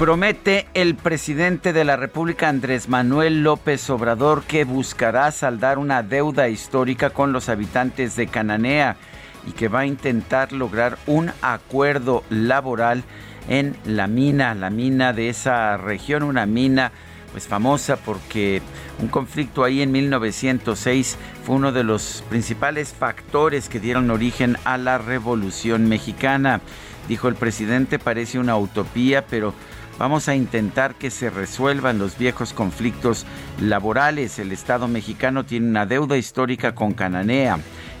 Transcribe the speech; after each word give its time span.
Promete 0.00 0.66
el 0.72 0.94
presidente 0.94 1.74
de 1.74 1.84
la 1.84 1.94
República 1.94 2.48
Andrés 2.48 2.88
Manuel 2.88 3.42
López 3.42 3.90
Obrador 3.90 4.44
que 4.44 4.64
buscará 4.64 5.30
saldar 5.30 5.76
una 5.76 6.02
deuda 6.02 6.48
histórica 6.48 7.10
con 7.10 7.34
los 7.34 7.50
habitantes 7.50 8.16
de 8.16 8.26
Cananea 8.26 8.96
y 9.46 9.52
que 9.52 9.68
va 9.68 9.80
a 9.80 9.86
intentar 9.86 10.52
lograr 10.52 10.96
un 11.06 11.30
acuerdo 11.42 12.24
laboral 12.30 13.04
en 13.50 13.76
la 13.84 14.06
mina, 14.06 14.54
la 14.54 14.70
mina 14.70 15.12
de 15.12 15.28
esa 15.28 15.76
región, 15.76 16.22
una 16.22 16.46
mina 16.46 16.92
pues 17.32 17.46
famosa 17.46 17.96
porque 17.96 18.62
un 19.02 19.08
conflicto 19.08 19.64
ahí 19.64 19.82
en 19.82 19.92
1906 19.92 21.18
fue 21.44 21.56
uno 21.56 21.72
de 21.72 21.84
los 21.84 22.24
principales 22.30 22.94
factores 22.98 23.68
que 23.68 23.80
dieron 23.80 24.10
origen 24.10 24.56
a 24.64 24.78
la 24.78 24.96
Revolución 24.96 25.90
Mexicana. 25.90 26.62
Dijo 27.06 27.28
el 27.28 27.34
presidente, 27.34 27.98
parece 27.98 28.38
una 28.38 28.56
utopía, 28.56 29.26
pero 29.26 29.52
Vamos 30.00 30.30
a 30.30 30.34
intentar 30.34 30.94
que 30.94 31.10
se 31.10 31.28
resuelvan 31.28 31.98
los 31.98 32.16
viejos 32.16 32.54
conflictos 32.54 33.26
laborales. 33.60 34.38
El 34.38 34.50
Estado 34.50 34.88
mexicano 34.88 35.44
tiene 35.44 35.68
una 35.68 35.84
deuda 35.84 36.16
histórica 36.16 36.74
con 36.74 36.94
Cananea. 36.94 37.58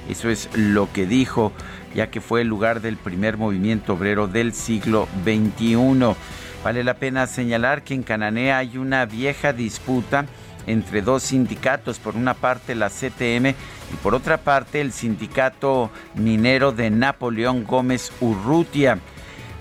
Eso 0.08 0.30
es 0.30 0.48
lo 0.56 0.90
que 0.94 1.04
dijo, 1.04 1.52
ya 1.94 2.10
que 2.10 2.22
fue 2.22 2.40
el 2.40 2.48
lugar 2.48 2.80
del 2.80 2.96
primer 2.96 3.36
movimiento 3.36 3.92
obrero 3.92 4.28
del 4.28 4.54
siglo 4.54 5.08
XXI. 5.24 6.16
Vale 6.64 6.84
la 6.84 6.94
pena 6.94 7.26
señalar 7.26 7.82
que 7.82 7.92
en 7.92 8.02
Cananea 8.02 8.56
hay 8.56 8.78
una 8.78 9.04
vieja 9.04 9.52
disputa 9.52 10.24
entre 10.66 11.02
dos 11.02 11.24
sindicatos, 11.24 11.98
por 11.98 12.16
una 12.16 12.32
parte 12.32 12.74
la 12.74 12.88
CTM 12.88 13.48
y 13.48 13.96
por 14.02 14.14
otra 14.14 14.38
parte 14.38 14.80
el 14.80 14.92
sindicato 14.92 15.90
minero 16.14 16.72
de 16.72 16.88
Napoleón 16.88 17.64
Gómez 17.64 18.10
Urrutia 18.22 18.98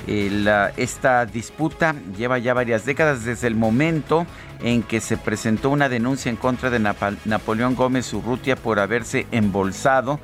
esta 0.08 1.26
disputa 1.26 1.96
lleva 2.18 2.38
ya 2.40 2.54
varias 2.54 2.86
décadas 2.86 3.26
desde 3.26 3.48
el 3.48 3.56
momento 3.56 4.26
en 4.62 4.84
que 4.84 5.02
se 5.02 5.18
presentó 5.18 5.70
una 5.70 5.90
denuncia 5.90 6.30
en 6.30 6.36
contra 6.36 6.70
de 6.70 6.80
Napoleón 6.80 7.76
Gómez 7.76 8.14
Urrutia 8.14 8.56
por 8.56 8.80
haberse 8.80 9.28
embolsado 9.32 10.20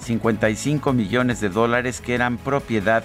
55 0.00 0.92
millones 0.92 1.40
de 1.40 1.48
dólares 1.48 2.00
que 2.00 2.14
eran 2.14 2.38
propiedad 2.38 3.04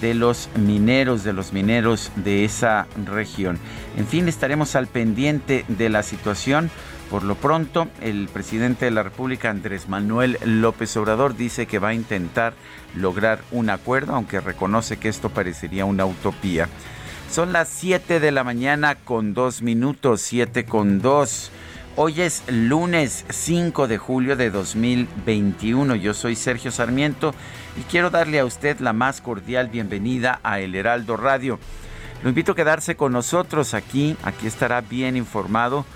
de 0.00 0.14
los 0.14 0.48
mineros, 0.56 1.24
de 1.24 1.32
los 1.32 1.52
mineros 1.52 2.10
de 2.16 2.44
esa 2.44 2.86
región. 3.06 3.58
En 3.96 4.06
fin, 4.06 4.28
estaremos 4.28 4.74
al 4.76 4.86
pendiente 4.86 5.64
de 5.68 5.88
la 5.88 6.02
situación. 6.02 6.70
Por 7.10 7.22
lo 7.22 7.36
pronto, 7.36 7.86
el 8.00 8.28
presidente 8.32 8.86
de 8.86 8.90
la 8.90 9.04
República, 9.04 9.48
Andrés 9.48 9.88
Manuel 9.88 10.38
López 10.44 10.96
Obrador, 10.96 11.36
dice 11.36 11.66
que 11.66 11.78
va 11.78 11.88
a 11.88 11.94
intentar 11.94 12.54
lograr 12.96 13.42
un 13.52 13.70
acuerdo, 13.70 14.14
aunque 14.14 14.40
reconoce 14.40 14.96
que 14.96 15.08
esto 15.08 15.28
parecería 15.28 15.84
una 15.84 16.04
utopía. 16.04 16.68
Son 17.30 17.52
las 17.52 17.68
7 17.68 18.18
de 18.18 18.32
la 18.32 18.42
mañana 18.42 18.96
con 18.96 19.34
2 19.34 19.62
minutos, 19.62 20.20
7 20.22 20.64
con 20.64 21.00
2. 21.00 21.52
Hoy 21.94 22.22
es 22.22 22.42
lunes 22.48 23.24
5 23.28 23.86
de 23.86 23.98
julio 23.98 24.34
de 24.34 24.50
2021. 24.50 25.94
Yo 25.94 26.12
soy 26.12 26.34
Sergio 26.34 26.72
Sarmiento 26.72 27.34
y 27.78 27.82
quiero 27.82 28.10
darle 28.10 28.40
a 28.40 28.44
usted 28.44 28.80
la 28.80 28.92
más 28.92 29.20
cordial 29.20 29.68
bienvenida 29.68 30.40
a 30.42 30.58
El 30.58 30.74
Heraldo 30.74 31.16
Radio. 31.16 31.60
Lo 32.24 32.30
invito 32.30 32.52
a 32.52 32.56
quedarse 32.56 32.96
con 32.96 33.12
nosotros 33.12 33.74
aquí, 33.74 34.16
aquí 34.24 34.48
estará 34.48 34.80
bien 34.80 35.16
informado 35.16 35.86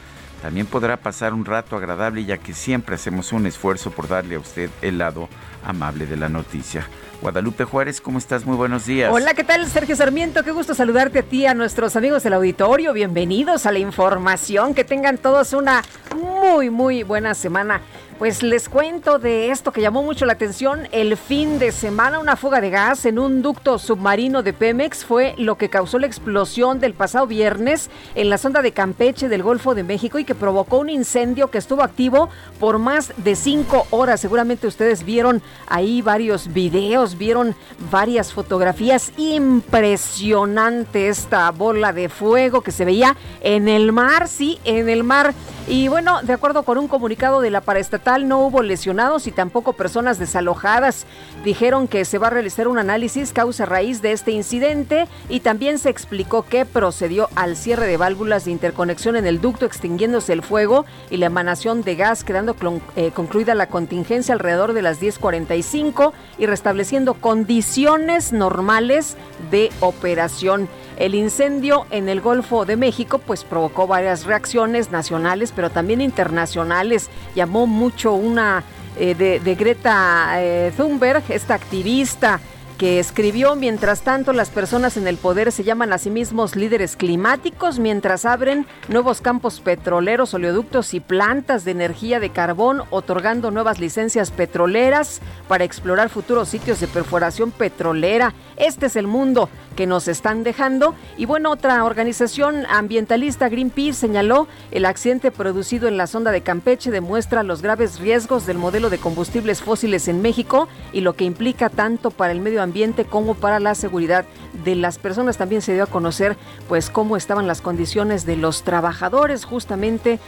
también 0.42 0.66
podrá 0.66 0.96
pasar 0.96 1.34
un 1.34 1.44
rato 1.44 1.76
agradable 1.76 2.24
ya 2.24 2.38
que 2.38 2.54
siempre 2.54 2.94
hacemos 2.94 3.32
un 3.32 3.46
esfuerzo 3.46 3.90
por 3.90 4.08
darle 4.08 4.36
a 4.36 4.40
usted 4.40 4.70
el 4.82 4.98
lado 4.98 5.28
amable 5.65 6.06
de 6.06 6.16
la 6.16 6.28
noticia. 6.28 6.87
Guadalupe 7.21 7.65
Juárez, 7.65 8.00
¿cómo 8.00 8.19
estás? 8.19 8.47
Muy 8.47 8.56
buenos 8.56 8.87
días. 8.87 9.12
Hola, 9.12 9.34
¿qué 9.34 9.44
tal? 9.44 9.66
Sergio 9.66 9.94
Sarmiento, 9.94 10.43
qué 10.43 10.53
gusto 10.53 10.75
saludarte 10.75 11.19
a 11.19 11.22
ti, 11.22 11.44
a 11.44 11.53
nuestros 11.53 11.94
amigos 11.97 12.22
del 12.22 12.32
auditorio. 12.32 12.94
Bienvenidos 12.94 13.66
a 13.66 13.72
la 13.72 13.78
información. 13.78 14.75
Que 14.75 14.84
tengan 14.84 15.19
todos 15.19 15.53
una 15.53 15.82
muy, 16.16 16.70
muy 16.70 17.03
buena 17.03 17.34
semana. 17.34 17.82
Pues 18.19 18.43
les 18.43 18.69
cuento 18.69 19.19
de 19.19 19.50
esto 19.50 19.72
que 19.72 19.81
llamó 19.81 20.03
mucho 20.03 20.26
la 20.26 20.34
atención. 20.34 20.88
El 20.93 21.16
fin 21.16 21.59
de 21.59 21.72
semana, 21.72 22.19
una 22.19 22.37
fuga 22.37 22.60
de 22.60 22.69
gas 22.69 23.06
en 23.06 23.19
un 23.19 23.41
ducto 23.41 23.78
submarino 23.78 24.43
de 24.43 24.53
Pemex 24.53 25.06
fue 25.06 25.34
lo 25.38 25.56
que 25.56 25.70
causó 25.70 25.99
la 25.99 26.06
explosión 26.06 26.81
del 26.81 26.93
pasado 26.93 27.26
viernes 27.26 27.88
en 28.15 28.28
la 28.28 28.37
sonda 28.37 28.60
de 28.60 28.72
Campeche 28.72 29.31
del 29.31 29.43
Golfo 29.43 29.75
de 29.75 29.84
México 29.84 30.19
y 30.19 30.26
que 30.26 30.34
provocó 30.34 30.76
un 30.76 30.91
incendio 30.91 31.50
que 31.50 31.56
estuvo 31.56 31.82
activo 31.82 32.28
por 32.59 32.78
más 32.78 33.15
de 33.16 33.37
cinco 33.37 33.87
horas. 33.88 34.20
Seguramente 34.20 34.66
ustedes 34.66 35.03
vieron 35.03 35.43
ahí 35.66 36.03
varios 36.03 36.53
videos, 36.53 37.16
vieron 37.16 37.54
varias 37.91 38.32
fotografías. 38.32 39.12
Impresionante 39.16 41.09
esta 41.09 41.50
bola 41.50 41.93
de 41.93 42.09
fuego 42.09 42.60
que 42.60 42.72
se 42.72 42.84
veía 42.84 43.16
en 43.41 43.69
el 43.69 43.93
mar, 43.93 44.28
sí, 44.28 44.59
en 44.65 44.88
el 44.88 45.04
mar. 45.04 45.34
Y 45.69 45.87
bueno, 45.87 46.20
de 46.22 46.32
acuerdo 46.32 46.65
con 46.65 46.78
un 46.78 46.88
comunicado 46.88 47.41
de 47.41 47.50
la 47.50 47.60
paraestatal, 47.60 48.26
no 48.26 48.41
hubo 48.41 48.60
lesionados 48.62 49.28
y 49.28 49.31
tampoco 49.31 49.75
personas 49.75 50.19
desalojadas. 50.19 51.06
Dijeron 51.44 51.87
que 51.87 52.04
se 52.04 52.19
va 52.19 52.26
a 52.26 52.31
realizar 52.31 52.66
un 52.66 52.78
análisis 52.78 53.32
causa 53.32 53.66
raíz 53.66 54.03
de 54.03 54.10
este 54.10 54.32
incidente 54.32 55.06
y 55.28 55.41
también 55.41 55.78
se 55.78 55.88
explicó 55.88 56.43
que 56.43 56.65
procedió 56.65 57.28
al 57.37 57.56
cierre 57.56 57.87
de 57.87 57.97
válvulas 57.97 58.47
de 58.47 58.50
interconexión 58.50 59.15
en 59.15 59.26
el 59.26 59.41
ducto, 59.41 59.65
extinguiéndose 59.65 60.32
el 60.32 60.43
fuego 60.43 60.87
y 61.09 61.19
la 61.19 61.26
emanación 61.26 61.82
de 61.82 61.94
gas, 61.94 62.25
quedando 62.25 62.56
eh, 62.97 63.12
concluida 63.15 63.54
la 63.54 63.69
contingencia 63.69 64.34
alrededor 64.34 64.72
de 64.72 64.82
las 64.82 64.99
10.45 65.46 66.12
y 66.38 66.46
restableciendo 66.46 67.14
condiciones 67.14 68.32
normales 68.32 69.16
de 69.50 69.70
operación. 69.80 70.68
El 70.96 71.14
incendio 71.14 71.86
en 71.90 72.08
el 72.08 72.20
Golfo 72.20 72.64
de 72.66 72.76
México 72.76 73.18
pues 73.18 73.44
provocó 73.44 73.86
varias 73.86 74.24
reacciones 74.24 74.90
nacionales 74.90 75.52
pero 75.54 75.70
también 75.70 76.00
internacionales. 76.00 77.08
Llamó 77.34 77.66
mucho 77.66 78.12
una 78.12 78.64
eh, 78.98 79.14
de, 79.14 79.54
Greta 79.54 80.32
eh, 80.36 80.72
Thunberg, 80.76 81.22
esta 81.30 81.54
activista 81.54 82.40
que 82.80 82.98
escribió, 82.98 83.56
mientras 83.56 84.00
tanto 84.00 84.32
las 84.32 84.48
personas 84.48 84.96
en 84.96 85.06
el 85.06 85.18
poder 85.18 85.52
se 85.52 85.64
llaman 85.64 85.93
a 85.93 85.99
sí 85.99 86.08
mismos 86.08 86.56
líderes 86.56 86.96
climáticos 86.96 87.78
mientras 87.78 88.25
abren 88.25 88.64
nuevos 88.88 89.20
campos 89.20 89.60
petroleros, 89.60 90.32
oleoductos 90.32 90.94
y 90.94 91.00
plantas 91.00 91.66
de 91.66 91.72
energía 91.72 92.20
de 92.20 92.31
carbón, 92.31 92.84
otorgando 92.88 93.50
nuevas 93.50 93.81
licencias 93.81 94.31
petroleras 94.31 95.20
para 95.46 95.64
explorar 95.64 96.08
futuros 96.08 96.49
sitios 96.49 96.81
de 96.81 96.87
perforación 96.87 97.50
petrolera. 97.50 98.32
Este 98.56 98.87
es 98.87 98.96
el 98.96 99.06
mundo 99.06 99.50
que 99.81 99.87
nos 99.87 100.09
están 100.09 100.44
dejando. 100.44 100.94
Y 101.17 101.25
bueno, 101.25 101.50
otra 101.50 101.82
organización 101.85 102.67
ambientalista, 102.69 103.49
Greenpeace, 103.49 103.94
señaló 103.94 104.47
el 104.73 104.85
accidente 104.85 105.31
producido 105.31 105.88
en 105.88 105.97
la 105.97 106.06
sonda 106.06 106.32
de 106.32 106.43
Campeche 106.43 106.91
demuestra 106.91 107.43
los 107.44 107.62
graves 107.62 107.99
riesgos 107.99 108.44
del 108.44 108.59
modelo 108.59 108.91
de 108.91 108.99
combustibles 108.99 109.62
fósiles 109.62 110.06
en 110.06 110.21
México 110.21 110.69
y 110.93 111.00
lo 111.00 111.15
que 111.15 111.25
implica 111.25 111.71
tanto 111.71 112.11
para 112.11 112.32
el 112.32 112.43
medio 112.43 112.62
ambiente 112.62 113.06
como 113.06 113.35
para 113.35 113.59
la 113.59 113.75
seguridad 113.75 114.27
de 114.65 114.75
las 114.75 114.99
personas. 114.99 115.38
También 115.38 115.62
se 115.62 115.73
dio 115.73 115.85
a 115.85 115.87
conocer 115.87 116.37
pues 116.69 116.91
cómo 116.91 117.17
estaban 117.17 117.47
las 117.47 117.62
condiciones 117.62 118.27
de 118.27 118.37
los 118.37 118.65
trabajadores 118.65 119.47
justamente 119.47 120.19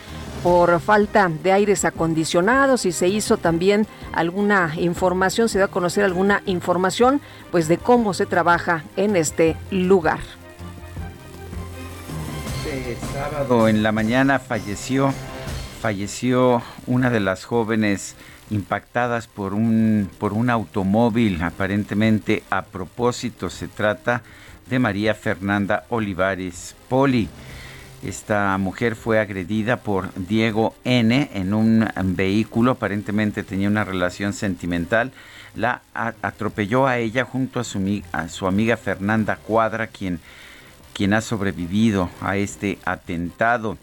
por 0.42 0.80
falta 0.80 1.28
de 1.28 1.52
aires 1.52 1.84
acondicionados 1.84 2.84
y 2.86 2.92
se 2.92 3.08
hizo 3.08 3.36
también 3.36 3.86
alguna 4.12 4.74
información, 4.76 5.48
se 5.48 5.58
dio 5.58 5.66
a 5.66 5.68
conocer 5.68 6.04
alguna 6.04 6.42
información 6.46 7.20
pues 7.50 7.68
de 7.68 7.78
cómo 7.78 8.12
se 8.14 8.26
trabaja 8.26 8.84
en 8.96 9.16
este 9.16 9.56
lugar. 9.70 10.20
Este 12.66 12.96
sábado 13.12 13.68
en 13.68 13.82
la 13.82 13.92
mañana 13.92 14.38
falleció 14.38 15.12
falleció 15.80 16.62
una 16.86 17.10
de 17.10 17.18
las 17.18 17.44
jóvenes 17.44 18.14
impactadas 18.50 19.26
por 19.26 19.52
un 19.52 20.08
por 20.18 20.32
un 20.32 20.48
automóvil 20.48 21.42
aparentemente 21.42 22.44
a 22.50 22.62
propósito 22.62 23.50
se 23.50 23.66
trata 23.66 24.22
de 24.68 24.78
María 24.78 25.14
Fernanda 25.14 25.84
Olivares 25.90 26.74
Poli. 26.88 27.28
Esta 28.02 28.58
mujer 28.58 28.96
fue 28.96 29.20
agredida 29.20 29.76
por 29.76 30.12
Diego 30.14 30.74
N 30.82 31.30
en 31.34 31.54
un 31.54 31.88
vehículo, 32.16 32.72
aparentemente 32.72 33.44
tenía 33.44 33.68
una 33.68 33.84
relación 33.84 34.32
sentimental. 34.32 35.12
La 35.54 35.82
atropelló 35.94 36.88
a 36.88 36.98
ella 36.98 37.24
junto 37.24 37.60
a 37.60 37.64
su, 37.64 38.46
amiga 38.48 38.76
Fernanda 38.76 39.36
Cuadra, 39.36 39.86
quien, 39.86 40.18
quien 40.94 41.14
ha 41.14 41.20
sobrevivido 41.20 42.10
a 42.20 42.36
este 42.36 42.80
atentado. 42.84 43.78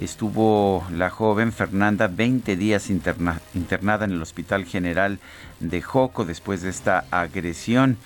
Estuvo 0.00 0.84
la 0.90 1.10
joven 1.10 1.52
Fernanda 1.52 2.08
20 2.08 2.56
días 2.56 2.90
internada 2.90 4.04
en 4.04 4.10
el 4.10 4.22
Hospital 4.22 4.64
General 4.64 5.20
de 5.60 5.82
Joco 5.82 6.24
después 6.24 6.62
de 6.62 6.70
esta 6.70 7.04
agresión 7.12 7.96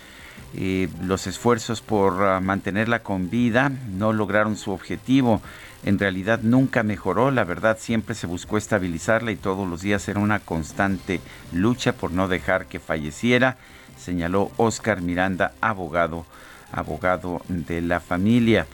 los 0.55 1.27
esfuerzos 1.27 1.81
por 1.81 2.25
ah, 2.25 2.41
mantenerla 2.41 3.03
con 3.03 3.31
vida 3.31 3.71
no 3.93 4.13
lograron 4.13 4.57
su 4.57 4.73
objetivo. 4.73 5.41
En 5.85 5.99
realidad 5.99 6.41
nunca 6.43 6.83
mejoró, 6.83 7.31
la 7.31 7.45
verdad 7.45 7.79
siempre 7.81 8.15
se 8.15 8.27
buscó 8.27 8.59
estabilizarla 8.59 9.33
y 9.33 9.37
todos 9.37 9.67
los 9.67 9.81
días 9.81 10.07
era 10.09 10.21
una 10.21 10.41
constante 10.41 11.21
lucha 11.53 11.93
por 11.93 12.13
no 12.13 12.29
dejar 12.29 12.67
que 12.67 12.81
falleciera, 12.81 13.57
señaló 13.97 14.51
Oscar 14.59 15.01
Miranda, 15.01 15.53
abogado, 15.61 16.27
abogado 16.71 17.41
de 17.49 17.81
la 17.81 18.01
familia. 18.01 18.67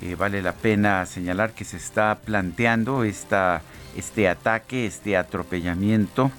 Eh, 0.00 0.14
vale 0.16 0.40
la 0.40 0.52
pena 0.52 1.04
señalar 1.04 1.52
que 1.52 1.64
se 1.64 1.76
está 1.76 2.18
planteando 2.24 3.04
esta, 3.04 3.60
este 3.96 4.28
ataque, 4.28 4.86
este 4.86 5.16
atropellamiento 5.16 6.30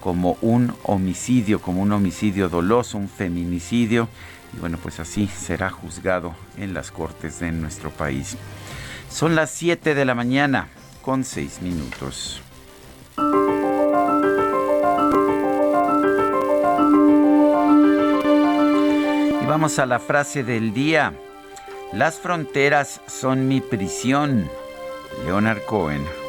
como 0.00 0.36
un 0.40 0.74
homicidio, 0.84 1.60
como 1.60 1.82
un 1.82 1.92
homicidio 1.92 2.48
doloso, 2.48 2.98
un 2.98 3.08
feminicidio. 3.08 4.08
Y 4.54 4.58
bueno, 4.58 4.78
pues 4.82 4.98
así 4.98 5.28
será 5.28 5.70
juzgado 5.70 6.34
en 6.56 6.74
las 6.74 6.90
cortes 6.90 7.40
de 7.40 7.52
nuestro 7.52 7.90
país. 7.90 8.36
Son 9.10 9.34
las 9.34 9.50
7 9.50 9.94
de 9.94 10.04
la 10.04 10.14
mañana 10.14 10.68
con 11.02 11.24
6 11.24 11.62
minutos. 11.62 12.42
Y 19.42 19.46
vamos 19.46 19.78
a 19.78 19.86
la 19.86 19.98
frase 19.98 20.42
del 20.42 20.72
día. 20.72 21.12
Las 21.92 22.18
fronteras 22.18 23.00
son 23.06 23.48
mi 23.48 23.60
prisión. 23.60 24.48
Leonard 25.24 25.64
Cohen. 25.64 26.19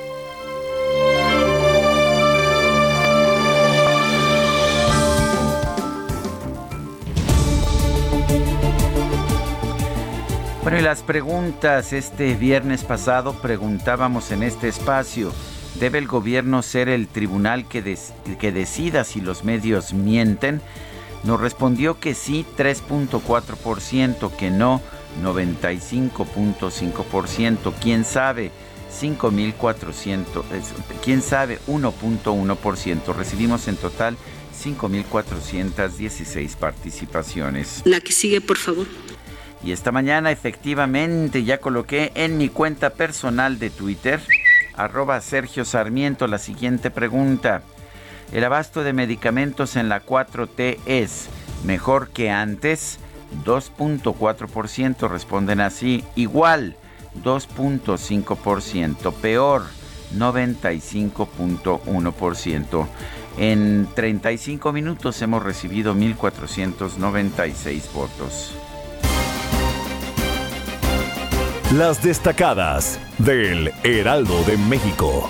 Bueno, 10.63 10.77
y 10.77 10.81
las 10.83 11.01
preguntas, 11.01 11.91
este 11.91 12.35
viernes 12.35 12.83
pasado 12.83 13.33
preguntábamos 13.41 14.31
en 14.31 14.43
este 14.43 14.67
espacio, 14.67 15.33
¿debe 15.79 15.97
el 15.97 16.05
gobierno 16.05 16.61
ser 16.61 16.87
el 16.87 17.07
tribunal 17.07 17.67
que, 17.67 17.97
que 18.39 18.51
decida 18.51 19.03
si 19.03 19.21
los 19.21 19.43
medios 19.43 19.93
mienten? 19.93 20.61
Nos 21.23 21.41
respondió 21.41 21.99
que 21.99 22.13
sí 22.13 22.45
3.4%, 22.57 24.35
que 24.35 24.51
no 24.51 24.83
95.5%, 25.23 27.73
quién 27.81 28.05
sabe 28.05 28.51
5.400, 28.91 30.43
quién 31.03 31.23
sabe 31.23 31.57
1.1%. 31.67 33.15
Recibimos 33.15 33.67
en 33.67 33.77
total 33.77 34.15
5.416 34.63 36.55
participaciones. 36.55 37.81
La 37.83 37.99
que 37.99 38.11
sigue, 38.11 38.41
por 38.41 38.57
favor. 38.57 38.85
Y 39.63 39.71
esta 39.71 39.91
mañana 39.91 40.31
efectivamente 40.31 41.43
ya 41.43 41.59
coloqué 41.59 42.11
en 42.15 42.35
mi 42.37 42.49
cuenta 42.49 42.89
personal 42.91 43.59
de 43.59 43.69
Twitter, 43.69 44.19
arroba 44.75 45.21
Sergio 45.21 45.63
Sarmiento, 45.65 46.25
la 46.27 46.39
siguiente 46.39 46.89
pregunta. 46.89 47.61
¿El 48.31 48.43
abasto 48.43 48.83
de 48.83 48.93
medicamentos 48.93 49.75
en 49.75 49.87
la 49.89 50.03
4T 50.03 50.79
es 50.85 51.29
mejor 51.63 52.09
que 52.09 52.31
antes? 52.31 52.97
2.4% 53.45 55.07
responden 55.09 55.61
así. 55.61 56.03
Igual, 56.15 56.75
2.5%. 57.23 59.13
Peor, 59.13 59.65
95.1%. 60.17 62.87
En 63.37 63.87
35 63.93 64.73
minutos 64.73 65.21
hemos 65.21 65.43
recibido 65.43 65.93
1.496 65.93 67.93
votos. 67.93 68.55
Las 71.77 72.03
destacadas 72.03 72.99
del 73.17 73.71
Heraldo 73.85 74.43
de 74.43 74.57
México. 74.57 75.29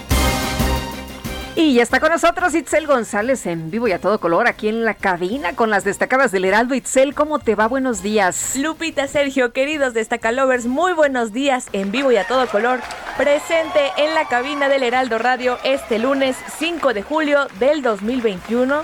Y 1.55 1.75
ya 1.75 1.83
está 1.83 1.99
con 1.99 2.09
nosotros 2.09 2.55
Itzel 2.55 2.88
González 2.88 3.45
en 3.45 3.69
vivo 3.69 3.88
y 3.88 3.91
a 3.91 3.99
todo 3.99 4.19
color 4.19 4.47
aquí 4.47 4.67
en 4.67 4.83
la 4.83 4.95
cabina 4.95 5.55
con 5.55 5.69
las 5.69 5.83
destacadas 5.83 6.31
del 6.31 6.45
Heraldo. 6.45 6.73
Itzel, 6.73 7.13
¿cómo 7.13 7.38
te 7.38 7.53
va? 7.53 7.67
Buenos 7.67 8.01
días. 8.01 8.55
Lupita, 8.55 9.07
Sergio, 9.07 9.53
queridos 9.53 9.93
destacalovers, 9.93 10.65
muy 10.65 10.93
buenos 10.93 11.31
días 11.31 11.67
en 11.73 11.91
vivo 11.91 12.11
y 12.11 12.17
a 12.17 12.25
todo 12.25 12.47
color. 12.47 12.79
Presente 13.17 13.91
en 13.97 14.15
la 14.15 14.27
cabina 14.27 14.67
del 14.67 14.81
Heraldo 14.81 15.19
Radio 15.19 15.59
este 15.63 15.99
lunes 15.99 16.35
5 16.57 16.95
de 16.95 17.03
julio 17.03 17.49
del 17.59 17.83
2021. 17.83 18.81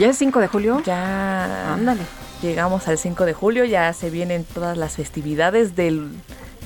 ¿Ya 0.00 0.08
es 0.08 0.18
5 0.18 0.40
de 0.40 0.48
julio? 0.48 0.82
Ya. 0.84 1.74
Ándale. 1.74 2.02
Llegamos 2.42 2.88
al 2.88 2.98
5 2.98 3.24
de 3.24 3.34
julio, 3.34 3.64
ya 3.64 3.92
se 3.92 4.10
vienen 4.10 4.44
todas 4.44 4.76
las 4.76 4.96
festividades 4.96 5.76
del 5.76 6.10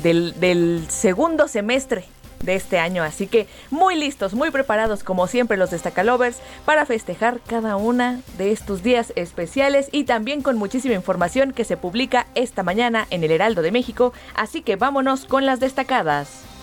del, 0.03 0.85
segundo 0.89 1.49
semestre 1.49 2.05
de 2.43 2.55
este 2.55 2.79
año. 2.79 3.03
Así 3.03 3.27
que 3.27 3.47
muy 3.71 3.95
listos, 3.97 4.35
muy 4.35 4.51
preparados 4.51 5.03
como 5.03 5.27
siempre 5.27 5.57
los 5.57 5.71
Destacalovers 5.71 6.39
para 6.65 6.87
festejar 6.87 7.41
cada 7.47 7.77
una 7.77 8.21
de 8.39 8.53
estos 8.53 8.83
días 8.83 9.13
especiales 9.17 9.89
y 9.93 10.05
también 10.05 10.43
con 10.43 10.57
muchísima 10.57 10.95
información 10.95 11.53
que 11.53 11.65
se 11.65 11.77
publica 11.77 12.27
esta 12.35 12.63
mañana 12.63 13.07
en 13.11 13.25
el 13.25 13.31
Heraldo 13.31 13.63
de 13.63 13.73
México. 13.73 14.13
Así 14.35 14.63
que 14.63 14.77
vámonos 14.77 15.25
con 15.25 15.47
las 15.47 15.61
destacadas. 15.61 16.56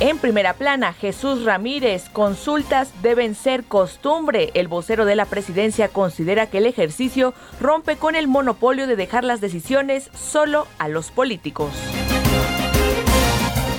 En 0.00 0.16
primera 0.16 0.54
plana, 0.54 0.94
Jesús 0.94 1.44
Ramírez, 1.44 2.08
consultas 2.08 2.90
deben 3.02 3.34
ser 3.34 3.64
costumbre. 3.64 4.50
El 4.54 4.66
vocero 4.66 5.04
de 5.04 5.14
la 5.14 5.26
presidencia 5.26 5.88
considera 5.88 6.46
que 6.46 6.56
el 6.56 6.64
ejercicio 6.64 7.34
rompe 7.60 7.96
con 7.96 8.14
el 8.14 8.26
monopolio 8.26 8.86
de 8.86 8.96
dejar 8.96 9.24
las 9.24 9.42
decisiones 9.42 10.08
solo 10.14 10.66
a 10.78 10.88
los 10.88 11.10
políticos. 11.10 11.70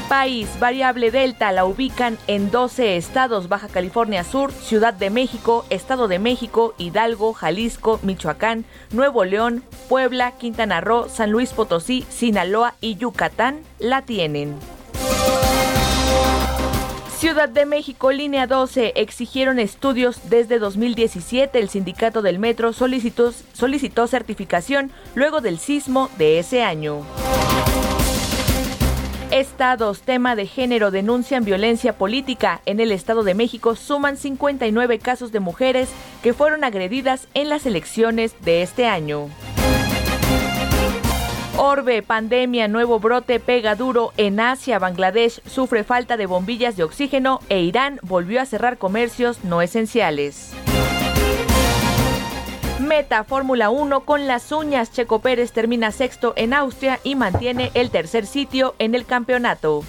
País, 0.10 0.48
variable 0.60 1.10
Delta, 1.10 1.52
la 1.52 1.66
ubican 1.66 2.20
en 2.28 2.52
12 2.52 2.98
estados, 2.98 3.50
Baja 3.50 3.68
California 3.68 4.24
Sur, 4.24 4.52
Ciudad 4.52 4.94
de 4.94 5.10
México, 5.10 5.66
Estado 5.72 6.08
de 6.08 6.20
México, 6.20 6.76
Hidalgo, 6.78 7.34
Jalisco, 7.34 8.00
Michoacán, 8.04 8.66
Nuevo 8.92 9.26
León, 9.26 9.64
Puebla, 9.90 10.34
Quintana 10.34 10.82
Roo, 10.82 11.10
San 11.10 11.32
Luis 11.32 11.52
Potosí, 11.54 12.06
Sinaloa 12.10 12.76
y 12.80 12.96
Yucatán 12.98 13.62
la 13.80 14.04
tienen. 14.04 14.60
Ciudad 17.22 17.50
de 17.50 17.68
México, 17.68 18.12
línea 18.12 18.48
12, 18.48 18.94
exigieron 18.96 19.60
estudios 19.60 20.32
desde 20.32 20.58
2017. 20.58 21.60
El 21.60 21.70
sindicato 21.70 22.24
del 22.24 22.40
metro 22.40 22.74
solicitó, 22.74 23.32
certificación 24.08 24.92
luego 25.14 25.40
del 25.40 25.60
sismo 25.60 26.10
de 26.18 26.40
ese 26.40 26.64
año. 26.64 27.06
Estados, 29.30 30.02
tema 30.02 30.36
de 30.36 30.48
género, 30.48 30.90
denuncian 30.90 31.46
violencia 31.46 31.96
política. 31.96 32.62
En 32.66 32.80
el 32.80 32.92
Estado 32.92 33.22
de 33.22 33.36
México 33.36 33.76
suman 33.76 34.18
59 34.18 34.98
casos 34.98 35.32
de 35.32 35.42
mujeres 35.42 35.90
que 36.24 36.34
fueron 36.34 36.64
agredidas 36.64 37.28
en 37.36 37.50
las 37.50 37.68
elecciones 37.68 38.34
de 38.44 38.64
este 38.64 38.88
año. 38.88 39.30
Orbe, 41.64 42.02
pandemia, 42.02 42.68
nuevo 42.68 43.00
brote 43.00 43.40
pega 43.40 43.76
duro 43.76 44.14
en 44.18 44.40
Asia. 44.40 44.80
Bangladesh 44.80 45.44
sufre 45.46 45.84
falta 45.84 46.18
de 46.18 46.26
bombillas 46.26 46.76
de 46.76 46.84
oxígeno 46.84 47.40
e 47.50 47.62
Irán 47.62 48.00
volvió 48.02 48.42
a 48.42 48.48
cerrar 48.48 48.80
comercios 48.80 49.44
no 49.44 49.62
esenciales. 49.62 50.54
Meta 52.80 53.24
Fórmula 53.26 53.70
1 53.70 54.06
con 54.06 54.26
las 54.26 54.52
uñas. 54.52 54.92
Checo 54.92 55.20
Pérez 55.20 55.52
termina 55.52 55.92
sexto 55.92 56.34
en 56.36 56.56
Austria 56.56 57.00
y 57.04 57.14
mantiene 57.14 57.70
el 57.76 57.92
tercer 57.92 58.26
sitio 58.26 58.74
en 58.80 58.96
el 58.96 59.06
campeonato. 59.06 59.84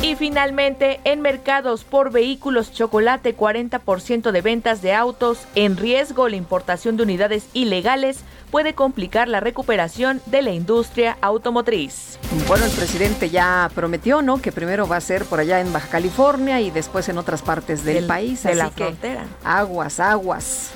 Y 0.00 0.14
finalmente, 0.14 1.00
en 1.02 1.22
mercados 1.22 1.82
por 1.82 2.12
vehículos 2.12 2.72
chocolate, 2.72 3.36
40% 3.36 4.30
de 4.30 4.40
ventas 4.40 4.80
de 4.80 4.94
autos 4.94 5.40
en 5.56 5.76
riesgo. 5.76 6.28
La 6.28 6.36
importación 6.36 6.96
de 6.96 7.02
unidades 7.02 7.48
ilegales 7.52 8.24
puede 8.50 8.74
complicar 8.74 9.28
la 9.28 9.40
recuperación 9.40 10.20
de 10.26 10.42
la 10.42 10.50
industria 10.50 11.16
automotriz. 11.20 12.18
Bueno, 12.46 12.64
el 12.64 12.70
presidente 12.70 13.30
ya 13.30 13.70
prometió, 13.74 14.22
¿no? 14.22 14.40
Que 14.40 14.52
primero 14.52 14.86
va 14.86 14.96
a 14.96 15.00
ser 15.00 15.24
por 15.24 15.40
allá 15.40 15.60
en 15.60 15.72
Baja 15.72 15.88
California 15.88 16.60
y 16.60 16.70
después 16.70 17.08
en 17.08 17.18
otras 17.18 17.42
partes 17.42 17.84
del, 17.84 18.06
país. 18.06 18.42
De 18.42 18.54
la 18.54 18.70
frontera. 18.70 19.24
Aguas, 19.44 20.00
aguas. 20.00 20.70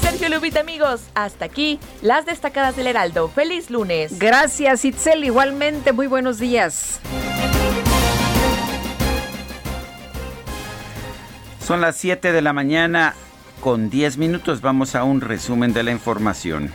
Sergio 0.00 0.28
Lupita, 0.28 0.60
amigos, 0.60 1.02
hasta 1.14 1.44
aquí 1.44 1.78
las 2.02 2.26
destacadas 2.26 2.76
del 2.76 2.86
Heraldo. 2.86 3.28
Feliz 3.28 3.70
lunes. 3.70 4.18
Gracias, 4.18 4.84
Itzel. 4.84 5.24
Igualmente, 5.24 5.92
muy 5.92 6.06
buenos 6.06 6.38
días. 6.38 7.00
Son 11.64 11.80
las 11.80 11.96
7 11.96 12.32
de 12.32 12.42
la 12.42 12.52
mañana 12.52 13.14
con 13.60 13.90
10 13.90 14.18
minutos. 14.18 14.60
Vamos 14.60 14.94
a 14.94 15.04
un 15.04 15.20
resumen 15.20 15.72
de 15.72 15.82
la 15.82 15.92
información. 15.92 16.70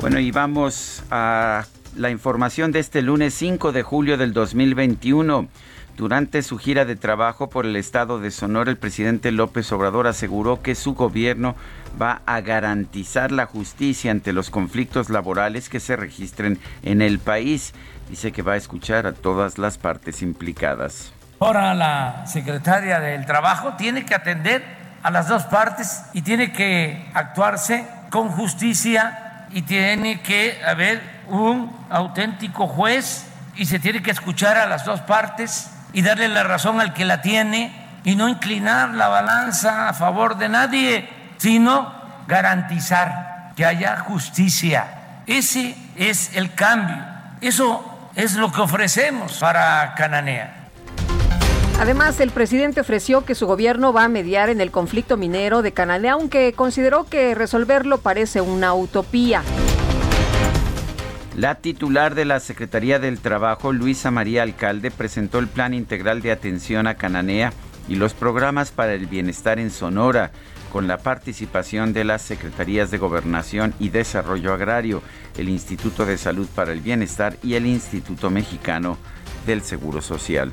Bueno, 0.00 0.18
y 0.18 0.30
vamos 0.32 1.04
a 1.10 1.66
la 1.96 2.10
información 2.10 2.72
de 2.72 2.80
este 2.80 3.02
lunes 3.02 3.34
5 3.34 3.72
de 3.72 3.82
julio 3.82 4.16
del 4.16 4.32
2021. 4.32 5.48
Durante 5.96 6.42
su 6.42 6.56
gira 6.56 6.84
de 6.84 6.96
trabajo 6.96 7.50
por 7.50 7.66
el 7.66 7.76
estado 7.76 8.18
de 8.18 8.30
Sonora, 8.30 8.70
el 8.70 8.78
presidente 8.78 9.30
López 9.30 9.70
Obrador 9.72 10.06
aseguró 10.06 10.62
que 10.62 10.74
su 10.74 10.94
gobierno 10.94 11.54
va 12.00 12.22
a 12.26 12.40
garantizar 12.40 13.32
la 13.32 13.46
justicia 13.46 14.10
ante 14.10 14.32
los 14.32 14.50
conflictos 14.50 15.10
laborales 15.10 15.68
que 15.68 15.80
se 15.80 15.96
registren 15.96 16.58
en 16.82 17.02
el 17.02 17.18
país. 17.18 17.74
Dice 18.08 18.32
que 18.32 18.42
va 18.42 18.52
a 18.54 18.56
escuchar 18.56 19.06
a 19.06 19.12
todas 19.12 19.58
las 19.58 19.78
partes 19.78 20.22
implicadas. 20.22 21.12
Ahora 21.40 21.74
la 21.74 22.26
secretaria 22.26 23.00
del 23.00 23.26
Trabajo 23.26 23.74
tiene 23.74 24.04
que 24.04 24.14
atender 24.14 24.62
a 25.02 25.10
las 25.10 25.28
dos 25.28 25.44
partes 25.44 26.02
y 26.12 26.22
tiene 26.22 26.52
que 26.52 27.10
actuarse 27.14 27.86
con 28.10 28.28
justicia 28.28 29.48
y 29.50 29.62
tiene 29.62 30.20
que 30.20 30.60
haber 30.64 31.02
un 31.28 31.74
auténtico 31.90 32.68
juez 32.68 33.26
y 33.56 33.66
se 33.66 33.78
tiene 33.78 34.02
que 34.02 34.10
escuchar 34.10 34.56
a 34.56 34.66
las 34.66 34.84
dos 34.84 35.00
partes 35.00 35.70
y 35.92 36.02
darle 36.02 36.28
la 36.28 36.42
razón 36.42 36.80
al 36.80 36.94
que 36.94 37.04
la 37.04 37.20
tiene 37.20 37.72
y 38.04 38.16
no 38.16 38.28
inclinar 38.28 38.90
la 38.90 39.08
balanza 39.08 39.88
a 39.88 39.94
favor 39.94 40.36
de 40.38 40.48
nadie, 40.48 41.08
sino 41.42 41.92
garantizar 42.28 43.52
que 43.56 43.64
haya 43.64 43.96
justicia. 43.96 45.22
Ese 45.26 45.74
es 45.96 46.36
el 46.36 46.54
cambio. 46.54 47.04
Eso 47.40 48.10
es 48.14 48.36
lo 48.36 48.52
que 48.52 48.60
ofrecemos 48.60 49.38
para 49.38 49.92
Cananea. 49.96 50.68
Además, 51.80 52.20
el 52.20 52.30
presidente 52.30 52.80
ofreció 52.80 53.24
que 53.24 53.34
su 53.34 53.48
gobierno 53.48 53.92
va 53.92 54.04
a 54.04 54.08
mediar 54.08 54.50
en 54.50 54.60
el 54.60 54.70
conflicto 54.70 55.16
minero 55.16 55.62
de 55.62 55.72
Cananea, 55.72 56.12
aunque 56.12 56.52
consideró 56.52 57.08
que 57.08 57.34
resolverlo 57.34 57.98
parece 57.98 58.40
una 58.40 58.72
utopía. 58.74 59.42
La 61.36 61.56
titular 61.56 62.14
de 62.14 62.24
la 62.24 62.38
Secretaría 62.38 63.00
del 63.00 63.18
Trabajo, 63.18 63.72
Luisa 63.72 64.12
María 64.12 64.44
Alcalde, 64.44 64.92
presentó 64.92 65.40
el 65.40 65.48
Plan 65.48 65.74
Integral 65.74 66.22
de 66.22 66.30
Atención 66.30 66.86
a 66.86 66.94
Cananea 66.94 67.52
y 67.88 67.96
los 67.96 68.14
programas 68.14 68.70
para 68.70 68.94
el 68.94 69.06
bienestar 69.06 69.58
en 69.58 69.72
Sonora, 69.72 70.30
con 70.72 70.88
la 70.88 70.96
participación 70.96 71.92
de 71.92 72.02
las 72.02 72.22
Secretarías 72.22 72.90
de 72.90 72.96
Gobernación 72.96 73.74
y 73.78 73.90
Desarrollo 73.90 74.54
Agrario, 74.54 75.02
el 75.36 75.50
Instituto 75.50 76.06
de 76.06 76.16
Salud 76.16 76.48
para 76.54 76.72
el 76.72 76.80
Bienestar 76.80 77.36
y 77.42 77.54
el 77.54 77.66
Instituto 77.66 78.30
Mexicano 78.30 78.96
del 79.46 79.60
Seguro 79.60 80.00
Social. 80.00 80.50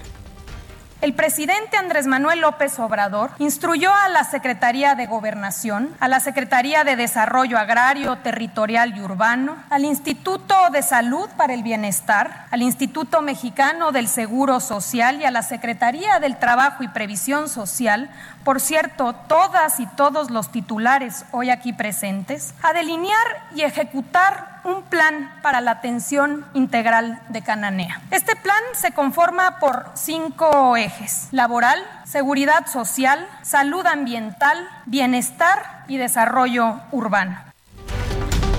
El 1.01 1.13
presidente 1.13 1.77
Andrés 1.77 2.07
Manuel 2.07 2.41
López 2.41 2.77
Obrador 2.77 3.31
instruyó 3.39 3.89
a 3.95 4.09
la 4.09 4.25
Secretaría 4.25 4.95
de 4.95 5.07
Gobernación, 5.07 5.95
a 6.01 6.09
la 6.09 6.19
Secretaría 6.19 6.83
de 6.83 6.97
Desarrollo 6.97 7.57
Agrario, 7.57 8.17
Territorial 8.17 8.97
y 8.97 9.01
Urbano, 9.01 9.55
al 9.69 9.85
Instituto 9.85 10.53
de 10.73 10.81
Salud 10.81 11.29
para 11.37 11.53
el 11.53 11.63
Bienestar, 11.63 12.47
al 12.51 12.61
Instituto 12.61 13.21
Mexicano 13.21 13.93
del 13.93 14.09
Seguro 14.09 14.59
Social 14.59 15.21
y 15.21 15.23
a 15.23 15.31
la 15.31 15.41
Secretaría 15.41 16.19
del 16.19 16.37
Trabajo 16.37 16.83
y 16.83 16.89
Previsión 16.89 17.47
Social, 17.47 18.09
por 18.43 18.59
cierto, 18.59 19.13
todas 19.29 19.79
y 19.79 19.87
todos 19.87 20.29
los 20.29 20.51
titulares 20.51 21.23
hoy 21.31 21.49
aquí 21.49 21.71
presentes, 21.71 22.53
a 22.61 22.73
delinear 22.73 23.47
y 23.55 23.61
ejecutar 23.61 24.48
un 24.63 24.83
plan 24.83 25.31
para 25.41 25.61
la 25.61 25.71
atención 25.71 26.45
integral 26.53 27.21
de 27.29 27.41
Cananea. 27.41 28.01
Este 28.11 28.35
plan 28.35 28.61
se 28.73 28.91
conforma 28.91 29.59
por 29.59 29.85
cinco 29.95 30.75
ejes, 30.77 31.27
laboral, 31.31 31.79
seguridad 32.05 32.67
social, 32.67 33.27
salud 33.41 33.85
ambiental, 33.85 34.67
bienestar 34.85 35.83
y 35.87 35.97
desarrollo 35.97 36.79
urbano. 36.91 37.37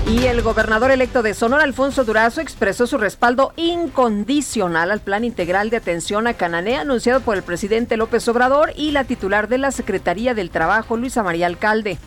Y 0.07 0.25
el 0.25 0.41
gobernador 0.41 0.91
electo 0.91 1.23
de 1.23 1.33
Sonora, 1.33 1.63
Alfonso 1.63 2.03
Durazo, 2.03 2.41
expresó 2.41 2.85
su 2.85 2.97
respaldo 2.97 3.53
incondicional 3.55 4.91
al 4.91 4.99
plan 4.99 5.23
integral 5.23 5.69
de 5.69 5.77
atención 5.77 6.27
a 6.27 6.33
Cananea 6.33 6.81
anunciado 6.81 7.21
por 7.21 7.37
el 7.37 7.43
presidente 7.43 7.95
López 7.95 8.27
Obrador 8.27 8.73
y 8.75 8.91
la 8.91 9.05
titular 9.05 9.47
de 9.47 9.59
la 9.59 9.71
Secretaría 9.71 10.33
del 10.33 10.49
Trabajo, 10.49 10.97
Luisa 10.97 11.23
María 11.23 11.45
Alcalde. 11.45 11.97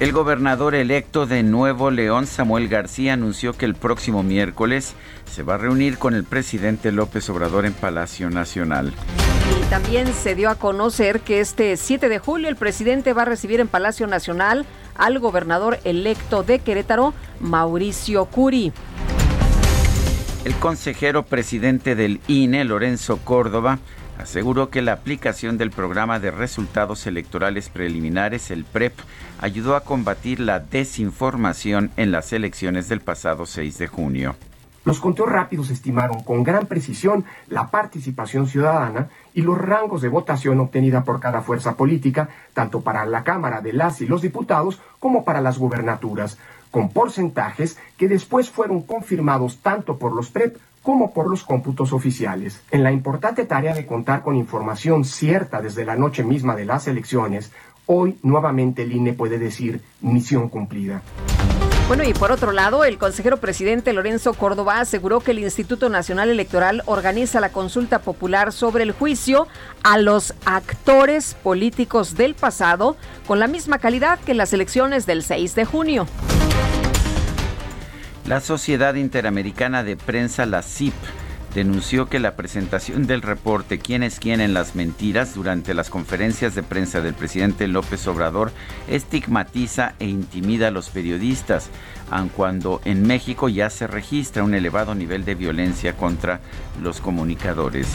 El 0.00 0.12
gobernador 0.12 0.74
electo 0.74 1.26
de 1.26 1.42
Nuevo 1.42 1.90
León, 1.90 2.26
Samuel 2.26 2.68
García, 2.68 3.12
anunció 3.12 3.52
que 3.52 3.66
el 3.66 3.74
próximo 3.74 4.22
miércoles 4.22 4.94
se 5.30 5.42
va 5.42 5.56
a 5.56 5.58
reunir 5.58 5.98
con 5.98 6.14
el 6.14 6.24
presidente 6.24 6.90
López 6.90 7.28
Obrador 7.28 7.66
en 7.66 7.74
Palacio 7.74 8.30
Nacional. 8.30 8.94
Y 9.60 9.68
también 9.68 10.10
se 10.14 10.34
dio 10.34 10.48
a 10.48 10.54
conocer 10.54 11.20
que 11.20 11.40
este 11.40 11.76
7 11.76 12.08
de 12.08 12.18
julio 12.18 12.48
el 12.48 12.56
presidente 12.56 13.12
va 13.12 13.22
a 13.22 13.26
recibir 13.26 13.60
en 13.60 13.68
Palacio 13.68 14.06
Nacional 14.06 14.64
al 14.96 15.18
gobernador 15.18 15.78
electo 15.84 16.44
de 16.44 16.60
Querétaro, 16.60 17.12
Mauricio 17.38 18.24
Curi. 18.24 18.72
El 20.46 20.54
consejero 20.54 21.26
presidente 21.26 21.94
del 21.94 22.22
INE, 22.26 22.64
Lorenzo 22.64 23.18
Córdoba, 23.18 23.78
aseguró 24.20 24.70
que 24.70 24.82
la 24.82 24.92
aplicación 24.92 25.58
del 25.58 25.70
programa 25.70 26.20
de 26.20 26.30
resultados 26.30 27.06
electorales 27.06 27.68
preliminares, 27.68 28.50
el 28.50 28.64
PREP, 28.64 28.94
ayudó 29.40 29.76
a 29.76 29.80
combatir 29.80 30.40
la 30.40 30.60
desinformación 30.60 31.90
en 31.96 32.12
las 32.12 32.32
elecciones 32.32 32.88
del 32.88 33.00
pasado 33.00 33.46
6 33.46 33.78
de 33.78 33.86
junio. 33.86 34.36
Los 34.84 34.98
conteos 34.98 35.28
rápidos 35.28 35.70
estimaron 35.70 36.22
con 36.22 36.42
gran 36.42 36.66
precisión 36.66 37.24
la 37.48 37.68
participación 37.68 38.46
ciudadana 38.46 39.08
y 39.34 39.42
los 39.42 39.58
rangos 39.58 40.00
de 40.00 40.08
votación 40.08 40.58
obtenida 40.60 41.04
por 41.04 41.20
cada 41.20 41.42
fuerza 41.42 41.76
política, 41.76 42.30
tanto 42.54 42.80
para 42.80 43.04
la 43.04 43.22
Cámara 43.22 43.60
de 43.60 43.74
las 43.74 44.00
y 44.00 44.06
los 44.06 44.22
diputados 44.22 44.80
como 44.98 45.24
para 45.24 45.42
las 45.42 45.58
gubernaturas, 45.58 46.38
con 46.70 46.88
porcentajes 46.88 47.78
que 47.98 48.08
después 48.08 48.50
fueron 48.50 48.82
confirmados 48.82 49.58
tanto 49.58 49.98
por 49.98 50.14
los 50.14 50.30
PREP 50.30 50.56
como 50.82 51.12
por 51.12 51.28
los 51.28 51.44
cómputos 51.44 51.92
oficiales. 51.92 52.62
En 52.70 52.82
la 52.82 52.92
importante 52.92 53.44
tarea 53.44 53.74
de 53.74 53.86
contar 53.86 54.22
con 54.22 54.36
información 54.36 55.04
cierta 55.04 55.60
desde 55.60 55.84
la 55.84 55.96
noche 55.96 56.24
misma 56.24 56.56
de 56.56 56.64
las 56.64 56.88
elecciones, 56.88 57.52
hoy 57.86 58.18
nuevamente 58.22 58.82
el 58.82 58.92
INE 58.92 59.12
puede 59.12 59.38
decir 59.38 59.82
misión 60.00 60.48
cumplida. 60.48 61.02
Bueno, 61.90 62.04
y 62.04 62.14
por 62.14 62.30
otro 62.30 62.52
lado, 62.52 62.84
el 62.84 62.98
consejero 62.98 63.38
presidente 63.38 63.92
Lorenzo 63.92 64.32
Córdoba 64.34 64.78
aseguró 64.78 65.18
que 65.18 65.32
el 65.32 65.40
Instituto 65.40 65.88
Nacional 65.88 66.28
Electoral 66.28 66.84
organiza 66.86 67.40
la 67.40 67.48
consulta 67.48 67.98
popular 67.98 68.52
sobre 68.52 68.84
el 68.84 68.92
juicio 68.92 69.48
a 69.82 69.98
los 69.98 70.32
actores 70.44 71.34
políticos 71.34 72.14
del 72.14 72.36
pasado 72.36 72.96
con 73.26 73.40
la 73.40 73.48
misma 73.48 73.78
calidad 73.78 74.20
que 74.20 74.34
las 74.34 74.52
elecciones 74.52 75.04
del 75.04 75.24
6 75.24 75.56
de 75.56 75.64
junio. 75.64 76.06
La 78.30 78.38
Sociedad 78.38 78.94
Interamericana 78.94 79.82
de 79.82 79.96
Prensa, 79.96 80.46
la 80.46 80.62
CIP, 80.62 80.94
denunció 81.52 82.08
que 82.08 82.20
la 82.20 82.36
presentación 82.36 83.08
del 83.08 83.22
reporte 83.22 83.80
¿Quién 83.80 84.04
es 84.04 84.20
quién 84.20 84.40
en 84.40 84.54
las 84.54 84.76
mentiras 84.76 85.34
durante 85.34 85.74
las 85.74 85.90
conferencias 85.90 86.54
de 86.54 86.62
prensa 86.62 87.00
del 87.00 87.14
presidente 87.14 87.66
López 87.66 88.06
Obrador 88.06 88.52
estigmatiza 88.86 89.94
e 89.98 90.06
intimida 90.06 90.68
a 90.68 90.70
los 90.70 90.90
periodistas, 90.90 91.70
aun 92.08 92.28
cuando 92.28 92.80
en 92.84 93.04
México 93.04 93.48
ya 93.48 93.68
se 93.68 93.88
registra 93.88 94.44
un 94.44 94.54
elevado 94.54 94.94
nivel 94.94 95.24
de 95.24 95.34
violencia 95.34 95.96
contra 95.96 96.38
los 96.80 97.00
comunicadores. 97.00 97.88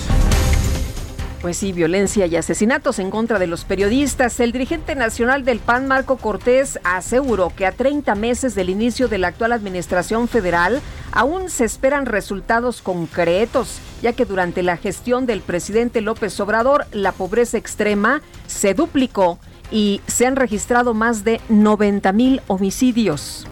Pues 1.46 1.58
sí, 1.58 1.74
violencia 1.74 2.26
y 2.26 2.36
asesinatos 2.38 2.98
en 2.98 3.12
contra 3.12 3.38
de 3.38 3.46
los 3.46 3.66
periodistas. 3.66 4.40
El 4.40 4.52
dirigente 4.52 4.96
nacional 4.96 5.46
del 5.46 5.60
PAN, 5.60 5.88
Marco 5.88 6.18
Cortés, 6.18 6.80
aseguró 6.84 7.54
que 7.56 7.68
a 7.68 7.72
30 7.72 8.16
meses 8.16 8.56
del 8.56 8.72
inicio 8.72 9.08
de 9.08 9.20
la 9.20 9.28
actual 9.28 9.52
administración 9.52 10.28
federal 10.28 10.82
aún 11.12 11.52
se 11.52 11.64
esperan 11.64 12.08
resultados 12.08 12.82
concretos, 12.82 13.78
ya 14.02 14.14
que 14.14 14.26
durante 14.26 14.64
la 14.64 14.76
gestión 14.76 15.28
del 15.28 15.42
presidente 15.42 16.02
López 16.02 16.40
Obrador 16.40 16.88
la 16.92 17.12
pobreza 17.12 17.60
extrema 17.60 18.24
se 18.48 18.74
duplicó 18.74 19.38
y 19.70 20.02
se 20.08 20.26
han 20.26 20.38
registrado 20.38 20.96
más 20.96 21.24
de 21.24 21.42
90 21.50 22.12
mil 22.12 22.42
homicidios. 22.48 23.46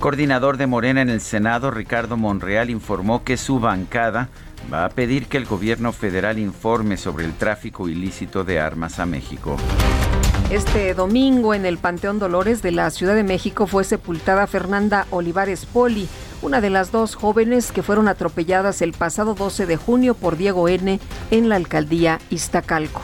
coordinador 0.00 0.56
de 0.56 0.66
Morena 0.66 1.02
en 1.02 1.08
el 1.08 1.20
Senado, 1.20 1.70
Ricardo 1.70 2.16
Monreal, 2.16 2.68
informó 2.68 3.22
que 3.22 3.36
su 3.36 3.60
bancada 3.60 4.28
va 4.72 4.84
a 4.84 4.88
pedir 4.88 5.26
que 5.26 5.36
el 5.36 5.46
gobierno 5.46 5.92
federal 5.92 6.38
informe 6.38 6.96
sobre 6.96 7.24
el 7.24 7.34
tráfico 7.34 7.88
ilícito 7.88 8.44
de 8.44 8.60
armas 8.60 8.98
a 8.98 9.06
México. 9.06 9.56
Este 10.50 10.94
domingo 10.94 11.54
en 11.54 11.64
el 11.64 11.78
Panteón 11.78 12.18
Dolores 12.18 12.62
de 12.62 12.70
la 12.70 12.90
Ciudad 12.90 13.14
de 13.14 13.24
México 13.24 13.66
fue 13.66 13.82
sepultada 13.84 14.46
Fernanda 14.46 15.06
Olivares 15.10 15.64
Poli, 15.66 16.08
una 16.42 16.60
de 16.60 16.70
las 16.70 16.92
dos 16.92 17.14
jóvenes 17.14 17.72
que 17.72 17.82
fueron 17.82 18.08
atropelladas 18.08 18.82
el 18.82 18.92
pasado 18.92 19.34
12 19.34 19.66
de 19.66 19.76
junio 19.76 20.14
por 20.14 20.36
Diego 20.36 20.68
N. 20.68 21.00
en 21.30 21.48
la 21.48 21.56
alcaldía 21.56 22.20
Iztacalco. 22.30 23.00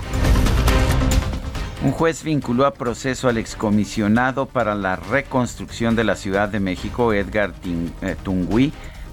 Un 1.83 1.93
juez 1.93 2.23
vinculó 2.23 2.67
a 2.67 2.75
proceso 2.75 3.31
al 3.31 3.39
excomisionado 3.39 4.45
para 4.45 4.75
la 4.75 4.97
reconstrucción 4.97 5.97
de 5.97 6.05
la 6.05 6.15
Ciudad 6.15 6.51
de 6.51 6.61
México, 6.61 7.15
Edgar 7.15 7.55
eh, 8.03 8.17
Tungui, 8.23 8.71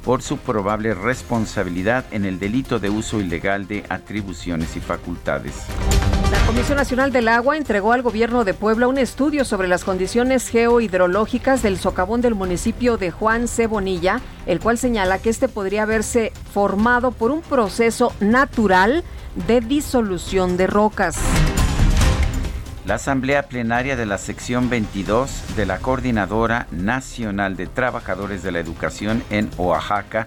por 0.08 0.22
su 0.22 0.38
probable 0.38 0.94
responsabilidad 0.94 2.06
en 2.12 2.24
el 2.24 2.40
delito 2.40 2.80
de 2.80 2.90
uso 2.90 3.20
ilegal 3.20 3.68
de 3.68 3.84
atribuciones 3.90 4.78
y 4.78 4.80
facultades. 4.80 5.66
La 6.32 6.40
Comisión 6.46 6.78
Nacional 6.78 7.12
del 7.12 7.28
Agua 7.28 7.58
entregó 7.58 7.92
al 7.92 8.04
gobierno 8.04 8.46
de 8.46 8.54
Puebla 8.54 8.88
un 8.88 8.98
estudio 8.98 9.44
sobre 9.44 9.68
las 9.68 9.84
condiciones 9.84 10.48
geohidrológicas 10.48 11.62
del 11.62 11.78
socavón 11.78 12.22
del 12.22 12.36
municipio 12.36 12.96
de 12.96 13.12
Juan 13.12 13.50
Cebonilla, 13.50 14.22
el 14.46 14.62
cual 14.62 14.78
señala 14.78 15.20
que 15.20 15.30
este 15.30 15.50
podría 15.50 15.84
haberse 15.84 16.32
formado 16.54 17.12
por 17.12 17.32
un 17.32 17.42
proceso 17.42 18.14
natural 18.22 19.04
de 19.46 19.60
disolución 19.60 20.56
de 20.56 20.68
rocas. 20.68 21.18
La 22.88 22.96
Asamblea 22.96 23.50
Plenaria 23.50 23.98
de 23.98 24.06
la 24.06 24.17
Sección 24.17 24.70
22 24.70 25.58
de 25.58 25.65
la 25.65 25.79
Coordinadora 25.79 26.67
Nacional 26.72 27.58
de 27.58 27.67
Trabajadores 27.67 28.44
de 28.44 28.53
la 28.53 28.60
Educación 28.60 29.22
en 29.29 29.50
Oaxaca 29.58 30.25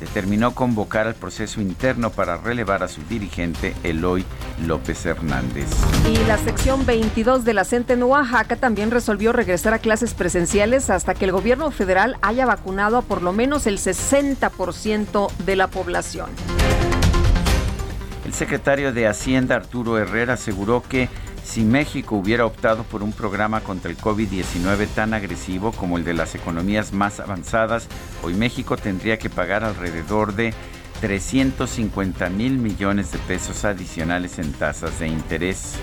determinó 0.00 0.52
convocar 0.52 1.06
al 1.06 1.14
proceso 1.14 1.60
interno 1.60 2.10
para 2.10 2.36
relevar 2.36 2.82
a 2.82 2.88
su 2.88 3.00
dirigente 3.02 3.76
Eloy 3.84 4.24
López 4.66 5.06
Hernández. 5.06 5.68
Y 6.08 6.16
la 6.26 6.36
sección 6.36 6.84
22 6.84 7.44
de 7.44 7.54
la 7.54 7.64
CENTE 7.64 7.92
en 7.92 8.02
Oaxaca 8.02 8.56
también 8.56 8.90
resolvió 8.90 9.32
regresar 9.32 9.72
a 9.72 9.78
clases 9.78 10.12
presenciales 10.12 10.90
hasta 10.90 11.14
que 11.14 11.26
el 11.26 11.30
gobierno 11.30 11.70
federal 11.70 12.16
haya 12.22 12.44
vacunado 12.44 12.98
a 12.98 13.02
por 13.02 13.22
lo 13.22 13.32
menos 13.32 13.68
el 13.68 13.78
60% 13.78 15.30
de 15.44 15.54
la 15.54 15.68
población. 15.68 16.30
El 18.26 18.32
secretario 18.34 18.92
de 18.92 19.06
Hacienda 19.06 19.56
Arturo 19.56 19.98
Herrera 19.98 20.34
aseguró 20.34 20.82
que 20.88 21.08
si 21.50 21.62
México 21.62 22.14
hubiera 22.14 22.46
optado 22.46 22.84
por 22.84 23.02
un 23.02 23.12
programa 23.12 23.60
contra 23.60 23.90
el 23.90 23.98
COVID-19 23.98 24.86
tan 24.94 25.14
agresivo 25.14 25.72
como 25.72 25.98
el 25.98 26.04
de 26.04 26.14
las 26.14 26.36
economías 26.36 26.92
más 26.92 27.18
avanzadas, 27.18 27.88
hoy 28.22 28.34
México 28.34 28.76
tendría 28.76 29.18
que 29.18 29.30
pagar 29.30 29.64
alrededor 29.64 30.32
de 30.34 30.54
350 31.00 32.30
mil 32.30 32.58
millones 32.58 33.10
de 33.10 33.18
pesos 33.18 33.64
adicionales 33.64 34.38
en 34.38 34.52
tasas 34.52 35.00
de 35.00 35.08
interés. 35.08 35.74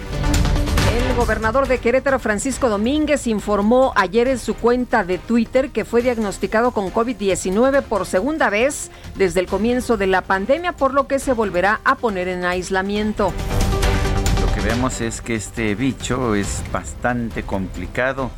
El 1.09 1.15
gobernador 1.17 1.67
de 1.67 1.79
Querétaro, 1.79 2.19
Francisco 2.19 2.69
Domínguez, 2.69 3.27
informó 3.27 3.91
ayer 3.97 4.29
en 4.29 4.39
su 4.39 4.55
cuenta 4.55 5.03
de 5.03 5.17
Twitter 5.17 5.71
que 5.71 5.83
fue 5.83 6.01
diagnosticado 6.01 6.71
con 6.71 6.93
COVID-19 6.93 7.81
por 7.81 8.05
segunda 8.05 8.49
vez 8.49 8.89
desde 9.15 9.41
el 9.41 9.47
comienzo 9.47 9.97
de 9.97 10.07
la 10.07 10.21
pandemia, 10.21 10.71
por 10.71 10.93
lo 10.93 11.07
que 11.07 11.19
se 11.19 11.33
volverá 11.33 11.81
a 11.83 11.95
poner 11.95 12.29
en 12.29 12.45
aislamiento 12.45 13.33
es 14.99 15.21
que 15.21 15.35
este 15.35 15.75
bicho 15.75 16.35
es 16.35 16.61
bastante 16.71 17.43
complicado. 17.43 18.31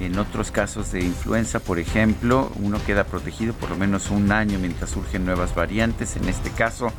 En 0.00 0.18
otros 0.18 0.50
casos 0.50 0.90
de 0.92 1.00
influenza, 1.00 1.60
por 1.60 1.78
ejemplo, 1.78 2.50
uno 2.56 2.78
queda 2.84 3.04
protegido 3.04 3.52
por 3.54 3.70
lo 3.70 3.76
menos 3.76 4.10
un 4.10 4.32
año 4.32 4.58
mientras 4.58 4.90
surgen 4.90 5.24
nuevas 5.24 5.54
variantes. 5.54 6.16
En 6.16 6.28
este 6.28 6.50
caso, 6.50 6.92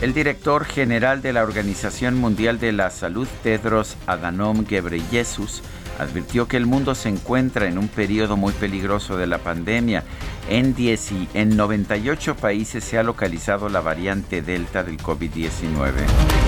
El 0.01 0.15
director 0.15 0.65
general 0.65 1.23
de 1.23 1.33
la 1.33 1.43
Organización 1.43 2.15
Mundial 2.15 2.61
de 2.61 2.71
la 2.71 2.89
Salud, 2.91 3.27
Tedros 3.43 3.97
Adhanom 4.07 4.65
Ghebreyesus, 4.65 5.61
advirtió 5.99 6.47
que 6.47 6.57
el 6.57 6.67
mundo 6.67 6.95
se 6.95 7.09
encuentra 7.09 7.67
en 7.67 7.79
un 7.79 7.89
periodo 7.89 8.37
muy 8.37 8.53
peligroso 8.53 9.17
de 9.17 9.27
la 9.27 9.39
pandemia. 9.39 10.05
En, 10.49 10.73
10 10.73 11.13
y 11.13 11.29
en 11.35 11.57
98 11.57 12.37
países 12.37 12.85
se 12.85 12.97
ha 12.97 13.03
localizado 13.03 13.69
la 13.69 13.81
variante 13.81 14.41
Delta 14.41 14.85
del 14.85 14.99
COVID-19. 14.99 15.91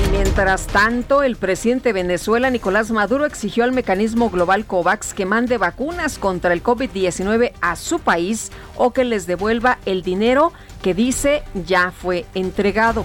Y 0.06 0.10
mientras 0.12 0.68
tanto, 0.68 1.24
el 1.24 1.34
presidente 1.34 1.88
de 1.88 1.94
Venezuela, 1.94 2.50
Nicolás 2.50 2.92
Maduro, 2.92 3.26
exigió 3.26 3.64
al 3.64 3.72
mecanismo 3.72 4.30
global 4.30 4.64
COVAX 4.64 5.12
que 5.12 5.26
mande 5.26 5.58
vacunas 5.58 6.20
contra 6.20 6.52
el 6.52 6.62
COVID-19 6.62 7.50
a 7.60 7.74
su 7.74 7.98
país 7.98 8.52
o 8.76 8.92
que 8.92 9.02
les 9.02 9.26
devuelva 9.26 9.78
el 9.86 10.02
dinero 10.02 10.52
que 10.82 10.94
dice 10.94 11.42
ya 11.66 11.90
fue 11.90 12.26
entregado 12.34 13.04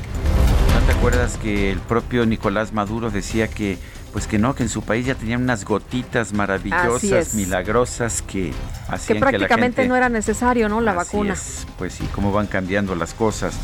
te 0.86 0.92
acuerdas 0.92 1.38
que 1.38 1.72
el 1.72 1.80
propio 1.80 2.26
Nicolás 2.26 2.72
Maduro 2.72 3.10
decía 3.10 3.48
que 3.48 3.78
pues 4.14 4.28
que 4.28 4.40
no, 4.40 4.56
que 4.56 4.64
en 4.64 4.70
su 4.70 4.82
país 4.82 5.06
ya 5.06 5.16
tenían 5.16 5.42
unas 5.42 5.66
gotitas 5.66 6.32
maravillosas, 6.32 7.34
milagrosas 7.34 8.22
que 8.22 8.54
hacían 8.88 9.18
que 9.18 9.20
prácticamente 9.20 9.88
no 9.88 9.96
era 9.98 10.08
necesario, 10.08 10.70
¿no? 10.70 10.80
La 10.80 10.94
vacuna. 10.94 11.36
Pues 11.78 11.94
sí, 11.94 12.08
cómo 12.14 12.32
van 12.32 12.48
cambiando 12.48 12.96
las 12.96 13.14
cosas. 13.14 13.56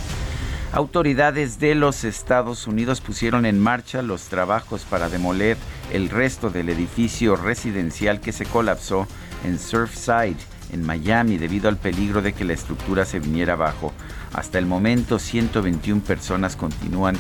Autoridades 0.73 1.59
de 1.59 1.75
los 1.75 2.03
Estados 2.03 2.67
Unidos 2.67 3.01
pusieron 3.01 3.45
en 3.45 3.59
marcha 3.59 4.01
los 4.01 4.23
trabajos 4.23 4.81
para 4.89 5.07
demoler 5.07 5.57
el 5.93 6.09
resto 6.09 6.49
del 6.49 6.69
edificio 6.69 7.35
residencial 7.35 8.19
que 8.19 8.33
se 8.33 8.45
colapsó 8.45 9.07
en 9.45 9.57
Surfside, 9.59 10.37
en 10.73 10.83
Miami, 10.83 11.37
debido 11.37 11.69
al 11.69 11.77
peligro 11.77 12.21
de 12.21 12.33
que 12.33 12.45
la 12.45 12.53
estructura 12.53 13.05
se 13.05 13.19
viniera 13.19 13.53
abajo. 13.53 13.93
Hasta 14.33 14.59
el 14.59 14.65
momento 14.65 15.19
121 15.19 16.01
personas 16.01 16.55
continúan 16.55 17.17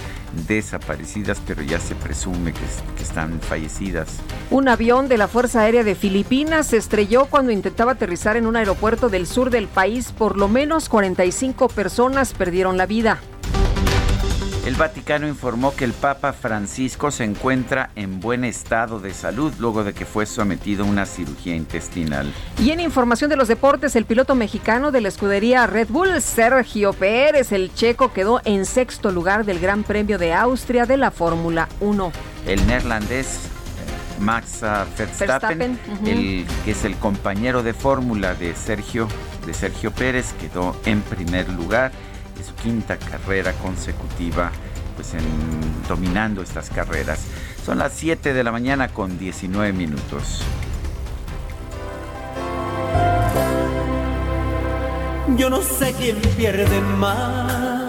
desaparecidas, 0.47 1.41
pero 1.45 1.61
ya 1.61 1.79
se 1.79 1.95
presume 1.95 2.53
que, 2.53 2.61
están 3.01 3.39
fallecidas. 3.41 4.19
Un 4.51 4.69
avión 4.69 5.07
de 5.07 5.17
la 5.17 5.27
Fuerza 5.27 5.61
Aérea 5.61 5.83
de 5.83 5.95
Filipinas 5.95 6.67
se 6.67 6.77
estrelló 6.77 7.25
cuando 7.25 7.51
intentaba 7.51 7.93
aterrizar 7.93 8.37
en 8.37 8.45
un 8.45 8.55
aeropuerto 8.55 9.09
del 9.09 9.27
sur 9.27 9.49
del 9.49 9.67
país. 9.67 10.11
Por 10.11 10.37
lo 10.37 10.47
menos 10.47 10.87
45 10.87 11.67
personas 11.69 12.33
perdieron 12.33 12.77
la 12.77 12.85
vida. 12.85 13.19
El 14.63 14.75
Vaticano 14.75 15.27
informó 15.27 15.75
que 15.75 15.85
el 15.85 15.93
Papa 15.93 16.33
Francisco 16.33 17.09
se 17.09 17.23
encuentra 17.23 17.89
en 17.95 18.19
buen 18.19 18.43
estado 18.43 18.99
de 18.99 19.11
salud 19.11 19.51
luego 19.57 19.83
de 19.83 19.93
que 19.93 20.05
fue 20.05 20.27
sometido 20.27 20.85
a 20.85 20.87
una 20.87 21.07
cirugía 21.07 21.55
intestinal. 21.55 22.31
Y 22.59 22.69
en 22.69 22.79
información 22.79 23.31
de 23.31 23.37
los 23.37 23.47
deportes, 23.47 23.95
el 23.95 24.05
piloto 24.05 24.35
mexicano 24.35 24.91
de 24.91 25.01
la 25.01 25.07
escudería 25.07 25.65
Red 25.65 25.87
Bull, 25.89 26.21
Sergio 26.21 26.93
Pérez, 26.93 27.51
el 27.51 27.73
checo, 27.73 28.13
quedó 28.13 28.39
en 28.45 28.67
sexto 28.67 29.11
lugar 29.11 29.45
del 29.45 29.59
Gran 29.59 29.81
Premio 29.81 30.19
de 30.19 30.31
Austria 30.31 30.85
de 30.85 30.97
la 30.97 31.09
Fórmula 31.09 31.67
1. 31.79 32.11
El 32.45 32.67
neerlandés 32.67 33.37
eh, 33.37 34.19
Max 34.19 34.61
Verstappen, 34.95 35.79
el, 36.05 36.45
que 36.63 36.71
es 36.71 36.85
el 36.85 36.95
compañero 36.97 37.63
de 37.63 37.73
fórmula 37.73 38.35
de 38.35 38.53
Sergio, 38.53 39.07
de 39.47 39.55
Sergio 39.55 39.89
Pérez, 39.89 40.33
quedó 40.39 40.79
en 40.85 41.01
primer 41.01 41.49
lugar 41.49 41.91
su 42.43 42.53
quinta 42.55 42.97
carrera 42.97 43.53
consecutiva 43.53 44.51
pues 44.95 45.13
en 45.13 45.23
dominando 45.87 46.41
estas 46.41 46.69
carreras. 46.69 47.19
Son 47.65 47.77
las 47.77 47.93
7 47.93 48.33
de 48.33 48.43
la 48.43 48.51
mañana 48.51 48.89
con 48.89 49.17
19 49.17 49.73
minutos. 49.73 50.41
Yo 55.37 55.49
no 55.49 55.61
sé 55.61 55.93
quién 55.93 56.17
pierde 56.37 56.81
más. 56.97 57.85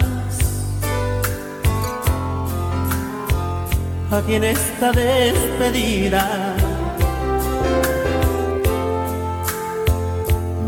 A 4.11 4.21
quien 4.21 4.43
está 4.43 4.91
despedida. 4.91 6.55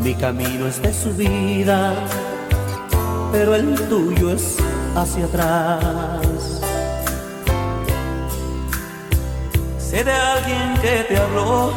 Mi 0.04 0.16
camino 0.16 0.68
es 0.68 0.82
de 0.82 0.94
su 0.94 1.14
vida 1.14 1.94
pero 3.38 3.54
el 3.54 3.76
tuyo 3.90 4.32
es 4.32 4.56
hacia 4.96 5.26
atrás. 5.26 6.62
Sé 9.78 10.06
de 10.06 10.12
alguien 10.12 10.74
que 10.82 11.04
te 11.10 11.18
habló. 11.18 11.74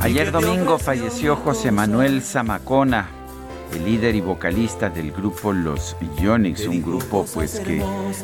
Ayer 0.00 0.32
domingo 0.32 0.76
falleció 0.76 1.36
José 1.36 1.70
Manuel 1.70 2.20
Zamacona, 2.20 3.08
el 3.72 3.84
líder 3.84 4.16
y 4.16 4.20
vocalista 4.20 4.90
del 4.90 5.12
grupo 5.12 5.52
Los 5.52 5.96
Yonix, 6.20 6.66
un 6.66 6.82
grupo 6.82 7.24
pues 7.32 7.60
que, 7.60 7.80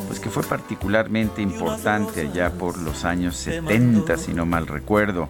pues 0.09 0.18
que 0.18 0.31
fue 0.31 0.42
particularmente 0.42 1.40
importante 1.42 2.23
allá 2.23 2.51
por 2.51 2.77
los 2.79 3.05
años 3.05 3.37
70, 3.37 4.16
si 4.16 4.35
no 4.35 4.47
mal 4.47 4.66
recuerdo. 4.66 5.29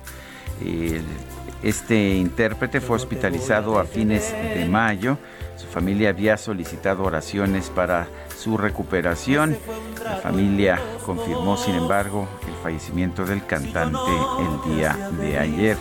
Este 1.63 2.15
intérprete 2.15 2.81
fue 2.81 2.97
hospitalizado 2.97 3.79
a 3.79 3.85
fines 3.85 4.33
de 4.33 4.65
mayo. 4.67 5.19
Su 5.57 5.67
familia 5.67 6.11
había 6.11 6.37
solicitado 6.37 7.03
oraciones 7.03 7.69
para 7.69 8.07
su 8.37 8.57
recuperación. 8.57 9.57
La 10.05 10.17
familia 10.17 10.81
confirmó, 11.05 11.57
sin 11.57 11.75
embargo, 11.75 12.29
el 12.47 12.55
fallecimiento 12.63 13.25
del 13.25 13.45
cantante 13.45 13.99
el 14.39 14.77
día 14.77 14.97
de 15.21 15.39
ayer. 15.39 15.77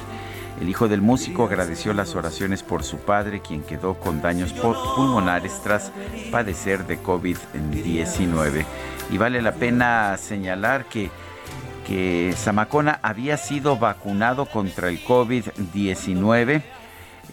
El 0.59 0.69
hijo 0.69 0.87
del 0.87 1.03
músico 1.03 1.45
agradeció 1.45 1.93
las 1.93 2.15
oraciones 2.15 2.63
por 2.63 2.83
su 2.83 2.97
padre, 2.97 3.41
quien 3.41 3.61
quedó 3.61 3.93
con 3.93 4.23
daños 4.23 4.53
pulmonares 4.53 5.61
tras 5.61 5.91
padecer 6.31 6.87
de 6.87 6.99
COVID-19. 6.99 8.65
Y 9.11 9.17
vale 9.19 9.43
la 9.43 9.51
pena 9.51 10.17
señalar 10.17 10.85
que 10.85 11.11
que 11.87 12.33
Zamacona 12.35 12.99
había 13.01 13.37
sido 13.37 13.77
vacunado 13.77 14.45
contra 14.45 14.89
el 14.89 15.01
COVID-19 15.03 16.61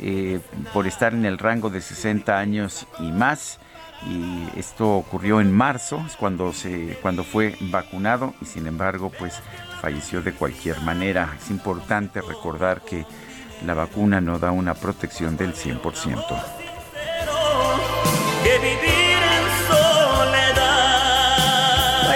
eh, 0.01 0.41
por 0.73 0.87
estar 0.87 1.13
en 1.13 1.25
el 1.25 1.39
rango 1.39 1.71
de 1.71 1.81
60 1.81 2.39
años 2.39 2.87
y 3.01 3.11
más. 3.11 3.59
Y 4.07 4.59
esto 4.59 4.97
ocurrió 4.97 5.41
en 5.41 5.53
marzo, 5.53 6.03
es 6.07 6.17
cuando, 6.17 6.53
se, 6.53 6.99
cuando 7.03 7.25
fue 7.25 7.57
vacunado 7.61 8.35
y 8.41 8.45
sin 8.45 8.67
embargo 8.67 9.11
pues 9.19 9.41
falleció 9.81 10.23
de 10.23 10.33
cualquier 10.33 10.81
manera. 10.83 11.37
Es 11.41 11.51
importante 11.51 12.21
recordar 12.21 12.83
que 12.83 13.05
la 13.65 13.75
vacuna 13.75 14.21
no 14.21 14.39
da 14.39 14.53
una 14.53 14.75
protección 14.75 15.37
del 15.37 15.55
100%. 15.55 16.43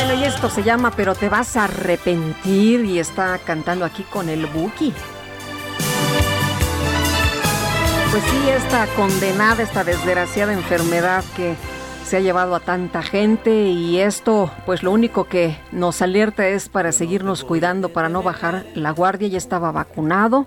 Y 0.01 0.25
esto 0.25 0.49
se 0.49 0.63
llama 0.63 0.93
Pero 0.93 1.17
te 1.17 1.29
vas 1.29 1.57
a 1.57 1.65
arrepentir 1.65 2.85
y 2.85 3.01
está 3.01 3.37
cantando 3.39 3.85
aquí 3.85 4.05
con 4.05 4.29
el 4.29 4.47
Buki. 4.47 4.95
Pues 8.13 8.23
sí, 8.23 8.49
esta 8.49 8.87
condenada, 8.95 9.61
esta 9.61 9.83
desgraciada 9.83 10.53
enfermedad 10.53 11.25
que 11.37 11.57
se 12.05 12.17
ha 12.17 12.21
llevado 12.21 12.55
a 12.55 12.61
tanta 12.61 13.03
gente 13.03 13.51
y 13.71 13.99
esto 13.99 14.53
pues 14.67 14.85
lo 14.85 14.93
único 14.93 15.25
que 15.25 15.59
nos 15.73 16.01
alerta 16.01 16.47
es 16.47 16.69
para 16.69 16.93
seguirnos 16.93 17.43
cuidando, 17.43 17.89
para 17.89 18.09
no 18.09 18.23
bajar 18.23 18.67
la 18.75 18.93
guardia, 18.93 19.27
ya 19.27 19.39
estaba 19.39 19.73
vacunado 19.73 20.47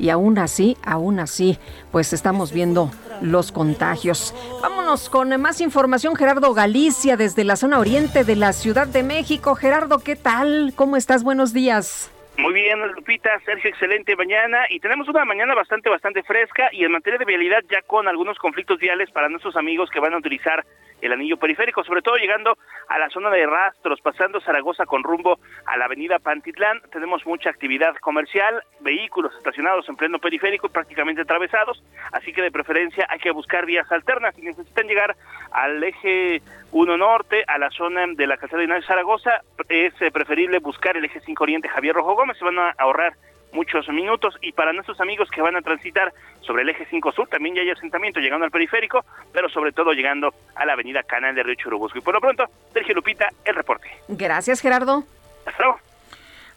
y 0.00 0.10
aún 0.10 0.38
así, 0.38 0.76
aún 0.84 1.20
así, 1.20 1.58
pues 1.92 2.12
estamos 2.12 2.52
viendo 2.52 2.90
los 3.20 3.52
contagios. 3.52 4.34
Vámonos 4.62 5.10
con 5.10 5.38
más 5.40 5.60
información, 5.60 6.16
Gerardo 6.16 6.54
Galicia, 6.54 7.16
desde 7.16 7.44
la 7.44 7.56
zona 7.56 7.78
oriente 7.78 8.24
de 8.24 8.34
la 8.34 8.52
Ciudad 8.52 8.86
de 8.86 9.02
México. 9.02 9.54
Gerardo, 9.54 9.98
¿qué 9.98 10.16
tal? 10.16 10.72
¿Cómo 10.74 10.96
estás? 10.96 11.22
Buenos 11.22 11.52
días. 11.52 12.10
Muy 12.38 12.54
bien, 12.54 12.80
Lupita, 12.94 13.38
Sergio, 13.44 13.68
excelente 13.68 14.16
mañana 14.16 14.60
y 14.70 14.80
tenemos 14.80 15.06
una 15.08 15.26
mañana 15.26 15.54
bastante, 15.54 15.90
bastante 15.90 16.22
fresca 16.22 16.70
y 16.72 16.84
en 16.84 16.92
materia 16.92 17.18
de 17.18 17.26
vialidad 17.26 17.62
ya 17.70 17.82
con 17.82 18.08
algunos 18.08 18.38
conflictos 18.38 18.78
viales 18.78 19.10
para 19.10 19.28
nuestros 19.28 19.56
amigos 19.56 19.90
que 19.90 20.00
van 20.00 20.14
a 20.14 20.18
utilizar 20.18 20.64
el 21.00 21.12
anillo 21.12 21.36
periférico, 21.36 21.84
sobre 21.84 22.02
todo 22.02 22.16
llegando 22.16 22.56
a 22.88 22.98
la 22.98 23.08
zona 23.10 23.30
de 23.30 23.46
rastros, 23.46 24.00
pasando 24.00 24.40
Zaragoza 24.40 24.86
con 24.86 25.02
rumbo 25.02 25.38
a 25.66 25.76
la 25.76 25.86
avenida 25.86 26.18
Pantitlán. 26.18 26.80
Tenemos 26.92 27.24
mucha 27.26 27.50
actividad 27.50 27.94
comercial, 27.96 28.62
vehículos 28.80 29.34
estacionados 29.36 29.88
en 29.88 29.96
pleno 29.96 30.18
periférico 30.18 30.66
y 30.66 30.70
prácticamente 30.70 31.22
atravesados, 31.22 31.82
así 32.12 32.32
que 32.32 32.42
de 32.42 32.50
preferencia 32.50 33.06
hay 33.08 33.18
que 33.18 33.30
buscar 33.30 33.66
vías 33.66 33.90
alternas. 33.90 34.34
Si 34.34 34.42
necesitan 34.42 34.86
llegar 34.86 35.16
al 35.52 35.82
eje 35.82 36.42
1 36.72 36.96
Norte, 36.96 37.44
a 37.46 37.58
la 37.58 37.70
zona 37.70 38.06
de 38.06 38.26
la 38.26 38.36
calzada 38.36 38.62
de 38.62 38.82
Zaragoza, 38.82 39.42
es 39.68 39.94
eh, 40.00 40.10
preferible 40.10 40.58
buscar 40.58 40.96
el 40.96 41.04
eje 41.04 41.20
5 41.20 41.42
Oriente 41.42 41.68
Javier 41.68 41.94
Rojo 41.94 42.14
Gómez, 42.14 42.38
se 42.38 42.44
van 42.44 42.58
a 42.58 42.70
ahorrar 42.78 43.14
muchos 43.52 43.88
minutos 43.88 44.34
y 44.42 44.52
para 44.52 44.72
nuestros 44.72 45.00
amigos 45.00 45.28
que 45.30 45.42
van 45.42 45.56
a 45.56 45.62
transitar 45.62 46.12
sobre 46.40 46.62
el 46.62 46.68
eje 46.68 46.86
5 46.88 47.12
Sur 47.12 47.28
también 47.28 47.54
ya 47.54 47.62
hay 47.62 47.70
asentamiento 47.70 48.20
llegando 48.20 48.44
al 48.44 48.50
periférico, 48.50 49.04
pero 49.32 49.48
sobre 49.48 49.72
todo 49.72 49.92
llegando 49.92 50.34
a 50.54 50.64
la 50.64 50.74
avenida 50.74 51.02
Canal 51.02 51.34
de 51.34 51.42
Río 51.42 51.54
Churubusco. 51.54 51.98
Y 51.98 52.02
por 52.02 52.14
lo 52.14 52.20
pronto, 52.20 52.44
Sergio 52.72 52.94
Lupita, 52.94 53.28
el 53.44 53.54
reporte. 53.54 53.88
Gracias, 54.08 54.60
Gerardo. 54.60 55.04
Hasta 55.46 55.62
luego. 55.62 55.80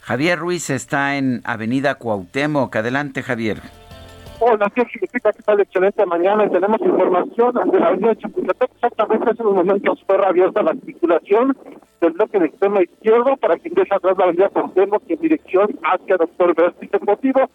Javier 0.01 0.37
Ruiz 0.37 0.69
está 0.69 1.15
en 1.15 1.41
Avenida 1.45 1.95
Cuauhtémoc. 1.95 2.75
Adelante, 2.75 3.23
Javier. 3.23 3.61
Hola, 4.45 4.69
Sergio 4.75 4.99
Lupita, 4.99 5.31
¿qué 5.31 5.41
tal? 5.41 5.61
Excelente 5.61 6.05
mañana. 6.05 6.49
Tenemos 6.49 6.81
información 6.81 7.53
de 7.71 7.79
la 7.79 7.87
avenida 7.87 8.13
Chapultepec. 8.17 8.71
Exactamente 8.73 9.29
hace 9.29 9.41
unos 9.41 9.55
momentos 9.55 10.03
fue 10.05 10.17
abierta 10.17 10.61
la 10.61 10.71
articulación 10.71 11.55
del 12.01 12.11
bloque 12.11 12.39
de 12.39 12.47
extremo 12.47 12.81
izquierdo 12.81 13.37
para 13.37 13.55
que 13.55 13.69
ingrese 13.69 13.95
atrás 13.95 14.17
la 14.17 14.25
avenida 14.25 14.49
Cuauhtémoc 14.49 15.01
en 15.07 15.19
dirección 15.21 15.79
hacia 15.83 16.17
Doctor 16.17 16.55
Vértice. 16.55 16.99
motivo, 17.07 17.49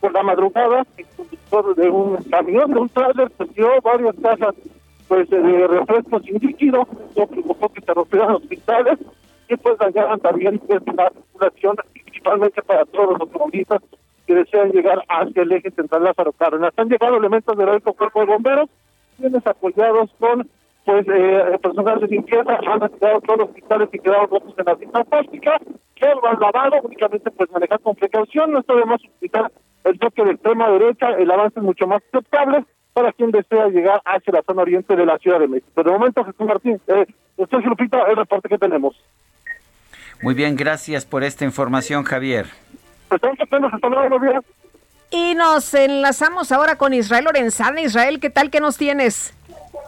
por 0.00 0.12
la 0.12 0.22
madrugada, 0.22 0.86
el 0.98 1.06
conductor 1.16 1.76
de 1.76 1.88
un 1.88 2.16
camión, 2.24 2.74
de 2.74 2.78
un 2.78 2.88
trailer, 2.90 3.32
se 3.38 3.44
dio 3.46 3.68
varias 3.82 4.14
cajas 4.20 4.54
pues, 5.08 5.30
de 5.30 5.66
refrescos 5.66 6.22
sin 6.24 6.46
líquido, 6.46 6.86
eso 7.10 7.26
provocó 7.26 7.70
que 7.70 7.80
se 7.80 7.94
rompieran 7.94 8.34
hospitales 8.34 8.98
y 9.48 9.56
pues 9.56 9.78
dañaran 9.78 10.20
también 10.20 10.58
pues, 10.58 10.82
la 10.94 11.10
circulación, 11.10 11.76
principalmente 11.94 12.60
para 12.60 12.84
todos 12.84 13.12
los 13.12 13.20
automovilistas 13.22 13.80
que 14.26 14.34
desean 14.34 14.72
llegar 14.72 15.02
hacia 15.08 15.42
el 15.42 15.52
eje 15.52 15.70
central 15.70 16.04
Lázaro 16.04 16.32
Cárdenas. 16.32 16.72
Han 16.76 16.88
llegado 16.88 17.16
elementos 17.16 17.56
del 17.56 17.68
heroico 17.68 17.92
cuerpo 17.92 18.20
de 18.20 18.26
bomberos, 18.26 18.70
quienes 19.18 19.46
apoyados 19.46 20.10
con 20.18 20.48
pues 20.84 21.06
eh, 21.08 21.58
personal 21.62 21.98
de 22.00 22.08
limpieza 22.08 22.58
han 22.70 22.80
retirado 22.80 23.20
todos 23.22 23.38
los 23.38 23.48
hospitales 23.48 23.88
que 23.90 23.98
quedaron 23.98 24.28
rotos 24.28 24.54
en 24.58 24.64
la 24.66 24.76
cinta 24.76 25.04
plástica, 25.04 25.58
que 25.94 26.06
lo 26.06 26.26
han 26.26 26.38
lavado, 26.38 26.76
únicamente 26.82 27.30
pues 27.30 27.50
manejar 27.50 27.80
con 27.80 27.94
precaución, 27.94 28.52
no 28.52 28.60
está 28.60 28.74
de 28.74 28.84
más 28.84 29.00
utilizar 29.02 29.50
el 29.84 29.98
toque 29.98 30.24
de 30.24 30.32
extrema 30.32 30.70
derecha, 30.70 31.10
el 31.18 31.30
avance 31.30 31.58
es 31.58 31.64
mucho 31.64 31.86
más 31.86 32.02
aceptable 32.12 32.64
para 32.92 33.12
quien 33.12 33.30
desea 33.30 33.68
llegar 33.68 34.00
hacia 34.04 34.32
la 34.32 34.42
zona 34.42 34.62
oriente 34.62 34.94
de 34.94 35.06
la 35.06 35.18
Ciudad 35.18 35.40
de 35.40 35.48
México. 35.48 35.82
De 35.82 35.90
momento, 35.90 36.24
Jesús 36.24 36.46
Martín, 36.46 36.80
eh, 36.86 37.06
estoy 37.38 37.62
Lupita, 37.62 38.02
el 38.02 38.16
reporte 38.16 38.48
que 38.48 38.58
tenemos. 38.58 38.94
Muy 40.22 40.34
bien, 40.34 40.54
gracias 40.54 41.04
por 41.04 41.24
esta 41.24 41.44
información, 41.44 42.04
Javier. 42.04 42.46
Y 45.10 45.34
nos 45.34 45.72
enlazamos 45.74 46.50
ahora 46.50 46.76
con 46.76 46.92
Israel 46.92 47.24
Lorenzana. 47.24 47.80
Israel, 47.80 48.18
¿qué 48.20 48.30
tal? 48.30 48.50
¿Qué 48.50 48.60
nos 48.60 48.76
tienes? 48.76 49.32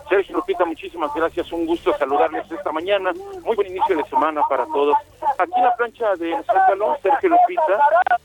Sergio 0.09 0.37
Lupita, 0.37 0.65
muchísimas 0.65 1.13
gracias. 1.15 1.53
Un 1.53 1.67
gusto 1.67 1.93
saludarles 1.99 2.51
esta 2.51 2.71
mañana. 2.71 3.13
Muy 3.45 3.57
buen 3.57 3.67
inicio 3.67 3.97
de 3.97 4.05
semana 4.05 4.43
para 4.49 4.65
todos. 4.67 4.97
Aquí 5.39 5.53
en 5.57 5.65
la 5.65 5.75
plancha 5.75 6.15
de 6.15 6.37
Zócalo, 6.45 6.97
Sergio 7.03 7.31
Lupita, 7.31 7.81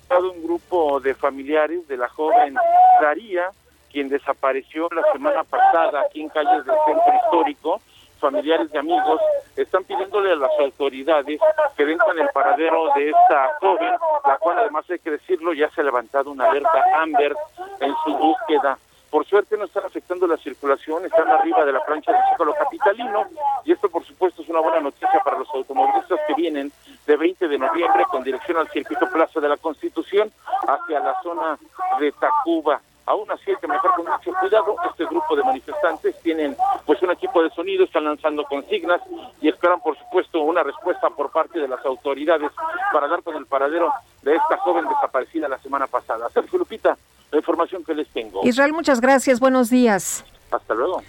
todo 0.07 0.31
un 0.31 0.43
grupo 0.43 0.99
de 0.99 1.15
familiares 1.15 1.87
de 1.87 1.97
la 1.97 2.07
joven 2.09 2.55
Daría, 3.01 3.49
quien 3.91 4.09
desapareció 4.09 4.87
la 4.91 5.01
semana 5.11 5.43
pasada 5.43 6.01
aquí 6.01 6.21
en 6.21 6.29
calles 6.29 6.65
del 6.65 6.75
centro 6.85 7.13
histórico 7.15 7.81
familiares 8.21 8.69
y 8.73 8.77
amigos 8.77 9.19
están 9.57 9.83
pidiéndole 9.83 10.31
a 10.31 10.35
las 10.35 10.51
autoridades 10.59 11.41
que 11.75 11.83
vengan 11.83 12.17
el 12.19 12.29
paradero 12.29 12.93
de 12.95 13.09
esta 13.09 13.57
joven, 13.59 13.93
la 14.25 14.37
cual 14.37 14.59
además 14.59 14.89
hay 14.89 14.99
que 14.99 15.11
decirlo, 15.11 15.53
ya 15.53 15.69
se 15.71 15.81
ha 15.81 15.83
levantado 15.83 16.31
una 16.31 16.49
alerta 16.49 16.81
Amber 16.95 17.35
en 17.81 17.93
su 18.05 18.17
búsqueda. 18.17 18.77
Por 19.09 19.25
suerte 19.25 19.57
no 19.57 19.65
están 19.65 19.83
afectando 19.83 20.25
la 20.25 20.37
circulación, 20.37 21.03
están 21.03 21.27
arriba 21.27 21.65
de 21.65 21.73
la 21.73 21.83
plancha 21.83 22.13
del 22.13 22.21
ciclo 22.29 22.53
capitalino 22.53 23.25
y 23.65 23.73
esto 23.73 23.89
por 23.89 24.05
supuesto 24.05 24.41
es 24.41 24.47
una 24.47 24.61
buena 24.61 24.79
noticia 24.79 25.19
para 25.25 25.37
los 25.37 25.49
automovilistas 25.53 26.17
que 26.25 26.33
vienen 26.33 26.71
de 27.05 27.17
20 27.17 27.49
de 27.49 27.57
noviembre 27.57 28.05
con 28.09 28.23
dirección 28.23 28.57
al 28.57 28.69
circuito 28.69 29.09
Plaza 29.09 29.41
de 29.41 29.49
la 29.49 29.57
Constitución 29.57 30.31
hacia 30.65 31.01
la 31.01 31.21
zona 31.21 31.57
de 31.99 32.13
Tacuba. 32.13 32.79
Aún 33.05 33.29
así 33.31 33.51
hay 33.51 33.57
que 33.57 33.67
manejar 33.67 33.91
con 33.95 34.05
mucho 34.05 34.31
cuidado. 34.39 34.75
Este 34.89 35.05
grupo 35.05 35.35
de 35.35 35.43
manifestantes 35.43 36.19
tienen 36.21 36.55
pues 36.85 37.01
un 37.01 37.11
equipo 37.11 37.43
de 37.43 37.49
sonido, 37.49 37.83
están 37.83 38.05
lanzando 38.05 38.43
consignas 38.45 39.01
y 39.41 39.49
esperan 39.49 39.79
por 39.81 39.97
supuesto 39.97 40.41
una 40.41 40.63
respuesta 40.63 41.09
por 41.09 41.31
parte 41.31 41.59
de 41.59 41.67
las 41.67 41.83
autoridades 41.85 42.51
para 42.93 43.07
dar 43.07 43.23
con 43.23 43.35
el 43.35 43.45
paradero 43.45 43.91
de 44.21 44.35
esta 44.35 44.57
joven 44.57 44.85
desaparecida 44.87 45.47
la 45.47 45.57
semana 45.59 45.87
pasada. 45.87 46.29
Sergio 46.29 46.59
Lupita, 46.59 46.97
la 47.31 47.37
información 47.37 47.83
que 47.83 47.93
les 47.93 48.07
tengo. 48.09 48.41
Israel, 48.43 48.73
muchas 48.73 49.01
gracias. 49.01 49.39
Buenos 49.39 49.69
días. 49.69 50.23
Hasta 50.51 50.73
luego. 50.73 51.01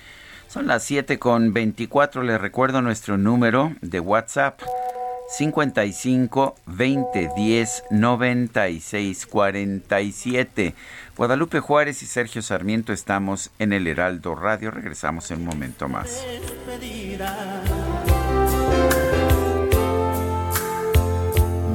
Son 0.48 0.66
las 0.66 0.84
7 0.84 1.18
con 1.18 1.52
24. 1.52 2.22
Les 2.22 2.40
recuerdo 2.40 2.82
nuestro 2.82 3.16
número 3.16 3.72
de 3.80 4.00
WhatsApp 4.00 4.60
55 5.28 6.56
20 6.66 7.30
10 7.34 7.84
96 7.90 9.26
47. 9.26 10.74
Guadalupe 11.14 11.60
Juárez 11.60 12.02
y 12.02 12.06
Sergio 12.06 12.40
Sarmiento 12.40 12.90
estamos 12.90 13.50
en 13.58 13.74
el 13.74 13.86
Heraldo 13.86 14.34
Radio. 14.34 14.70
Regresamos 14.70 15.30
en 15.30 15.40
un 15.40 15.44
momento 15.44 15.86
más. 15.86 16.24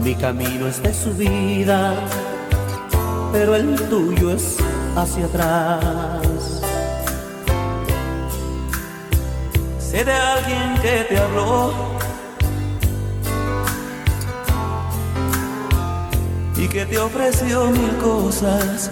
Mi 0.03 0.15
camino 0.15 0.67
es 0.67 0.81
de 0.81 0.91
subida, 0.91 1.93
pero 3.31 3.55
el 3.55 3.75
tuyo 3.89 4.31
es 4.31 4.57
hacia 4.95 5.25
atrás. 5.25 6.61
Sé 9.79 10.03
de 10.03 10.13
alguien 10.13 10.81
que 10.81 11.05
te 11.09 11.17
habló 11.19 11.73
y 16.57 16.67
que 16.67 16.87
te 16.87 16.97
ofreció 16.97 17.69
mil 17.69 17.95
cosas 17.97 18.91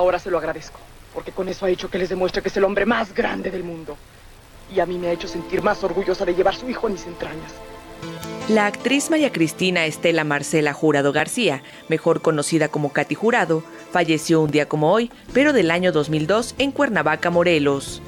Ahora 0.00 0.18
se 0.18 0.30
lo 0.30 0.38
agradezco, 0.38 0.80
porque 1.12 1.30
con 1.30 1.46
eso 1.50 1.66
ha 1.66 1.68
hecho 1.68 1.90
que 1.90 1.98
les 1.98 2.08
demuestre 2.08 2.40
que 2.40 2.48
es 2.48 2.56
el 2.56 2.64
hombre 2.64 2.86
más 2.86 3.14
grande 3.14 3.50
del 3.50 3.62
mundo. 3.62 3.98
Y 4.74 4.80
a 4.80 4.86
mí 4.86 4.96
me 4.96 5.08
ha 5.08 5.12
hecho 5.12 5.28
sentir 5.28 5.60
más 5.60 5.84
orgullosa 5.84 6.24
de 6.24 6.34
llevar 6.34 6.56
su 6.56 6.70
hijo 6.70 6.86
en 6.86 6.94
mis 6.94 7.06
entrañas. 7.06 7.52
La 8.48 8.64
actriz 8.64 9.10
María 9.10 9.30
Cristina 9.30 9.84
Estela 9.84 10.24
Marcela 10.24 10.72
Jurado 10.72 11.12
García, 11.12 11.62
mejor 11.88 12.22
conocida 12.22 12.68
como 12.68 12.94
Katy 12.94 13.14
Jurado, 13.14 13.62
falleció 13.92 14.40
un 14.40 14.50
día 14.50 14.66
como 14.66 14.90
hoy, 14.90 15.10
pero 15.34 15.52
del 15.52 15.70
año 15.70 15.92
2002 15.92 16.54
en 16.56 16.72
Cuernavaca, 16.72 17.28
Morelos. 17.28 18.00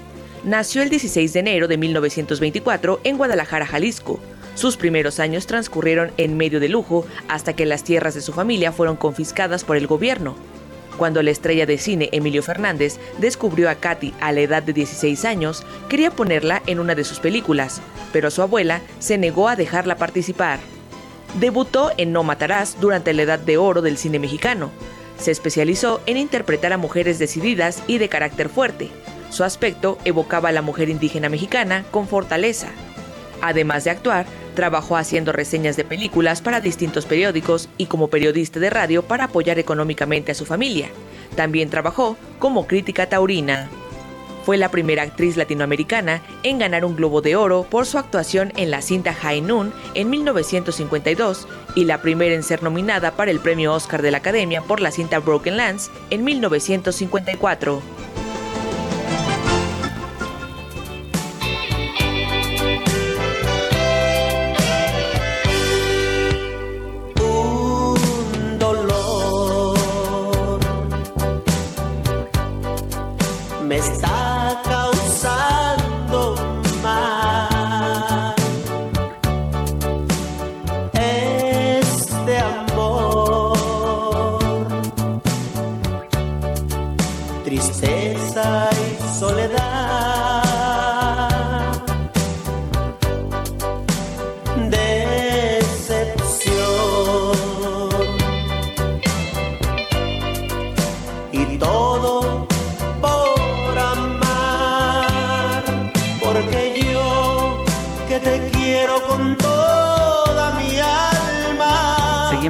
Nació 0.44 0.80
el 0.80 0.88
16 0.88 1.30
de 1.34 1.40
enero 1.40 1.68
de 1.68 1.76
1924 1.76 3.00
en 3.04 3.18
Guadalajara, 3.18 3.66
Jalisco. 3.66 4.18
Sus 4.54 4.78
primeros 4.78 5.20
años 5.20 5.46
transcurrieron 5.46 6.10
en 6.16 6.38
medio 6.38 6.58
de 6.58 6.70
lujo 6.70 7.04
hasta 7.28 7.52
que 7.52 7.66
las 7.66 7.84
tierras 7.84 8.14
de 8.14 8.22
su 8.22 8.32
familia 8.32 8.72
fueron 8.72 8.96
confiscadas 8.96 9.62
por 9.62 9.76
el 9.76 9.86
gobierno. 9.86 10.36
Cuando 11.02 11.20
la 11.24 11.32
estrella 11.32 11.66
de 11.66 11.78
cine 11.78 12.10
Emilio 12.12 12.44
Fernández 12.44 13.00
descubrió 13.18 13.68
a 13.68 13.74
Katy 13.74 14.14
a 14.20 14.30
la 14.30 14.38
edad 14.38 14.62
de 14.62 14.72
16 14.72 15.24
años, 15.24 15.66
quería 15.88 16.12
ponerla 16.12 16.62
en 16.68 16.78
una 16.78 16.94
de 16.94 17.02
sus 17.02 17.18
películas, 17.18 17.82
pero 18.12 18.30
su 18.30 18.40
abuela 18.40 18.82
se 19.00 19.18
negó 19.18 19.48
a 19.48 19.56
dejarla 19.56 19.96
participar. 19.96 20.60
Debutó 21.40 21.90
en 21.96 22.12
No 22.12 22.22
Matarás 22.22 22.80
durante 22.80 23.12
la 23.14 23.22
edad 23.22 23.40
de 23.40 23.56
oro 23.56 23.82
del 23.82 23.98
cine 23.98 24.20
mexicano. 24.20 24.70
Se 25.18 25.32
especializó 25.32 26.00
en 26.06 26.18
interpretar 26.18 26.72
a 26.72 26.78
mujeres 26.78 27.18
decididas 27.18 27.82
y 27.88 27.98
de 27.98 28.08
carácter 28.08 28.48
fuerte. 28.48 28.88
Su 29.30 29.42
aspecto 29.42 29.98
evocaba 30.04 30.50
a 30.50 30.52
la 30.52 30.62
mujer 30.62 30.88
indígena 30.88 31.28
mexicana 31.28 31.84
con 31.90 32.06
fortaleza. 32.06 32.68
Además 33.40 33.82
de 33.82 33.90
actuar, 33.90 34.26
trabajó 34.54 34.96
haciendo 34.96 35.32
reseñas 35.32 35.76
de 35.76 35.84
películas 35.84 36.42
para 36.42 36.60
distintos 36.60 37.06
periódicos 37.06 37.68
y 37.78 37.86
como 37.86 38.08
periodista 38.08 38.60
de 38.60 38.70
radio 38.70 39.02
para 39.02 39.24
apoyar 39.24 39.58
económicamente 39.58 40.32
a 40.32 40.34
su 40.34 40.44
familia. 40.44 40.88
También 41.36 41.70
trabajó 41.70 42.16
como 42.38 42.66
crítica 42.66 43.08
taurina. 43.08 43.68
Fue 44.44 44.56
la 44.56 44.70
primera 44.70 45.04
actriz 45.04 45.36
latinoamericana 45.36 46.20
en 46.42 46.58
ganar 46.58 46.84
un 46.84 46.96
Globo 46.96 47.20
de 47.20 47.36
Oro 47.36 47.64
por 47.68 47.86
su 47.86 47.96
actuación 47.98 48.52
en 48.56 48.70
la 48.72 48.82
cinta 48.82 49.14
High 49.14 49.40
Noon 49.40 49.72
en 49.94 50.10
1952 50.10 51.46
y 51.76 51.84
la 51.84 52.02
primera 52.02 52.34
en 52.34 52.42
ser 52.42 52.62
nominada 52.62 53.12
para 53.12 53.30
el 53.30 53.38
premio 53.38 53.72
Oscar 53.72 54.02
de 54.02 54.10
la 54.10 54.18
Academia 54.18 54.60
por 54.60 54.80
la 54.80 54.90
cinta 54.90 55.20
Broken 55.20 55.56
Lands 55.56 55.90
en 56.10 56.24
1954. 56.24 57.80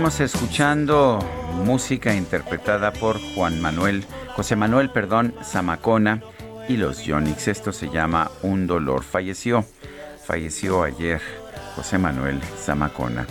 Escuchando 0.09 1.21
música 1.65 2.13
interpretada 2.13 2.93
por 2.93 3.21
Juan 3.35 3.61
Manuel, 3.61 4.05
José 4.35 4.57
Manuel, 4.57 4.91
perdón, 4.91 5.33
Zamacona 5.45 6.21
y 6.69 6.77
los 6.77 7.05
Yonix. 7.05 7.47
Esto 7.47 7.73
se 7.73 7.89
llama 7.89 8.31
Un 8.43 8.67
dolor. 8.67 9.05
Falleció, 9.05 9.65
falleció 10.27 10.83
ayer 10.83 11.21
José 11.77 11.99
Manuel 11.99 12.41
Zamacona. 12.59 13.27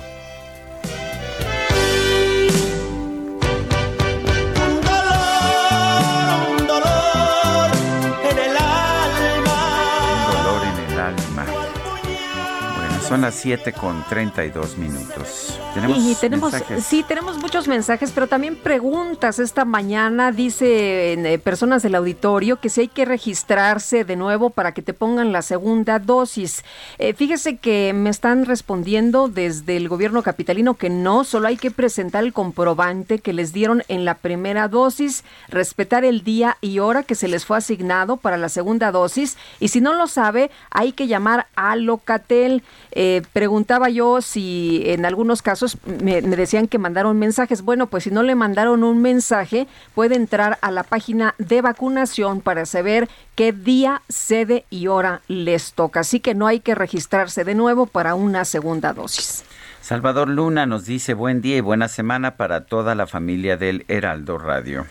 Son 13.12 13.20
las 13.20 13.36
7 13.36 13.74
con 13.74 14.06
32 14.08 14.78
minutos. 14.78 15.60
Tenemos, 15.74 15.98
y 15.98 16.16
tenemos 16.16 16.54
sí, 16.82 17.04
tenemos 17.06 17.38
muchos 17.40 17.68
mensajes, 17.68 18.14
pero 18.16 18.28
también 18.28 18.56
preguntas 18.56 19.38
esta 19.38 19.66
mañana. 19.66 20.32
Dice 20.32 21.14
eh, 21.14 21.38
personas 21.38 21.84
del 21.84 21.96
auditorio 21.96 22.62
que 22.62 22.70
si 22.70 22.80
hay 22.80 22.88
que 22.88 23.04
registrarse 23.04 24.06
de 24.06 24.16
nuevo 24.16 24.50
para 24.50 24.74
que 24.74 24.82
te 24.82 24.94
pongan 24.94 25.34
la 25.34 25.42
segunda 25.42 26.00
dosis. 26.00 26.64
Eh, 27.00 27.14
fíjese 27.14 27.58
que 27.58 27.92
me 27.92 28.10
están 28.10 28.46
respondiendo 28.46 29.28
desde 29.28 29.76
el 29.76 29.90
gobierno 29.90 30.24
capitalino 30.24 30.76
que 30.76 30.90
no, 30.90 31.26
solo 31.26 31.50
hay 31.50 31.58
que 31.58 31.70
presentar 31.70 32.24
el 32.24 32.32
comprobante 32.32 33.20
que 33.20 33.34
les 33.34 33.52
dieron 33.52 33.84
en 33.90 34.06
la 34.06 34.16
primera 34.16 34.70
dosis, 34.70 35.26
respetar 35.50 36.06
el 36.06 36.24
día 36.24 36.56
y 36.62 36.80
hora 36.80 37.04
que 37.04 37.16
se 37.16 37.28
les 37.28 37.46
fue 37.46 37.58
asignado 37.58 38.16
para 38.16 38.38
la 38.38 38.48
segunda 38.48 38.90
dosis 38.94 39.36
y 39.60 39.68
si 39.68 39.82
no 39.82 39.94
lo 39.94 40.08
sabe, 40.08 40.50
hay 40.70 40.94
que 40.94 41.08
llamar 41.08 41.48
a 41.58 41.76
Locatel. 41.76 42.64
Eh, 42.94 43.01
preguntaba 43.34 43.90
yo 43.90 44.22
si 44.22 44.84
en 44.86 45.06
algunos 45.06 45.42
casos 45.42 45.78
me, 45.86 46.22
decían 46.22 46.68
que 46.68 46.78
mandaron 46.78 47.18
mensajes. 47.18 47.62
Bueno, 47.62 47.88
pues 47.88 48.04
si 48.04 48.12
no 48.12 48.24
le 48.24 48.36
mandaron 48.36 48.84
un 48.84 49.02
mensaje, 49.02 49.68
puede 49.96 50.16
entrar 50.16 50.58
a 50.62 50.72
la 50.72 50.84
página 50.84 51.34
de 51.38 51.62
vacunación 51.62 52.42
para 52.42 52.66
saber 52.66 53.10
qué 53.36 53.54
día, 53.54 54.02
sede 54.10 54.66
y 54.70 54.88
hora 54.88 55.22
les 55.28 55.74
toca. 55.74 56.02
Así 56.02 56.20
que 56.20 56.36
no 56.36 56.48
hay 56.48 56.60
que 56.60 56.76
registrarse 56.76 57.44
de 57.44 57.56
nuevo 57.56 57.86
para 57.86 58.16
una 58.16 58.46
segunda 58.46 58.94
dosis. 58.94 59.44
Salvador 59.82 60.30
Luna 60.30 60.66
nos 60.66 60.86
dice 60.86 61.14
buen 61.16 61.42
día 61.42 61.58
y 61.58 61.62
buena 61.62 61.88
semana 61.88 62.38
para 62.38 62.66
toda 62.66 62.94
la 62.94 63.08
familia 63.08 63.58
del 63.58 63.84
Heraldo 63.88 64.38
Radio. 64.38 64.86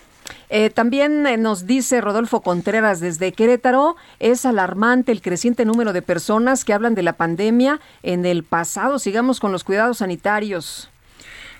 Eh, 0.48 0.70
también 0.70 1.26
eh, 1.26 1.36
nos 1.36 1.66
dice 1.66 2.00
Rodolfo 2.00 2.40
Contreras 2.40 3.00
desde 3.00 3.32
Querétaro, 3.32 3.96
es 4.18 4.44
alarmante 4.44 5.12
el 5.12 5.22
creciente 5.22 5.64
número 5.64 5.92
de 5.92 6.02
personas 6.02 6.64
que 6.64 6.72
hablan 6.72 6.94
de 6.94 7.02
la 7.02 7.14
pandemia 7.14 7.80
en 8.02 8.26
el 8.26 8.44
pasado. 8.44 8.98
Sigamos 8.98 9.40
con 9.40 9.52
los 9.52 9.64
cuidados 9.64 9.98
sanitarios. 9.98 10.90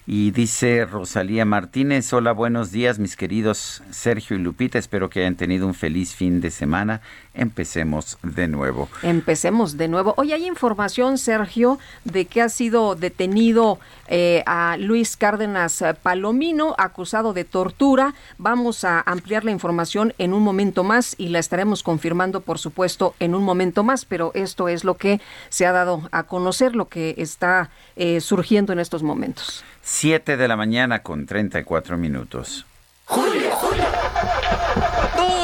Y 0.07 0.31
dice 0.31 0.87
Rosalía 0.87 1.45
Martínez, 1.45 2.13
hola, 2.13 2.33
buenos 2.33 2.73
días 2.73 2.99
mis 2.99 3.17
queridos 3.17 3.83
Sergio 3.91 4.37
y 4.37 4.41
Lupita, 4.41 4.79
espero 4.79 5.11
que 5.11 5.21
hayan 5.21 5.37
tenido 5.37 5.67
un 5.67 5.75
feliz 5.75 6.15
fin 6.15 6.41
de 6.41 6.51
semana 6.51 7.01
empecemos 7.35 8.19
de 8.23 8.49
nuevo. 8.49 8.89
Empecemos 9.03 9.77
de 9.77 9.89
nuevo. 9.89 10.15
Hoy 10.17 10.33
hay 10.33 10.47
información, 10.47 11.19
Sergio, 11.19 11.79
de 12.05 12.27
que 12.27 12.43
ha 12.43 12.49
sido 12.49 12.95
detenido 12.97 13.79
eh, 14.09 14.43
a 14.47 14.77
Luis 14.79 15.17
Cárdenas 15.17 15.83
Palomino, 16.03 16.75
acusado 16.77 17.33
de 17.33 17.45
tortura. 17.45 18.15
Vamos 18.39 18.85
a 18.85 19.01
ampliar 19.01 19.45
la 19.45 19.53
información 19.53 20.13
en 20.19 20.35
un 20.35 20.43
momento 20.43 20.83
más 20.83 21.15
y 21.19 21.29
la 21.29 21.39
estaremos 21.39 21.83
confirmando, 21.83 22.41
por 22.41 22.59
supuesto, 22.59 23.15
en 23.21 23.35
un 23.35 23.45
momento 23.45 23.85
más, 23.85 24.05
pero 24.05 24.33
esto 24.35 24.69
es 24.69 24.85
lo 24.85 24.97
que 24.97 25.21
se 25.49 25.67
ha 25.67 25.73
dado 25.73 26.09
a 26.11 26.25
conocer, 26.25 26.75
lo 26.75 26.89
que 26.89 27.15
está 27.19 27.71
eh, 27.97 28.21
surgiendo 28.21 28.73
en 28.73 28.81
estos 28.81 29.03
momentos. 29.03 29.65
Siete 29.93 30.37
de 30.37 30.47
la 30.47 30.57
mañana 30.57 31.03
con 31.03 31.27
34 31.27 31.99
minutos. 31.99 32.65
Julio, 33.07 33.51
Julio. 33.51 33.85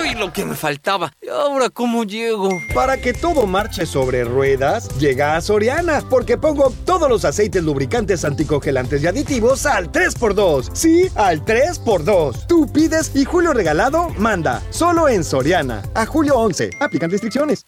¡Uy, 0.01 0.15
lo 0.15 0.33
que 0.33 0.45
me 0.45 0.55
faltaba! 0.55 1.13
¿Y 1.21 1.29
ahora 1.29 1.69
cómo 1.69 2.05
llego? 2.05 2.49
Para 2.73 2.97
que 2.97 3.13
todo 3.13 3.45
marche 3.47 3.85
sobre 3.85 4.23
ruedas, 4.23 4.89
llega 4.99 5.37
a 5.37 5.41
Soriana, 5.41 6.01
porque 6.09 6.39
pongo 6.39 6.73
todos 6.87 7.09
los 7.09 7.25
aceites 7.25 7.65
lubricantes 7.65 8.25
anticongelantes 8.25 9.03
y 9.03 9.09
aditivos 9.09 9.67
al 9.67 9.91
3x2. 9.91 10.71
Sí, 10.73 11.11
al 11.17 11.45
3x2. 11.45 12.47
Tú 12.47 12.73
pides 12.73 13.15
y 13.17 13.25
Julio 13.25 13.53
Regalado 13.53 14.11
manda. 14.11 14.63
Solo 14.71 15.09
en 15.09 15.25
Soriana. 15.25 15.83
A 15.95 16.07
julio 16.07 16.37
11. 16.37 16.71
Aplican 16.81 17.11
restricciones. 17.11 17.67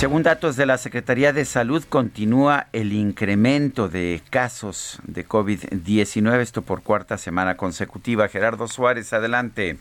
Según 0.00 0.22
datos 0.22 0.56
de 0.56 0.64
la 0.64 0.78
Secretaría 0.78 1.34
de 1.34 1.44
Salud, 1.44 1.84
continúa 1.86 2.68
el 2.72 2.94
incremento 2.94 3.90
de 3.90 4.22
casos 4.30 4.98
de 5.06 5.28
COVID-19, 5.28 6.40
esto 6.40 6.62
por 6.62 6.82
cuarta 6.82 7.18
semana 7.18 7.58
consecutiva. 7.58 8.26
Gerardo 8.28 8.66
Suárez, 8.66 9.12
adelante. 9.12 9.76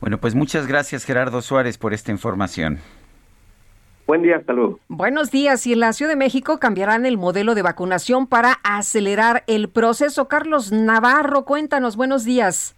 Bueno, 0.00 0.18
pues 0.18 0.34
muchas 0.34 0.66
gracias 0.66 1.04
Gerardo 1.04 1.42
Suárez 1.42 1.78
por 1.78 1.92
esta 1.92 2.12
información. 2.12 2.78
Buen 4.06 4.22
día, 4.22 4.36
hasta 4.36 4.52
luego. 4.52 4.78
Buenos 4.88 5.30
días. 5.30 5.66
Y 5.66 5.72
en 5.72 5.80
la 5.80 5.92
Ciudad 5.94 6.12
de 6.12 6.16
México 6.16 6.58
cambiarán 6.58 7.06
el 7.06 7.16
modelo 7.16 7.54
de 7.54 7.62
vacunación 7.62 8.26
para 8.26 8.60
acelerar 8.62 9.44
el 9.46 9.70
proceso. 9.70 10.28
Carlos 10.28 10.72
Navarro, 10.72 11.44
cuéntanos, 11.44 11.96
buenos 11.96 12.24
días. 12.24 12.76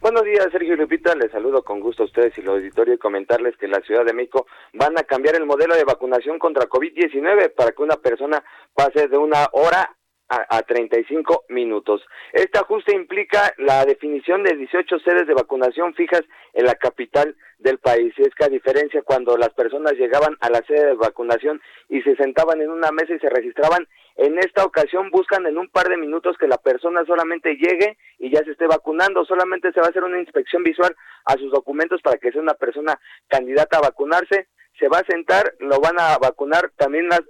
Buenos 0.00 0.24
días, 0.24 0.48
Sergio 0.50 0.76
Lupita. 0.76 1.14
Les 1.14 1.30
saludo 1.30 1.62
con 1.62 1.78
gusto 1.78 2.04
a 2.04 2.06
ustedes 2.06 2.32
y 2.38 2.40
el 2.40 2.48
auditorio 2.48 2.94
y 2.94 2.98
comentarles 2.98 3.54
que 3.58 3.66
en 3.66 3.72
la 3.72 3.82
Ciudad 3.82 4.02
de 4.02 4.14
México 4.14 4.46
van 4.72 4.98
a 4.98 5.02
cambiar 5.02 5.36
el 5.36 5.44
modelo 5.44 5.74
de 5.74 5.84
vacunación 5.84 6.38
contra 6.38 6.70
COVID-19 6.70 7.54
para 7.54 7.72
que 7.72 7.82
una 7.82 7.96
persona 7.96 8.42
pase 8.74 9.08
de 9.08 9.18
una 9.18 9.46
hora 9.52 9.94
a, 10.30 10.56
a 10.56 10.62
35 10.62 11.44
minutos. 11.50 12.00
Este 12.32 12.58
ajuste 12.58 12.94
implica 12.94 13.52
la 13.58 13.84
definición 13.84 14.42
de 14.42 14.56
18 14.56 15.00
sedes 15.00 15.26
de 15.26 15.34
vacunación 15.34 15.92
fijas 15.92 16.22
en 16.54 16.64
la 16.64 16.76
capital 16.76 17.36
del 17.58 17.78
país. 17.78 18.14
Y 18.16 18.22
es 18.22 18.34
que 18.34 18.44
a 18.44 18.48
diferencia 18.48 19.02
cuando 19.02 19.36
las 19.36 19.50
personas 19.50 19.92
llegaban 19.92 20.34
a 20.40 20.48
la 20.48 20.62
sede 20.66 20.86
de 20.86 20.94
vacunación 20.94 21.60
y 21.90 22.00
se 22.00 22.16
sentaban 22.16 22.62
en 22.62 22.70
una 22.70 22.90
mesa 22.90 23.12
y 23.12 23.18
se 23.18 23.28
registraban, 23.28 23.86
en 24.20 24.38
esta 24.38 24.66
ocasión 24.66 25.10
buscan 25.10 25.46
en 25.46 25.56
un 25.56 25.68
par 25.68 25.88
de 25.88 25.96
minutos 25.96 26.36
que 26.38 26.46
la 26.46 26.58
persona 26.58 27.06
solamente 27.06 27.54
llegue 27.54 27.96
y 28.18 28.30
ya 28.30 28.44
se 28.44 28.50
esté 28.50 28.66
vacunando. 28.66 29.24
Solamente 29.24 29.72
se 29.72 29.80
va 29.80 29.86
a 29.86 29.88
hacer 29.88 30.04
una 30.04 30.20
inspección 30.20 30.62
visual 30.62 30.94
a 31.24 31.32
sus 31.38 31.50
documentos 31.50 32.02
para 32.02 32.18
que 32.18 32.30
sea 32.30 32.42
una 32.42 32.52
persona 32.52 33.00
candidata 33.28 33.78
a 33.78 33.80
vacunarse. 33.88 34.48
Se 34.78 34.88
va 34.88 34.98
a 34.98 35.06
sentar, 35.06 35.54
lo 35.60 35.80
van 35.80 35.98
a 35.98 36.18
vacunar. 36.18 36.70
También 36.76 37.08
las, 37.08 37.22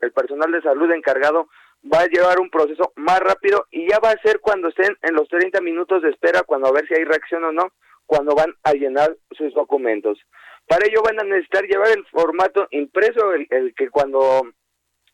el 0.00 0.12
personal 0.12 0.50
de 0.52 0.62
salud 0.62 0.90
encargado 0.90 1.48
va 1.92 2.00
a 2.00 2.06
llevar 2.06 2.40
un 2.40 2.48
proceso 2.48 2.94
más 2.96 3.20
rápido 3.20 3.66
y 3.70 3.86
ya 3.86 3.98
va 3.98 4.12
a 4.12 4.22
ser 4.22 4.40
cuando 4.40 4.68
estén 4.68 4.96
en 5.02 5.14
los 5.14 5.28
30 5.28 5.60
minutos 5.60 6.00
de 6.00 6.08
espera, 6.08 6.44
cuando 6.44 6.68
a 6.68 6.72
ver 6.72 6.88
si 6.88 6.94
hay 6.94 7.04
reacción 7.04 7.44
o 7.44 7.52
no, 7.52 7.72
cuando 8.06 8.34
van 8.34 8.54
a 8.62 8.72
llenar 8.72 9.18
sus 9.32 9.52
documentos. 9.52 10.18
Para 10.66 10.86
ello 10.86 11.02
van 11.04 11.20
a 11.20 11.24
necesitar 11.24 11.64
llevar 11.64 11.88
el 11.90 12.06
formato 12.06 12.68
impreso, 12.70 13.34
el, 13.34 13.46
el 13.50 13.74
que 13.74 13.90
cuando 13.90 14.48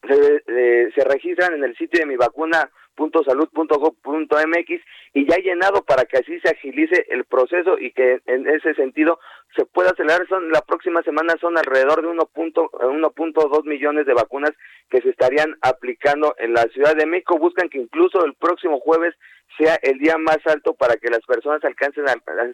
se, 0.06 0.42
eh, 0.46 0.90
se 0.94 1.04
registran 1.04 1.54
en 1.54 1.64
el 1.64 1.76
sitio 1.76 2.00
de 2.00 2.06
mi 2.06 2.16
vacuna 2.16 2.70
.salud.gov.mx 2.96 4.80
y 5.14 5.26
ya 5.26 5.36
llenado 5.36 5.82
para 5.84 6.04
que 6.04 6.18
así 6.18 6.38
se 6.40 6.50
agilice 6.50 7.06
el 7.08 7.24
proceso 7.24 7.78
y 7.78 7.92
que 7.92 8.20
en 8.26 8.48
ese 8.48 8.74
sentido 8.74 9.18
se 9.56 9.64
pueda 9.66 9.90
acelerar. 9.90 10.26
Son 10.28 10.50
la 10.50 10.62
próxima 10.62 11.02
semana 11.02 11.34
son 11.40 11.58
alrededor 11.58 12.02
de 12.02 12.08
1.2 12.08 13.64
millones 13.64 14.06
de 14.06 14.14
vacunas 14.14 14.52
que 14.90 15.00
se 15.00 15.10
estarían 15.10 15.56
aplicando 15.62 16.34
en 16.38 16.52
la 16.54 16.62
Ciudad 16.72 16.94
de 16.96 17.06
México. 17.06 17.38
Buscan 17.38 17.68
que 17.68 17.78
incluso 17.78 18.24
el 18.24 18.34
próximo 18.34 18.80
jueves 18.80 19.14
sea 19.58 19.76
el 19.82 19.98
día 19.98 20.16
más 20.18 20.38
alto 20.46 20.74
para 20.74 20.96
que 20.96 21.10
las 21.10 21.20
personas 21.26 21.64
alcancen 21.64 22.04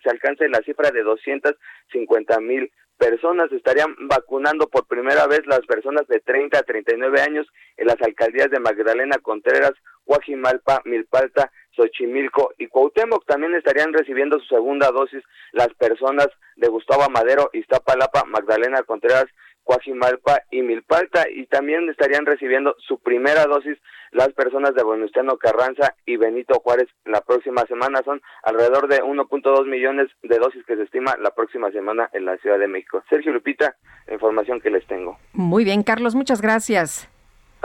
se 0.02 0.10
alcance 0.10 0.48
la 0.48 0.60
cifra 0.60 0.90
de 0.90 1.02
250 1.02 2.40
mil 2.40 2.70
personas 2.96 3.52
estarían 3.52 3.94
vacunando 4.08 4.68
por 4.68 4.86
primera 4.86 5.26
vez 5.26 5.46
las 5.46 5.60
personas 5.66 6.06
de 6.08 6.20
30 6.20 6.58
a 6.58 6.62
39 6.62 7.20
años 7.20 7.46
en 7.76 7.86
las 7.86 8.00
alcaldías 8.00 8.50
de 8.50 8.60
Magdalena 8.60 9.18
Contreras, 9.18 9.72
Guajimalpa, 10.06 10.82
Milpalta, 10.84 11.50
Xochimilco 11.76 12.54
y 12.58 12.68
Cuauhtémoc. 12.68 13.26
También 13.26 13.54
estarían 13.54 13.92
recibiendo 13.92 14.38
su 14.40 14.46
segunda 14.46 14.90
dosis 14.90 15.22
las 15.52 15.68
personas 15.74 16.28
de 16.56 16.68
Gustavo 16.68 17.08
Madero, 17.10 17.50
Iztapalapa, 17.52 18.24
Magdalena 18.24 18.82
Contreras, 18.82 19.26
Coajimalpa 19.66 20.42
y 20.50 20.62
Milpalta 20.62 21.24
y 21.28 21.46
también 21.46 21.90
estarían 21.90 22.24
recibiendo 22.24 22.76
su 22.86 23.00
primera 23.00 23.46
dosis 23.46 23.76
las 24.12 24.32
personas 24.32 24.74
de 24.74 24.84
Venustiano 24.84 25.36
Carranza 25.36 25.94
y 26.06 26.16
Benito 26.16 26.60
Juárez 26.60 26.88
la 27.04 27.20
próxima 27.20 27.62
semana. 27.66 28.00
Son 28.04 28.22
alrededor 28.44 28.86
de 28.86 29.02
1.2 29.02 29.66
millones 29.66 30.08
de 30.22 30.38
dosis 30.38 30.64
que 30.66 30.76
se 30.76 30.84
estima 30.84 31.16
la 31.20 31.30
próxima 31.30 31.72
semana 31.72 32.08
en 32.12 32.24
la 32.24 32.36
Ciudad 32.38 32.60
de 32.60 32.68
México. 32.68 33.02
Sergio 33.10 33.32
Lupita, 33.32 33.74
información 34.10 34.60
que 34.60 34.70
les 34.70 34.86
tengo. 34.86 35.18
Muy 35.32 35.64
bien, 35.64 35.82
Carlos, 35.82 36.14
muchas 36.14 36.40
gracias. 36.40 37.10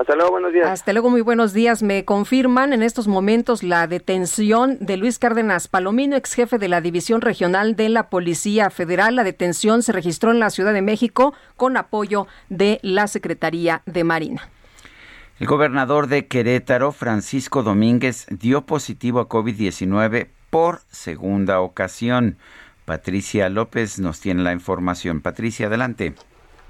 Hasta 0.02 0.16
luego, 0.16 0.32
buenos 0.32 0.52
días. 0.52 0.68
Hasta 0.68 0.94
luego, 0.94 1.12
muy 1.12 1.22
buenos 1.22 1.54
días. 1.54 1.84
Me 1.84 2.06
confirman 2.06 2.74
en 2.74 2.82
estos 2.82 3.08
momentos 3.08 3.62
la 3.62 3.86
detención 3.86 4.80
de 4.80 4.98
Luis 4.98 5.20
Cárdenas 5.20 5.68
Palomino, 5.68 6.16
ex 6.16 6.34
jefe 6.34 6.58
de 6.58 6.68
la 6.68 6.82
División 6.82 7.22
Regional 7.22 7.76
de 7.76 7.88
la 7.88 8.10
Policía 8.10 8.72
Federal. 8.72 9.16
La 9.16 9.24
detención 9.24 9.84
se 9.84 9.92
registró 9.92 10.32
en 10.32 10.40
la 10.40 10.50
Ciudad 10.50 10.74
de 10.74 10.82
México 10.82 11.36
con 11.56 11.78
apoyo 11.78 12.26
de 12.50 12.80
la 12.82 13.06
Secretaría 13.06 13.84
de 13.86 14.04
Marina. 14.04 14.50
El 15.40 15.46
gobernador 15.46 16.08
de 16.08 16.26
Querétaro, 16.26 16.92
Francisco 16.92 17.62
Domínguez, 17.62 18.26
dio 18.32 18.66
positivo 18.66 19.20
a 19.20 19.30
COVID-19 19.30 20.30
por 20.50 20.82
segunda 20.90 21.62
ocasión. 21.62 22.38
Patricia 22.86 23.50
López 23.50 24.00
nos 24.00 24.20
tiene 24.20 24.42
la 24.42 24.52
información. 24.52 25.22
Patricia, 25.22 25.68
adelante. 25.68 26.16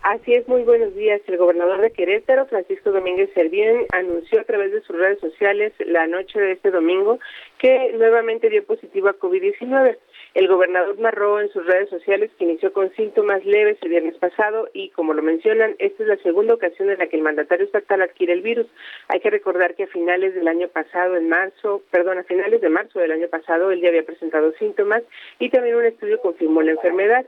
Así 0.04 0.34
es, 0.34 0.48
muy 0.48 0.64
buenos 0.64 0.96
días. 0.96 1.22
El 1.28 1.38
gobernador 1.38 1.80
de 1.80 1.92
Querétaro, 1.92 2.48
Francisco 2.48 2.92
Domínguez 2.92 3.30
Servién, 3.36 3.86
anunció 3.92 4.42
a 4.42 4.44
través 4.46 4.72
de 4.72 4.82
sus 4.82 4.98
redes 4.98 5.20
sociales 5.20 5.74
la 5.78 6.08
noche 6.08 6.40
de 6.40 6.54
este 6.54 6.72
domingo 6.72 7.20
que 7.60 7.94
nuevamente 7.94 8.50
dio 8.50 8.66
positivo 8.66 9.10
a 9.10 9.20
COVID-19. 9.20 10.00
El 10.34 10.48
gobernador 10.48 10.98
narró 10.98 11.40
en 11.40 11.50
sus 11.50 11.68
redes 11.68 11.88
sociales 11.90 12.32
que 12.40 12.46
inició 12.46 12.74
con 12.74 12.92
síntomas 12.96 13.46
leves 13.46 13.78
el 13.84 13.90
viernes 13.90 14.16
pasado 14.18 14.70
y, 14.74 14.90
como 14.90 15.14
lo 15.14 15.22
mencionan, 15.22 15.76
esta 15.78 16.02
es 16.02 16.10
la 16.10 16.18
segunda 16.18 16.56
ocasión 16.56 16.90
en 16.90 16.98
la 16.98 17.06
que 17.06 17.18
el 17.18 17.22
mandatario 17.22 17.68
estatal 17.68 18.02
adquiere 18.02 18.34
el 18.34 18.42
virus. 18.42 18.66
Hay 19.08 19.20
que 19.20 19.30
recordar 19.30 19.76
que 19.76 19.84
a 19.84 19.88
finales 19.88 20.34
del 20.34 20.48
año 20.48 20.68
pasado, 20.70 21.16
en 21.16 21.30
marzo, 21.30 21.84
perdón, 21.92 22.18
a 22.18 22.24
finales 22.24 22.60
de 22.60 22.70
marzo 22.70 22.98
del 22.98 23.12
año 23.12 23.28
pasado, 23.28 23.70
él 23.70 23.82
ya 23.82 23.90
había 23.90 24.04
presentado 24.04 24.52
síntomas 24.54 25.04
y 25.38 25.52
también 25.52 25.76
un 25.76 25.86
estudio 25.86 26.20
confirmó 26.22 26.64
la 26.64 26.72
enfermedad. 26.72 27.24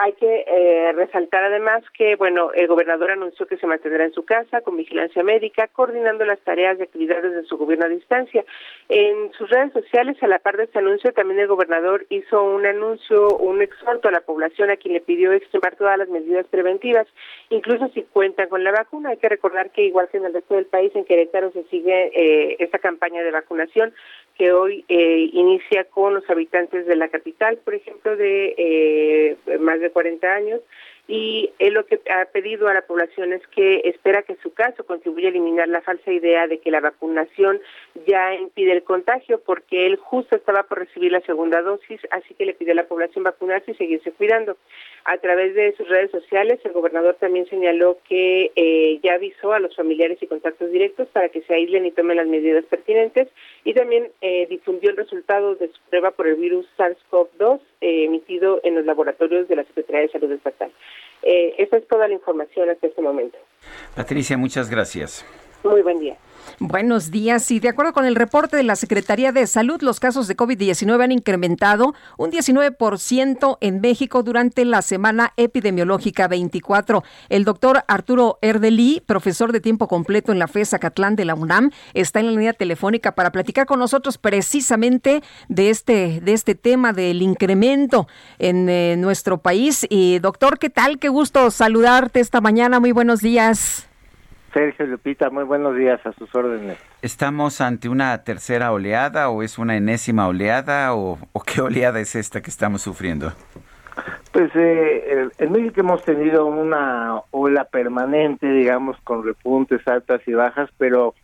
Hay 0.00 0.12
que 0.12 0.44
eh, 0.46 0.92
resaltar 0.92 1.42
además 1.42 1.82
que, 1.92 2.14
bueno, 2.14 2.52
el 2.54 2.68
gobernador 2.68 3.10
anunció 3.10 3.46
que 3.46 3.56
se 3.56 3.66
mantendrá 3.66 4.04
en 4.04 4.12
su 4.12 4.24
casa 4.24 4.60
con 4.60 4.76
vigilancia 4.76 5.24
médica, 5.24 5.66
coordinando 5.66 6.24
las 6.24 6.38
tareas 6.40 6.78
y 6.78 6.82
actividades 6.82 7.32
de 7.32 7.42
su 7.42 7.58
gobierno 7.58 7.86
a 7.86 7.88
distancia. 7.88 8.44
En 8.88 9.32
sus 9.32 9.50
redes 9.50 9.72
sociales, 9.72 10.16
a 10.22 10.28
la 10.28 10.38
par 10.38 10.56
de 10.56 10.64
este 10.64 10.78
anuncio, 10.78 11.12
también 11.12 11.40
el 11.40 11.48
gobernador 11.48 12.06
hizo 12.10 12.44
un 12.44 12.64
anuncio, 12.64 13.36
un 13.38 13.60
exhorto 13.60 14.06
a 14.06 14.12
la 14.12 14.20
población 14.20 14.70
a 14.70 14.76
quien 14.76 14.94
le 14.94 15.00
pidió 15.00 15.32
extremar 15.32 15.74
todas 15.74 15.98
las 15.98 16.08
medidas 16.08 16.46
preventivas, 16.46 17.08
incluso 17.50 17.88
si 17.88 18.02
cuentan 18.04 18.48
con 18.48 18.62
la 18.62 18.70
vacuna. 18.70 19.10
Hay 19.10 19.16
que 19.16 19.28
recordar 19.28 19.70
que, 19.72 19.82
igual 19.82 20.08
que 20.08 20.18
en 20.18 20.26
el 20.26 20.32
resto 20.32 20.54
del 20.54 20.66
país, 20.66 20.92
en 20.94 21.06
Querétaro 21.06 21.50
se 21.50 21.64
sigue 21.64 22.12
eh, 22.14 22.56
esta 22.60 22.78
campaña 22.78 23.24
de 23.24 23.32
vacunación 23.32 23.92
que 24.38 24.52
hoy 24.52 24.84
eh, 24.88 25.30
inicia 25.32 25.84
con 25.84 26.14
los 26.14 26.30
habitantes 26.30 26.86
de 26.86 26.94
la 26.94 27.08
capital, 27.08 27.58
por 27.64 27.74
ejemplo, 27.74 28.16
de 28.16 28.54
eh, 28.56 29.58
más 29.58 29.80
de 29.80 29.87
40 29.90 30.26
años, 30.32 30.60
y 31.08 31.50
él 31.58 31.72
lo 31.72 31.86
que 31.86 32.00
ha 32.10 32.26
pedido 32.26 32.68
a 32.68 32.74
la 32.74 32.82
población 32.82 33.32
es 33.32 33.40
que 33.48 33.80
espera 33.84 34.22
que 34.22 34.36
su 34.42 34.52
caso 34.52 34.84
contribuya 34.84 35.28
a 35.28 35.30
eliminar 35.30 35.66
la 35.66 35.80
falsa 35.80 36.12
idea 36.12 36.46
de 36.46 36.58
que 36.58 36.70
la 36.70 36.80
vacunación 36.80 37.60
ya 38.06 38.34
impide 38.34 38.72
el 38.72 38.82
contagio, 38.82 39.40
porque 39.40 39.86
él 39.86 39.96
justo 39.96 40.36
estaba 40.36 40.64
por 40.64 40.80
recibir 40.80 41.10
la 41.10 41.22
segunda 41.22 41.62
dosis, 41.62 41.98
así 42.10 42.34
que 42.34 42.44
le 42.44 42.52
pide 42.52 42.72
a 42.72 42.74
la 42.74 42.88
población 42.88 43.24
vacunarse 43.24 43.70
y 43.70 43.74
seguirse 43.76 44.12
cuidando. 44.12 44.58
A 45.06 45.16
través 45.16 45.54
de 45.54 45.74
sus 45.78 45.88
redes 45.88 46.10
sociales, 46.10 46.60
el 46.64 46.72
gobernador 46.72 47.16
también 47.18 47.46
señaló 47.46 47.96
que 48.06 48.52
eh, 48.54 49.00
ya 49.02 49.14
avisó 49.14 49.54
a 49.54 49.60
los 49.60 49.74
familiares 49.74 50.18
y 50.20 50.26
contactos 50.26 50.70
directos 50.70 51.08
para 51.08 51.30
que 51.30 51.40
se 51.40 51.54
aíslen 51.54 51.86
y 51.86 51.92
tomen 51.92 52.18
las 52.18 52.26
medidas 52.26 52.66
pertinentes 52.66 53.28
y 53.64 53.72
también 53.72 54.10
eh, 54.20 54.46
difundió 54.50 54.90
el 54.90 54.98
resultado 54.98 55.54
de 55.54 55.68
su 55.68 55.80
prueba 55.88 56.10
por 56.10 56.26
el 56.26 56.34
virus 56.34 56.66
SARS-CoV-2 56.76 57.60
eh, 57.80 58.04
emitido 58.04 58.60
en 58.64 58.74
los 58.74 58.84
laboratorios 58.84 59.48
de 59.48 59.56
la 59.56 59.64
Secretaría 59.64 60.02
de 60.02 60.08
Salud 60.08 60.32
Estatal. 60.32 60.70
Eh, 61.22 61.54
esa 61.58 61.76
es 61.76 61.86
toda 61.88 62.08
la 62.08 62.14
información 62.14 62.70
hasta 62.70 62.86
este 62.86 63.02
momento. 63.02 63.38
Patricia, 63.94 64.36
muchas 64.36 64.70
gracias. 64.70 65.24
Muy 65.64 65.82
buen 65.82 65.98
día. 65.98 66.16
Buenos 66.60 67.10
días. 67.10 67.50
Y 67.50 67.60
de 67.60 67.68
acuerdo 67.68 67.92
con 67.92 68.04
el 68.04 68.16
reporte 68.16 68.56
de 68.56 68.62
la 68.62 68.74
Secretaría 68.74 69.32
de 69.32 69.46
Salud, 69.46 69.80
los 69.80 70.00
casos 70.00 70.26
de 70.26 70.36
COVID-19 70.36 71.04
han 71.04 71.12
incrementado 71.12 71.94
un 72.16 72.32
19% 72.32 73.58
en 73.60 73.80
México 73.80 74.22
durante 74.22 74.64
la 74.64 74.82
semana 74.82 75.32
epidemiológica 75.36 76.26
24. 76.26 77.04
El 77.28 77.44
doctor 77.44 77.84
Arturo 77.86 78.38
Erdeli, 78.42 79.02
profesor 79.06 79.52
de 79.52 79.60
tiempo 79.60 79.86
completo 79.86 80.32
en 80.32 80.38
la 80.38 80.48
FES 80.48 80.74
Acatlán 80.74 81.16
de 81.16 81.24
la 81.24 81.34
UNAM, 81.34 81.70
está 81.94 82.20
en 82.20 82.26
la 82.26 82.32
línea 82.32 82.52
telefónica 82.54 83.14
para 83.14 83.30
platicar 83.30 83.66
con 83.66 83.78
nosotros 83.78 84.18
precisamente 84.18 85.22
de 85.48 85.70
este, 85.70 86.20
de 86.20 86.32
este 86.32 86.54
tema 86.54 86.92
del 86.92 87.22
incremento 87.22 88.08
en 88.38 88.68
eh, 88.68 88.96
nuestro 88.98 89.38
país. 89.38 89.86
Y 89.90 90.18
doctor, 90.18 90.58
¿qué 90.58 90.70
tal? 90.70 90.98
Qué 90.98 91.08
gusto 91.08 91.50
saludarte 91.50 92.20
esta 92.20 92.40
mañana. 92.40 92.80
Muy 92.80 92.92
buenos 92.92 93.20
días. 93.20 93.88
Sergio 94.52 94.86
Lupita, 94.86 95.30
muy 95.30 95.44
buenos 95.44 95.76
días 95.76 96.04
a 96.06 96.12
sus 96.12 96.34
órdenes. 96.34 96.78
¿Estamos 97.02 97.60
ante 97.60 97.88
una 97.88 98.24
tercera 98.24 98.72
oleada 98.72 99.28
o 99.30 99.42
es 99.42 99.58
una 99.58 99.76
enésima 99.76 100.26
oleada 100.26 100.94
o, 100.94 101.18
qué 101.46 101.60
oleada 101.60 102.00
es 102.00 102.14
esta 102.14 102.40
que 102.40 102.50
estamos 102.50 102.82
sufriendo? 102.82 103.32
Pues 104.32 104.50
eh, 104.54 105.28
en 105.38 105.52
México 105.52 105.80
hemos 105.80 106.02
tenido 106.04 106.46
una 106.46 107.20
ola 107.30 107.64
permanente, 107.64 108.48
digamos, 108.48 108.96
con 109.02 109.24
repuntes 109.24 109.86
altas 109.86 110.20
y 110.26 110.32
bajas, 110.32 110.70
pero 110.78 111.14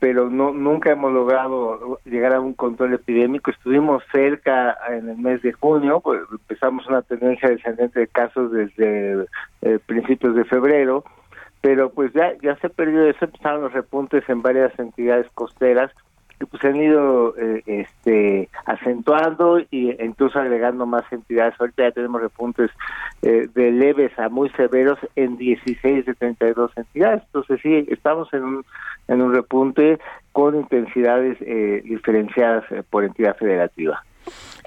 pero 0.00 0.30
no 0.30 0.52
nunca 0.52 0.92
hemos 0.92 1.12
logrado 1.12 2.00
llegar 2.06 2.32
a 2.32 2.40
un 2.40 2.54
control 2.54 2.94
epidémico. 2.94 3.50
Estuvimos 3.50 4.02
cerca 4.10 4.76
en 4.88 5.10
el 5.10 5.18
mes 5.18 5.42
de 5.42 5.52
junio, 5.52 6.00
pues 6.00 6.22
empezamos 6.32 6.86
una 6.88 7.02
tendencia 7.02 7.50
descendente 7.50 8.00
de 8.00 8.06
casos 8.06 8.50
desde 8.50 9.26
eh, 9.60 9.78
principios 9.84 10.34
de 10.34 10.44
febrero 10.46 11.04
pero 11.60 11.90
pues 11.90 12.12
ya 12.12 12.34
ya 12.42 12.56
se 12.56 12.68
perdió 12.68 13.04
eso, 13.04 13.24
empezaron 13.24 13.62
los 13.62 13.72
repuntes 13.72 14.28
en 14.28 14.42
varias 14.42 14.76
entidades 14.78 15.26
costeras 15.34 15.90
y 16.40 16.46
pues 16.46 16.64
han 16.64 16.76
ido 16.76 17.34
eh, 17.36 17.62
este 17.66 18.48
acentuando 18.64 19.60
y 19.70 19.90
incluso 20.02 20.38
agregando 20.38 20.86
más 20.86 21.04
entidades. 21.12 21.54
Ahorita 21.58 21.82
ya 21.82 21.92
tenemos 21.92 22.22
repuntes 22.22 22.70
eh, 23.20 23.48
de 23.54 23.72
leves 23.72 24.18
a 24.18 24.30
muy 24.30 24.48
severos 24.50 24.98
en 25.16 25.36
16 25.36 26.06
de 26.06 26.14
32 26.14 26.70
entidades. 26.76 27.22
Entonces 27.26 27.60
sí, 27.62 27.86
estamos 27.90 28.32
en 28.32 28.42
un, 28.42 28.64
en 29.08 29.20
un 29.20 29.34
repunte 29.34 29.98
con 30.32 30.56
intensidades 30.56 31.36
eh, 31.42 31.82
diferenciadas 31.84 32.64
por 32.88 33.04
entidad 33.04 33.36
federativa. 33.36 34.02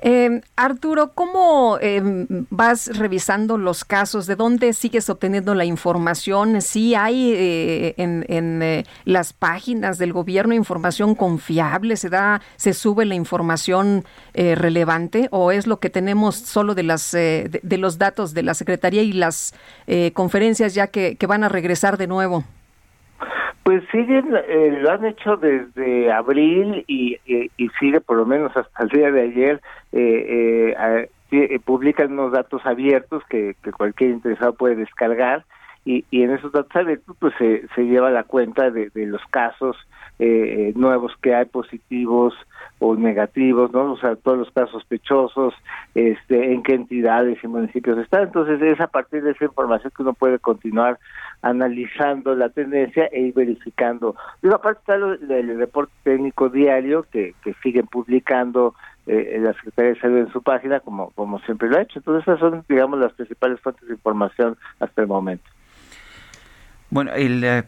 Eh, 0.06 0.42
Arturo, 0.58 1.14
¿cómo 1.14 1.78
em, 1.80 2.28
vas 2.50 2.88
revisando 2.98 3.58
los 3.58 3.86
casos? 3.86 4.28
¿De 4.28 4.36
dónde 4.36 4.74
sigues 4.74 5.10
obteniendo 5.10 5.56
la 5.56 5.64
información? 5.64 6.62
¿Sí 6.62 6.94
hay 6.94 7.32
eh, 7.34 7.94
en, 7.96 8.62
eh, 8.62 8.84
las 9.06 9.32
páginas 9.32 9.98
del 9.98 10.12
gobierno 10.12 10.54
información 10.54 11.16
confiable? 11.16 11.96
¿Se 11.96 12.10
da, 12.10 12.42
se 12.58 12.74
sube 12.74 13.06
la 13.06 13.16
información 13.16 14.04
eh, 14.34 14.56
relevante? 14.56 15.30
¿O 15.32 15.54
es 15.54 15.68
lo 15.68 15.80
que 15.80 15.90
tenemos 15.90 16.36
solo 16.36 16.76
de, 16.76 16.84
las, 16.84 17.14
de, 17.14 17.78
los 17.78 17.98
datos 17.98 18.34
de 18.34 18.44
la 18.44 18.56
Secretaría 18.56 19.04
y 19.04 19.14
las 19.14 19.54
conferencias 20.14 20.74
ya 20.74 20.88
que 20.88 21.18
van 21.28 21.46
a 21.46 21.50
regresar 21.50 21.98
de 21.98 22.08
nuevo? 22.08 22.44
Pues 23.64 23.82
siguen, 23.92 24.36
eh, 24.36 24.78
lo 24.82 24.92
han 24.92 25.06
hecho 25.06 25.38
desde 25.38 26.12
abril 26.12 26.84
y, 26.86 27.18
y, 27.26 27.70
sigue 27.80 28.02
por 28.02 28.18
lo 28.18 28.26
menos 28.26 28.56
hasta 28.58 28.84
el 28.84 28.90
día 28.90 29.10
de 29.10 29.22
ayer, 29.22 29.62
eh, 29.94 30.76
eh, 30.78 31.10
eh 31.32 31.60
publican 31.64 32.12
unos 32.12 32.34
datos 32.34 32.62
abiertos 32.66 33.24
que, 33.30 33.56
cualquier 33.78 34.12
interesado 34.12 34.54
puede 34.54 34.76
descargar 34.76 35.46
y, 35.86 36.04
y 36.12 36.24
en 36.24 36.32
esos 36.32 36.52
datos 36.52 36.76
abiertos 36.76 37.16
pues 37.20 37.34
se, 37.38 37.66
se 37.74 37.84
lleva 37.84 38.12
la 38.12 38.26
cuenta 38.26 38.70
de 38.70 38.92
los 38.96 39.22
casos 39.32 39.78
eh, 40.20 40.74
nuevos 40.76 41.12
que 41.22 41.34
hay 41.34 41.46
positivos 41.46 42.34
o 42.80 42.96
negativos, 42.96 43.72
¿no? 43.72 43.94
O 43.94 43.98
sea, 43.98 44.16
todos 44.16 44.38
los 44.38 44.52
casos 44.52 44.72
sospechosos, 44.72 45.54
este, 45.96 46.54
en 46.54 46.64
qué 46.64 46.76
entidades 46.76 47.42
y 47.44 47.48
municipios 47.48 47.98
están. 47.98 48.24
Entonces 48.24 48.62
es 48.62 48.80
a 48.82 48.88
partir 48.88 49.24
de 49.24 49.32
esa 49.32 49.46
información 49.46 49.92
que 49.96 50.04
uno 50.04 50.14
puede 50.14 50.40
continuar 50.40 51.00
analizando 51.42 52.36
la 52.36 52.50
tendencia 52.50 53.06
e 53.12 53.22
ir 53.22 53.34
verificando. 53.34 54.16
Y 54.42 54.48
aparte 54.48 54.80
está 54.80 54.96
el, 54.96 55.58
reporte 55.58 55.94
técnico 56.04 56.50
diario 56.50 57.06
que, 57.12 57.34
siguen 57.62 57.88
publicando 57.88 58.76
eh, 59.08 59.38
la 59.40 59.54
Secretaría 59.54 59.94
de 59.94 60.00
Salud 60.00 60.18
en 60.18 60.32
su 60.32 60.42
página, 60.42 60.80
como, 60.80 61.12
como 61.12 61.40
siempre 61.40 61.70
lo 61.70 61.78
ha 61.78 61.82
hecho. 61.82 62.00
Entonces 62.00 62.28
esas 62.28 62.40
son, 62.40 62.64
digamos, 62.68 63.00
las 63.00 63.14
principales 63.14 63.60
fuentes 63.62 63.88
de 63.88 63.94
información 63.94 64.58
hasta 64.80 65.02
el 65.02 65.08
momento. 65.08 65.50
Bueno, 66.94 67.10
eh, 67.16 67.64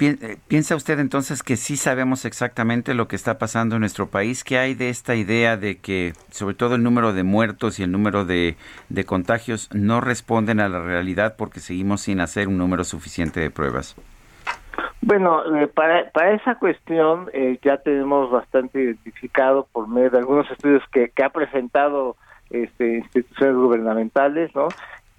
eh, 0.00 0.36
¿piensa 0.48 0.74
usted 0.74 0.98
entonces 1.00 1.42
que 1.42 1.58
sí 1.58 1.76
sabemos 1.76 2.24
exactamente 2.24 2.94
lo 2.94 3.08
que 3.08 3.16
está 3.16 3.36
pasando 3.36 3.76
en 3.76 3.80
nuestro 3.80 4.06
país? 4.06 4.42
¿Qué 4.42 4.56
hay 4.56 4.74
de 4.74 4.88
esta 4.88 5.14
idea 5.16 5.58
de 5.58 5.76
que 5.76 6.14
sobre 6.30 6.54
todo 6.54 6.76
el 6.76 6.82
número 6.82 7.12
de 7.12 7.22
muertos 7.22 7.78
y 7.78 7.82
el 7.82 7.92
número 7.92 8.24
de, 8.24 8.56
contagios 9.04 9.68
no 9.74 10.00
responden 10.00 10.60
a 10.60 10.70
la 10.70 10.82
realidad 10.82 11.34
porque 11.36 11.60
seguimos 11.60 12.00
sin 12.00 12.20
hacer 12.20 12.48
un 12.48 12.56
número 12.56 12.84
suficiente 12.84 13.38
de 13.40 13.50
pruebas? 13.50 13.96
Bueno, 15.02 15.42
eh, 15.56 15.66
para, 15.66 16.10
para 16.12 16.32
esa 16.32 16.54
cuestión 16.54 17.28
ya 17.60 17.76
tenemos 17.82 18.30
bastante 18.30 18.80
identificado 18.82 19.68
por 19.72 19.88
medio 19.88 20.08
de 20.08 20.18
algunos 20.20 20.50
estudios 20.50 20.82
que, 20.90 21.10
que 21.10 21.22
ha 21.22 21.28
presentado 21.28 22.16
este, 22.48 22.96
instituciones 22.96 23.56
gubernamentales, 23.56 24.54
¿no? 24.54 24.68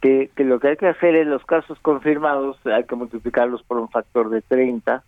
Que, 0.01 0.31
lo 0.37 0.59
que 0.59 0.69
hay 0.69 0.77
que 0.77 0.87
hacer 0.87 1.15
en 1.15 1.29
los 1.29 1.45
casos 1.45 1.77
confirmados 1.79 2.57
hay 2.65 2.83
que 2.85 2.95
multiplicarlos 2.95 3.61
por 3.63 3.77
un 3.77 3.87
factor 3.87 4.29
de 4.29 4.41
30 4.41 5.03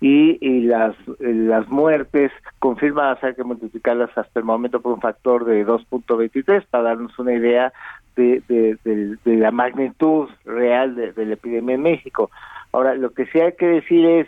y, 0.00 0.38
y 0.40 0.62
las, 0.62 0.94
las 1.18 1.68
muertes 1.68 2.30
confirmadas 2.60 3.22
hay 3.24 3.34
que 3.34 3.42
multiplicarlas 3.42 4.16
hasta 4.16 4.38
el 4.38 4.44
momento 4.44 4.80
por 4.80 4.92
un 4.92 5.00
factor 5.00 5.44
de 5.44 5.66
2.23 5.66 6.64
para 6.70 6.84
darnos 6.84 7.18
una 7.18 7.34
idea 7.34 7.72
de, 8.14 8.42
de, 8.48 9.36
la 9.36 9.50
magnitud 9.50 10.28
real 10.44 10.94
de, 10.94 11.26
la 11.26 11.34
epidemia 11.34 11.74
en 11.74 11.82
México. 11.82 12.30
Ahora, 12.72 12.94
lo 12.94 13.10
que 13.10 13.26
sí 13.26 13.40
hay 13.40 13.52
que 13.52 13.66
decir 13.66 14.04
es, 14.06 14.26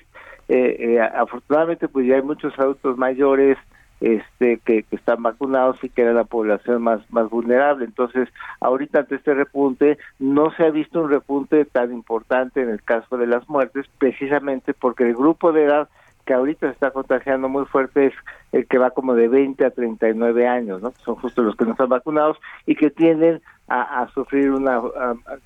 eh, 0.48 0.76
eh, 0.78 1.00
afortunadamente 1.00 1.88
pues 1.88 2.07
ya 2.07 2.16
hay 2.16 2.22
muchos 2.22 2.59
adultos 2.59 2.98
mayores 2.98 3.57
este 4.03 4.59
que, 4.59 4.84
están 4.90 5.22
vacunados 5.22 5.82
y 5.82 5.88
que 5.88 6.03
era 6.03 6.12
la 6.12 6.24
población 6.24 6.82
más 6.82 7.00
más 7.11 7.30
vulnerable 7.30 7.84
entonces 7.84 8.28
ahorita 8.61 9.00
ante 9.00 9.14
este 9.14 9.34
repunte 9.34 9.98
no 10.18 10.50
se 10.53 10.64
ha 10.64 10.70
visto 10.70 11.00
un 11.00 11.11
repunte 11.11 11.64
tan 11.64 11.92
importante 11.92 12.62
en 12.62 12.68
el 12.68 12.82
caso 12.82 13.16
de 13.16 13.26
las 13.26 13.48
muertes 13.48 13.86
precisamente 13.98 14.74
porque 14.74 15.05
el 15.05 15.14
grupo 15.14 15.53
de 15.53 15.64
edad 15.64 15.88
que 16.24 16.34
ahorita 16.34 16.68
se 16.68 16.72
está 16.72 16.90
contagiando 16.90 17.48
muy 17.48 17.64
fuerte 17.64 18.07
es 18.07 18.14
el 18.53 18.66
que 18.66 18.78
va 18.78 18.90
como 18.90 19.14
de 19.14 19.28
20 19.28 19.64
a 19.64 19.70
39 19.70 20.46
años, 20.46 20.80
¿no? 20.80 20.92
Son 21.05 21.16
justo 21.16 21.42
los 21.42 21.57
que 21.57 21.64
no 21.64 21.72
están 21.72 21.88
vacunados 21.88 22.38
y 22.64 22.76
que 22.76 22.90
tienden 22.90 23.40
a, 23.68 24.07
sufrir 24.12 24.50
una, 24.50 24.82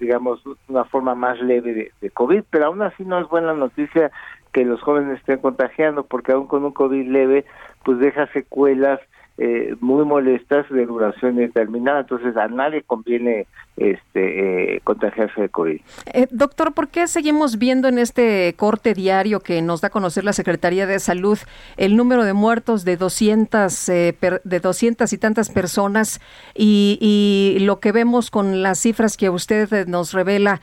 digamos, 0.01 0.43
una 0.69 0.85
forma 0.85 1.15
más 1.15 1.41
leve 1.41 1.73
de, 1.73 1.93
de, 2.01 2.11
COVID, 2.11 2.43
pero 2.51 2.67
aún 2.67 2.83
así 2.83 3.05
no 3.05 3.21
es 3.21 3.29
buena 3.29 3.55
noticia 3.55 4.11
que 4.57 4.65
los 4.65 4.81
jóvenes 4.81 5.19
estén 5.19 5.37
contagiando, 5.37 6.05
porque 6.05 6.33
aún 6.33 6.47
con 6.47 6.65
un 6.65 6.73
COVID 6.73 7.07
leve, 7.09 7.45
pues 7.85 7.99
deja 7.99 8.27
secuelas 8.29 9.01
eh, 9.37 9.77
muy 9.81 10.07
molestas 10.07 10.67
de 10.71 10.87
duración 10.87 11.37
determinada, 11.37 12.01
entonces 12.01 12.35
a 12.39 12.49
nadie 12.49 12.81
conviene 12.81 13.47
este 13.77 14.77
eh, 14.77 14.81
contagiarse 14.83 15.43
de 15.43 15.49
COVID. 15.51 15.81
Eh, 16.15 16.27
doctor, 16.31 16.73
¿por 16.73 16.89
qué 16.89 17.07
seguimos 17.07 17.59
viendo 17.59 17.87
en 17.87 17.99
este 17.99 18.55
corte 18.57 18.95
diario 18.95 19.41
que 19.41 19.61
nos 19.61 19.83
da 19.83 19.89
a 19.89 19.91
conocer 19.91 20.25
la 20.25 20.33
Secretaría 20.33 20.87
de 20.87 21.01
Salud 21.01 21.39
el 21.77 21.99
número 21.99 22.25
de 22.25 22.33
muertos 22.33 22.87
de 22.87 22.97
200, 22.97 23.85
de 23.85 24.61
200 24.63 25.13
y 25.13 25.19
tantas 25.19 25.51
personas 25.51 26.23
y, 26.55 26.97
y, 27.03 27.63
lo 27.63 27.79
que 27.79 27.93
vemos 27.93 28.31
con 28.31 28.63
las 28.63 28.79
cifras 28.79 29.19
que 29.19 29.29
usted 29.29 29.87
nos 29.87 30.15
revela, 30.15 30.63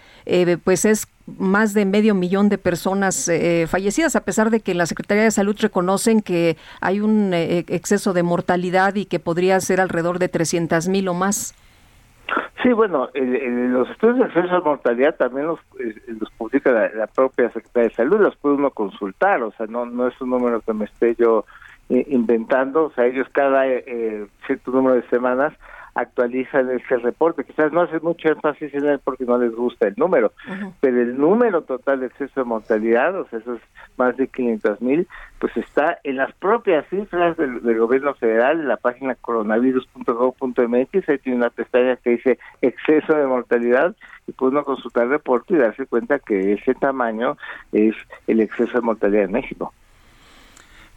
pues 0.64 0.86
es 0.86 1.08
más 1.26 1.74
de 1.74 1.86
medio 1.86 2.16
millón 2.16 2.50
de 2.50 2.58
personas 2.58 3.30
eh, 3.30 3.66
fallecidas, 3.68 4.16
a 4.16 4.26
pesar 4.26 4.50
de 4.50 4.60
que 4.60 4.74
la 4.74 4.86
Secretaría 4.86 5.24
de 5.24 5.32
Salud 5.32 5.56
reconocen 5.60 6.22
que 6.22 6.58
hay 6.82 7.00
un 7.00 7.34
eh, 7.34 7.66
exceso 7.70 8.14
de 8.14 8.24
mortalidad 8.24 8.96
y 8.96 9.06
que 9.06 9.20
podría 9.20 9.60
ser 9.60 9.80
alrededor 9.80 10.20
de 10.20 10.28
300 10.28 10.88
mil 10.90 11.08
o 11.08 11.14
más. 11.14 11.56
Sí, 12.62 12.72
bueno, 12.72 13.10
los 13.14 13.90
estudios 13.90 14.20
de 14.20 14.26
exceso 14.26 14.56
de 14.56 14.62
mortalidad 14.62 15.16
también 15.16 15.48
los, 15.48 15.60
eh, 15.80 15.96
los 16.08 16.30
publica 16.32 16.72
la, 16.72 17.08
propia 17.08 17.52
Secretaría 17.52 17.90
de 17.90 17.96
Salud, 17.96 18.20
los 18.20 18.36
puede 18.38 18.56
uno 18.56 18.72
consultar, 18.72 19.44
o 19.44 19.52
sea, 19.52 19.66
no, 19.68 19.86
no 19.86 20.08
es 20.08 20.20
un 20.22 20.30
número 20.30 20.62
que 20.62 20.74
me 20.74 20.86
esté 20.86 21.16
yo 21.16 21.46
inventando, 21.90 22.86
o 22.86 22.92
sea, 22.92 23.06
ellos 23.06 23.28
cada 23.34 23.66
cierto 24.48 24.72
número 24.72 24.96
de 24.96 25.08
semanas 25.10 25.54
actualizan 25.96 26.70
ese 26.72 26.98
reporte. 26.98 27.44
Quizás 27.44 27.72
no 27.72 27.82
hace 27.82 28.00
mucho 28.00 28.30
énfasis 28.30 28.74
en 28.74 28.86
él 28.86 29.00
porque 29.04 29.26
no 29.26 29.38
les 29.38 29.54
gusta 29.54 29.88
el 29.88 29.96
número, 29.98 30.32
pero 30.82 31.02
el 31.02 31.18
número 31.18 31.62
total 31.64 32.00
de 32.00 32.08
exceso 32.08 32.42
de 32.42 32.46
mortalidad, 32.46 33.20
o 33.20 33.28
sea, 33.28 33.40
esos 33.40 33.60
más 33.98 34.18
de 34.18 34.28
500 34.28 34.82
mil, 34.82 35.08
pues 35.40 35.56
está 35.58 36.00
en 36.04 36.18
las 36.18 36.34
propias 36.36 36.86
cifras 36.90 37.38
del, 37.38 37.78
gobierno 37.78 38.14
federal, 38.16 38.62
en 38.62 38.68
la 38.68 38.78
página 38.78 39.16
coronavirus.gov.mx, 39.16 41.10
ahí 41.10 41.18
tiene 41.20 41.38
una 41.38 41.50
pestaña 41.50 41.96
que 41.98 42.12
dice 42.12 42.40
exceso 42.62 43.14
de 43.14 43.26
mortalidad 43.28 43.96
y 44.28 44.32
puede 44.32 44.54
uno 44.54 44.64
consultar 44.64 45.04
el 45.04 45.12
reporte 45.12 45.54
y 45.54 45.58
darse 45.58 45.86
cuenta 45.86 46.20
que 46.20 46.54
ese 46.54 46.74
tamaño 46.76 47.38
es 47.72 47.96
el 48.28 48.40
exceso 48.40 48.74
de 48.74 48.82
mortalidad 48.82 49.26
en 49.26 49.34
México. 49.34 49.74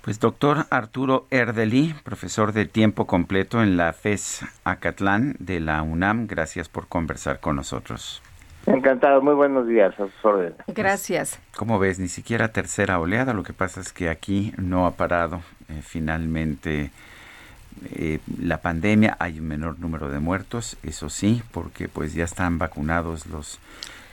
Pues 0.07 0.21
doctor 0.21 0.67
Arturo 0.71 1.27
Erdeli, 1.31 1.93
profesor 2.05 2.53
de 2.53 2.65
tiempo 2.65 3.09
completo 3.09 3.61
en 3.61 3.77
la 3.77 3.93
FES 3.93 4.47
Acatlán 4.63 5.35
de 5.41 5.59
la 5.59 5.83
UNAM, 5.83 6.29
gracias 6.29 6.69
por 6.69 6.87
conversar 6.87 7.41
con 7.41 7.57
nosotros. 7.57 8.23
Encantado, 8.67 9.21
muy 9.21 9.35
buenos 9.35 9.67
días, 9.67 9.93
a 9.95 10.05
sus 10.05 10.25
órdenes. 10.25 10.55
Gracias. 10.69 11.41
Como 11.57 11.81
ves, 11.81 11.99
ni 11.99 12.07
siquiera 12.07 12.53
tercera 12.53 13.01
oleada, 13.01 13.33
lo 13.33 13.43
que 13.43 13.53
pasa 13.53 13.81
es 13.81 13.93
que 13.93 14.09
aquí 14.09 14.53
no 14.59 14.87
ha 14.87 14.93
parado 14.93 15.41
eh, 15.69 15.81
finalmente 15.83 16.93
eh, 17.97 18.21
la 18.41 18.59
pandemia, 18.59 19.17
hay 19.19 19.41
un 19.41 19.49
menor 19.49 19.81
número 19.81 20.09
de 20.09 20.21
muertos, 20.21 20.77
eso 20.85 21.09
sí, 21.09 21.43
porque 21.51 21.89
pues 21.89 22.15
ya 22.15 22.23
están 22.23 22.59
vacunados 22.59 23.27
los 23.27 23.59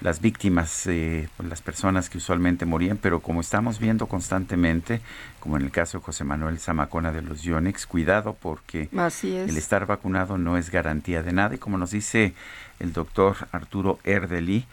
las 0.04 0.20
víctimas, 0.20 0.86
eh, 0.88 1.30
las 1.48 1.62
personas 1.62 2.10
que 2.10 2.18
usualmente 2.18 2.66
morían, 2.66 2.98
pero 2.98 3.22
como 3.22 3.40
estamos 3.40 3.80
viendo 3.80 4.06
constantemente, 4.08 5.00
como 5.40 5.56
en 5.56 5.64
el 5.64 5.72
caso 5.72 5.98
de 5.98 6.04
José 6.04 6.26
Manuel 6.26 6.60
Zamacona 6.60 7.14
de 7.14 7.22
los 7.22 7.42
Yonex, 7.42 7.88
cuidado 7.88 8.36
porque 8.40 8.90
el 8.92 9.58
estar 9.58 9.86
vacunado 9.86 10.38
no 10.38 10.58
es 10.58 10.70
garantía 10.70 11.24
de 11.24 11.32
nada. 11.32 11.56
Y 11.56 11.58
como 11.58 11.78
nos 11.78 11.92
dice 11.92 12.34
el 12.82 12.92
doctor 12.92 13.48
Arturo 13.54 14.00
Erdeli, 14.04 14.66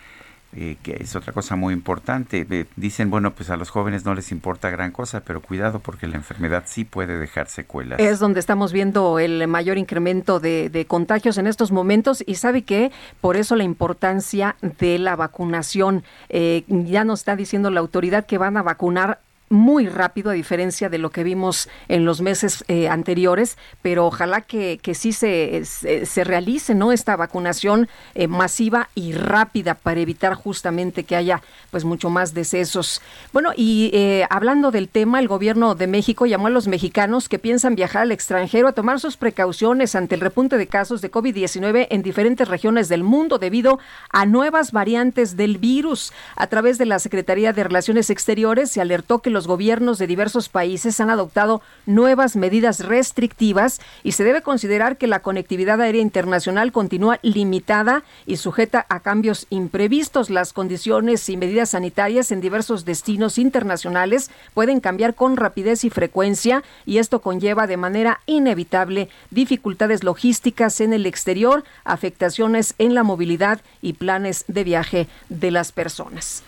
eh, 0.56 0.76
que 0.82 0.96
es 1.00 1.14
otra 1.14 1.32
cosa 1.32 1.54
muy 1.54 1.72
importante. 1.72 2.44
dicen, 2.74 3.08
bueno, 3.08 3.32
pues 3.34 3.50
a 3.50 3.56
los 3.56 3.70
jóvenes 3.70 4.04
no 4.04 4.14
les 4.14 4.32
importa 4.32 4.68
gran 4.68 4.90
cosa, 4.90 5.20
pero 5.20 5.40
cuidado 5.40 5.78
porque 5.78 6.08
la 6.08 6.16
enfermedad 6.16 6.64
sí 6.66 6.84
puede 6.84 7.18
dejar 7.18 7.48
secuelas. 7.48 8.00
Es 8.00 8.18
donde 8.18 8.40
estamos 8.40 8.72
viendo 8.72 9.20
el 9.20 9.46
mayor 9.46 9.78
incremento 9.78 10.40
de, 10.40 10.86
contagios 10.88 11.38
en 11.38 11.46
estos 11.46 11.70
momentos 11.70 12.24
y 12.26 12.34
sabe 12.34 12.62
que 12.62 12.90
por 13.20 13.36
eso 13.36 13.54
la 13.54 13.62
importancia 13.62 14.56
de 14.80 14.98
la 14.98 15.14
vacunación. 15.14 16.02
Eh, 16.28 16.64
ya 16.68 17.04
nos 17.04 17.20
está 17.20 17.36
diciendo 17.36 17.70
la 17.70 17.80
autoridad 17.80 18.26
que 18.26 18.38
van 18.38 18.56
a 18.56 18.62
vacunar 18.62 19.20
muy 19.50 19.88
rápido 19.88 20.30
a 20.30 20.34
diferencia 20.34 20.88
de 20.88 20.98
lo 20.98 21.10
que 21.10 21.24
vimos 21.24 21.68
en 21.88 22.04
los 22.04 22.20
meses 22.20 22.64
eh, 22.68 22.88
anteriores, 22.88 23.58
pero 23.82 24.06
ojalá 24.06 24.42
que, 24.42 24.78
que 24.80 24.94
sí 24.94 25.12
se, 25.12 25.64
se, 25.64 26.24
realice 26.24 26.76
¿no? 26.76 26.92
esta 26.92 27.16
vacunación 27.16 27.88
eh, 28.14 28.28
masiva 28.28 28.88
y 28.94 29.12
rápida 29.12 29.74
para 29.74 29.98
evitar 29.98 30.34
justamente 30.34 31.02
que 31.02 31.16
haya 31.16 31.42
pues 31.72 31.84
mucho 31.84 32.10
más 32.10 32.32
decesos. 32.32 33.02
Bueno, 33.32 33.50
y 33.56 33.90
eh, 33.92 34.24
hablando 34.30 34.70
del 34.70 34.88
tema, 34.88 35.18
el 35.18 35.26
gobierno 35.26 35.74
de 35.74 35.88
México 35.88 36.26
llamó 36.26 36.46
a 36.46 36.50
los 36.50 36.68
mexicanos 36.68 37.28
que 37.28 37.40
piensan 37.40 37.74
viajar 37.74 38.02
al 38.02 38.12
extranjero 38.12 38.68
a 38.68 38.72
tomar 38.72 39.00
sus 39.00 39.16
precauciones 39.16 39.96
ante 39.96 40.14
el 40.14 40.20
repunte 40.20 40.58
de 40.58 40.68
casos 40.68 41.00
de 41.00 41.10
COVID-19 41.10 41.88
en 41.90 42.02
diferentes 42.02 42.46
regiones 42.46 42.88
del 42.88 43.02
mundo 43.02 43.38
debido 43.38 43.80
a 44.10 44.26
nuevas 44.26 44.70
variantes 44.70 45.36
del 45.36 45.58
virus. 45.58 46.12
A 46.36 46.46
través 46.46 46.78
de 46.78 46.86
la 46.86 47.00
Secretaría 47.00 47.52
de 47.52 47.64
Relaciones 47.64 48.10
Exteriores 48.10 48.70
se 48.70 48.80
alertó 48.80 49.18
que 49.18 49.30
los 49.30 49.39
los 49.40 49.46
gobiernos 49.46 49.96
de 49.96 50.06
diversos 50.06 50.50
países 50.50 51.00
han 51.00 51.08
adoptado 51.08 51.62
nuevas 51.86 52.36
medidas 52.36 52.80
restrictivas 52.80 53.80
y 54.02 54.12
se 54.12 54.22
debe 54.22 54.42
considerar 54.42 54.98
que 54.98 55.06
la 55.06 55.20
conectividad 55.20 55.80
aérea 55.80 56.02
internacional 56.02 56.72
continúa 56.72 57.18
limitada 57.22 58.02
y 58.26 58.36
sujeta 58.36 58.84
a 58.90 59.00
cambios 59.00 59.46
imprevistos. 59.48 60.28
Las 60.28 60.52
condiciones 60.52 61.26
y 61.30 61.38
medidas 61.38 61.70
sanitarias 61.70 62.32
en 62.32 62.42
diversos 62.42 62.84
destinos 62.84 63.38
internacionales 63.38 64.30
pueden 64.52 64.80
cambiar 64.80 65.14
con 65.14 65.38
rapidez 65.38 65.84
y 65.84 65.88
frecuencia 65.88 66.62
y 66.84 66.98
esto 66.98 67.22
conlleva 67.22 67.66
de 67.66 67.78
manera 67.78 68.20
inevitable 68.26 69.08
dificultades 69.30 70.04
logísticas 70.04 70.82
en 70.82 70.92
el 70.92 71.06
exterior, 71.06 71.64
afectaciones 71.84 72.74
en 72.76 72.94
la 72.94 73.04
movilidad 73.04 73.62
y 73.80 73.94
planes 73.94 74.44
de 74.48 74.64
viaje 74.64 75.08
de 75.30 75.50
las 75.50 75.72
personas. 75.72 76.42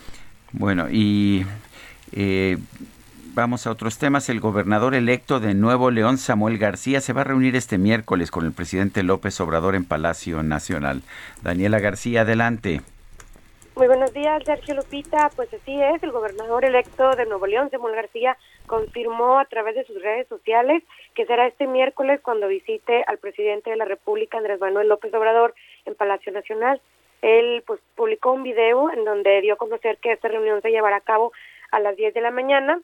Bueno, 0.52 0.90
y 0.90 1.46
eh, 2.12 2.58
vamos 3.34 3.66
a 3.66 3.70
otros 3.70 3.98
temas. 3.98 4.28
El 4.28 4.40
gobernador 4.40 4.94
electo 4.94 5.40
de 5.40 5.54
Nuevo 5.54 5.90
León, 5.90 6.18
Samuel 6.18 6.58
García, 6.58 7.00
se 7.00 7.12
va 7.12 7.22
a 7.22 7.24
reunir 7.24 7.56
este 7.56 7.78
miércoles 7.78 8.30
con 8.30 8.44
el 8.44 8.52
presidente 8.52 9.02
López 9.02 9.40
Obrador 9.40 9.74
en 9.74 9.84
Palacio 9.84 10.42
Nacional. 10.42 11.02
Daniela 11.42 11.78
García, 11.80 12.22
adelante. 12.22 12.80
Muy 13.74 13.86
buenos 13.86 14.12
días, 14.12 14.42
Sergio 14.44 14.74
Lupita. 14.74 15.30
Pues 15.34 15.48
así 15.54 15.80
es, 15.80 16.02
el 16.02 16.12
gobernador 16.12 16.62
electo 16.64 17.16
de 17.16 17.24
Nuevo 17.24 17.46
León, 17.46 17.70
Samuel 17.70 17.96
García, 17.96 18.36
confirmó 18.66 19.38
a 19.38 19.46
través 19.46 19.74
de 19.74 19.84
sus 19.84 20.00
redes 20.02 20.28
sociales 20.28 20.82
que 21.14 21.24
será 21.24 21.46
este 21.46 21.66
miércoles 21.66 22.20
cuando 22.22 22.48
visite 22.48 23.02
al 23.06 23.16
presidente 23.16 23.70
de 23.70 23.76
la 23.76 23.86
República, 23.86 24.36
Andrés 24.36 24.60
Manuel 24.60 24.88
López 24.88 25.12
Obrador, 25.14 25.54
en 25.86 25.94
Palacio 25.94 26.32
Nacional. 26.32 26.82
Él 27.22 27.62
pues 27.66 27.80
publicó 27.94 28.32
un 28.32 28.42
video 28.42 28.92
en 28.92 29.06
donde 29.06 29.40
dio 29.40 29.54
a 29.54 29.56
conocer 29.56 29.96
que 29.98 30.12
esta 30.12 30.28
reunión 30.28 30.60
se 30.60 30.70
llevará 30.70 30.96
a 30.96 31.00
cabo 31.00 31.32
a 31.72 31.80
las 31.80 31.96
10 31.96 32.14
de 32.14 32.20
la 32.20 32.30
mañana, 32.30 32.80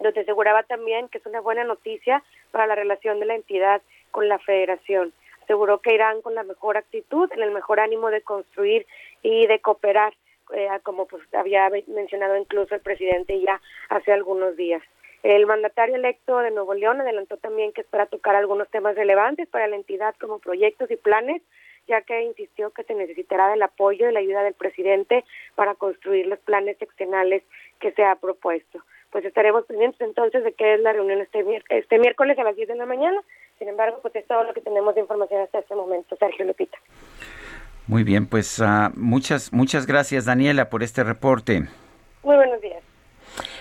donde 0.00 0.20
aseguraba 0.20 0.62
también 0.64 1.08
que 1.08 1.18
es 1.18 1.26
una 1.26 1.40
buena 1.40 1.64
noticia 1.64 2.22
para 2.50 2.66
la 2.66 2.74
relación 2.74 3.20
de 3.20 3.26
la 3.26 3.34
entidad 3.34 3.80
con 4.10 4.28
la 4.28 4.38
federación. 4.38 5.12
Aseguró 5.42 5.78
que 5.78 5.94
irán 5.94 6.20
con 6.20 6.34
la 6.34 6.42
mejor 6.42 6.76
actitud, 6.76 7.30
en 7.32 7.42
el 7.42 7.52
mejor 7.52 7.80
ánimo 7.80 8.10
de 8.10 8.22
construir 8.22 8.86
y 9.22 9.46
de 9.46 9.60
cooperar, 9.60 10.14
eh, 10.52 10.68
como 10.82 11.06
pues 11.06 11.22
había 11.34 11.70
mencionado 11.86 12.36
incluso 12.36 12.74
el 12.74 12.80
presidente 12.80 13.40
ya 13.40 13.60
hace 13.88 14.12
algunos 14.12 14.56
días. 14.56 14.82
El 15.22 15.46
mandatario 15.46 15.96
electo 15.96 16.38
de 16.40 16.50
Nuevo 16.50 16.74
León 16.74 17.00
adelantó 17.00 17.38
también 17.38 17.72
que 17.72 17.80
espera 17.80 18.04
tocar 18.04 18.36
algunos 18.36 18.68
temas 18.68 18.94
relevantes 18.94 19.48
para 19.48 19.66
la 19.68 19.76
entidad 19.76 20.14
como 20.20 20.38
proyectos 20.38 20.90
y 20.90 20.96
planes, 20.96 21.40
ya 21.88 22.02
que 22.02 22.22
insistió 22.22 22.70
que 22.70 22.84
se 22.84 22.94
necesitará 22.94 23.48
del 23.48 23.62
apoyo 23.62 24.08
y 24.08 24.12
la 24.12 24.20
ayuda 24.20 24.42
del 24.42 24.54
presidente 24.54 25.24
para 25.54 25.74
construir 25.76 26.26
los 26.26 26.38
planes 26.40 26.76
seccionales 26.78 27.42
que 27.80 27.92
se 27.92 28.04
ha 28.04 28.16
propuesto. 28.16 28.80
Pues 29.10 29.24
estaremos 29.24 29.64
pendientes 29.66 30.00
entonces 30.00 30.42
de 30.42 30.52
qué 30.52 30.74
es 30.74 30.80
la 30.80 30.92
reunión 30.92 31.20
este, 31.20 31.44
este 31.68 31.98
miércoles 31.98 32.38
a 32.38 32.44
las 32.44 32.56
10 32.56 32.68
de 32.68 32.76
la 32.76 32.86
mañana. 32.86 33.20
Sin 33.58 33.68
embargo, 33.68 34.00
pues 34.02 34.16
es 34.16 34.26
todo 34.26 34.42
lo 34.42 34.52
que 34.54 34.60
tenemos 34.60 34.94
de 34.94 35.02
información 35.02 35.42
hasta 35.42 35.60
este 35.60 35.74
momento. 35.74 36.16
Sergio 36.16 36.44
Lupita. 36.44 36.76
Muy 37.86 38.02
bien, 38.02 38.26
pues 38.26 38.58
uh, 38.60 38.90
muchas, 38.96 39.52
muchas 39.52 39.86
gracias 39.86 40.24
Daniela 40.24 40.70
por 40.70 40.82
este 40.82 41.04
reporte. 41.04 41.64
Muy 42.22 42.36
buenos 42.36 42.60
días. 42.62 42.73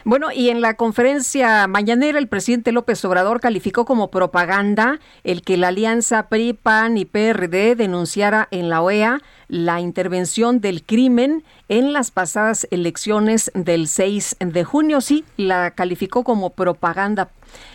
Bueno, 0.03 0.31
y 0.31 0.49
en 0.49 0.61
la 0.61 0.75
conferencia 0.75 1.67
mañanera 1.67 2.19
el 2.19 2.27
presidente 2.27 2.71
López 2.71 3.03
Obrador 3.05 3.39
calificó 3.39 3.85
como 3.85 4.11
propaganda 4.11 4.99
el 5.23 5.41
que 5.41 5.57
la 5.57 5.69
alianza 5.69 6.27
PRI, 6.27 6.53
PAN 6.53 6.97
y 6.97 7.05
PRD 7.05 7.75
denunciara 7.75 8.47
en 8.51 8.69
la 8.69 8.81
OEA 8.81 9.21
la 9.47 9.79
intervención 9.79 10.61
del 10.61 10.83
crimen 10.83 11.43
en 11.69 11.93
las 11.93 12.11
pasadas 12.11 12.67
elecciones 12.71 13.51
del 13.53 13.87
6 13.87 14.37
de 14.39 14.63
junio. 14.63 14.99
Sí, 14.99 15.23
la 15.37 15.71
calificó 15.71 16.23
como 16.23 16.51
propaganda. 16.51 17.29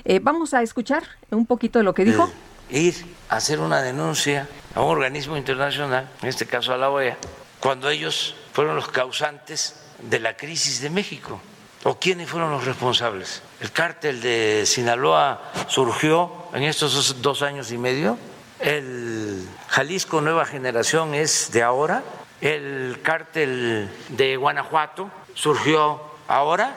Eh, 0.05 0.21
vamos 0.23 0.55
a 0.55 0.63
escuchar 0.63 1.05
un 1.31 1.47
poquito 1.47 1.79
de 1.79 1.85
lo 1.85 1.95
que 1.95 2.05
dijo. 2.05 2.31
ir 2.71 2.95
a 3.31 3.37
hacer 3.37 3.61
una 3.61 3.81
denuncia 3.81 4.49
a 4.75 4.83
un 4.83 4.91
organismo 4.91 5.37
internacional, 5.37 6.09
en 6.23 6.29
este 6.29 6.47
caso 6.47 6.75
a 6.75 6.77
la 6.77 6.91
OEA, 6.91 7.17
cuando 7.61 7.89
ellos 7.89 8.35
fueron 8.53 8.77
los 8.77 8.89
causantes 8.89 9.77
de 10.03 10.21
la 10.21 10.37
crisis 10.37 10.81
de 10.81 10.91
México. 10.91 11.41
¿O 11.85 11.95
quiénes 11.99 12.29
fueron 12.29 12.51
los 12.51 12.65
responsables? 12.65 13.43
¿El 13.61 13.71
cártel 13.71 14.21
de 14.21 14.65
Sinaloa 14.67 15.53
surgió 15.69 16.31
en 16.53 16.65
estos 16.65 17.23
dos 17.23 17.43
años 17.43 17.71
y 17.71 17.79
medio? 17.79 18.19
¿El 18.59 19.47
Jalisco 19.69 20.21
Nueva 20.21 20.45
Generación 20.45 21.15
es 21.15 21.53
de 21.53 21.63
ahora? 21.63 22.03
¿El 22.41 22.99
cártel 23.03 23.89
de 24.09 24.37
Guanajuato 24.37 25.11
surgió 25.35 26.01
ahora? 26.27 26.77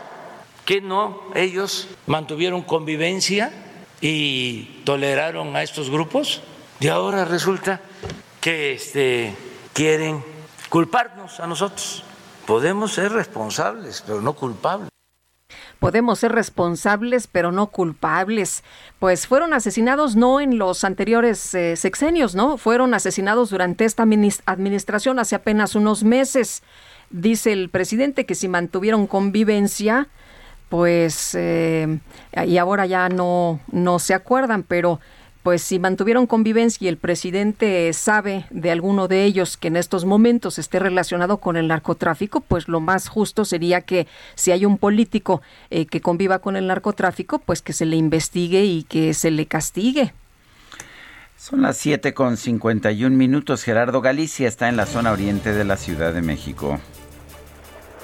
¿Que 0.65 0.81
no 0.81 1.19
ellos 1.33 1.87
mantuvieron 2.05 2.61
convivencia 2.61 3.51
y 3.99 4.83
toleraron 4.85 5.55
a 5.55 5.63
estos 5.63 5.89
grupos? 5.89 6.41
Y 6.79 6.87
ahora 6.89 7.25
resulta 7.25 7.81
que 8.39 8.73
este, 8.73 9.35
quieren 9.73 10.23
culparnos 10.69 11.39
a 11.39 11.47
nosotros. 11.47 12.03
Podemos 12.45 12.93
ser 12.93 13.11
responsables, 13.11 14.03
pero 14.05 14.21
no 14.21 14.33
culpables. 14.33 14.90
Podemos 15.81 16.19
ser 16.19 16.31
responsables, 16.31 17.25
pero 17.25 17.51
no 17.51 17.71
culpables. 17.71 18.63
Pues 18.99 19.25
fueron 19.25 19.51
asesinados 19.51 20.15
no 20.15 20.39
en 20.39 20.59
los 20.59 20.83
anteriores 20.83 21.55
eh, 21.55 21.75
sexenios, 21.75 22.35
¿no? 22.35 22.59
Fueron 22.59 22.93
asesinados 22.93 23.49
durante 23.49 23.85
esta 23.85 24.03
administración 24.03 25.17
hace 25.17 25.33
apenas 25.33 25.73
unos 25.73 26.03
meses. 26.03 26.61
Dice 27.09 27.51
el 27.51 27.69
presidente 27.69 28.27
que 28.27 28.35
si 28.35 28.47
mantuvieron 28.47 29.07
convivencia, 29.07 30.07
pues, 30.69 31.33
eh, 31.33 31.97
y 32.45 32.57
ahora 32.59 32.85
ya 32.85 33.09
no, 33.09 33.59
no 33.71 33.97
se 33.97 34.13
acuerdan, 34.13 34.61
pero 34.61 34.99
pues 35.43 35.63
si 35.63 35.79
mantuvieron 35.79 36.27
convivencia 36.27 36.85
y 36.85 36.87
el 36.87 36.97
presidente 36.97 37.91
sabe 37.93 38.45
de 38.51 38.71
alguno 38.71 39.07
de 39.07 39.23
ellos 39.23 39.57
que 39.57 39.69
en 39.69 39.75
estos 39.75 40.05
momentos 40.05 40.59
esté 40.59 40.79
relacionado 40.79 41.37
con 41.37 41.57
el 41.57 41.67
narcotráfico, 41.67 42.41
pues 42.41 42.67
lo 42.67 42.79
más 42.79 43.07
justo 43.07 43.43
sería 43.43 43.81
que 43.81 44.07
si 44.35 44.51
hay 44.51 44.65
un 44.65 44.77
político 44.77 45.41
eh, 45.71 45.87
que 45.87 46.01
conviva 46.01 46.39
con 46.39 46.55
el 46.55 46.67
narcotráfico, 46.67 47.39
pues 47.39 47.61
que 47.61 47.73
se 47.73 47.85
le 47.85 47.95
investigue 47.95 48.63
y 48.63 48.83
que 48.83 49.13
se 49.13 49.31
le 49.31 49.47
castigue. 49.47 50.13
Son 51.37 51.63
las 51.63 51.77
7 51.77 52.13
con 52.13 52.37
51 52.37 53.15
minutos. 53.15 53.63
Gerardo 53.63 53.99
Galicia 54.01 54.47
está 54.47 54.69
en 54.69 54.77
la 54.77 54.85
zona 54.85 55.11
oriente 55.11 55.53
de 55.53 55.63
la 55.63 55.75
Ciudad 55.75 56.13
de 56.13 56.21
México. 56.21 56.79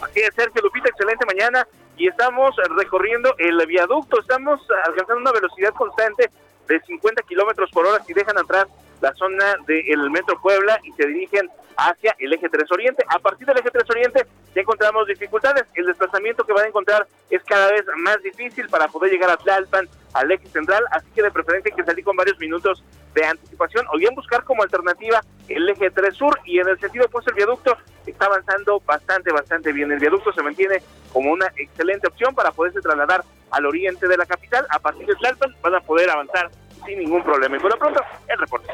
Así 0.01 0.21
es, 0.21 0.33
Sergio 0.35 0.63
Lupita, 0.63 0.89
excelente 0.89 1.23
mañana. 1.27 1.67
Y 1.97 2.07
estamos 2.07 2.55
recorriendo 2.75 3.35
el 3.37 3.63
viaducto, 3.67 4.19
estamos 4.21 4.59
alcanzando 4.87 5.21
una 5.21 5.31
velocidad 5.31 5.71
constante 5.73 6.31
de 6.67 6.79
50 6.81 7.23
kilómetros 7.23 7.69
por 7.71 7.85
hora 7.85 8.03
si 8.03 8.13
dejan 8.13 8.37
atrás 8.37 8.67
la 9.01 9.13
zona 9.13 9.55
del 9.67 10.09
Metro 10.09 10.39
Puebla 10.41 10.79
y 10.83 10.91
se 10.93 11.07
dirigen 11.07 11.49
hacia 11.77 12.15
el 12.19 12.33
eje 12.33 12.49
3 12.49 12.71
Oriente. 12.71 13.05
A 13.07 13.19
partir 13.19 13.45
del 13.45 13.57
eje 13.57 13.69
3 13.69 13.89
Oriente 13.89 14.25
ya 14.55 14.61
encontramos 14.61 15.07
dificultades. 15.07 15.65
El 15.75 15.85
desplazamiento 15.85 16.43
que 16.43 16.53
van 16.53 16.65
a 16.65 16.67
encontrar 16.67 17.07
es 17.29 17.43
cada 17.43 17.71
vez 17.71 17.85
más 17.97 18.21
difícil 18.23 18.67
para 18.69 18.87
poder 18.87 19.11
llegar 19.11 19.29
a 19.29 19.37
Tlalpan, 19.37 19.87
al 20.17 20.31
eje 20.31 20.47
central, 20.47 20.83
así 20.91 21.07
que 21.13 21.21
de 21.21 21.31
preferencia 21.31 21.71
hay 21.71 21.77
que 21.77 21.85
salir 21.85 22.03
con 22.03 22.15
varios 22.15 22.37
minutos 22.39 22.83
de 23.13 23.23
anticipación 23.25 23.85
o 23.93 23.97
bien 23.97 24.13
buscar 24.15 24.43
como 24.43 24.63
alternativa 24.63 25.21
el 25.47 25.69
eje 25.69 25.91
3 25.91 26.15
Sur 26.15 26.39
y 26.45 26.59
en 26.59 26.67
el 26.67 26.79
sentido 26.79 27.05
opuesto 27.05 27.29
el 27.31 27.35
viaducto 27.35 27.77
está 28.05 28.25
avanzando 28.25 28.81
bastante, 28.85 29.31
bastante 29.31 29.71
bien. 29.71 29.91
El 29.91 29.99
viaducto 29.99 30.33
se 30.33 30.41
mantiene 30.41 30.81
como 31.13 31.31
una 31.31 31.47
excelente 31.55 32.07
opción 32.07 32.33
para 32.33 32.51
poderse 32.51 32.81
trasladar 32.81 33.23
al 33.51 33.65
oriente 33.65 34.07
de 34.07 34.17
la 34.17 34.25
capital. 34.25 34.65
A 34.69 34.79
partir 34.79 35.05
de 35.05 35.15
Tlalpan 35.15 35.55
van 35.61 35.75
a 35.75 35.81
poder 35.81 36.09
avanzar 36.09 36.49
sin 36.85 36.99
ningún 36.99 37.23
problema. 37.23 37.57
Y 37.57 37.59
por 37.59 37.71
lo 37.71 37.77
pronto, 37.77 38.01
el 38.27 38.39
reporte. 38.39 38.69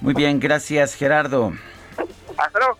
Muy 0.00 0.14
bien, 0.14 0.38
gracias 0.38 0.94
Gerardo. 0.94 1.52
Hasta 2.36 2.58
luego. 2.58 2.78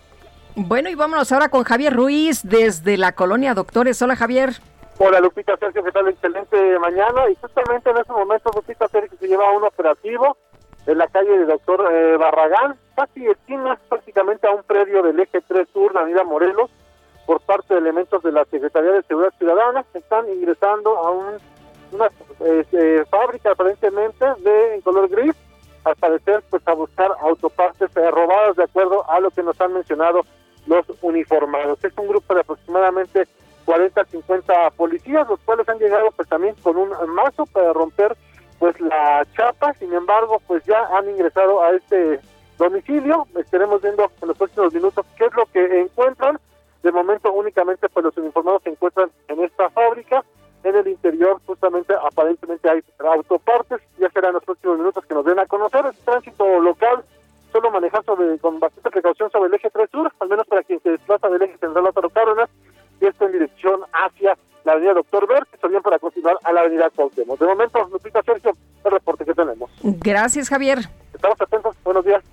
Bueno, 0.55 0.89
y 0.89 0.95
vámonos 0.95 1.31
ahora 1.31 1.49
con 1.49 1.63
Javier 1.63 1.93
Ruiz 1.93 2.41
desde 2.43 2.97
la 2.97 3.13
colonia 3.13 3.53
Doctores. 3.53 4.01
Hola 4.01 4.15
Javier. 4.15 4.55
Hola 4.97 5.19
Lupita 5.19 5.57
Sergio, 5.57 5.83
¿qué 5.83 5.91
tal? 5.91 6.07
Excelente 6.07 6.79
mañana. 6.79 7.29
Y 7.29 7.35
justamente 7.35 7.89
en 7.89 7.97
este 7.97 8.13
momento, 8.13 8.49
Lupita 8.55 8.87
Sergio 8.87 9.17
se 9.19 9.27
lleva 9.27 9.51
un 9.51 9.65
operativo 9.65 10.37
en 10.85 10.97
la 10.97 11.07
calle 11.07 11.37
de 11.37 11.45
Doctor 11.45 11.85
eh, 11.91 12.15
Barragán, 12.15 12.77
casi 12.95 13.27
esquina 13.27 13.77
prácticamente 13.89 14.47
a 14.47 14.51
un 14.51 14.63
predio 14.63 15.03
del 15.03 15.19
eje 15.19 15.41
3 15.41 15.67
Sur, 15.73 15.93
la 15.93 16.01
avenida 16.01 16.23
Morelos, 16.23 16.71
por 17.25 17.41
parte 17.41 17.73
de 17.73 17.81
elementos 17.81 18.23
de 18.23 18.31
la 18.31 18.45
Secretaría 18.45 18.93
de 18.93 19.03
Seguridad 19.03 19.33
Ciudadana, 19.37 19.83
están 19.93 20.29
ingresando 20.29 20.97
a 20.97 21.11
un, 21.11 21.39
una 21.91 22.09
eh, 22.39 23.03
fábrica 23.09 23.51
aparentemente 23.51 24.25
de 24.43 24.75
en 24.75 24.81
color 24.81 25.09
gris, 25.09 25.35
al 25.83 25.97
parecer 25.97 26.41
pues 26.49 26.65
a 26.69 26.73
buscar 26.73 27.11
autopartes 27.19 27.89
eh, 27.97 28.11
robadas 28.11 28.55
de 28.55 28.63
acuerdo 28.63 29.09
a 29.09 29.19
lo 29.19 29.29
que 29.29 29.43
nos 29.43 29.59
han 29.59 29.73
mencionado 29.73 30.21
los 30.67 30.85
uniformados. 31.01 31.83
Es 31.83 31.91
un 31.97 32.07
grupo 32.07 32.33
de 32.33 32.41
aproximadamente 32.41 33.27
40, 33.65 34.05
50 34.05 34.69
policías, 34.71 35.27
los 35.27 35.39
cuales 35.41 35.67
han 35.67 35.79
llegado 35.79 36.11
pues 36.15 36.27
también 36.29 36.55
con 36.61 36.77
un 36.77 36.89
mazo 37.13 37.45
para 37.47 37.73
romper 37.73 38.15
pues 38.59 38.79
la 38.79 39.25
chapa, 39.35 39.73
sin 39.73 39.93
embargo 39.93 40.41
pues 40.47 40.63
ya 40.65 40.79
han 40.95 41.09
ingresado 41.09 41.61
a 41.61 41.71
este 41.71 42.19
domicilio, 42.57 43.27
estaremos 43.35 43.81
viendo 43.81 44.09
en 44.21 44.27
los 44.27 44.37
próximos 44.37 44.73
minutos 44.73 45.05
qué 45.17 45.25
es 45.25 45.33
lo 45.33 45.45
que 45.47 45.81
encuentran, 45.81 46.39
de 46.83 46.91
momento 46.91 47.33
únicamente 47.33 47.89
pues 47.89 48.05
los 48.05 48.17
uniformados 48.17 48.63
se 48.63 48.69
encuentran 48.69 49.11
en 49.27 49.43
esta 49.43 49.69
fábrica, 49.71 50.23
en 50.63 50.75
el 50.75 50.87
interior 50.87 51.41
justamente 51.45 51.93
aparentemente 51.93 52.69
hay 52.69 52.81
autopartes, 52.99 53.81
ya 53.99 54.09
serán 54.09 54.33
los 54.33 54.43
próximos 54.43 54.77
minutos 54.77 55.05
que 55.05 55.13
nos 55.13 55.25
den 55.25 55.39
a 55.39 55.45
conocer, 55.45 55.85
el 55.85 55.97
tránsito 56.05 56.59
local 56.59 57.03
solo 57.51 57.71
manejar 57.71 58.03
sobre, 58.03 58.37
con 58.39 58.59
bastante 58.59 58.89
precaución 58.89 59.31
sobre 59.31 59.47
el 59.47 59.53
eje 59.53 59.69
3 59.69 59.89
sur, 59.89 60.11
al 60.19 60.29
menos 60.29 60.45
para 60.45 60.63
quien 60.63 60.81
se 60.81 60.89
desplaza 60.89 61.29
del 61.29 61.41
eje 61.41 61.57
central 61.57 61.85
Lázaro 61.85 62.09
Cárdenas, 62.09 62.49
y 63.05 63.07
esto 63.07 63.25
en 63.25 63.33
dirección 63.33 63.81
hacia 63.93 64.37
la 64.63 64.73
avenida 64.73 64.93
Doctor 64.93 65.27
Ver, 65.27 65.43
que 65.45 65.67
bien 65.67 65.81
para 65.81 65.99
continuar 65.99 66.37
a 66.43 66.51
la 66.51 66.61
avenida 66.61 66.89
Cuauhtémoc. 66.89 67.39
De 67.39 67.45
momento, 67.45 67.87
Lupita 67.91 68.21
Sergio, 68.23 68.51
el 68.83 68.91
reporte 68.91 69.25
que 69.25 69.33
tenemos. 69.33 69.69
Gracias, 69.83 70.49
Javier. 70.49 70.79
Estamos 71.13 71.39
atentos. 71.39 71.75
Buenos 71.83 72.03
días. 72.03 72.23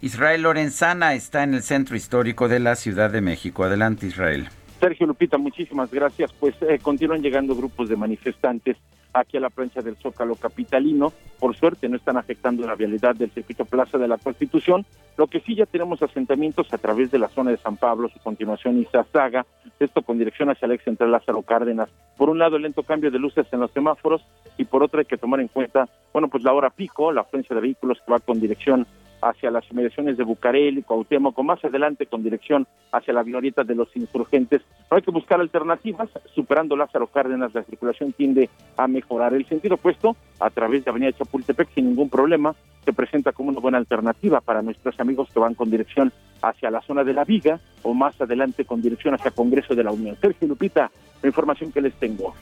Israel 0.00 0.42
Lorenzana 0.42 1.14
está 1.14 1.42
en 1.42 1.54
el 1.54 1.62
centro 1.62 1.96
histórico 1.96 2.48
de 2.48 2.60
la 2.60 2.74
Ciudad 2.76 3.10
de 3.10 3.20
México. 3.20 3.64
Adelante, 3.64 4.06
Israel. 4.06 4.48
Sergio 4.80 5.06
Lupita, 5.06 5.38
muchísimas 5.38 5.90
gracias. 5.90 6.32
Pues 6.32 6.54
eh, 6.62 6.78
continúan 6.80 7.22
llegando 7.22 7.54
grupos 7.54 7.88
de 7.88 7.96
manifestantes 7.96 8.76
aquí 9.12 9.36
a 9.36 9.40
la 9.40 9.50
plancha 9.50 9.80
del 9.80 9.96
Zócalo 9.96 10.36
Capitalino. 10.36 11.12
Por 11.38 11.56
suerte 11.56 11.88
no 11.88 11.96
están 11.96 12.16
afectando 12.16 12.66
la 12.66 12.74
vialidad 12.74 13.14
del 13.14 13.30
circuito 13.30 13.64
Plaza 13.64 13.98
de 13.98 14.08
la 14.08 14.18
Constitución. 14.18 14.84
Lo 15.16 15.26
que 15.26 15.40
sí 15.40 15.54
ya 15.54 15.66
tenemos 15.66 16.02
asentamientos 16.02 16.72
a 16.72 16.78
través 16.78 17.10
de 17.10 17.18
la 17.18 17.28
zona 17.28 17.50
de 17.50 17.56
San 17.56 17.76
Pablo, 17.76 18.08
su 18.08 18.18
continuación 18.20 18.78
Izazaga, 18.78 19.46
esto 19.80 20.02
con 20.02 20.18
dirección 20.18 20.50
hacia 20.50 20.66
el 20.66 20.72
ex 20.72 20.84
central 20.84 21.10
Lázaro 21.10 21.42
Cárdenas. 21.42 21.88
Por 22.16 22.30
un 22.30 22.38
lado, 22.38 22.56
el 22.56 22.62
lento 22.62 22.82
cambio 22.82 23.10
de 23.10 23.18
luces 23.18 23.46
en 23.52 23.60
los 23.60 23.72
semáforos 23.72 24.22
y 24.56 24.64
por 24.64 24.82
otro 24.82 25.00
hay 25.00 25.06
que 25.06 25.16
tomar 25.16 25.40
en 25.40 25.48
cuenta, 25.48 25.88
bueno, 26.12 26.28
pues 26.28 26.44
la 26.44 26.52
hora 26.52 26.70
pico, 26.70 27.12
la 27.12 27.22
afluencia 27.22 27.54
de 27.54 27.62
vehículos 27.62 27.98
que 28.04 28.12
va 28.12 28.20
con 28.20 28.40
dirección 28.40 28.86
hacia 29.20 29.50
las 29.50 29.64
inmediaciones 29.70 30.16
de 30.16 30.24
Bucareli, 30.24 30.82
Cuauhtémoc, 30.82 31.38
o 31.38 31.42
más 31.42 31.64
adelante 31.64 32.06
con 32.06 32.22
dirección 32.22 32.66
hacia 32.92 33.12
la 33.12 33.22
glorieta 33.22 33.64
de 33.64 33.74
los 33.74 33.94
insurgentes. 33.96 34.62
No 34.90 34.96
hay 34.96 35.02
que 35.02 35.10
buscar 35.10 35.40
alternativas, 35.40 36.08
superando 36.34 36.76
Lázaro 36.76 37.06
Cárdenas, 37.08 37.54
la 37.54 37.62
circulación 37.64 38.12
tiende 38.12 38.48
a 38.76 38.86
mejorar. 38.86 39.34
El 39.34 39.46
sentido 39.46 39.74
opuesto, 39.74 40.16
a 40.40 40.50
través 40.50 40.84
de 40.84 40.90
Avenida 40.90 41.12
Chapultepec, 41.12 41.68
sin 41.74 41.86
ningún 41.86 42.10
problema, 42.10 42.54
se 42.84 42.92
presenta 42.92 43.32
como 43.32 43.50
una 43.50 43.60
buena 43.60 43.78
alternativa 43.78 44.40
para 44.40 44.62
nuestros 44.62 44.98
amigos 45.00 45.28
que 45.32 45.38
van 45.38 45.54
con 45.54 45.70
dirección 45.70 46.12
hacia 46.42 46.70
la 46.70 46.80
zona 46.82 47.04
de 47.04 47.12
la 47.12 47.24
Viga 47.24 47.60
o 47.82 47.94
más 47.94 48.18
adelante 48.20 48.64
con 48.64 48.80
dirección 48.80 49.14
hacia 49.14 49.30
Congreso 49.30 49.74
de 49.74 49.84
la 49.84 49.92
Unión. 49.92 50.16
Sergio 50.20 50.48
Lupita, 50.48 50.90
la 51.22 51.28
información 51.28 51.72
que 51.72 51.82
les 51.82 51.94
tengo. 51.94 52.34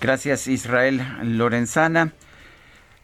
Gracias 0.00 0.48
Israel 0.48 1.00
Lorenzana. 1.22 2.12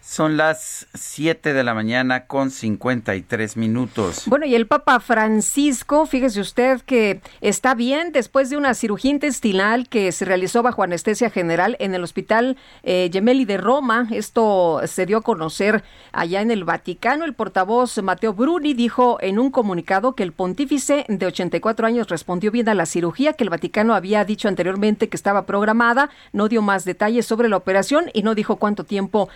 Son 0.06 0.36
las 0.36 0.86
7 0.92 1.54
de 1.54 1.64
la 1.64 1.72
mañana 1.72 2.26
con 2.26 2.50
53 2.50 3.56
minutos. 3.56 4.24
Bueno, 4.26 4.44
y 4.44 4.54
el 4.54 4.66
Papa 4.66 5.00
Francisco, 5.00 6.04
fíjese 6.04 6.42
usted 6.42 6.82
que 6.82 7.22
está 7.40 7.74
bien 7.74 8.12
después 8.12 8.50
de 8.50 8.58
una 8.58 8.74
cirugía 8.74 9.10
intestinal 9.12 9.88
que 9.88 10.12
se 10.12 10.26
realizó 10.26 10.62
bajo 10.62 10.82
anestesia 10.82 11.30
general 11.30 11.76
en 11.80 11.94
el 11.94 12.04
Hospital 12.04 12.58
eh, 12.82 13.08
Gemelli 13.10 13.46
de 13.46 13.56
Roma. 13.56 14.06
Esto 14.10 14.82
se 14.84 15.06
dio 15.06 15.16
a 15.16 15.22
conocer 15.22 15.82
allá 16.12 16.42
en 16.42 16.50
el 16.50 16.64
Vaticano. 16.64 17.24
El 17.24 17.32
portavoz 17.32 17.96
Mateo 18.02 18.34
Bruni 18.34 18.74
dijo 18.74 19.16
en 19.22 19.38
un 19.38 19.50
comunicado 19.50 20.14
que 20.14 20.22
el 20.22 20.32
pontífice 20.32 21.06
de 21.08 21.26
84 21.26 21.86
años 21.86 22.08
respondió 22.08 22.50
bien 22.50 22.68
a 22.68 22.74
la 22.74 22.84
cirugía, 22.84 23.32
que 23.32 23.44
el 23.44 23.50
Vaticano 23.50 23.94
había 23.94 24.22
dicho 24.26 24.48
anteriormente 24.48 25.08
que 25.08 25.16
estaba 25.16 25.46
programada, 25.46 26.10
no 26.34 26.48
dio 26.48 26.60
más 26.60 26.84
detalles 26.84 27.24
sobre 27.24 27.48
la 27.48 27.56
operación 27.56 28.10
y 28.12 28.22
no 28.22 28.34
dijo 28.34 28.56
cuánto 28.56 28.84
tiempo 28.84 29.30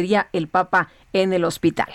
permanecería 0.00 0.28
el 0.32 0.48
Papa 0.48 0.88
en 1.12 1.32
el 1.32 1.44
hospital. 1.44 1.88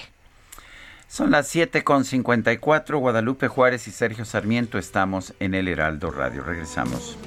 Son 1.08 1.32
las 1.32 1.53
7.54, 1.53 2.97
Guadalupe 2.99 3.47
Juárez 3.47 3.88
y 3.88 3.91
Sergio 3.91 4.26
Sarmiento 4.26 4.78
estamos 4.78 5.34
en 5.39 5.53
el 5.53 5.68
Heraldo 5.68 6.12
Radio. 6.12 6.43
Regresamos. 6.43 7.18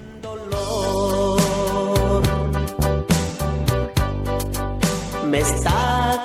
me 5.29 5.41
está 5.41 6.25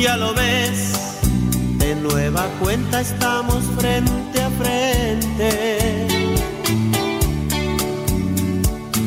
Ya 0.00 0.16
lo 0.16 0.32
ves, 0.32 1.20
de 1.78 1.96
nueva 1.96 2.46
cuenta 2.60 3.00
estamos 3.00 3.64
frente 3.76 4.40
a 4.40 4.50
frente. 4.50 6.06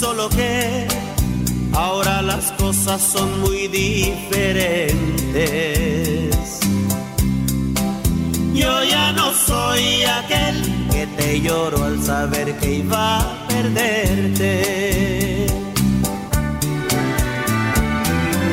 Solo 0.00 0.28
que 0.28 0.86
ahora 1.74 2.22
las 2.22 2.52
cosas 2.52 3.02
son 3.02 3.40
muy 3.40 3.66
diferentes. 3.66 5.00
Yo 8.54 8.84
ya 8.84 9.10
no 9.12 9.32
soy 9.34 10.04
aquel 10.04 10.75
que 10.96 11.06
te 11.08 11.40
lloro 11.42 11.84
al 11.84 12.02
saber 12.02 12.56
que 12.56 12.76
iba 12.76 13.18
a 13.18 13.46
perderte. 13.48 15.44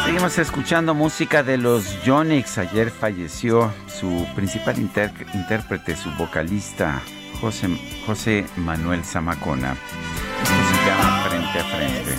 Seguimos 0.05 0.39
escuchando 0.39 0.95
música 0.95 1.43
de 1.43 1.57
los 1.57 2.05
Yonix. 2.05 2.59
Ayer 2.59 2.93
falleció 2.93 3.75
su 3.89 4.29
principal 4.37 4.79
intérprete, 4.79 5.97
su 5.97 6.09
vocalista, 6.13 7.03
José, 7.41 7.69
José 8.07 8.45
Manuel 8.57 9.05
Zamacona. 9.05 9.73
Esto 9.73 10.55
se 10.71 10.77
llama 10.87 11.25
Frente 11.29 11.59
a 11.59 11.65
Frente. 11.65 12.15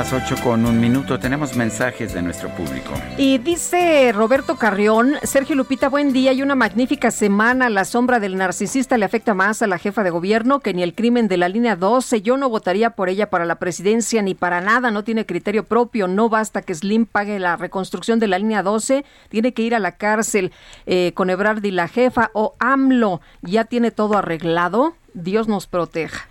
Las 0.00 0.14
8 0.14 0.36
con 0.42 0.64
un 0.64 0.80
minuto. 0.80 1.18
Tenemos 1.18 1.56
mensajes 1.56 2.14
de 2.14 2.22
nuestro 2.22 2.48
público. 2.48 2.94
Y 3.18 3.36
dice 3.36 4.12
Roberto 4.12 4.56
Carrión, 4.56 5.16
Sergio 5.22 5.54
Lupita, 5.56 5.90
buen 5.90 6.14
día 6.14 6.32
y 6.32 6.40
una 6.40 6.54
magnífica 6.54 7.10
semana. 7.10 7.68
La 7.68 7.84
sombra 7.84 8.18
del 8.18 8.38
narcisista 8.38 8.96
le 8.96 9.04
afecta 9.04 9.34
más 9.34 9.60
a 9.60 9.66
la 9.66 9.76
jefa 9.76 10.02
de 10.02 10.08
gobierno 10.08 10.60
que 10.60 10.72
ni 10.72 10.82
el 10.82 10.94
crimen 10.94 11.28
de 11.28 11.36
la 11.36 11.50
línea 11.50 11.76
12. 11.76 12.22
Yo 12.22 12.38
no 12.38 12.48
votaría 12.48 12.88
por 12.88 13.10
ella 13.10 13.28
para 13.28 13.44
la 13.44 13.56
presidencia 13.56 14.22
ni 14.22 14.34
para 14.34 14.62
nada. 14.62 14.90
No 14.90 15.04
tiene 15.04 15.26
criterio 15.26 15.64
propio. 15.64 16.08
No 16.08 16.30
basta 16.30 16.62
que 16.62 16.74
Slim 16.74 17.04
pague 17.04 17.38
la 17.38 17.56
reconstrucción 17.56 18.20
de 18.20 18.28
la 18.28 18.38
línea 18.38 18.62
12. 18.62 19.04
Tiene 19.28 19.52
que 19.52 19.60
ir 19.60 19.74
a 19.74 19.80
la 19.80 19.98
cárcel 19.98 20.50
eh, 20.86 21.12
con 21.12 21.28
Ebrard 21.28 21.62
y 21.62 21.72
la 21.72 21.88
jefa. 21.88 22.30
O 22.32 22.54
AMLO 22.58 23.20
ya 23.42 23.64
tiene 23.64 23.90
todo 23.90 24.16
arreglado. 24.16 24.94
Dios 25.12 25.46
nos 25.46 25.66
proteja. 25.66 26.30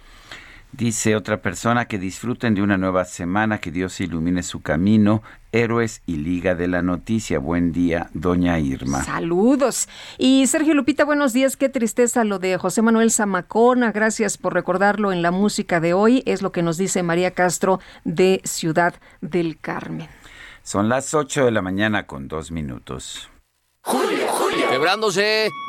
Dice 0.71 1.15
otra 1.15 1.41
persona 1.41 1.85
que 1.85 1.97
disfruten 1.97 2.53
de 2.53 2.61
una 2.61 2.77
nueva 2.77 3.03
semana, 3.05 3.57
que 3.57 3.71
Dios 3.71 3.99
ilumine 4.01 4.43
su 4.43 4.61
camino. 4.61 5.23
Héroes 5.51 6.03
y 6.05 6.17
Liga 6.17 6.53
de 6.53 6.67
la 6.67 6.83
Noticia. 6.83 7.39
Buen 7.39 7.71
día, 7.71 8.11
doña 8.13 8.59
Irma. 8.59 9.03
Saludos. 9.03 9.89
Y 10.19 10.45
Sergio 10.45 10.75
Lupita, 10.75 11.05
buenos 11.05 11.33
días. 11.33 11.57
Qué 11.57 11.69
tristeza 11.69 12.23
lo 12.23 12.37
de 12.37 12.57
José 12.57 12.83
Manuel 12.83 13.09
Zamacona. 13.09 13.91
Gracias 13.91 14.37
por 14.37 14.53
recordarlo 14.53 15.11
en 15.11 15.23
la 15.23 15.31
música 15.31 15.79
de 15.79 15.93
hoy. 15.93 16.21
Es 16.27 16.43
lo 16.43 16.51
que 16.51 16.61
nos 16.61 16.77
dice 16.77 17.01
María 17.01 17.31
Castro 17.31 17.79
de 18.03 18.41
Ciudad 18.43 18.93
del 19.21 19.59
Carmen. 19.59 20.07
Son 20.61 20.87
las 20.87 21.15
8 21.15 21.45
de 21.45 21.51
la 21.51 21.63
mañana 21.63 22.05
con 22.05 22.27
dos 22.27 22.51
minutos. 22.51 23.27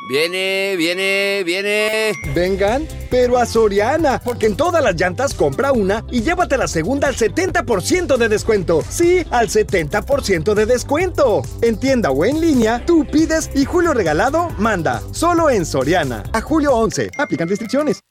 Viene, 0.07 0.75
viene, 0.77 1.43
viene. 1.45 2.13
Vengan, 2.33 2.87
pero 3.09 3.37
a 3.37 3.45
Soriana, 3.45 4.21
porque 4.23 4.45
en 4.45 4.55
todas 4.55 4.83
las 4.83 4.95
llantas 4.95 5.33
compra 5.33 5.71
una 5.71 6.05
y 6.11 6.21
llévate 6.21 6.57
la 6.57 6.67
segunda 6.67 7.07
al 7.07 7.15
70% 7.15 8.17
de 8.17 8.29
descuento. 8.29 8.81
Sí, 8.89 9.25
al 9.31 9.49
70% 9.49 10.53
de 10.53 10.65
descuento. 10.65 11.41
En 11.61 11.77
tienda 11.77 12.11
o 12.11 12.25
en 12.25 12.41
línea, 12.41 12.85
tú 12.85 13.05
pides 13.05 13.49
y 13.53 13.65
Julio 13.65 13.93
Regalado 13.93 14.49
manda. 14.57 15.01
Solo 15.11 15.49
en 15.49 15.65
Soriana. 15.65 16.23
A 16.33 16.41
julio 16.41 16.73
11. 16.73 17.11
Aplican 17.17 17.47
restricciones. 17.47 18.01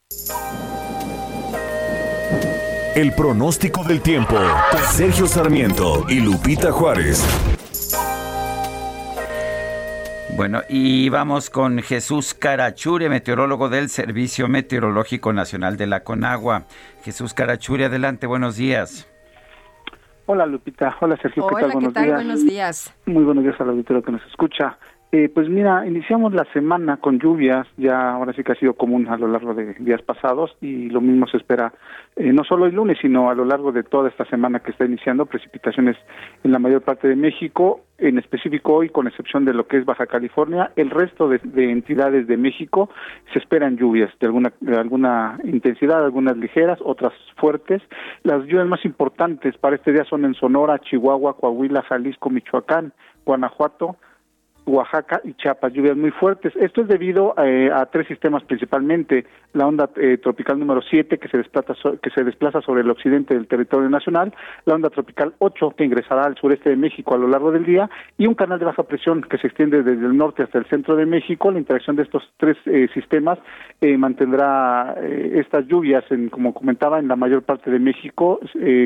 El 2.95 3.13
pronóstico 3.13 3.83
del 3.83 4.01
tiempo. 4.01 4.37
Sergio 4.91 5.27
Sarmiento 5.27 6.05
y 6.09 6.15
Lupita 6.15 6.71
Juárez. 6.71 7.23
Bueno, 10.35 10.61
y 10.69 11.09
vamos 11.09 11.49
con 11.49 11.79
Jesús 11.79 12.33
Carachure, 12.33 13.09
meteorólogo 13.09 13.69
del 13.69 13.89
Servicio 13.89 14.47
Meteorológico 14.47 15.33
Nacional 15.33 15.77
de 15.77 15.87
la 15.87 16.03
Conagua. 16.03 16.63
Jesús 17.03 17.33
Carachure, 17.33 17.85
adelante, 17.85 18.27
buenos 18.27 18.55
días. 18.55 19.07
Hola 20.25 20.45
Lupita, 20.45 20.95
hola 21.01 21.17
Sergio, 21.21 21.47
¿qué 21.47 21.55
tal? 21.61 21.71
Buenos 21.73 21.93
días. 21.93 22.15
Buenos 22.15 22.45
días. 22.45 22.95
Muy 23.05 23.23
buenos 23.23 23.43
días 23.43 23.59
al 23.59 23.69
auditorio 23.69 24.01
que 24.01 24.13
nos 24.13 24.25
escucha. 24.27 24.77
Eh, 25.13 25.27
pues 25.27 25.49
mira, 25.49 25.85
iniciamos 25.85 26.33
la 26.33 26.45
semana 26.53 26.95
con 26.95 27.19
lluvias, 27.19 27.67
ya 27.75 28.11
ahora 28.11 28.31
sí 28.31 28.45
que 28.45 28.53
ha 28.53 28.55
sido 28.55 28.75
común 28.75 29.09
a 29.09 29.17
lo 29.17 29.27
largo 29.27 29.53
de 29.53 29.73
días 29.73 30.01
pasados 30.01 30.55
y 30.61 30.89
lo 30.89 31.01
mismo 31.01 31.27
se 31.27 31.35
espera 31.35 31.73
eh, 32.15 32.31
no 32.31 32.45
solo 32.45 32.65
el 32.65 32.75
lunes, 32.75 32.97
sino 33.01 33.29
a 33.29 33.35
lo 33.35 33.43
largo 33.43 33.73
de 33.73 33.83
toda 33.83 34.07
esta 34.07 34.23
semana 34.23 34.61
que 34.61 34.71
está 34.71 34.85
iniciando, 34.85 35.25
precipitaciones 35.25 35.97
en 36.45 36.53
la 36.53 36.59
mayor 36.59 36.81
parte 36.81 37.09
de 37.09 37.17
México, 37.17 37.81
en 37.97 38.19
específico 38.19 38.73
hoy, 38.75 38.87
con 38.87 39.05
excepción 39.05 39.43
de 39.43 39.53
lo 39.53 39.67
que 39.67 39.79
es 39.79 39.85
Baja 39.85 40.05
California, 40.05 40.71
el 40.77 40.89
resto 40.89 41.27
de, 41.27 41.41
entidades 41.71 42.25
de 42.27 42.37
México 42.37 42.89
se 43.33 43.39
esperan 43.39 43.75
lluvias 43.75 44.13
de 44.17 44.27
alguna, 44.27 44.53
de 44.61 44.77
alguna 44.77 45.39
intensidad, 45.43 46.05
algunas 46.05 46.37
ligeras, 46.37 46.79
otras 46.81 47.11
fuertes. 47.35 47.81
Las 48.23 48.45
lluvias 48.45 48.67
más 48.67 48.85
importantes 48.85 49.57
para 49.57 49.75
este 49.75 49.91
día 49.91 50.05
son 50.05 50.23
en 50.23 50.35
Sonora, 50.35 50.79
Chihuahua, 50.79 51.35
Coahuila, 51.35 51.81
Jalisco, 51.81 52.29
Michoacán, 52.29 52.93
Guanajuato, 53.25 53.97
Oaxaca 54.71 55.21
y 55.23 55.33
Chiapas, 55.33 55.73
lluvias 55.73 55.97
muy 55.97 56.11
fuertes. 56.11 56.53
Esto 56.55 56.81
es 56.81 56.87
debido 56.87 57.33
eh, 57.37 57.69
a 57.73 57.85
tres 57.87 58.07
sistemas 58.07 58.43
principalmente, 58.43 59.25
la 59.53 59.67
onda 59.67 59.89
eh, 59.97 60.17
tropical 60.17 60.57
número 60.57 60.81
7 60.81 61.17
que 61.17 61.27
se, 61.27 61.37
desplaza 61.37 61.73
que 62.01 62.09
se 62.09 62.23
desplaza 62.23 62.61
sobre 62.61 62.81
el 62.81 62.89
occidente 62.89 63.33
del 63.33 63.47
territorio 63.47 63.89
nacional, 63.89 64.33
la 64.65 64.75
onda 64.75 64.89
tropical 64.89 65.33
8 65.39 65.71
que 65.77 65.83
ingresará 65.83 66.23
al 66.23 66.37
sureste 66.37 66.69
de 66.69 66.77
México 66.77 67.13
a 67.13 67.17
lo 67.17 67.27
largo 67.27 67.51
del 67.51 67.65
día 67.65 67.89
y 68.17 68.27
un 68.27 68.35
canal 68.35 68.59
de 68.59 68.65
baja 68.65 68.83
presión 68.83 69.21
que 69.21 69.37
se 69.37 69.47
extiende 69.47 69.83
desde 69.83 70.05
el 70.05 70.15
norte 70.15 70.43
hasta 70.43 70.57
el 70.57 70.65
centro 70.65 70.95
de 70.95 71.05
México. 71.05 71.51
La 71.51 71.59
interacción 71.59 71.97
de 71.97 72.03
estos 72.03 72.23
tres 72.37 72.57
eh, 72.65 72.87
sistemas 72.93 73.39
mantendrá 73.97 74.95
estas 75.01 75.65
lluvias, 75.65 76.03
en, 76.11 76.29
como 76.29 76.53
comentaba, 76.53 76.99
en 76.99 77.07
la 77.07 77.15
mayor 77.15 77.41
parte 77.41 77.71
de 77.71 77.79
México, 77.79 78.39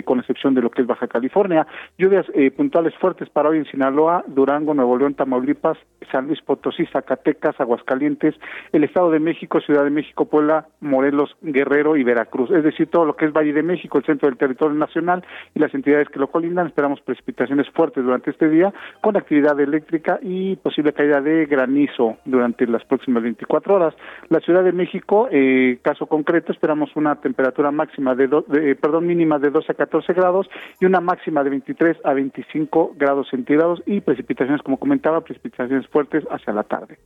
con 0.05 0.19
excepción 0.19 0.53
de 0.53 0.61
lo 0.61 0.69
que 0.69 0.83
es 0.83 0.87
Baja 0.87 1.07
California. 1.07 1.67
Lluvias 1.97 2.25
puntuales 2.55 2.95
fuertes 2.95 3.27
para 3.29 3.49
hoy 3.49 3.57
en 3.57 3.65
Sinaloa, 3.65 4.23
Durango, 4.25 4.73
Nuevo 4.73 4.97
León, 4.97 5.15
Tamaulipas, 5.15 5.74
San 6.11 6.27
Luis 6.27 6.41
Potosí, 6.41 6.85
Zacatecas, 6.87 7.59
Aguascalientes, 7.59 8.35
el 8.71 8.83
Estado 8.83 9.11
de 9.11 9.19
México, 9.19 9.59
Ciudad 9.61 9.83
de 9.83 9.89
México, 9.89 10.25
Puebla, 10.25 10.67
Morelos, 10.81 11.35
Guerrero 11.41 11.97
y 11.97 12.03
Veracruz. 12.03 12.51
Es 12.51 12.63
decir, 12.63 12.87
todo 12.87 13.05
lo 13.05 13.15
que 13.15 13.25
es 13.25 13.33
Valle 13.33 13.53
de 13.53 13.63
México, 13.63 13.97
el 13.97 14.05
centro 14.05 14.29
del 14.29 14.37
territorio 14.37 14.75
nacional 14.77 15.23
y 15.53 15.59
las 15.59 15.73
entidades 15.73 16.09
que 16.09 16.19
lo 16.19 16.27
colindan. 16.27 16.67
Esperamos 16.67 17.01
precipitaciones 17.01 17.69
fuertes 17.69 18.03
durante 18.03 18.31
este 18.31 18.49
día 18.49 18.73
con 19.01 19.17
actividad 19.17 19.59
eléctrica 19.59 20.19
y 20.21 20.55
posible 20.57 20.93
caída 20.93 21.21
de 21.21 21.45
granizo 21.45 22.17
durante 22.25 22.67
las 22.67 22.83
próximas 22.85 23.23
24 23.23 23.75
horas. 23.75 23.95
La 24.29 24.39
Ciudad 24.39 24.63
de 24.63 24.71
México, 24.71 25.27
eh, 25.31 25.79
caso 25.81 26.05
concreto, 26.07 26.51
esperamos 26.51 26.95
una 26.95 27.15
temperatura 27.15 27.71
máxima 27.71 28.15
de, 28.15 28.27
de, 28.47 28.75
perdón, 28.75 29.07
mínima 29.07 29.39
de 29.39 29.49
12 29.49 29.71
a 29.71 29.75
14 29.75 30.13
grados 30.13 30.47
y 30.79 30.85
una 30.85 30.99
máxima 30.99 31.43
de 31.43 31.49
23 31.49 31.97
a 32.03 32.13
25 32.13 32.93
grados 32.97 33.27
centígrados 33.29 33.81
y 33.85 34.01
precipitaciones, 34.01 34.61
como 34.61 34.77
comentaba, 34.77 35.21
precipitaciones 35.21 35.54
fuertes 35.87 36.23
hacia 36.29 36.53
la 36.53 36.63
tarde. 36.63 36.97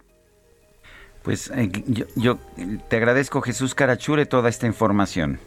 Pues 1.23 1.51
eh, 1.55 1.69
yo, 2.15 2.37
te 2.87 2.97
agradezco, 2.97 3.41
Jesús 3.41 3.75
Carachure, 3.75 4.25
toda 4.25 4.49
esta 4.49 4.67
información. 4.67 5.39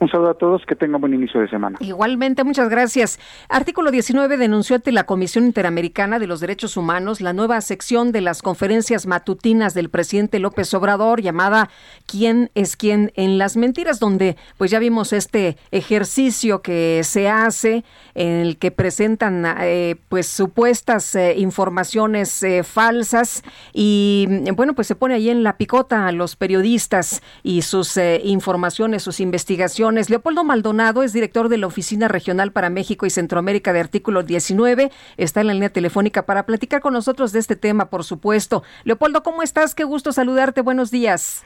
Un 0.00 0.08
saludo 0.08 0.30
a 0.30 0.34
todos, 0.34 0.64
que 0.64 0.74
tengan 0.74 0.98
buen 1.02 1.12
inicio 1.12 1.42
de 1.42 1.48
semana. 1.48 1.76
Igualmente, 1.78 2.42
muchas 2.42 2.70
gracias. 2.70 3.20
Artículo 3.50 3.90
19 3.90 4.38
denunció 4.38 4.76
ante 4.76 4.92
la 4.92 5.04
Comisión 5.04 5.44
Interamericana 5.44 6.18
de 6.18 6.26
los 6.26 6.40
Derechos 6.40 6.78
Humanos 6.78 7.20
la 7.20 7.34
nueva 7.34 7.60
sección 7.60 8.10
de 8.10 8.22
las 8.22 8.40
conferencias 8.40 9.06
matutinas 9.06 9.74
del 9.74 9.90
presidente 9.90 10.38
López 10.38 10.72
Obrador 10.72 11.20
llamada 11.20 11.68
¿Quién 12.06 12.50
es 12.54 12.76
quién 12.76 13.12
en 13.14 13.36
las 13.36 13.58
mentiras? 13.58 14.00
donde 14.00 14.38
pues 14.56 14.70
ya 14.70 14.78
vimos 14.78 15.12
este 15.12 15.58
ejercicio 15.70 16.62
que 16.62 17.02
se 17.04 17.28
hace 17.28 17.84
en 18.14 18.40
el 18.40 18.56
que 18.56 18.70
presentan 18.70 19.44
eh, 19.60 19.96
pues 20.08 20.26
supuestas 20.26 21.14
eh, 21.14 21.34
informaciones 21.36 22.42
eh, 22.42 22.62
falsas 22.62 23.44
y 23.74 24.26
bueno, 24.56 24.74
pues 24.74 24.86
se 24.86 24.94
pone 24.94 25.12
ahí 25.12 25.28
en 25.28 25.42
la 25.42 25.58
picota 25.58 26.06
a 26.06 26.12
los 26.12 26.36
periodistas 26.36 27.22
y 27.42 27.60
sus 27.60 27.98
informaciones, 28.24 29.02
sus 29.02 29.20
investigaciones 29.20 29.89
Leopoldo 29.90 30.44
Maldonado 30.44 31.02
es 31.02 31.12
director 31.12 31.48
de 31.48 31.58
la 31.58 31.66
Oficina 31.66 32.06
Regional 32.06 32.52
para 32.52 32.70
México 32.70 33.06
y 33.06 33.10
Centroamérica 33.10 33.72
de 33.72 33.80
Artículo 33.80 34.22
19. 34.22 34.90
Está 35.16 35.40
en 35.40 35.48
la 35.48 35.54
línea 35.54 35.70
telefónica 35.70 36.26
para 36.26 36.46
platicar 36.46 36.80
con 36.80 36.92
nosotros 36.92 37.32
de 37.32 37.40
este 37.40 37.56
tema, 37.56 37.90
por 37.90 38.04
supuesto. 38.04 38.62
Leopoldo, 38.84 39.22
¿cómo 39.22 39.42
estás? 39.42 39.74
Qué 39.74 39.84
gusto 39.84 40.12
saludarte. 40.12 40.60
Buenos 40.60 40.90
días. 40.90 41.44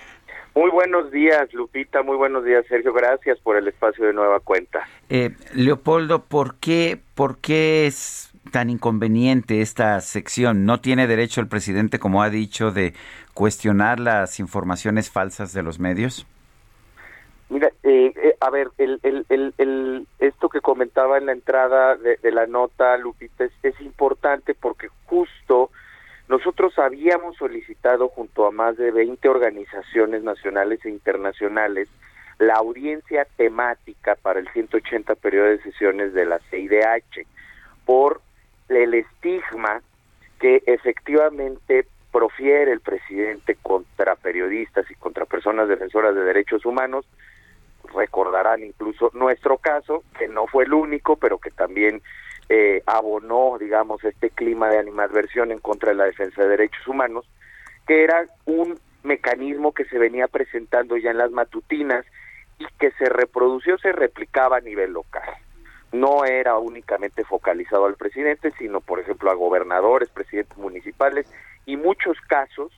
Muy 0.55 0.71
buenos 0.71 1.11
días, 1.11 1.53
Lupita. 1.53 2.03
Muy 2.03 2.17
buenos 2.17 2.45
días, 2.45 2.65
Sergio. 2.69 2.93
Gracias 2.93 3.39
por 3.41 3.57
el 3.57 3.67
espacio 3.67 4.07
de 4.07 4.13
nueva 4.13 4.41
cuenta. 4.41 4.87
Eh, 5.09 5.31
Leopoldo, 5.55 6.25
¿por 6.25 6.57
qué, 6.57 7.01
¿por 7.15 7.39
qué 7.39 7.87
es 7.87 8.31
tan 8.53 8.69
inconveniente 8.71 9.63
esta 9.63 10.01
sección? 10.01 10.67
¿No 10.67 10.81
tiene 10.81 11.07
derecho 11.07 11.41
el 11.41 11.49
presidente, 11.49 11.99
como 11.99 12.23
ha 12.23 12.31
dicho, 12.31 12.71
de 12.71 12.93
cuestionar 13.33 13.99
las 13.99 14.39
informaciones 14.39 15.11
falsas 15.11 15.53
de 15.55 15.63
los 15.63 15.81
medios? 15.81 16.27
Mira, 17.51 17.71
eh, 17.83 18.13
eh, 18.17 18.37
a 18.41 18.51
ver, 18.51 18.71
el, 18.79 18.99
el, 19.03 19.27
el, 19.29 19.55
el, 19.59 20.07
esto 20.19 20.49
que 20.49 20.61
comentaba 20.61 21.19
en 21.19 21.27
la 21.27 21.33
entrada 21.33 21.97
de, 21.97 22.19
la 22.33 22.47
nota, 22.47 22.97
Lupita, 22.97 23.45
es, 23.63 23.81
importante 23.81 24.55
porque 24.55 24.89
justo 25.07 25.71
nosotros 26.29 26.79
habíamos 26.79 27.37
solicitado 27.37 28.09
junto 28.09 28.47
a 28.47 28.51
más 28.51 28.77
de 28.79 28.91
20 28.91 29.29
organizaciones 29.29 30.23
nacionales 30.23 30.85
e 30.85 30.91
internacionales 30.91 31.89
la 32.39 32.55
audiencia 32.55 33.27
temática 33.37 34.17
para 34.17 34.41
el 34.41 34.49
180 34.49 35.15
periodo 35.17 35.47
de 35.47 35.63
sesiones 35.63 36.15
de 36.15 36.25
la 36.25 36.41
CIDH 36.51 37.27
por 37.85 38.23
el 38.69 38.95
estigma 38.95 39.83
que 40.41 40.63
efectivamente 40.67 41.87
profiere 42.11 42.73
el 42.73 42.81
presidente 42.81 43.57
contra 43.63 44.17
periodistas 44.17 44.91
y 44.91 44.95
contra 44.95 45.27
personas 45.27 45.69
defensoras 45.69 46.15
de 46.15 46.25
derechos 46.25 46.65
humanos 46.65 47.05
recordarán 47.95 48.63
incluso 48.63 49.11
nuestro 49.15 49.59
caso, 49.59 50.03
que 50.19 50.29
no 50.29 50.47
fue 50.47 50.65
el 50.65 50.75
único, 50.75 51.17
pero 51.17 51.39
que 51.39 51.51
también 51.51 52.03
eh, 52.49 52.83
abonó, 52.87 53.57
digamos, 53.59 54.05
este 54.05 54.31
clima 54.31 54.69
de 54.69 54.79
animadversión 54.79 55.51
en 55.51 55.59
contra 55.59 55.91
de 55.91 55.97
la 55.97 56.05
defensa 56.05 56.43
de 56.43 56.49
derechos 56.49 56.87
humanos, 56.87 57.25
que 57.87 58.05
era 58.05 58.27
un 58.45 58.79
mecanismo 59.03 59.73
que 59.73 59.85
se 59.87 59.99
venía 59.99 60.29
presentando 60.29 60.97
ya 60.97 61.11
en 61.11 61.19
las 61.19 61.31
matutinas 61.31 62.05
y 62.59 62.67
que 62.79 62.91
se 62.93 63.07
reprodució, 63.07 63.79
se 63.79 63.93
replicaba 63.93 64.59
a 64.59 64.61
nivel 64.61 64.93
local. 64.93 65.29
No 65.93 66.25
era 66.25 66.59
únicamente 66.59 67.25
focalizado 67.25 67.87
al 67.87 67.95
presidente, 67.95 68.53
sino, 68.59 68.81
por 68.81 69.01
ejemplo, 69.01 69.31
a 69.31 69.35
gobernadores, 69.35 70.09
presidentes 70.09 70.57
municipales 70.59 71.27
y 71.67 71.77
muchos 71.77 72.21
casos 72.29 72.73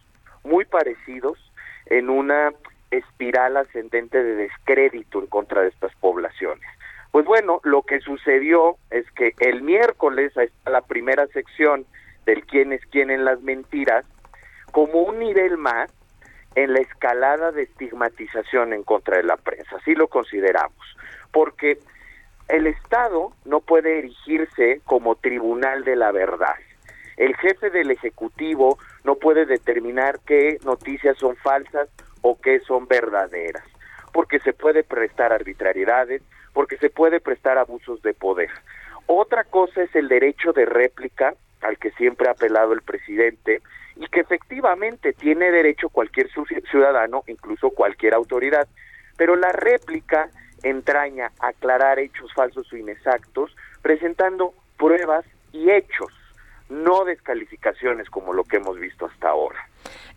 muy 0.45 0.65
parecidos 0.65 1.39
en 1.87 2.11
una 2.11 2.53
espiral 2.91 3.57
ascendente 3.57 4.23
de 4.23 4.37
descrédito 4.37 5.21
en 5.21 5.27
contra 5.27 5.63
de 5.63 5.69
estas 5.69 5.95
poblaciones. 5.97 6.67
Pues 7.11 7.25
bueno, 7.25 7.61
lo 7.65 7.83
que 7.83 8.01
sucedió 8.01 8.77
es 8.91 9.11
que 9.13 9.33
el 9.41 9.63
miércoles 9.63 10.37
está 10.37 10.71
la 10.71 10.83
primera 10.83 11.27
sección 11.29 11.87
del 12.27 12.45
quién 12.45 12.73
es 12.73 12.85
quién 12.91 13.11
en 13.11 13.25
las 13.25 13.41
mentiras, 13.43 14.05
como 14.73 15.03
un 15.03 15.19
nivel 15.19 15.57
más 15.57 15.91
en 16.55 16.73
la 16.73 16.81
escalada 16.81 17.53
de 17.53 17.63
estigmatización 17.63 18.73
en 18.73 18.83
contra 18.83 19.19
de 19.19 19.23
la 19.23 19.37
prensa, 19.37 19.77
así 19.77 19.95
lo 19.95 20.09
consideramos, 20.09 20.97
porque 21.31 21.79
el 22.49 22.67
Estado 22.67 23.33
no 23.45 23.61
puede 23.61 23.99
erigirse 23.99 24.81
como 24.85 25.17
tribunal 25.17 25.85
de 25.85 25.97
la 25.97 26.13
verdad. 26.13 26.55
El 27.17 27.35
jefe 27.37 27.71
del 27.71 27.91
Ejecutivo 27.91 28.79
no 29.05 29.17
puede 29.17 29.47
determinar 29.47 30.21
qué 30.27 30.59
noticias 30.65 31.17
son 31.19 31.37
falsas 31.37 31.89
o 32.29 32.41
que 32.41 32.59
son 32.59 32.89
verdaderas, 32.89 33.63
porque 34.13 34.41
se 34.41 34.53
puede 34.53 34.83
prestar 34.83 35.33
arbitrariedades, 35.33 36.23
porque 36.53 36.77
se 36.79 36.91
puede 36.91 37.21
prestar 37.21 37.57
abusos 37.57 38.03
de 38.03 38.15
poder. 38.15 38.51
Otra 39.07 39.45
cosa 39.45 39.85
es 39.85 39.95
el 39.95 40.09
derecho 40.09 40.53
de 40.53 40.67
réplica 40.67 41.35
al 41.61 41.79
que 41.79 41.93
siempre 41.93 42.27
ha 42.27 42.33
apelado 42.33 42.73
el 42.73 42.83
presidente 42.83 43.63
y 43.95 44.09
que 44.09 44.21
efectivamente 44.21 45.13
tiene 45.13 45.53
derecho 45.53 45.89
cualquier 45.89 46.29
ciudadano, 46.69 47.23
incluso 47.29 47.71
cualquier 47.71 48.15
autoridad, 48.15 48.67
pero 49.17 49.37
la 49.37 49.53
réplica 49.53 50.29
entraña 50.65 51.31
aclarar 51.39 52.01
hechos 52.01 52.35
falsos 52.35 52.73
o 52.73 52.77
inexactos, 52.77 53.55
presentando 53.83 54.53
pruebas 54.77 55.25
y 55.53 55.71
hechos, 55.71 56.13
no 56.71 57.05
descalificaciones 57.05 58.11
como 58.11 58.33
lo 58.33 58.43
que 58.43 58.57
hemos 58.57 58.81
visto 58.81 59.07
hasta 59.07 59.29
ahora. 59.29 59.65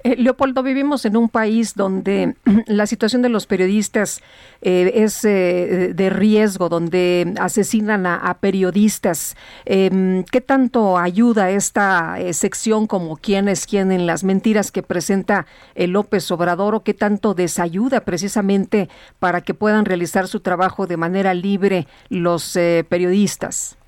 Eh, 0.04 0.16
Leopoldo, 0.16 0.64
vivimos 0.64 1.04
en 1.04 1.18
un 1.18 1.28
país 1.28 1.76
donde 1.76 2.36
la 2.68 2.88
situación 2.88 3.22
de 3.22 3.30
los 3.30 3.46
periodistas 3.48 4.22
eh, 4.62 4.92
es 4.96 5.26
eh, 5.26 5.92
de 5.94 6.10
riesgo, 6.10 6.70
donde 6.70 7.34
asesinan 7.40 8.06
a, 8.06 8.38
periodistas. 8.40 9.36
Em, 9.66 10.24
¿Qué 10.24 10.40
tanto 10.40 10.98
ayuda 10.98 11.50
esta 11.50 12.18
sección 12.32 12.88
como 12.88 13.18
quién 13.18 13.50
es 13.50 13.66
quién 13.66 13.92
en 13.92 14.06
las 14.06 14.24
mentiras 14.24 14.72
que 14.72 14.84
presenta 14.84 15.46
el 15.76 15.92
López 15.92 16.30
Obrador 16.32 16.76
o 16.76 16.84
qué 16.84 16.94
tanto 16.94 17.34
desayuda 17.34 18.02
precisamente 18.02 18.90
para 19.20 19.42
que 19.42 19.54
puedan 19.54 19.86
realizar 19.86 20.28
su 20.28 20.40
trabajo 20.40 20.88
de 20.88 20.98
manera 20.98 21.34
libre 21.34 21.88
los 22.10 22.54
periodistas? 22.88 23.79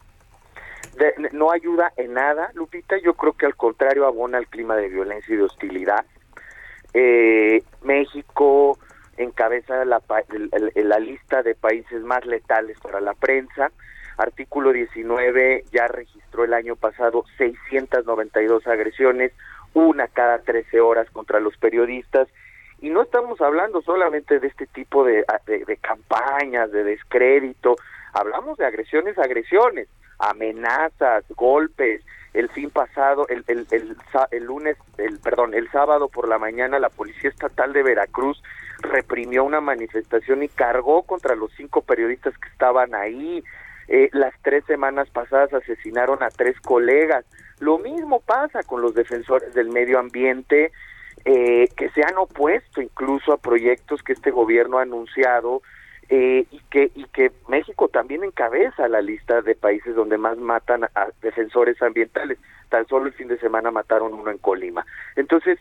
No 1.31 1.51
ayuda 1.51 1.91
en 1.97 2.13
nada, 2.13 2.51
Lupita, 2.53 2.97
yo 2.97 3.13
creo 3.13 3.33
que 3.33 3.45
al 3.45 3.55
contrario 3.55 4.05
abona 4.05 4.37
el 4.37 4.47
clima 4.47 4.75
de 4.75 4.89
violencia 4.89 5.33
y 5.33 5.37
de 5.37 5.43
hostilidad. 5.43 6.05
Eh, 6.93 7.63
México 7.83 8.77
encabeza 9.17 9.85
la, 9.85 10.01
la 10.75 10.99
lista 10.99 11.41
de 11.43 11.55
países 11.55 12.01
más 12.03 12.25
letales 12.25 12.79
para 12.79 13.01
la 13.01 13.13
prensa. 13.13 13.71
Artículo 14.17 14.71
19 14.71 15.65
ya 15.71 15.87
registró 15.87 16.43
el 16.43 16.53
año 16.53 16.75
pasado 16.75 17.23
692 17.37 18.67
agresiones, 18.67 19.31
una 19.73 20.07
cada 20.07 20.39
13 20.39 20.81
horas 20.81 21.09
contra 21.11 21.39
los 21.39 21.55
periodistas. 21.57 22.27
Y 22.81 22.89
no 22.89 23.03
estamos 23.03 23.39
hablando 23.41 23.81
solamente 23.81 24.39
de 24.39 24.47
este 24.47 24.65
tipo 24.67 25.03
de, 25.03 25.23
de 25.45 25.77
campañas, 25.77 26.71
de 26.71 26.83
descrédito, 26.83 27.75
hablamos 28.13 28.57
de 28.57 28.65
agresiones, 28.65 29.17
agresiones, 29.17 29.87
amenazas, 30.21 31.25
golpes. 31.35 32.03
El 32.33 32.47
fin 32.49 32.69
pasado, 32.69 33.27
el, 33.27 33.43
el, 33.47 33.67
el, 33.71 34.43
lunes, 34.43 34.77
el 34.97 35.19
perdón, 35.19 35.53
el 35.53 35.69
sábado 35.69 36.07
por 36.07 36.29
la 36.29 36.37
mañana, 36.37 36.79
la 36.79 36.89
Policía 36.89 37.29
Estatal 37.29 37.73
de 37.73 37.83
Veracruz 37.83 38.41
reprimió 38.79 39.43
una 39.43 39.59
manifestación 39.59 40.43
y 40.43 40.47
cargó 40.47 41.03
contra 41.03 41.35
los 41.35 41.51
cinco 41.57 41.81
periodistas 41.81 42.37
que 42.37 42.47
estaban 42.47 42.95
ahí. 42.95 43.43
Eh, 43.89 44.09
las 44.13 44.33
tres 44.41 44.63
semanas 44.65 45.09
pasadas 45.09 45.53
asesinaron 45.53 46.23
a 46.23 46.29
tres 46.29 46.59
colegas. 46.61 47.25
Lo 47.59 47.77
mismo 47.79 48.21
pasa 48.21 48.63
con 48.63 48.81
los 48.81 48.93
defensores 48.93 49.53
del 49.53 49.69
medio 49.69 49.99
ambiente 49.99 50.71
eh, 51.25 51.67
que 51.75 51.89
se 51.89 52.01
han 52.03 52.17
opuesto 52.17 52.81
incluso 52.81 53.33
a 53.33 53.37
proyectos 53.37 54.01
que 54.01 54.13
este 54.13 54.31
gobierno 54.31 54.79
ha 54.79 54.83
anunciado 54.83 55.61
eh, 56.13 56.45
y 56.51 56.59
que 56.69 56.91
y 56.93 57.05
que 57.05 57.31
México 57.47 57.87
también 57.87 58.25
encabeza 58.25 58.89
la 58.89 59.01
lista 59.01 59.41
de 59.41 59.55
países 59.55 59.95
donde 59.95 60.17
más 60.17 60.37
matan 60.37 60.83
a 60.83 61.07
defensores 61.21 61.81
ambientales. 61.81 62.37
Tan 62.67 62.85
solo 62.87 63.07
el 63.07 63.13
fin 63.13 63.29
de 63.29 63.39
semana 63.39 63.71
mataron 63.71 64.13
uno 64.13 64.29
en 64.29 64.37
Colima. 64.37 64.85
Entonces, 65.15 65.57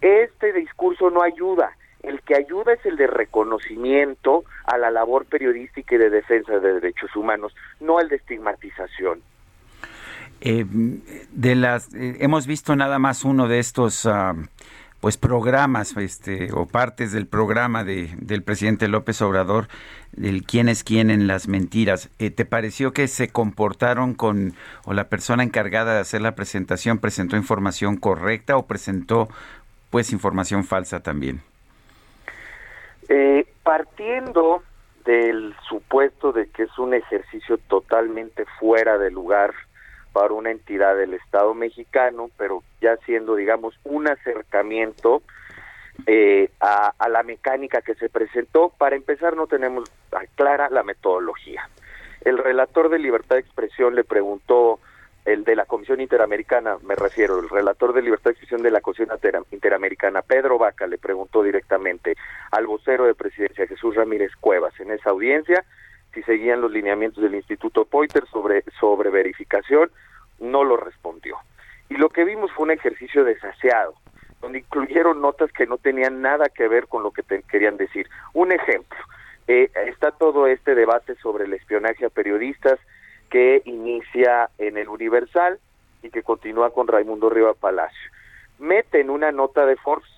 este 0.00 0.52
discurso 0.52 1.08
no 1.10 1.22
ayuda. 1.22 1.76
El 2.02 2.20
que 2.22 2.34
ayuda 2.34 2.72
es 2.72 2.84
el 2.84 2.96
de 2.96 3.06
reconocimiento 3.06 4.44
a 4.64 4.76
la 4.76 4.90
labor 4.90 5.24
periodística 5.26 5.94
y 5.94 5.98
de 5.98 6.10
defensa 6.10 6.58
de 6.58 6.80
derechos 6.80 7.14
humanos, 7.14 7.54
no 7.78 8.00
el 8.00 8.08
de 8.08 8.16
estigmatización. 8.16 9.22
Eh, 10.40 10.64
de 11.30 11.54
las 11.54 11.94
eh, 11.94 12.16
hemos 12.18 12.48
visto 12.48 12.74
nada 12.74 12.98
más 12.98 13.24
uno 13.24 13.46
de 13.46 13.60
estos 13.60 14.04
ah, 14.06 14.34
pues 15.02 15.16
programas 15.16 15.96
este 15.96 16.52
o 16.52 16.66
partes 16.66 17.10
del 17.10 17.26
programa 17.26 17.82
de, 17.82 18.10
del 18.18 18.44
presidente 18.44 18.86
López 18.86 19.20
Obrador 19.20 19.66
del 20.12 20.44
quién 20.44 20.68
es 20.68 20.84
quién 20.84 21.10
en 21.10 21.26
las 21.26 21.48
mentiras. 21.48 22.08
Eh, 22.20 22.30
te 22.30 22.44
pareció 22.44 22.92
que 22.92 23.08
se 23.08 23.28
comportaron 23.28 24.14
con 24.14 24.54
o 24.84 24.92
la 24.94 25.08
persona 25.08 25.42
encargada 25.42 25.94
de 25.94 26.00
hacer 26.00 26.22
la 26.22 26.36
presentación 26.36 26.98
presentó 26.98 27.36
información 27.36 27.96
correcta 27.96 28.56
o 28.56 28.68
presentó 28.68 29.28
pues 29.90 30.12
información 30.12 30.62
falsa 30.62 31.02
también 31.02 31.42
eh, 33.08 33.44
partiendo 33.64 34.62
del 35.04 35.52
supuesto 35.68 36.30
de 36.30 36.46
que 36.46 36.62
es 36.62 36.78
un 36.78 36.94
ejercicio 36.94 37.58
totalmente 37.66 38.44
fuera 38.60 38.98
de 38.98 39.10
lugar 39.10 39.52
para 40.12 40.34
una 40.34 40.50
entidad 40.50 40.96
del 40.96 41.14
Estado 41.14 41.54
mexicano, 41.54 42.30
pero 42.36 42.62
ya 42.80 42.96
siendo, 42.98 43.34
digamos, 43.34 43.78
un 43.84 44.08
acercamiento 44.08 45.22
eh, 46.06 46.50
a, 46.60 46.92
a, 46.98 47.08
la 47.08 47.22
mecánica 47.22 47.82
que 47.82 47.94
se 47.94 48.08
presentó. 48.08 48.70
Para 48.76 48.96
empezar, 48.96 49.36
no 49.36 49.46
tenemos 49.46 49.90
clara 50.34 50.68
la 50.70 50.82
metodología. 50.82 51.68
El 52.22 52.38
relator 52.38 52.88
de 52.88 52.98
libertad 52.98 53.36
de 53.36 53.42
expresión 53.42 53.94
le 53.94 54.04
preguntó, 54.04 54.78
el 55.24 55.44
de 55.44 55.54
la 55.54 55.66
Comisión 55.66 56.00
Interamericana, 56.00 56.78
me 56.82 56.94
refiero, 56.96 57.38
el 57.38 57.48
relator 57.48 57.92
de 57.92 58.02
libertad 58.02 58.26
de 58.26 58.30
expresión 58.32 58.62
de 58.62 58.70
la 58.70 58.80
Comisión 58.80 59.08
Interamericana, 59.50 60.22
Pedro 60.22 60.58
Vaca, 60.58 60.86
le 60.86 60.98
preguntó 60.98 61.42
directamente 61.42 62.16
al 62.50 62.66
vocero 62.66 63.04
de 63.04 63.14
presidencia, 63.14 63.66
Jesús 63.66 63.94
Ramírez 63.94 64.32
Cuevas, 64.40 64.78
en 64.80 64.90
esa 64.90 65.10
audiencia, 65.10 65.64
si 66.14 66.22
seguían 66.22 66.60
los 66.60 66.70
lineamientos 66.70 67.22
del 67.22 67.34
Instituto 67.34 67.84
Poiter 67.84 68.26
sobre, 68.26 68.62
sobre 68.78 69.10
verificación, 69.10 69.90
no 70.38 70.64
lo 70.64 70.76
respondió. 70.76 71.36
Y 71.88 71.94
lo 71.94 72.08
que 72.10 72.24
vimos 72.24 72.50
fue 72.52 72.64
un 72.64 72.70
ejercicio 72.72 73.24
desaseado, 73.24 73.94
donde 74.40 74.58
incluyeron 74.58 75.20
notas 75.20 75.52
que 75.52 75.66
no 75.66 75.78
tenían 75.78 76.20
nada 76.20 76.48
que 76.48 76.68
ver 76.68 76.88
con 76.88 77.02
lo 77.02 77.12
que 77.12 77.22
querían 77.48 77.76
decir. 77.76 78.08
Un 78.34 78.52
ejemplo, 78.52 78.98
eh, 79.48 79.70
está 79.86 80.10
todo 80.10 80.46
este 80.46 80.74
debate 80.74 81.14
sobre 81.16 81.44
el 81.44 81.54
espionaje 81.54 82.06
a 82.06 82.10
periodistas 82.10 82.78
que 83.30 83.62
inicia 83.64 84.50
en 84.58 84.76
el 84.76 84.88
Universal 84.88 85.58
y 86.02 86.10
que 86.10 86.22
continúa 86.22 86.70
con 86.70 86.88
Raimundo 86.88 87.30
Riva 87.30 87.54
Palacio. 87.54 88.10
Meten 88.58 89.10
una 89.10 89.32
nota 89.32 89.64
de 89.66 89.76
Forbes 89.76 90.11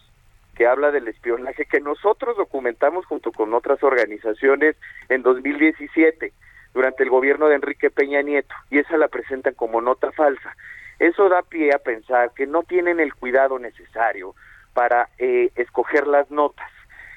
que 0.54 0.66
habla 0.66 0.90
del 0.90 1.08
espionaje 1.08 1.66
que 1.66 1.80
nosotros 1.80 2.36
documentamos 2.36 3.04
junto 3.06 3.32
con 3.32 3.52
otras 3.54 3.82
organizaciones 3.82 4.76
en 5.08 5.22
2017 5.22 6.32
durante 6.72 7.02
el 7.02 7.10
gobierno 7.10 7.48
de 7.48 7.56
Enrique 7.56 7.90
Peña 7.90 8.22
Nieto 8.22 8.54
y 8.70 8.78
esa 8.78 8.96
la 8.96 9.08
presentan 9.08 9.54
como 9.54 9.80
nota 9.80 10.12
falsa. 10.12 10.56
Eso 10.98 11.28
da 11.28 11.42
pie 11.42 11.74
a 11.74 11.78
pensar 11.78 12.32
que 12.34 12.46
no 12.46 12.62
tienen 12.62 13.00
el 13.00 13.14
cuidado 13.14 13.58
necesario 13.58 14.34
para 14.72 15.08
eh, 15.18 15.50
escoger 15.56 16.06
las 16.06 16.30
notas 16.30 16.70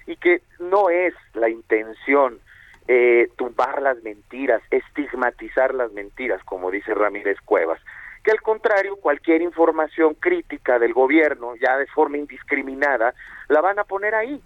y 0.05 0.15
que 0.15 0.41
no 0.59 0.89
es 0.89 1.13
la 1.33 1.49
intención 1.49 2.39
eh, 2.87 3.29
tumbar 3.35 3.81
las 3.81 4.01
mentiras, 4.03 4.61
estigmatizar 4.71 5.73
las 5.73 5.91
mentiras, 5.91 6.41
como 6.43 6.71
dice 6.71 6.93
Ramírez 6.93 7.37
Cuevas 7.43 7.81
que 8.27 8.31
al 8.31 8.41
contrario, 8.41 8.97
cualquier 8.97 9.41
información 9.41 10.13
crítica 10.15 10.79
del 10.79 10.93
gobierno, 10.93 11.55
ya 11.55 11.77
de 11.77 11.87
forma 11.87 12.17
indiscriminada, 12.17 13.13
la 13.47 13.61
van 13.61 13.79
a 13.79 13.85
poner 13.85 14.15
ahí. 14.15 14.41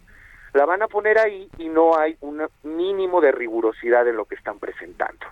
La 0.53 0.67
van 0.67 0.84
a 0.84 0.88
poner 0.88 1.17
ahí 1.17 1.49
y 1.57 1.67
no 1.67 1.97
hay 1.97 2.15
un 2.21 2.47
mínimo 2.61 3.21
de 3.21 3.32
rigurosidad 3.32 4.07
en 4.07 4.17
lo 4.17 4.25
que 4.25 4.36
están 4.36 4.59
presentando. 4.59 5.25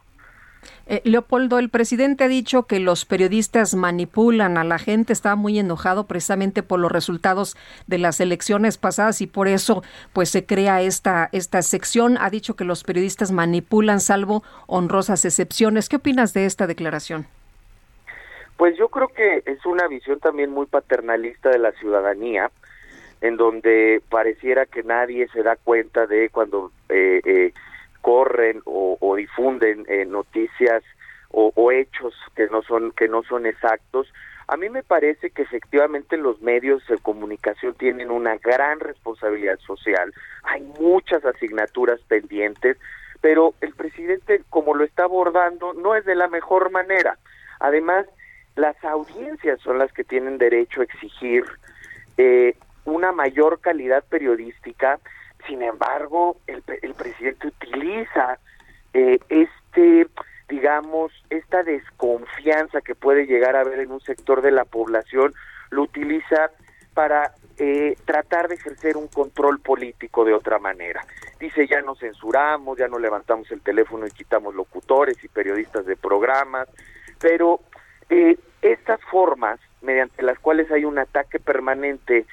Eh, 0.87 1.01
Leopoldo, 1.03 1.59
el 1.59 1.69
presidente 1.69 2.23
ha 2.23 2.27
dicho 2.27 2.63
que 2.63 2.79
los 2.79 3.05
periodistas 3.05 3.75
manipulan 3.75 4.57
a 4.57 4.63
la 4.63 4.79
gente, 4.79 5.13
está 5.13 5.35
muy 5.35 5.59
enojado 5.59 6.07
precisamente 6.07 6.63
por 6.63 6.79
los 6.79 6.91
resultados 6.91 7.55
de 7.85 7.99
las 7.99 8.19
elecciones 8.19 8.79
pasadas 8.79 9.21
y 9.21 9.27
por 9.27 9.47
eso 9.47 9.83
pues 10.11 10.31
se 10.31 10.47
crea 10.47 10.81
esta, 10.81 11.29
esta 11.33 11.61
sección. 11.61 12.17
Ha 12.19 12.31
dicho 12.31 12.55
que 12.55 12.63
los 12.63 12.83
periodistas 12.83 13.31
manipulan 13.31 13.99
salvo 13.99 14.41
honrosas 14.65 15.23
excepciones. 15.23 15.87
¿Qué 15.87 15.97
opinas 15.97 16.33
de 16.33 16.47
esta 16.47 16.65
declaración? 16.65 17.27
Pues 18.59 18.75
yo 18.75 18.89
creo 18.89 19.07
que 19.07 19.41
es 19.45 19.65
una 19.65 19.87
visión 19.87 20.19
también 20.19 20.51
muy 20.51 20.65
paternalista 20.65 21.49
de 21.49 21.59
la 21.59 21.71
ciudadanía, 21.71 22.51
en 23.21 23.37
donde 23.37 24.03
pareciera 24.09 24.65
que 24.65 24.83
nadie 24.83 25.29
se 25.29 25.43
da 25.43 25.55
cuenta 25.55 26.07
de 26.07 26.29
cuando 26.29 26.69
eh, 26.89 27.21
eh, 27.23 27.53
corren 28.01 28.61
o, 28.65 29.15
difunden 29.15 29.85
eh, 29.87 30.03
noticias 30.05 30.83
o, 31.31 31.71
hechos 31.71 32.13
que 32.35 32.47
no 32.47 32.61
son 32.61 32.91
que 32.91 33.07
no 33.07 33.23
son 33.23 33.45
exactos. 33.45 34.11
A 34.49 34.57
mí 34.57 34.67
me 34.67 34.83
parece 34.83 35.29
que 35.29 35.43
efectivamente 35.43 36.17
los 36.17 36.41
medios 36.41 36.85
de 36.87 36.97
comunicación 36.97 37.75
tienen 37.75 38.11
una 38.11 38.35
gran 38.39 38.81
responsabilidad 38.81 39.57
social. 39.59 40.13
Hay 40.43 40.63
muchas 40.81 41.23
asignaturas 41.23 42.01
pendientes, 42.09 42.77
pero 43.21 43.53
el 43.61 43.73
presidente, 43.73 44.41
como 44.49 44.73
lo 44.73 44.83
está 44.83 45.05
abordando, 45.05 45.73
no 45.75 45.95
es 45.95 46.03
de 46.03 46.15
la 46.15 46.27
mejor 46.27 46.71
manera. 46.71 47.17
Además, 47.61 48.05
las 48.59 48.83
audiencias 48.83 49.59
son 49.61 49.79
las 49.79 49.91
que 49.93 50.03
tienen 50.03 50.37
derecho 50.37 50.81
a 50.81 50.83
exigir 50.83 51.45
eh, 52.17 52.55
una 52.85 53.11
mayor 53.11 53.59
calidad 53.61 54.03
periodística. 54.03 54.99
Sin 55.47 55.61
embargo, 55.61 56.37
el, 56.47 56.61
presidente 56.93 57.47
utiliza 57.47 58.37
eh, 58.93 59.19
este, 59.29 60.07
digamos, 60.49 61.11
esta 61.29 61.63
desconfianza 61.63 62.81
que 62.81 62.95
puede 62.95 63.25
llegar 63.25 63.55
a 63.55 63.61
haber 63.61 63.79
en 63.79 63.91
un 63.91 64.01
sector 64.01 64.41
de 64.41 64.51
la 64.51 64.65
población, 64.65 65.33
lo 65.69 65.83
utiliza 65.83 66.51
para 66.93 67.33
eh, 67.57 67.95
tratar 68.03 68.49
de 68.49 68.55
ejercer 68.55 68.97
un 68.97 69.07
control 69.07 69.59
político 69.59 70.25
de 70.25 70.33
otra 70.33 70.59
manera. 70.59 71.05
Dice, 71.39 71.67
ya 71.67 71.81
no 71.81 71.95
censuramos, 71.95 72.77
ya 72.77 72.87
no 72.87 72.99
levantamos 72.99 73.49
el 73.51 73.61
teléfono 73.61 74.05
y 74.05 74.11
quitamos 74.11 74.53
locutores 74.55 75.23
y 75.23 75.29
periodistas 75.29 75.85
de 75.85 75.95
programas, 75.95 76.67
pero 77.19 77.59
eh, 78.09 78.37
estas 78.61 79.01
formas, 79.11 79.59
mediante 79.81 80.23
las 80.23 80.39
cuales 80.39 80.71
hay 80.71 80.85
un 80.85 80.99
ataque 80.99 81.39
permanente 81.39 82.25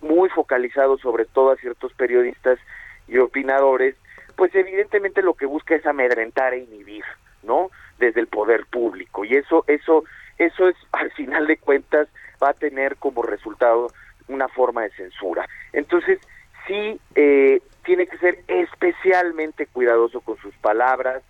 muy 0.00 0.28
focalizado 0.30 0.98
sobre 0.98 1.24
todo 1.24 1.52
a 1.52 1.56
ciertos 1.56 1.92
periodistas 1.92 2.58
y 3.06 3.18
opinadores, 3.18 3.96
pues 4.36 4.54
evidentemente 4.54 5.22
lo 5.22 5.34
que 5.34 5.46
busca 5.46 5.74
es 5.74 5.86
amedrentar 5.86 6.54
e 6.54 6.58
inhibir, 6.58 7.04
¿no? 7.42 7.70
Desde 7.98 8.20
el 8.20 8.28
poder 8.28 8.66
público. 8.66 9.24
Y 9.24 9.34
eso, 9.34 9.64
eso, 9.66 10.04
eso 10.38 10.68
es, 10.68 10.76
al 10.92 11.10
final 11.12 11.46
de 11.46 11.56
cuentas, 11.58 12.08
va 12.42 12.50
a 12.50 12.54
tener 12.54 12.96
como 12.96 13.22
resultado 13.22 13.88
una 14.28 14.48
forma 14.48 14.82
de 14.82 14.90
censura. 14.90 15.48
Entonces, 15.72 16.20
sí, 16.66 17.00
eh, 17.14 17.60
tiene 17.84 18.06
que 18.06 18.18
ser 18.18 18.38
especialmente 18.46 19.66
cuidadoso 19.66 20.20
con 20.20 20.36
sus 20.36 20.54
palabras, 20.58 21.22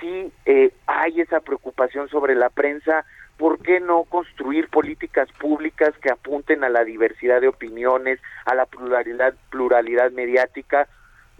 si 0.00 0.30
eh, 0.44 0.72
hay 0.86 1.20
esa 1.20 1.40
preocupación 1.40 2.08
sobre 2.08 2.34
la 2.34 2.50
prensa, 2.50 3.04
¿por 3.36 3.60
qué 3.60 3.80
no 3.80 4.04
construir 4.04 4.68
políticas 4.68 5.30
públicas 5.32 5.94
que 5.98 6.10
apunten 6.10 6.64
a 6.64 6.68
la 6.68 6.84
diversidad 6.84 7.40
de 7.40 7.48
opiniones, 7.48 8.20
a 8.44 8.54
la 8.54 8.66
pluralidad, 8.66 9.34
pluralidad 9.50 10.10
mediática? 10.12 10.88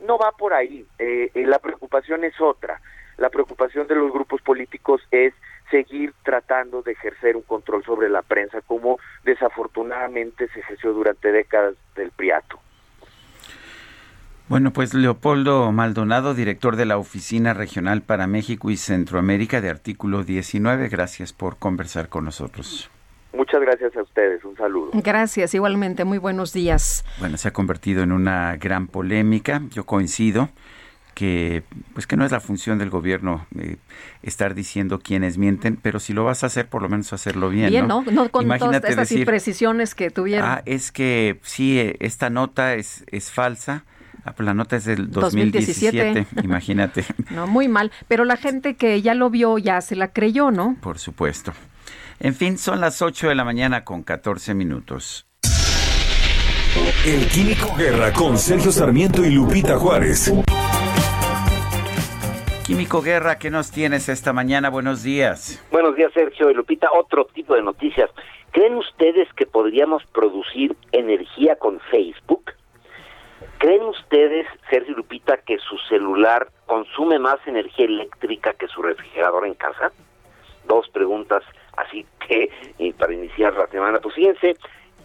No 0.07 0.19
va 0.19 0.33
por 0.33 0.53
ahí. 0.53 0.87
Eh, 0.99 1.31
eh, 1.35 1.47
la 1.47 1.59
preocupación 1.59 2.25
es 2.25 2.41
otra. 2.41 2.81
La 3.17 3.31
preocupación 3.31 3.87
de 3.87 3.95
los 3.95 4.13
grupos 4.13 4.43
políticos 4.43 5.01
es 5.11 5.33
seguir 5.71 6.13
tratando 6.23 6.83
de 6.83 6.93
ejercer 6.93 7.37
un 7.37 7.43
control 7.43 7.83
sobre 7.85 8.09
la 8.09 8.23
prensa 8.23 8.61
como 8.61 8.99
desafortunadamente 9.25 10.49
se 10.49 10.61
ejerció 10.61 10.93
durante 10.93 11.33
décadas 11.33 11.75
del 11.95 12.11
Priato. 12.11 12.61
Bueno, 14.49 14.73
pues 14.73 14.95
Leopoldo 14.95 15.73
Maldonado, 15.73 16.33
director 16.33 16.77
de 16.77 16.87
la 16.87 16.99
Oficina 16.99 17.53
Regional 17.53 18.03
para 18.03 18.29
México 18.29 18.71
y 18.71 18.77
Centroamérica 18.77 19.61
de 19.61 19.71
Artículo 19.71 20.23
19, 20.23 20.89
gracias 20.89 21.33
por 21.33 21.57
conversar 21.57 22.09
con 22.09 22.27
nosotros. 22.27 22.89
Muchas 23.33 23.61
gracias 23.61 23.97
a 23.97 24.03
ustedes, 24.03 24.45
un 24.45 24.57
saludo. 24.57 24.91
Gracias, 24.95 25.53
igualmente, 25.53 26.05
muy 26.05 26.19
buenos 26.19 26.53
días. 26.53 27.05
Bueno, 27.19 27.39
se 27.39 27.49
ha 27.49 27.53
convertido 27.53 28.05
en 28.05 28.13
una 28.13 28.57
gran 28.57 28.87
polémica, 28.87 29.63
yo 29.73 29.85
coincido 29.85 30.49
que 31.17 31.63
pues 31.95 32.07
que 32.07 32.17
no 32.17 32.27
es 32.27 32.31
la 32.31 32.41
función 32.41 32.79
del 32.79 32.91
gobierno 32.91 33.47
eh, 33.59 33.79
estar 34.23 34.55
diciendo 34.55 35.01
quiénes 35.01 35.39
mienten, 35.39 35.77
pero 35.77 35.99
si 35.99 36.13
lo 36.13 36.25
vas 36.25 36.45
a 36.45 36.49
hacer, 36.49 36.69
por 36.69 36.83
lo 36.83 36.89
menos 36.89 37.13
hacerlo 37.13 37.49
bien. 37.49 37.71
Bien, 37.71 37.89
¿no? 37.89 38.05
No, 38.13 38.29
con 38.29 38.47
todas 38.47 38.85
estas 38.85 39.11
imprecisiones 39.11 39.95
que 39.95 40.11
tuvieron. 40.11 40.47
Ah, 40.47 40.63
es 40.67 40.93
que 40.93 41.41
sí, 41.43 41.95
esta 41.99 42.31
nota 42.31 42.75
es, 42.75 43.05
es 43.11 43.33
falsa. 43.33 43.85
Ah, 44.27 44.33
pues 44.37 44.45
la 44.45 44.55
nota 44.55 44.75
es 44.75 44.85
del 44.85 45.09
2017, 45.09 46.27
imagínate. 46.43 47.05
No, 47.31 47.47
muy 47.47 47.69
mal, 47.69 47.93
pero 48.09 48.25
la 48.25 48.37
gente 48.37 48.75
que 48.75 49.01
ya 49.01 49.15
lo 49.15 49.31
vio 49.31 49.57
ya 49.59 49.81
se 49.81 49.95
la 49.95 50.13
creyó, 50.13 50.51
¿no? 50.51 50.77
Por 50.81 50.99
supuesto. 50.99 51.53
En 52.19 52.35
fin, 52.35 52.59
son 52.59 52.81
las 52.81 53.03
8 53.03 53.29
de 53.29 53.35
la 53.37 53.45
mañana 53.45 53.85
con 53.85 54.03
14 54.03 54.55
minutos. 54.55 55.29
El 57.07 57.29
Químico 57.29 57.75
Guerra 57.77 58.13
con 58.13 58.37
Sergio 58.37 58.73
Sarmiento 58.73 59.25
y 59.25 59.31
Lupita 59.31 59.79
Juárez. 59.79 60.33
Químico 62.67 63.01
Guerra, 63.01 63.39
¿qué 63.39 63.51
nos 63.51 63.71
tienes 63.71 64.09
esta 64.09 64.33
mañana? 64.33 64.71
Buenos 64.71 65.05
días. 65.05 65.63
Buenos 65.71 65.95
días, 65.95 66.11
Sergio 66.13 66.51
y 66.51 66.55
Lupita. 66.55 66.89
Otro 66.93 67.27
tipo 67.27 67.55
de 67.55 67.63
noticias. 67.63 68.11
¿Creen 68.51 68.75
ustedes 68.75 69.29
que 69.35 69.47
podríamos 69.47 70.03
producir 70.13 70.77
energía 70.91 71.57
con 71.57 71.79
Facebook? 71.91 72.56
¿Creen 73.59 73.83
ustedes, 73.85 74.47
Sergio 74.69 74.95
Lupita, 74.97 75.39
que 75.39 75.59
su 75.59 75.79
celular 75.89 76.49
consume 76.67 77.19
más 77.19 77.39
energía 77.47 77.87
eléctrica 77.87 78.53
que 78.53 78.69
su 78.69 78.83
refrigerador 78.83 79.47
en 79.47 79.55
casa? 79.55 79.93
Dos 80.67 80.89
preguntas 80.91 81.43
así 81.77 82.07
que 82.27 82.51
para 82.99 83.15
iniciar 83.15 83.55
la 83.55 83.67
semana. 83.69 83.99
Pues 84.01 84.15
fíjense 84.15 84.57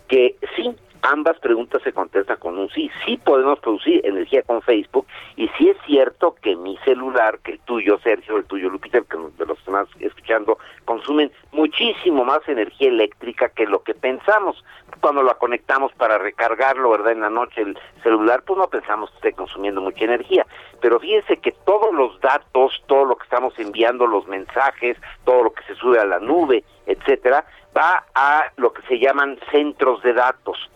que 0.07 0.35
sí, 0.55 0.75
ambas 1.01 1.39
preguntas 1.39 1.81
se 1.83 1.93
contestan 1.93 2.37
con 2.37 2.57
un 2.57 2.69
sí. 2.69 2.89
Sí 3.05 3.17
podemos 3.17 3.59
producir 3.59 4.05
energía 4.05 4.43
con 4.43 4.61
Facebook 4.61 5.07
y 5.35 5.47
sí 5.57 5.69
es 5.69 5.77
cierto 5.85 6.35
que 6.41 6.55
mi 6.55 6.77
celular, 6.79 7.39
que 7.39 7.53
el 7.53 7.59
tuyo, 7.59 7.99
Sergio, 7.99 8.37
el 8.37 8.45
tuyo, 8.45 8.69
Lupita, 8.69 9.01
que 9.01 9.17
de 9.37 9.45
los 9.45 9.59
que 9.59 10.05
escuchando, 10.05 10.57
consumen 10.85 11.31
muchísimo 11.51 12.23
más 12.25 12.47
energía 12.47 12.89
eléctrica 12.89 13.49
que 13.49 13.65
lo 13.65 13.83
que 13.83 13.93
pensamos. 13.93 14.63
Cuando 14.99 15.23
lo 15.23 15.37
conectamos 15.37 15.91
para 15.93 16.17
recargarlo, 16.17 16.89
¿verdad? 16.91 17.13
En 17.13 17.21
la 17.21 17.29
noche 17.29 17.61
el 17.61 17.77
celular, 18.03 18.43
pues 18.45 18.57
no 18.57 18.67
pensamos 18.67 19.09
que 19.11 19.15
esté 19.17 19.33
consumiendo 19.33 19.81
mucha 19.81 20.05
energía. 20.05 20.45
Pero 20.81 20.99
fíjense 20.99 21.37
que 21.37 21.51
todos 21.65 21.93
los 21.93 22.19
datos, 22.21 22.83
todo 22.87 23.05
lo 23.05 23.15
que 23.15 23.23
estamos 23.23 23.57
enviando, 23.57 24.05
los 24.05 24.27
mensajes, 24.27 24.97
todo 25.25 25.43
lo 25.43 25.53
que 25.53 25.63
se 25.63 25.75
sube 25.75 25.99
a 25.99 26.05
la 26.05 26.19
nube, 26.19 26.63
etcétera, 26.85 27.45
va 27.75 28.05
a 28.13 28.51
lo 28.57 28.73
que 28.73 28.81
se 28.83 28.99
llaman 28.99 29.39
centros 29.51 30.03
de 30.03 30.13
datos 30.13 30.69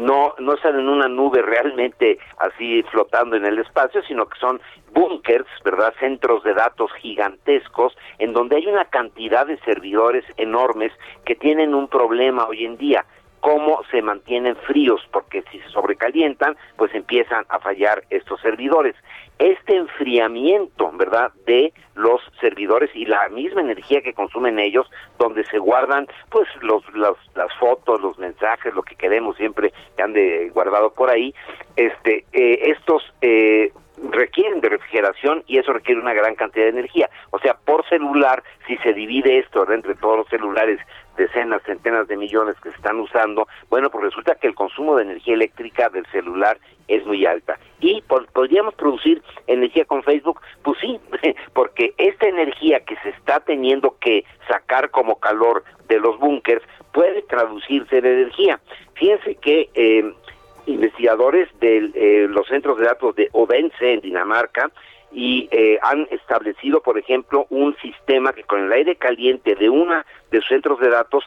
no, 0.00 0.34
no 0.38 0.54
están 0.54 0.78
en 0.78 0.88
una 0.88 1.08
nube 1.08 1.42
realmente 1.42 2.18
así 2.38 2.82
flotando 2.90 3.36
en 3.36 3.44
el 3.44 3.58
espacio, 3.58 4.02
sino 4.02 4.26
que 4.26 4.38
son 4.38 4.60
bunkers, 4.92 5.46
¿verdad? 5.64 5.94
Centros 6.00 6.42
de 6.42 6.54
datos 6.54 6.90
gigantescos 6.94 7.96
en 8.18 8.32
donde 8.32 8.56
hay 8.56 8.66
una 8.66 8.86
cantidad 8.86 9.46
de 9.46 9.58
servidores 9.58 10.24
enormes 10.36 10.92
que 11.24 11.34
tienen 11.34 11.74
un 11.74 11.88
problema 11.88 12.46
hoy 12.46 12.64
en 12.64 12.76
día 12.76 13.04
cómo 13.40 13.82
se 13.90 14.02
mantienen 14.02 14.56
fríos, 14.56 15.00
porque 15.12 15.42
si 15.50 15.58
se 15.60 15.68
sobrecalientan, 15.70 16.56
pues 16.76 16.94
empiezan 16.94 17.44
a 17.48 17.58
fallar 17.58 18.04
estos 18.10 18.40
servidores. 18.40 18.94
Este 19.38 19.76
enfriamiento, 19.76 20.92
¿verdad?, 20.92 21.32
de 21.46 21.72
los 21.94 22.20
servidores 22.40 22.90
y 22.94 23.06
la 23.06 23.28
misma 23.30 23.62
energía 23.62 24.02
que 24.02 24.12
consumen 24.12 24.58
ellos, 24.58 24.90
donde 25.18 25.44
se 25.46 25.58
guardan, 25.58 26.06
pues, 26.30 26.46
los, 26.60 26.82
las 26.94 27.54
fotos, 27.58 28.00
los 28.02 28.18
mensajes, 28.18 28.74
lo 28.74 28.82
que 28.82 28.96
queremos 28.96 29.36
siempre 29.36 29.72
que 29.96 30.02
ande 30.02 30.50
guardado 30.52 30.92
por 30.92 31.10
ahí, 31.10 31.34
este, 31.76 32.26
eh, 32.32 32.70
estos 32.70 33.02
eh, 33.22 33.72
requieren 34.10 34.60
de 34.60 34.70
refrigeración 34.70 35.44
y 35.46 35.58
eso 35.58 35.72
requiere 35.72 36.00
una 36.00 36.14
gran 36.14 36.34
cantidad 36.34 36.64
de 36.64 36.70
energía. 36.70 37.10
O 37.30 37.38
sea, 37.38 37.54
por 37.54 37.86
celular, 37.88 38.42
si 38.66 38.76
se 38.78 38.92
divide 38.92 39.38
esto 39.38 39.70
entre 39.70 39.94
todos 39.94 40.18
los 40.18 40.28
celulares 40.28 40.80
decenas, 41.16 41.62
centenas 41.64 42.08
de 42.08 42.16
millones 42.16 42.56
que 42.62 42.70
se 42.70 42.76
están 42.76 42.98
usando, 42.98 43.46
bueno, 43.68 43.90
pues 43.90 44.04
resulta 44.04 44.36
que 44.36 44.46
el 44.46 44.54
consumo 44.54 44.96
de 44.96 45.02
energía 45.02 45.34
eléctrica 45.34 45.88
del 45.90 46.06
celular 46.06 46.58
es 46.88 47.04
muy 47.04 47.26
alta. 47.26 47.58
¿Y 47.80 48.02
podríamos 48.32 48.74
producir 48.74 49.22
energía 49.46 49.84
con 49.84 50.02
Facebook? 50.02 50.40
Pues 50.62 50.78
sí, 50.80 50.98
porque 51.52 51.94
esta 51.98 52.26
energía 52.26 52.80
que 52.80 52.96
se 53.02 53.10
está 53.10 53.40
teniendo 53.40 53.96
que 54.00 54.24
sacar 54.48 54.90
como 54.90 55.16
calor 55.16 55.64
de 55.88 56.00
los 56.00 56.18
búnkers 56.18 56.62
puede 56.92 57.22
traducirse 57.22 57.98
en 57.98 58.06
energía. 58.06 58.60
Fíjense 58.94 59.34
que 59.36 59.68
eh, 59.74 60.12
investigadores 60.66 61.48
de 61.60 61.90
eh, 61.94 62.26
los 62.28 62.46
centros 62.48 62.78
de 62.78 62.84
datos 62.84 63.14
de 63.16 63.28
Odense 63.32 63.92
en 63.92 64.00
Dinamarca 64.00 64.70
y 65.12 65.48
eh, 65.50 65.78
han 65.82 66.06
establecido, 66.10 66.80
por 66.82 66.98
ejemplo, 66.98 67.46
un 67.50 67.76
sistema 67.78 68.32
que 68.32 68.44
con 68.44 68.64
el 68.64 68.72
aire 68.72 68.96
caliente 68.96 69.54
de 69.56 69.68
una 69.68 70.06
de 70.30 70.38
sus 70.40 70.48
centros 70.48 70.78
de 70.80 70.88
datos 70.88 71.24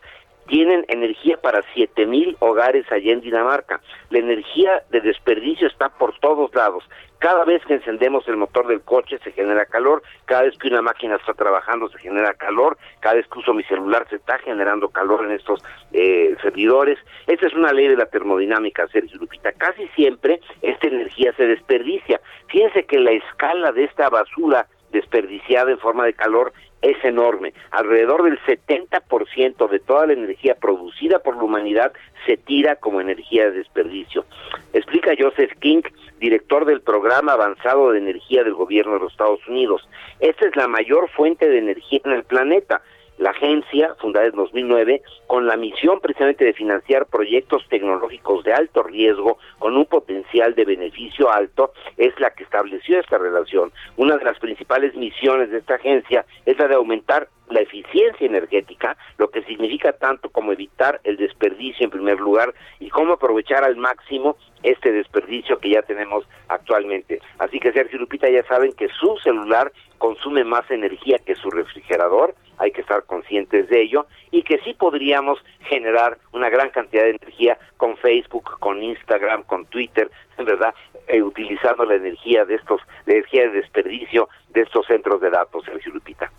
tienen 0.48 0.86
energía 0.88 1.38
para 1.38 1.62
siete 1.74 2.06
mil 2.06 2.36
hogares 2.39 2.86
allá 2.91 3.12
en 3.12 3.22
Dinamarca. 3.22 3.82
La 4.10 4.20
energía 4.20 4.84
de 4.89 5.02
desperdicio 5.02 5.68
está 5.68 5.89
por 5.89 6.18
todos 6.20 6.54
lados. 6.54 6.84
Cada 7.20 7.46
vez 7.46 7.64
que 7.66 7.76
encendemos 7.76 8.28
el 8.28 8.36
motor 8.36 8.68
del 8.68 8.82
coche 8.82 9.18
se 9.24 9.32
genera 9.32 9.66
calor, 9.66 10.04
cada 10.26 10.41
vez 10.41 10.58
que 10.58 10.68
una 10.68 10.82
máquina 10.82 11.16
está 11.16 11.34
trabajando 11.34 11.88
se 11.88 11.98
genera 12.00 12.34
calor, 12.34 12.78
cada 13.00 13.16
vez 13.16 13.26
que 13.28 13.39
uso 13.39 13.54
mi 13.54 13.64
celular 13.64 14.06
se 14.10 14.18
está 14.18 14.39
generando 14.39 14.89
calor 14.89 15.24
en 15.24 15.32
estos 15.32 15.64
eh, 15.94 16.36
servidores. 16.41 17.00
Esta 17.28 17.48
es 17.48 17.54
una 17.54 17.72
ley 17.72 17.88
de 17.88 17.96
la 17.96 18.08
termodinámica, 18.08 18.89
Sergio 18.89 19.18
Lupita. 19.20 19.54
Casi 19.54 19.88
siempre 19.96 20.41
esta 20.62 20.88
energía 20.88 21.32
se 21.38 21.48
desperdicia. 21.48 22.20
Fíjense 22.48 22.86
que 22.86 23.00
la 23.00 23.12
escala 23.12 23.72
de 23.72 23.86
esta 23.86 24.10
basura 24.10 24.68
desperdiciada 24.91 25.72
en 25.72 25.80
forma 25.80 26.04
de 26.06 26.14
calor 26.14 26.52
es 26.84 27.04
enorme. 27.04 27.54
Alrededor 27.72 28.24
del 28.24 28.40
70% 28.42 29.70
de 29.70 29.80
toda 29.80 30.06
la 30.06 30.14
energía 30.14 30.56
producida 30.56 31.20
por 31.20 31.38
la 31.38 31.44
humanidad 31.44 31.94
se 32.26 32.38
tira 32.38 32.76
como 32.76 33.02
energía 33.02 33.46
de 33.46 33.58
desperdicio. 33.58 34.26
Explica 34.74 35.14
Joseph 35.18 35.54
King, 35.60 35.82
director 36.20 36.66
del 36.66 36.82
programa 36.82 37.34
avanzado 37.34 37.92
de 37.92 38.00
energía 38.00 38.44
del 38.44 38.54
gobierno 38.54 38.94
de 38.94 39.00
los 39.00 39.12
Estados 39.12 39.40
Unidos. 39.48 39.88
Esta 40.20 40.46
es 40.46 40.56
la 40.56 40.68
mayor 40.68 41.10
fuente 41.10 41.50
de 41.50 41.58
energía 41.58 42.02
en 42.04 42.12
el 42.12 42.24
planeta 42.24 42.82
la 43.18 43.32
agencia, 43.32 43.95
fundada 43.99 44.26
en 44.26 44.36
2009, 44.36 45.01
con 45.28 45.47
la 45.47 45.55
misión 45.55 45.99
precisamente 45.99 46.45
de 46.45 46.53
financiar 46.53 47.05
proyectos 47.05 47.64
tecnológicos 47.70 48.43
de 48.43 48.53
alto 48.53 48.84
riesgo 48.84 49.38
con 49.59 49.78
un 49.78 49.86
potencial 49.86 50.55
de 50.55 50.66
beneficio 50.66 51.32
alto, 51.32 51.74
es 51.97 52.20
la 52.20 52.32
que 52.32 52.43
estableció 52.43 53.00
esta 53.00 53.17
relación. 53.17 53.71
Una 53.97 54.17
de 54.17 54.25
las 54.25 54.39
principales 54.39 54.96
misiones 54.96 55.51
de 55.51 55.59
esta 55.59 55.75
agencia 55.75 56.25
es 56.46 56.58
la 56.58 56.67
de 56.67 56.75
aumentar 56.75 57.29
la 57.50 57.62
eficiencia 57.62 58.25
energética, 58.25 58.97
lo 59.17 59.29
que 59.29 59.43
significa 59.43 59.93
tanto 59.93 60.29
como 60.29 60.51
evitar 60.51 61.00
el 61.04 61.17
desperdicio 61.17 61.86
en 61.86 61.92
primer 61.92 62.20
lugar 62.20 62.54
y 62.79 62.89
cómo 62.89 63.13
aprovechar 63.13 63.63
al 63.63 63.75
máximo 63.75 64.38
este 64.63 64.92
desperdicio 64.92 65.59
que 65.59 65.70
ya 65.70 65.82
tenemos 65.82 66.25
actualmente. 66.47 67.21
Así 67.38 67.59
que 67.59 67.71
Sergio 67.71 68.00
Lupita 68.00 68.29
ya 68.29 68.43
saben 68.46 68.74
que 68.74 68.88
su 68.89 69.17
celular 69.17 69.71
consume 70.04 70.43
más 70.43 70.70
energía 70.70 71.17
que 71.25 71.34
su 71.34 71.50
refrigerador, 71.50 72.36
hay 72.58 72.71
que 72.71 72.82
estar 72.82 73.04
conscientes 73.05 73.70
de 73.70 73.84
ello 73.84 74.05
y 74.32 74.43
que 74.43 74.59
sí 74.66 74.74
podríamos 74.74 75.39
generar 75.62 76.17
una 76.34 76.50
gran 76.50 76.71
cantidad 76.71 77.04
de 77.04 77.12
energía 77.12 77.58
con 77.78 77.96
Facebook, 77.96 78.59
con 78.59 78.84
Instagram, 78.84 79.43
con 79.43 79.66
Twitter, 79.67 80.12
en 80.38 80.43
verdad, 80.54 80.75
eh, 81.08 81.21
utilizando 81.21 81.86
la 81.86 81.96
energía 81.96 82.43
de 82.43 82.55
estos, 82.55 82.82
de 83.05 83.13
energía 83.13 83.43
de 83.43 83.62
desperdicio 83.62 84.28
de 84.50 84.63
estos 84.63 84.86
centros 84.88 85.21
de 85.21 85.30
datos, 85.30 85.63
Sergio 85.63 85.93
Lupita. 85.93 86.30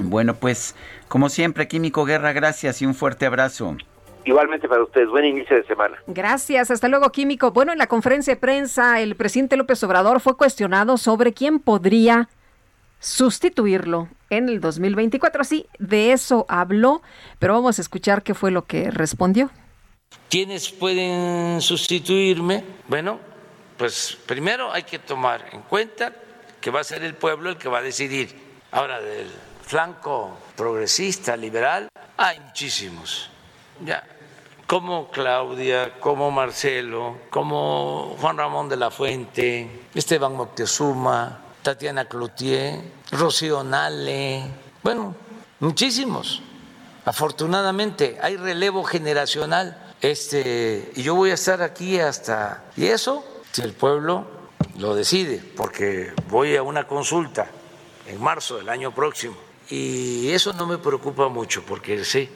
Bueno, 0.00 0.32
pues 0.32 0.74
como 1.08 1.28
siempre, 1.28 1.68
Químico 1.68 2.06
Guerra, 2.06 2.32
gracias 2.32 2.80
y 2.80 2.86
un 2.86 2.94
fuerte 2.94 3.26
abrazo. 3.26 3.76
Igualmente 4.24 4.66
para 4.66 4.82
ustedes, 4.82 5.10
buen 5.10 5.26
inicio 5.26 5.56
de 5.56 5.64
semana. 5.64 5.98
Gracias, 6.06 6.70
hasta 6.70 6.88
luego, 6.88 7.12
Químico. 7.12 7.50
Bueno, 7.50 7.72
en 7.72 7.78
la 7.78 7.86
conferencia 7.86 8.32
de 8.34 8.40
prensa, 8.40 9.02
el 9.02 9.14
presidente 9.14 9.58
López 9.58 9.84
Obrador 9.84 10.20
fue 10.20 10.38
cuestionado 10.38 10.96
sobre 10.96 11.34
quién 11.34 11.58
podría 11.58 12.30
sustituirlo 13.02 14.08
en 14.30 14.48
el 14.48 14.60
2024. 14.60 15.44
Sí, 15.44 15.66
de 15.78 16.12
eso 16.12 16.46
habló, 16.48 17.02
pero 17.38 17.54
vamos 17.54 17.78
a 17.78 17.82
escuchar 17.82 18.22
qué 18.22 18.32
fue 18.32 18.50
lo 18.50 18.64
que 18.64 18.90
respondió. 18.90 19.50
¿Quiénes 20.30 20.70
pueden 20.70 21.60
sustituirme? 21.60 22.64
Bueno, 22.88 23.18
pues 23.76 24.16
primero 24.24 24.72
hay 24.72 24.84
que 24.84 24.98
tomar 24.98 25.46
en 25.52 25.62
cuenta 25.62 26.12
que 26.60 26.70
va 26.70 26.80
a 26.80 26.84
ser 26.84 27.02
el 27.02 27.14
pueblo 27.14 27.50
el 27.50 27.56
que 27.58 27.68
va 27.68 27.78
a 27.78 27.82
decidir. 27.82 28.34
Ahora, 28.70 29.00
del 29.00 29.28
flanco 29.66 30.38
progresista, 30.56 31.36
liberal, 31.36 31.88
hay 32.16 32.38
muchísimos. 32.40 33.28
Ya, 33.84 34.04
como 34.66 35.10
Claudia, 35.10 35.98
como 35.98 36.30
Marcelo, 36.30 37.18
como 37.30 38.16
Juan 38.20 38.38
Ramón 38.38 38.68
de 38.68 38.76
la 38.76 38.90
Fuente, 38.90 39.86
Esteban 39.94 40.34
Moctezuma, 40.36 41.40
Tatiana 41.62 42.06
Cloutier, 42.06 42.80
Rocío 43.10 43.62
Nale, 43.62 44.44
bueno, 44.82 45.14
muchísimos. 45.60 46.42
Afortunadamente 47.04 48.18
hay 48.20 48.36
relevo 48.36 48.84
generacional. 48.84 49.92
Este, 50.00 50.90
y 50.96 51.02
yo 51.02 51.14
voy 51.14 51.30
a 51.30 51.34
estar 51.34 51.62
aquí 51.62 52.00
hasta 52.00 52.64
y 52.76 52.86
eso 52.86 53.24
si 53.52 53.62
el 53.62 53.72
pueblo 53.72 54.26
lo 54.78 54.96
decide, 54.96 55.40
porque 55.56 56.12
voy 56.28 56.56
a 56.56 56.62
una 56.62 56.88
consulta 56.88 57.46
en 58.06 58.20
marzo 58.20 58.56
del 58.56 58.68
año 58.68 58.92
próximo 58.92 59.36
y 59.70 60.30
eso 60.30 60.52
no 60.54 60.66
me 60.66 60.78
preocupa 60.78 61.28
mucho 61.28 61.62
porque 61.64 62.04
sé 62.04 62.28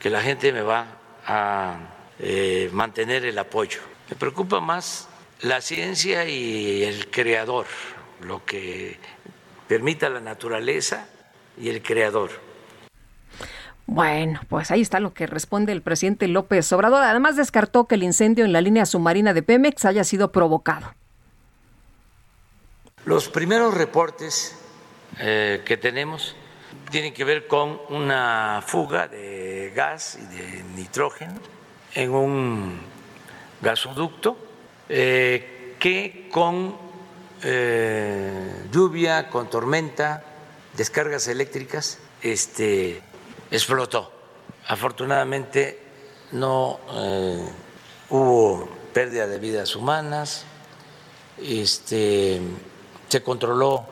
que 0.00 0.10
la 0.10 0.20
gente 0.22 0.52
me 0.52 0.62
va 0.62 0.86
a 1.24 1.76
eh, 2.18 2.68
mantener 2.72 3.24
el 3.24 3.38
apoyo. 3.38 3.80
Me 4.10 4.16
preocupa 4.16 4.60
más 4.60 5.08
la 5.42 5.60
ciencia 5.60 6.24
y 6.26 6.82
el 6.82 7.10
creador, 7.10 7.66
lo 8.24 8.44
que 8.44 8.98
permita 9.68 10.08
la 10.08 10.20
naturaleza 10.20 11.06
y 11.58 11.68
el 11.68 11.82
creador. 11.82 12.30
Bueno, 13.86 14.40
pues 14.48 14.70
ahí 14.70 14.80
está 14.80 15.00
lo 15.00 15.12
que 15.12 15.26
responde 15.26 15.72
el 15.72 15.82
presidente 15.82 16.28
López 16.28 16.72
Obrador. 16.72 17.02
Además 17.02 17.36
descartó 17.36 17.86
que 17.86 17.96
el 17.96 18.02
incendio 18.02 18.44
en 18.44 18.52
la 18.52 18.60
línea 18.60 18.86
submarina 18.86 19.34
de 19.34 19.42
Pemex 19.42 19.84
haya 19.84 20.04
sido 20.04 20.32
provocado. 20.32 20.94
Los 23.04 23.28
primeros 23.28 23.74
reportes 23.74 24.56
eh, 25.18 25.62
que 25.64 25.76
tenemos 25.76 26.36
tienen 26.90 27.12
que 27.12 27.24
ver 27.24 27.46
con 27.46 27.80
una 27.88 28.62
fuga 28.64 29.08
de 29.08 29.72
gas 29.74 30.18
y 30.20 30.36
de 30.36 30.62
nitrógeno 30.76 31.34
en 31.94 32.10
un 32.10 32.80
gasoducto 33.60 34.36
eh, 34.88 35.76
que 35.78 36.28
con 36.30 36.76
eh, 37.42 38.66
lluvia, 38.70 39.28
con 39.28 39.50
tormenta, 39.50 40.24
descargas 40.76 41.28
eléctricas, 41.28 41.98
este, 42.22 43.00
explotó. 43.50 44.12
Afortunadamente 44.68 45.80
no 46.32 46.80
eh, 46.94 47.44
hubo 48.10 48.68
pérdida 48.92 49.26
de 49.26 49.38
vidas 49.38 49.74
humanas, 49.76 50.44
este, 51.40 52.40
se 53.08 53.22
controló 53.22 53.86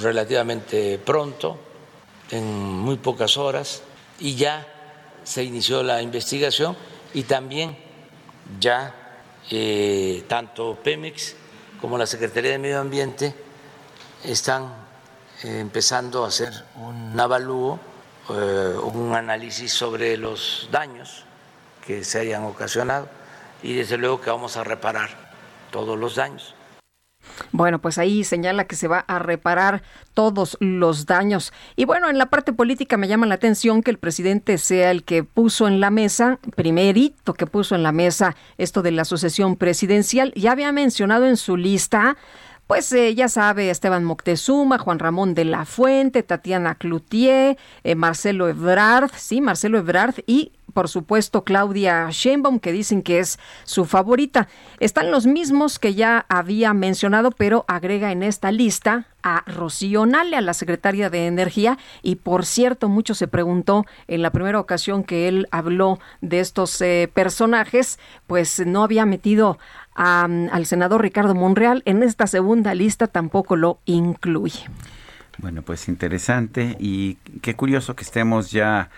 relativamente 0.00 0.98
pronto, 0.98 1.58
en 2.30 2.44
muy 2.44 2.96
pocas 2.96 3.36
horas, 3.36 3.82
y 4.18 4.34
ya 4.34 4.66
se 5.24 5.44
inició 5.44 5.82
la 5.82 6.02
investigación 6.02 6.76
y 7.12 7.22
también 7.22 7.76
ya 8.60 8.94
eh, 9.50 10.24
tanto 10.28 10.78
Pemex 10.82 11.36
como 11.84 11.98
la 11.98 12.06
Secretaría 12.06 12.52
de 12.52 12.58
Medio 12.58 12.80
Ambiente 12.80 13.34
están 14.24 14.72
eh, 15.42 15.58
empezando 15.60 16.24
a 16.24 16.28
hacer 16.28 16.50
un 16.76 17.20
avalúo, 17.20 17.78
eh, 18.30 18.74
un 18.84 19.14
análisis 19.14 19.70
sobre 19.70 20.16
los 20.16 20.66
daños 20.72 21.26
que 21.86 22.02
se 22.02 22.20
hayan 22.20 22.44
ocasionado 22.44 23.06
y 23.62 23.74
desde 23.74 23.98
luego 23.98 24.18
que 24.22 24.30
vamos 24.30 24.56
a 24.56 24.64
reparar 24.64 25.10
todos 25.70 25.98
los 25.98 26.14
daños. 26.14 26.54
Bueno, 27.56 27.78
pues 27.78 27.98
ahí 27.98 28.24
señala 28.24 28.64
que 28.64 28.74
se 28.74 28.88
va 28.88 29.04
a 29.06 29.20
reparar 29.20 29.84
todos 30.12 30.56
los 30.58 31.06
daños. 31.06 31.52
Y 31.76 31.84
bueno, 31.84 32.10
en 32.10 32.18
la 32.18 32.26
parte 32.26 32.52
política 32.52 32.96
me 32.96 33.06
llama 33.06 33.26
la 33.26 33.36
atención 33.36 33.84
que 33.84 33.92
el 33.92 33.98
presidente 33.98 34.58
sea 34.58 34.90
el 34.90 35.04
que 35.04 35.22
puso 35.22 35.68
en 35.68 35.78
la 35.78 35.90
mesa, 35.90 36.40
primerito 36.56 37.32
que 37.34 37.46
puso 37.46 37.76
en 37.76 37.84
la 37.84 37.92
mesa 37.92 38.34
esto 38.58 38.82
de 38.82 38.90
la 38.90 39.04
sucesión 39.04 39.54
presidencial. 39.54 40.32
Ya 40.34 40.50
había 40.50 40.72
mencionado 40.72 41.26
en 41.26 41.36
su 41.36 41.56
lista 41.56 42.16
pues 42.66 42.90
eh, 42.92 43.14
ya 43.14 43.28
sabe, 43.28 43.70
Esteban 43.70 44.04
Moctezuma, 44.04 44.78
Juan 44.78 44.98
Ramón 44.98 45.34
de 45.34 45.44
la 45.44 45.64
Fuente, 45.64 46.22
Tatiana 46.22 46.74
Cloutier, 46.74 47.56
eh, 47.84 47.94
Marcelo 47.94 48.48
Ebrard, 48.48 49.10
sí, 49.14 49.40
Marcelo 49.40 49.78
Ebrard 49.78 50.14
y 50.26 50.50
por 50.74 50.88
supuesto 50.88 51.44
Claudia 51.44 52.08
Sheinbaum, 52.10 52.58
que 52.60 52.72
dicen 52.72 53.02
que 53.02 53.20
es 53.20 53.38
su 53.62 53.86
favorita. 53.86 54.48
Están 54.80 55.10
los 55.10 55.26
mismos 55.26 55.78
que 55.78 55.94
ya 55.94 56.26
había 56.28 56.74
mencionado, 56.74 57.30
pero 57.30 57.64
agrega 57.68 58.12
en 58.12 58.22
esta 58.22 58.52
lista 58.52 59.06
a 59.22 59.42
Rocío 59.46 60.04
Nale, 60.04 60.36
a 60.36 60.42
la 60.42 60.52
secretaria 60.52 61.08
de 61.08 61.26
Energía, 61.26 61.78
y 62.02 62.16
por 62.16 62.44
cierto, 62.44 62.90
mucho 62.90 63.14
se 63.14 63.28
preguntó 63.28 63.86
en 64.06 64.20
la 64.20 64.30
primera 64.30 64.60
ocasión 64.60 65.02
que 65.02 65.28
él 65.28 65.48
habló 65.50 65.98
de 66.20 66.40
estos 66.40 66.78
eh, 66.82 67.10
personajes, 67.12 67.98
pues 68.26 68.64
no 68.66 68.82
había 68.82 69.06
metido 69.06 69.58
al 69.94 70.66
senador 70.66 71.02
Ricardo 71.02 71.34
Monreal. 71.34 71.82
En 71.86 72.02
esta 72.02 72.26
segunda 72.26 72.74
lista 72.74 73.06
tampoco 73.06 73.56
lo 73.56 73.78
incluye. 73.84 74.64
Bueno, 75.38 75.62
pues 75.62 75.88
interesante 75.88 76.76
y 76.78 77.14
qué 77.42 77.54
curioso 77.54 77.96
que 77.96 78.02
estemos 78.02 78.50
ya 78.50 78.90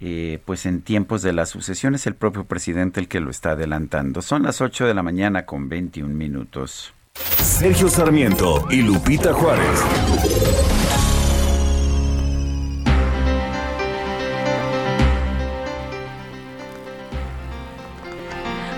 eh, 0.00 0.40
pues 0.44 0.66
en 0.66 0.82
tiempos 0.82 1.22
de 1.22 1.32
la 1.32 1.46
sucesión. 1.46 1.94
Es 1.94 2.06
el 2.06 2.14
propio 2.14 2.44
presidente 2.44 3.00
el 3.00 3.08
que 3.08 3.20
lo 3.20 3.30
está 3.30 3.52
adelantando. 3.52 4.22
Son 4.22 4.42
las 4.42 4.60
8 4.60 4.86
de 4.86 4.94
la 4.94 5.02
mañana 5.02 5.46
con 5.46 5.68
21 5.68 6.14
minutos. 6.14 6.92
Sergio 7.14 7.88
Sarmiento 7.88 8.66
y 8.70 8.82
Lupita 8.82 9.32
Juárez. 9.32 9.82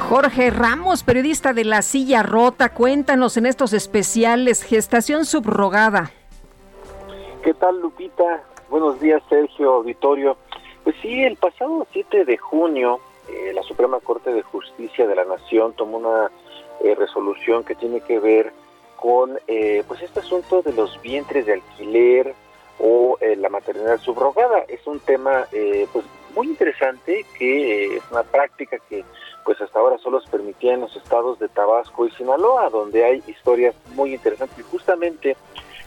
Jorge 0.08 0.48
Ramos, 0.48 1.02
periodista 1.02 1.52
de 1.52 1.66
La 1.66 1.82
Silla 1.82 2.22
Rota, 2.22 2.72
cuéntanos 2.72 3.36
en 3.36 3.44
estos 3.44 3.74
especiales 3.74 4.62
Gestación 4.62 5.26
Subrogada. 5.26 6.12
¿Qué 7.42 7.52
tal, 7.52 7.78
Lupita? 7.82 8.42
Buenos 8.70 8.98
días, 9.00 9.22
Sergio 9.28 9.74
Auditorio. 9.74 10.38
Pues 10.88 10.96
sí, 11.02 11.22
el 11.22 11.36
pasado 11.36 11.86
7 11.92 12.24
de 12.24 12.38
junio, 12.38 12.98
eh, 13.28 13.52
la 13.52 13.62
Suprema 13.62 14.00
Corte 14.00 14.32
de 14.32 14.40
Justicia 14.40 15.06
de 15.06 15.14
la 15.14 15.26
Nación 15.26 15.74
tomó 15.74 15.98
una 15.98 16.30
eh, 16.82 16.94
resolución 16.94 17.62
que 17.62 17.74
tiene 17.74 18.00
que 18.00 18.18
ver 18.18 18.54
con 18.96 19.38
eh, 19.48 19.84
pues 19.86 20.00
este 20.00 20.20
asunto 20.20 20.62
de 20.62 20.72
los 20.72 20.98
vientres 21.02 21.44
de 21.44 21.52
alquiler 21.52 22.34
o 22.78 23.18
la 23.20 23.50
maternidad 23.50 23.98
subrogada. 23.98 24.60
Es 24.66 24.86
un 24.86 24.98
tema 25.00 25.46
pues 25.92 26.06
muy 26.34 26.46
interesante 26.46 27.26
que 27.38 27.96
es 27.96 28.02
una 28.10 28.22
práctica 28.22 28.78
que 28.88 29.04
pues 29.44 29.60
hasta 29.60 29.78
ahora 29.78 29.98
solo 29.98 30.22
se 30.22 30.30
permitía 30.30 30.72
en 30.72 30.80
los 30.80 30.96
estados 30.96 31.38
de 31.38 31.48
Tabasco 31.48 32.06
y 32.06 32.12
Sinaloa, 32.12 32.70
donde 32.70 33.04
hay 33.04 33.22
historias 33.26 33.74
muy 33.94 34.14
interesantes. 34.14 34.58
Y 34.58 34.62
justamente 34.62 35.36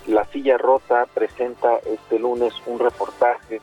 La 0.05 0.25
Silla 0.25 0.59
Rota 0.59 1.07
presenta 1.11 1.79
este 1.87 2.19
lunes 2.19 2.53
un 2.67 2.77
reportaje 2.77 3.61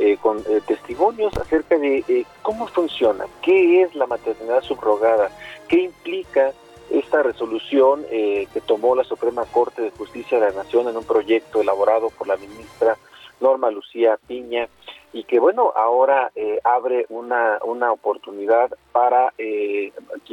eh, 0.00 0.16
con 0.20 0.38
eh, 0.38 0.60
testimonios 0.66 1.36
acerca 1.36 1.78
de 1.78 2.04
eh, 2.08 2.24
cómo 2.42 2.66
funciona, 2.66 3.26
qué 3.42 3.82
es 3.82 3.94
la 3.94 4.06
maternidad 4.06 4.62
subrogada, 4.62 5.30
qué 5.68 5.82
implica 5.82 6.52
esta 6.90 7.22
resolución 7.22 8.04
que 8.10 8.60
tomó 8.66 8.96
la 8.96 9.04
Suprema 9.04 9.44
Corte 9.44 9.80
de 9.80 9.92
Justicia 9.92 10.40
de 10.40 10.50
la 10.50 10.64
Nación 10.64 10.88
en 10.88 10.96
un 10.96 11.04
proyecto 11.04 11.60
elaborado 11.60 12.10
por 12.10 12.26
la 12.26 12.36
ministra 12.36 12.96
Norma 13.40 13.70
Lucía 13.70 14.18
Piña 14.26 14.68
y 15.12 15.24
que 15.24 15.40
bueno, 15.40 15.72
ahora 15.74 16.30
eh, 16.36 16.60
abre 16.62 17.06
una, 17.08 17.58
una 17.64 17.92
oportunidad 17.92 18.70
para 18.92 19.32
eh, 19.38 19.92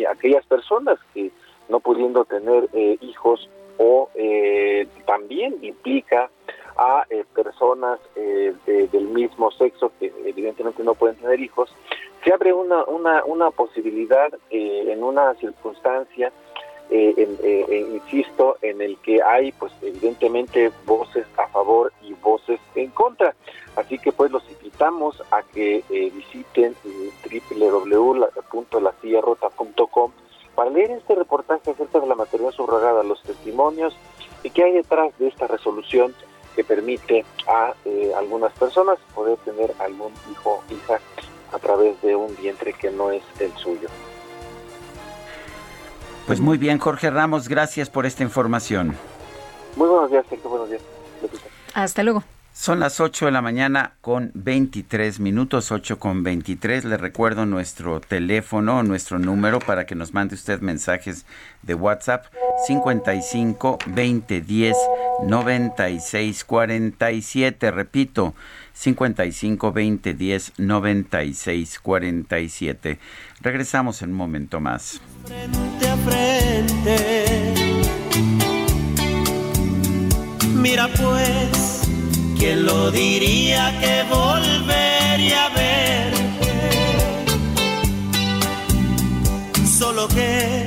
aquellas 0.10 0.46
personas 0.46 1.00
que 1.14 1.32
no 1.70 1.80
pudiendo 1.80 2.26
tener 2.26 2.70
eh, 2.74 2.98
hijos 3.02 3.50
o 3.80 4.10
también 5.06 5.56
implica 5.62 6.32
a 6.78 7.06
personas 7.34 8.00
del 8.16 9.08
mismo 9.08 9.52
sexo 9.52 9.92
que 10.00 10.12
evidentemente 10.26 10.84
no 10.84 10.96
pueden 10.96 11.18
tener 11.18 11.40
hijos, 11.40 11.74
se 12.24 12.34
abre 12.34 12.54
una, 12.54 12.84
una, 12.86 13.24
una 13.26 13.52
posibilidad 13.52 14.34
en 14.50 15.04
una 15.04 15.34
circunstancia 15.36 16.32
insisto, 16.90 18.58
en 18.62 18.82
el 18.82 18.98
que 18.98 19.22
hay, 19.22 19.52
pues, 19.54 19.72
evidentemente, 19.82 20.72
voces 20.86 21.26
a 21.38 21.48
favor 21.48 21.94
y 22.02 22.14
voces 22.14 22.60
en 22.76 22.92
contra. 22.92 23.34
Así 23.76 23.98
que 24.00 24.12
pues 24.12 24.30
los 24.32 24.44
invitamos 24.50 25.24
a 25.32 25.44
que 25.44 25.84
eh, 25.90 26.12
visiten 26.14 26.76
www.lasillarrota.com 27.60 30.12
para 30.56 30.70
leer 30.72 30.92
este 30.92 31.14
reportaje 31.14 31.72
acerca 31.72 32.00
de 32.00 32.08
la 32.08 32.16
materia 32.16 32.50
subrogada, 32.52 33.04
los 33.04 33.22
testimonios 33.22 33.96
y 34.42 34.50
qué 34.50 34.64
hay 34.64 34.72
detrás 34.72 35.16
de 35.20 35.28
esta 35.28 35.46
resolución 35.46 36.16
que 36.58 36.64
permite 36.64 37.24
a 37.48 37.76
eh, 37.86 38.12
algunas 38.18 38.52
personas 38.54 38.98
poder 39.14 39.38
tener 39.46 39.76
algún 39.78 40.12
hijo 40.32 40.64
o 40.68 40.74
hija 40.74 41.00
a 41.54 41.60
través 41.60 42.02
de 42.02 42.16
un 42.16 42.36
vientre 42.36 42.74
que 42.74 42.90
no 42.90 43.12
es 43.12 43.22
el 43.40 43.54
suyo. 43.58 43.88
Pues 46.26 46.42
muy 46.42 46.58
bien, 46.58 46.80
Jorge 46.80 47.12
Ramos, 47.12 47.48
gracias 47.48 47.92
por 47.92 48.08
esta 48.08 48.24
información. 48.24 48.98
Muy 49.76 49.88
buenos 49.88 50.10
días, 50.10 50.26
Sergio, 50.28 50.50
buenos 50.50 50.70
días. 50.72 50.82
Hasta 51.76 52.02
luego. 52.02 52.24
Son 52.60 52.80
las 52.80 53.00
8 53.00 53.28
de 53.28 53.32
la 53.32 53.44
mañana 53.44 53.94
con 54.02 54.32
23 54.34 55.20
minutos, 55.20 55.72
8 55.72 56.00
con 56.00 56.24
23. 56.24 56.86
Le 56.86 56.98
recuerdo 56.98 57.46
nuestro 57.46 58.02
teléfono, 58.02 58.82
nuestro 58.82 59.20
número 59.20 59.60
para 59.60 59.86
que 59.86 59.94
nos 59.94 60.16
mande 60.16 60.34
usted 60.34 60.60
mensajes 60.62 61.28
de 61.62 61.76
WhatsApp 61.76 62.26
55 62.66 63.78
20 63.86 64.42
10 64.42 64.76
96 65.28 66.44
47. 66.44 67.70
Repito, 67.70 68.34
55 68.74 69.72
20 69.72 70.14
10 70.16 70.54
96 70.58 71.80
47. 71.80 73.00
Regresamos 73.40 74.02
en 74.02 74.10
un 74.10 74.16
momento 74.16 74.60
más. 74.60 75.00
Frente 75.26 75.88
a 75.88 75.98
frente. 75.98 77.54
Mira 80.56 80.88
pues 80.88 81.88
¿Quién 82.40 82.66
lo 82.68 82.92
diría 82.92 83.74
que 83.80 84.04
volvería 84.10 85.46
a 85.46 85.50
verte? 85.50 86.18
Solo 89.80 90.08
que 90.08 90.66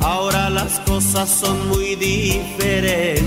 ahora 0.00 0.48
las 0.48 0.78
cosas 0.80 1.28
son 1.28 1.68
muy 1.70 1.96
diferentes. 1.96 3.26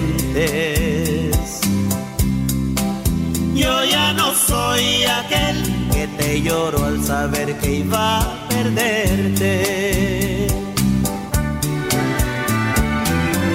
Yo 3.55 3.85
ya 3.85 4.13
no 4.13 4.33
soy 4.33 5.03
aquel 5.03 5.57
que 5.91 6.07
te 6.17 6.41
lloro 6.41 6.85
al 6.85 7.03
saber 7.03 7.57
que 7.59 7.79
iba 7.79 8.19
a 8.19 8.47
perderte. 8.47 10.47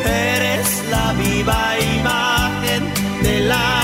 Eres 0.05 0.85
la 0.91 1.15
viva 1.15 1.79
imagen 1.99 2.93
de 3.23 3.41
la 3.41 3.84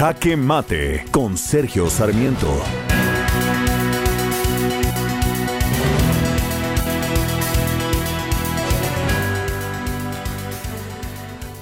Jaque 0.00 0.34
Mate 0.34 1.04
con 1.10 1.36
Sergio 1.36 1.90
Sarmiento. 1.90 2.48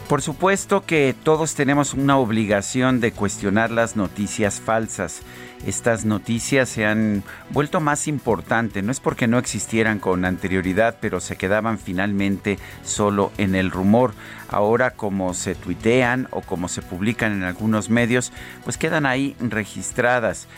Por 0.08 0.22
supuesto 0.22 0.86
que 0.86 1.16
todos 1.20 1.56
tenemos 1.56 1.94
una 1.94 2.16
obligación 2.16 3.00
de 3.00 3.10
cuestionar 3.10 3.72
las 3.72 3.96
noticias 3.96 4.60
falsas. 4.60 5.22
Estas 5.66 6.04
noticias 6.04 6.68
se 6.68 6.86
han 6.86 7.24
vuelto 7.50 7.80
más 7.80 8.08
importantes, 8.08 8.82
no 8.82 8.92
es 8.92 9.00
porque 9.00 9.26
no 9.26 9.38
existieran 9.38 9.98
con 9.98 10.24
anterioridad, 10.24 10.96
pero 11.00 11.20
se 11.20 11.36
quedaban 11.36 11.78
finalmente 11.78 12.58
solo 12.84 13.32
en 13.38 13.54
el 13.54 13.70
rumor 13.70 14.14
ahora 14.48 14.92
como 14.92 15.34
se 15.34 15.54
tuitean 15.54 16.28
o 16.30 16.40
como 16.40 16.68
se 16.68 16.82
publican 16.82 17.32
en 17.32 17.44
algunos 17.44 17.90
medios, 17.90 18.32
pues 18.64 18.78
quedan 18.78 19.06
ahí 19.06 19.36
registradas. 19.40 20.48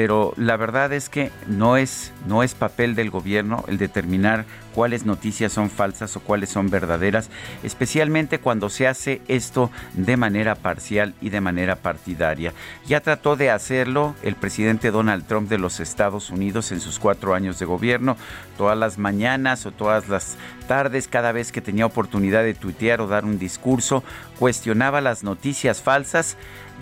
Pero 0.00 0.32
la 0.38 0.56
verdad 0.56 0.94
es 0.94 1.10
que 1.10 1.30
no 1.46 1.76
es, 1.76 2.10
no 2.26 2.42
es 2.42 2.54
papel 2.54 2.94
del 2.94 3.10
gobierno 3.10 3.66
el 3.68 3.76
determinar 3.76 4.46
cuáles 4.74 5.04
noticias 5.04 5.52
son 5.52 5.68
falsas 5.68 6.16
o 6.16 6.20
cuáles 6.20 6.48
son 6.48 6.70
verdaderas, 6.70 7.28
especialmente 7.62 8.38
cuando 8.38 8.70
se 8.70 8.88
hace 8.88 9.20
esto 9.28 9.70
de 9.92 10.16
manera 10.16 10.54
parcial 10.54 11.12
y 11.20 11.28
de 11.28 11.42
manera 11.42 11.76
partidaria. 11.76 12.54
Ya 12.86 13.00
trató 13.00 13.36
de 13.36 13.50
hacerlo 13.50 14.14
el 14.22 14.36
presidente 14.36 14.90
Donald 14.90 15.26
Trump 15.26 15.50
de 15.50 15.58
los 15.58 15.80
Estados 15.80 16.30
Unidos 16.30 16.72
en 16.72 16.80
sus 16.80 16.98
cuatro 16.98 17.34
años 17.34 17.58
de 17.58 17.66
gobierno, 17.66 18.16
todas 18.56 18.78
las 18.78 18.96
mañanas 18.96 19.66
o 19.66 19.70
todas 19.70 20.08
las 20.08 20.38
tardes, 20.66 21.08
cada 21.08 21.32
vez 21.32 21.52
que 21.52 21.60
tenía 21.60 21.84
oportunidad 21.84 22.42
de 22.42 22.54
tuitear 22.54 23.02
o 23.02 23.06
dar 23.06 23.26
un 23.26 23.38
discurso, 23.38 24.02
cuestionaba 24.38 25.02
las 25.02 25.24
noticias 25.24 25.82
falsas 25.82 26.38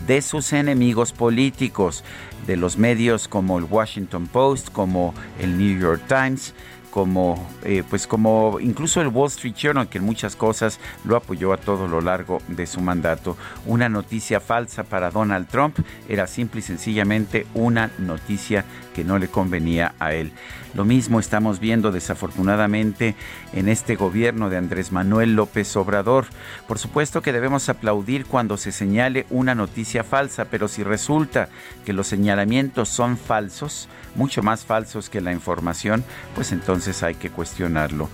de 0.07 0.23
sus 0.23 0.53
enemigos 0.53 1.13
políticos, 1.13 2.05
de 2.47 2.57
los 2.57 2.79
medios 2.79 3.29
como 3.29 3.59
el 3.59 3.65
Washington 3.65 4.27
Post, 4.27 4.71
como 4.71 5.15
el 5.39 5.59
New 5.59 5.79
York 5.79 6.03
Times, 6.09 6.55
como 6.91 7.47
eh, 7.65 7.85
pues 7.89 8.07
como 8.07 8.59
incluso 8.61 9.01
el 9.01 9.09
Wall 9.09 9.29
Street 9.29 9.55
Journal 9.55 9.89
que 9.89 9.99
en 9.99 10.05
muchas 10.05 10.35
cosas 10.35 10.81
lo 11.05 11.17
apoyó 11.17 11.53
a 11.53 11.57
todo 11.57 11.87
lo 11.87 12.01
largo 12.01 12.41
de 12.49 12.67
su 12.67 12.81
mandato. 12.81 13.37
Una 13.67 13.89
noticia 13.89 14.41
falsa 14.41 14.85
para 14.85 15.11
Donald 15.11 15.49
Trump 15.49 15.79
era 16.09 16.27
simple 16.27 16.61
y 16.61 16.63
sencillamente 16.63 17.47
una 17.55 17.91
noticia 17.99 18.65
que 18.99 19.05
no 19.05 19.21
le 19.21 19.29
convenía 19.29 19.95
a 20.01 20.13
él. 20.13 20.33
Lo 20.75 20.85
mismo 20.85 21.21
estamos 21.21 21.61
viendo 21.61 21.93
desafortunadamente 21.93 23.15
en 23.53 23.69
este 23.69 23.95
gobierno 23.95 24.51
de 24.51 24.57
Andrés 24.57 24.91
Manuel 24.91 25.37
López 25.37 25.77
Obrador. 25.77 26.27
Por 26.67 26.81
supuesto 26.81 27.23
que 27.23 27.33
debemos 27.33 27.69
aplaudir 27.69 28.27
cuando 28.27 28.57
se 28.57 28.73
señale 28.73 29.25
una 29.31 29.55
noticia 29.55 30.03
falsa, 30.03 30.47
pero 30.47 30.67
si 30.67 30.83
resulta 30.83 31.49
que 31.87 31.93
los 31.93 32.09
señalamientos 32.09 32.89
son 32.89 33.19
falsos, 33.19 33.89
mucho 34.17 34.43
más 34.43 34.65
falsos 34.65 35.09
que 35.09 35.21
la 35.21 35.33
información, 35.33 36.03
pues 36.35 36.51
entonces 36.51 37.05
hay 37.05 37.15
que 37.15 37.31
cuestionarlo. 37.31 38.09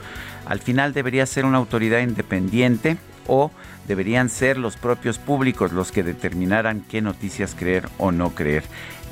Al 0.44 0.60
final 0.60 0.92
debería 0.92 1.24
ser 1.24 1.46
una 1.46 1.56
autoridad 1.56 2.00
independiente 2.00 2.98
o 3.26 3.50
deberían 3.88 4.28
ser 4.28 4.58
los 4.58 4.76
propios 4.76 5.16
públicos 5.16 5.72
los 5.72 5.92
que 5.92 6.02
determinaran 6.02 6.82
qué 6.82 7.00
noticias 7.00 7.54
creer 7.58 7.88
o 7.96 8.12
no 8.12 8.34
creer. 8.34 8.64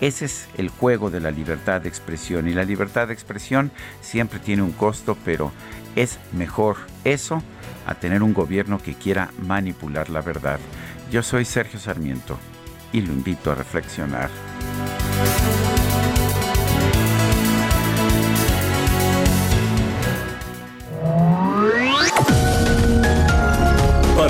Ese 0.03 0.25
es 0.25 0.49
el 0.59 0.69
juego 0.69 1.11
de 1.11 1.21
la 1.21 1.31
libertad 1.31 1.81
de 1.81 1.89
expresión 1.89 2.49
y 2.49 2.55
la 2.55 2.65
libertad 2.65 3.07
de 3.07 3.15
expresión 3.15 3.71
siempre 4.01 4.41
tiene 4.41 4.63
un 4.63 4.73
costo, 4.73 5.17
pero 5.25 5.53
es 5.95 6.19
mejor 6.33 6.77
eso 7.05 7.41
a 7.87 7.95
tener 7.95 8.25
un 8.25 8.35
gobierno 8.35 8.83
que 8.83 8.95
quiera 8.95 9.31
manipular 9.39 10.11
la 10.11 10.21
verdad. 10.21 10.59
Yo 11.13 11.23
soy 11.23 11.45
Sergio 11.45 11.79
Sarmiento 11.79 12.37
y 12.93 13.03
lo 13.03 13.13
invito 13.13 13.53
a 13.53 13.55
reflexionar. 13.55 14.29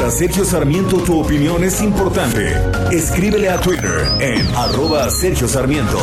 Para 0.02 0.10
Sergio 0.10 0.44
Sarmiento 0.44 0.96
tu 0.96 1.20
opinión 1.20 1.62
es 1.62 1.80
importante. 1.80 2.60
Escríbele 2.90 3.48
a 3.48 3.60
Twitter 3.60 4.10
en 4.18 4.44
arroba 4.56 5.08
Sergio 5.08 5.46
Sarmiento. 5.46 5.96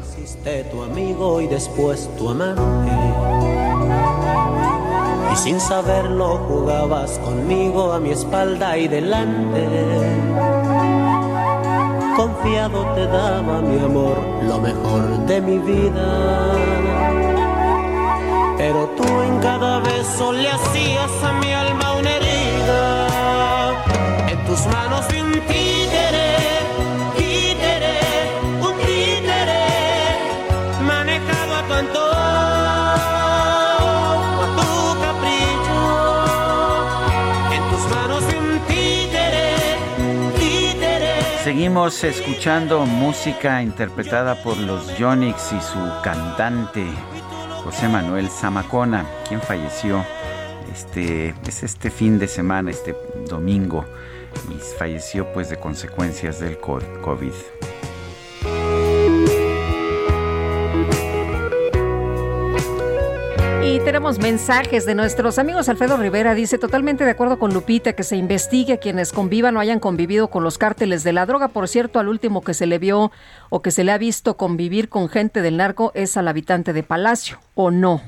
Hiciste 0.00 0.62
tu 0.70 0.80
amigo 0.84 1.40
y 1.40 1.48
después 1.48 2.08
tu 2.16 2.30
amante. 2.30 2.92
Y 5.32 5.36
sin 5.38 5.58
saberlo 5.58 6.38
jugabas 6.46 7.18
conmigo 7.18 7.92
a 7.92 7.98
mi 7.98 8.12
espalda 8.12 8.78
y 8.78 8.86
delante. 8.86 9.66
Confiado 12.16 12.94
te 12.94 13.06
daba 13.08 13.60
mi 13.60 13.84
amor, 13.84 14.18
lo 14.46 14.60
mejor 14.60 15.26
de 15.26 15.40
mi 15.40 15.58
vida. 15.58 16.93
Pero 18.56 18.86
tú 18.96 19.04
en 19.20 19.40
cada 19.40 19.80
beso 19.80 20.32
le 20.32 20.48
hacías 20.48 21.10
a 21.22 21.32
mi 21.34 21.52
alma 21.52 21.96
una 21.96 22.10
herida. 22.16 23.06
En 24.28 24.44
tus 24.46 24.66
manos 24.66 25.06
vi 25.08 25.20
un 25.20 25.32
títere, 25.32 26.36
títere, 27.16 27.98
un 28.60 28.76
títere, 28.86 29.64
manejado 30.86 31.54
a 31.56 31.62
tu 31.66 31.72
antojo, 31.74 32.04
a 34.44 34.46
tu 34.56 34.70
capricho. 35.04 35.80
En 37.56 37.62
tus 37.70 37.82
manos 37.94 38.22
vi 38.28 38.36
un 38.36 38.60
títere, 38.68 39.46
títere. 40.38 41.12
Seguimos 41.42 42.04
escuchando 42.04 42.86
música 42.86 43.62
interpretada 43.62 44.42
por 44.42 44.56
los 44.56 44.96
Yonix 44.96 45.52
y 45.52 45.60
su 45.60 45.80
cantante 46.02 46.86
José 47.64 47.88
Manuel 47.88 48.28
Zamacona, 48.28 49.06
quien 49.26 49.40
falleció 49.40 50.04
este, 50.70 51.34
es 51.46 51.62
este 51.62 51.90
fin 51.90 52.18
de 52.18 52.28
semana, 52.28 52.70
este 52.70 52.94
domingo, 53.26 53.86
y 54.50 54.58
falleció 54.78 55.32
pues 55.32 55.48
de 55.48 55.56
consecuencias 55.56 56.40
del 56.40 56.58
COVID. 56.58 57.32
Y 63.66 63.80
tenemos 63.80 64.18
mensajes 64.18 64.84
de 64.84 64.94
nuestros 64.94 65.38
amigos. 65.38 65.70
Alfredo 65.70 65.96
Rivera 65.96 66.34
dice, 66.34 66.58
totalmente 66.58 67.04
de 67.04 67.12
acuerdo 67.12 67.38
con 67.38 67.54
Lupita, 67.54 67.94
que 67.94 68.02
se 68.02 68.14
investigue 68.14 68.74
a 68.74 68.76
quienes 68.76 69.10
convivan 69.10 69.56
o 69.56 69.60
hayan 69.60 69.80
convivido 69.80 70.28
con 70.28 70.44
los 70.44 70.58
cárteles 70.58 71.02
de 71.02 71.14
la 71.14 71.24
droga. 71.24 71.48
Por 71.48 71.66
cierto, 71.66 71.98
al 71.98 72.08
último 72.08 72.44
que 72.44 72.52
se 72.52 72.66
le 72.66 72.78
vio 72.78 73.10
o 73.48 73.62
que 73.62 73.70
se 73.70 73.82
le 73.82 73.92
ha 73.92 73.96
visto 73.96 74.36
convivir 74.36 74.90
con 74.90 75.08
gente 75.08 75.40
del 75.40 75.56
narco 75.56 75.92
es 75.94 76.18
al 76.18 76.28
habitante 76.28 76.74
de 76.74 76.82
Palacio, 76.82 77.38
¿o 77.54 77.70
no? 77.70 78.02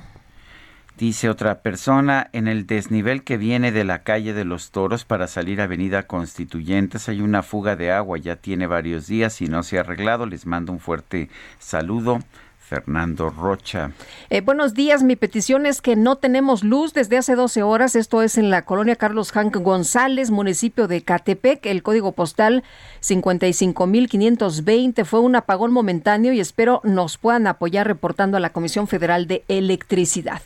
Dice 0.99 1.31
otra 1.31 1.61
persona, 1.63 2.29
en 2.33 2.49
el 2.49 2.67
desnivel 2.67 3.25
que 3.25 3.39
viene 3.39 3.73
de 3.73 3.85
la 3.85 4.03
calle 4.03 4.35
de 4.35 4.45
los 4.45 4.71
Toros 4.71 5.05
para 5.07 5.27
salir 5.27 5.61
a 5.61 5.65
Avenida 5.65 6.07
Constituyentes 6.07 7.09
hay 7.09 7.23
una 7.23 7.43
fuga 7.43 7.77
de 7.77 7.93
agua, 7.93 8.19
ya 8.19 8.37
tiene 8.37 8.67
varios 8.67 9.07
días 9.07 9.41
y 9.41 9.47
no 9.47 9.63
se 9.63 9.79
ha 9.79 9.81
arreglado. 9.81 10.27
Les 10.27 10.45
mando 10.45 10.73
un 10.73 10.81
fuerte 10.81 11.31
saludo. 11.59 12.21
Fernando 12.67 13.31
Rocha. 13.31 13.93
Eh, 14.29 14.41
buenos 14.41 14.75
días, 14.75 15.05
mi 15.05 15.15
petición 15.15 15.67
es 15.67 15.81
que 15.81 15.95
no 15.95 16.17
tenemos 16.17 16.65
luz 16.65 16.95
desde 16.95 17.17
hace 17.17 17.37
12 17.37 17.63
horas, 17.63 17.95
esto 17.95 18.23
es 18.23 18.39
en 18.39 18.51
la 18.51 18.65
colonia 18.65 18.97
Carlos 18.97 19.31
Hank 19.31 19.55
González, 19.59 20.33
municipio 20.33 20.89
de 20.89 21.03
Catepec, 21.03 21.65
el 21.67 21.85
código 21.85 22.11
postal 22.13 22.65
55520, 23.01 25.05
fue 25.05 25.21
un 25.21 25.37
apagón 25.37 25.73
momentáneo 25.73 26.33
y 26.33 26.41
espero 26.41 26.81
nos 26.83 27.19
puedan 27.19 27.47
apoyar 27.47 27.87
reportando 27.87 28.37
a 28.37 28.41
la 28.41 28.51
Comisión 28.51 28.89
Federal 28.89 29.29
de 29.29 29.45
Electricidad. 29.47 30.43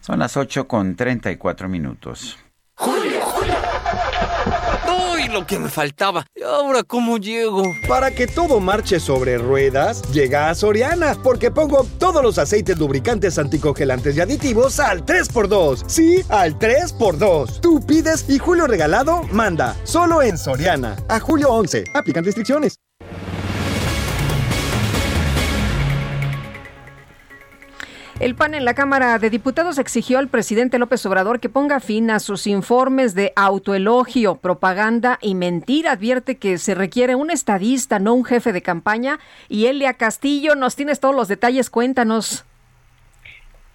Son 0.00 0.18
las 0.18 0.36
8 0.36 0.68
con 0.68 0.94
34 0.94 1.70
minutos. 1.70 2.36
Julio. 2.74 3.15
¡Uy, 4.88 5.28
lo 5.28 5.46
que 5.46 5.58
me 5.58 5.68
faltaba! 5.68 6.26
¿Y 6.34 6.42
ahora 6.42 6.82
cómo 6.82 7.18
llego? 7.18 7.64
Para 7.88 8.10
que 8.10 8.26
todo 8.26 8.60
marche 8.60 9.00
sobre 9.00 9.38
ruedas, 9.38 10.02
llega 10.12 10.48
a 10.48 10.54
Soriana, 10.54 11.14
porque 11.22 11.50
pongo 11.50 11.86
todos 11.98 12.22
los 12.22 12.38
aceites 12.38 12.78
lubricantes 12.78 13.38
anticongelantes 13.38 14.16
y 14.16 14.20
aditivos 14.20 14.78
al 14.80 15.04
3x2. 15.04 15.84
Sí, 15.86 16.22
al 16.28 16.58
3x2. 16.58 17.60
Tú 17.60 17.84
pides 17.84 18.24
y 18.28 18.38
Julio 18.38 18.66
Regalado 18.66 19.22
manda. 19.32 19.76
Solo 19.84 20.22
en 20.22 20.38
Soriana. 20.38 20.96
A 21.08 21.20
julio 21.20 21.50
11. 21.50 21.84
Aplican 21.94 22.24
restricciones. 22.24 22.78
El 28.26 28.34
PAN 28.34 28.54
en 28.54 28.64
la 28.64 28.74
Cámara 28.74 29.20
de 29.20 29.30
Diputados 29.30 29.78
exigió 29.78 30.18
al 30.18 30.26
presidente 30.26 30.80
López 30.80 31.06
Obrador 31.06 31.38
que 31.38 31.48
ponga 31.48 31.78
fin 31.78 32.10
a 32.10 32.18
sus 32.18 32.48
informes 32.48 33.14
de 33.14 33.32
autoelogio, 33.36 34.34
propaganda 34.34 35.20
y 35.22 35.36
mentira. 35.36 35.92
Advierte 35.92 36.36
que 36.36 36.58
se 36.58 36.74
requiere 36.74 37.14
un 37.14 37.30
estadista, 37.30 38.00
no 38.00 38.14
un 38.14 38.24
jefe 38.24 38.52
de 38.52 38.62
campaña. 38.62 39.20
Y 39.48 39.66
Elia 39.66 39.94
Castillo, 39.94 40.56
nos 40.56 40.74
tienes 40.74 40.98
todos 40.98 41.14
los 41.14 41.28
detalles, 41.28 41.70
cuéntanos. 41.70 42.44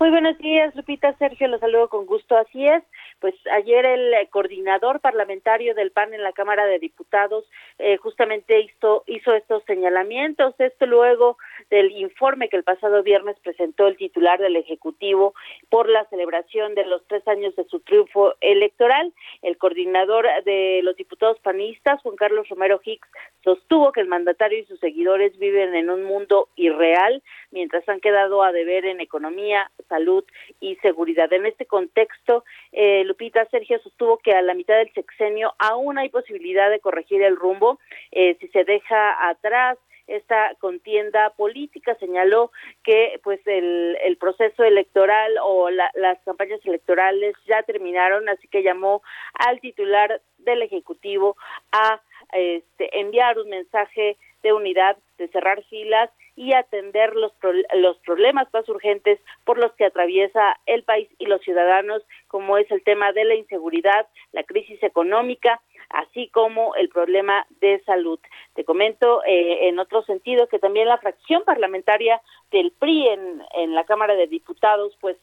Muy 0.02 0.10
buenos 0.10 0.38
días, 0.40 0.76
Lupita. 0.76 1.14
Sergio, 1.14 1.48
los 1.48 1.62
saludo 1.62 1.88
con 1.88 2.06
gusto. 2.06 2.36
Así 2.36 2.68
es, 2.68 2.84
pues 3.22 3.36
ayer 3.54 3.86
el 3.86 4.28
coordinador 4.32 5.00
parlamentario 5.00 5.76
del 5.76 5.92
PAN 5.92 6.14
en 6.14 6.24
la 6.24 6.34
Cámara 6.34 6.66
de 6.66 6.80
Diputados 6.80 7.46
eh, 7.80 7.96
justamente 7.98 8.60
hizo, 8.60 9.04
hizo 9.08 9.34
estos 9.34 9.64
señalamientos. 9.64 10.56
Esto 10.58 10.88
luego 10.88 11.38
del 11.72 11.92
informe 11.94 12.50
que 12.50 12.58
el 12.58 12.64
pasado 12.64 13.02
viernes 13.02 13.40
presentó 13.40 13.88
el 13.88 13.98
titular 13.98 14.40
del 14.40 14.58
Ejecutivo 14.58 15.34
por 15.70 15.90
la 15.90 16.06
celebración 16.10 16.76
de 16.76 16.86
los 16.86 17.02
tres 17.08 17.26
años 17.28 17.56
de 17.56 17.64
su 17.64 17.80
triunfo 17.80 18.36
electoral. 18.42 19.14
El 19.42 19.58
coordinador 19.58 20.28
de 20.44 20.82
los 20.84 20.98
diputados 20.98 21.40
panistas, 21.40 22.02
Juan 22.02 22.18
Carlos 22.18 22.48
Romero 22.50 22.82
Hicks, 22.84 23.08
sostuvo 23.44 23.94
que 23.94 24.02
el 24.02 24.08
mandatario 24.08 24.60
y 24.60 24.66
sus 24.66 24.80
seguidores 24.82 25.38
viven 25.40 25.74
en 25.74 25.90
un 25.90 26.04
mundo 26.04 26.50
irreal 26.58 27.24
mientras 27.52 27.88
han 27.88 28.02
quedado 28.02 28.44
a 28.44 28.52
deber 28.52 28.86
en 28.86 29.00
economía, 29.00 29.72
salud 29.88 30.26
y 30.60 30.76
seguridad. 30.78 31.32
En 31.32 31.46
este 31.46 31.66
contexto, 31.66 32.44
eh, 32.74 33.06
Lupita 33.06 33.46
Sergio 33.46 33.80
sostuvo 33.80 34.18
que 34.18 34.34
a 34.34 34.42
la 34.42 34.54
mitad 34.54 34.76
del 34.76 34.92
sexenio 34.94 35.54
aún 35.58 35.98
hay 35.98 36.10
posibilidad 36.10 36.70
de 36.70 36.82
corregir 36.82 37.22
el 37.22 37.38
rumbo 37.38 37.80
eh, 38.12 38.36
si 38.42 38.50
se 38.50 38.66
deja 38.66 39.30
atrás 39.30 39.78
esta 40.08 40.56
contienda 40.60 41.32
política 41.32 41.96
señaló 41.96 42.52
que 42.84 43.20
pues 43.24 43.40
el, 43.46 43.98
el 44.04 44.18
proceso 44.18 44.64
electoral 44.64 45.38
o 45.44 45.70
las 45.70 46.20
campañas 46.26 46.60
electorales 46.66 47.36
ya 47.48 47.64
terminaron 47.64 48.30
así 48.30 48.48
que 48.48 48.64
llamó 48.64 49.02
al 49.34 49.60
titular 49.60 50.22
del 50.40 50.62
ejecutivo 50.62 51.38
a 51.72 52.02
este, 52.34 53.00
enviar 53.00 53.40
un 53.40 53.50
mensaje 53.50 54.18
de 54.44 54.54
unidad 54.54 54.98
de 55.18 55.28
cerrar 55.28 55.64
filas 55.66 56.10
y 56.36 56.54
atender 56.54 57.14
los, 57.16 57.32
los 57.76 57.98
problemas 58.00 58.48
más 58.54 58.68
urgentes 58.70 59.20
por 59.44 59.60
los 59.60 59.72
que 59.74 59.86
atraviesa 59.86 60.58
el 60.66 60.84
país 60.84 61.08
y 61.20 61.26
los 61.26 61.42
ciudadanos, 61.42 62.02
como 62.28 62.58
es 62.58 62.70
el 62.72 62.84
tema 62.84 63.12
de 63.12 63.26
la 63.26 63.36
inseguridad, 63.36 64.08
la 64.32 64.44
crisis 64.44 64.82
económica, 64.82 65.62
así 65.94 66.28
como 66.28 66.76
el 66.76 66.90
problema 66.90 67.46
de 67.60 67.82
salud. 67.86 68.20
Te 68.56 68.64
comento 68.64 69.24
eh, 69.26 69.70
en 69.70 69.80
otro 69.80 70.04
sentido 70.04 70.48
que 70.48 70.60
también 70.60 70.88
la 70.88 70.98
fracción 70.98 71.44
parlamentaria 71.44 72.22
del 72.52 72.72
PRI 72.72 73.08
en, 73.08 73.44
en 73.56 73.76
la 73.76 73.84
Cámara 73.84 74.16
de 74.16 74.28
Diputados, 74.28 74.98
pues 75.00 75.18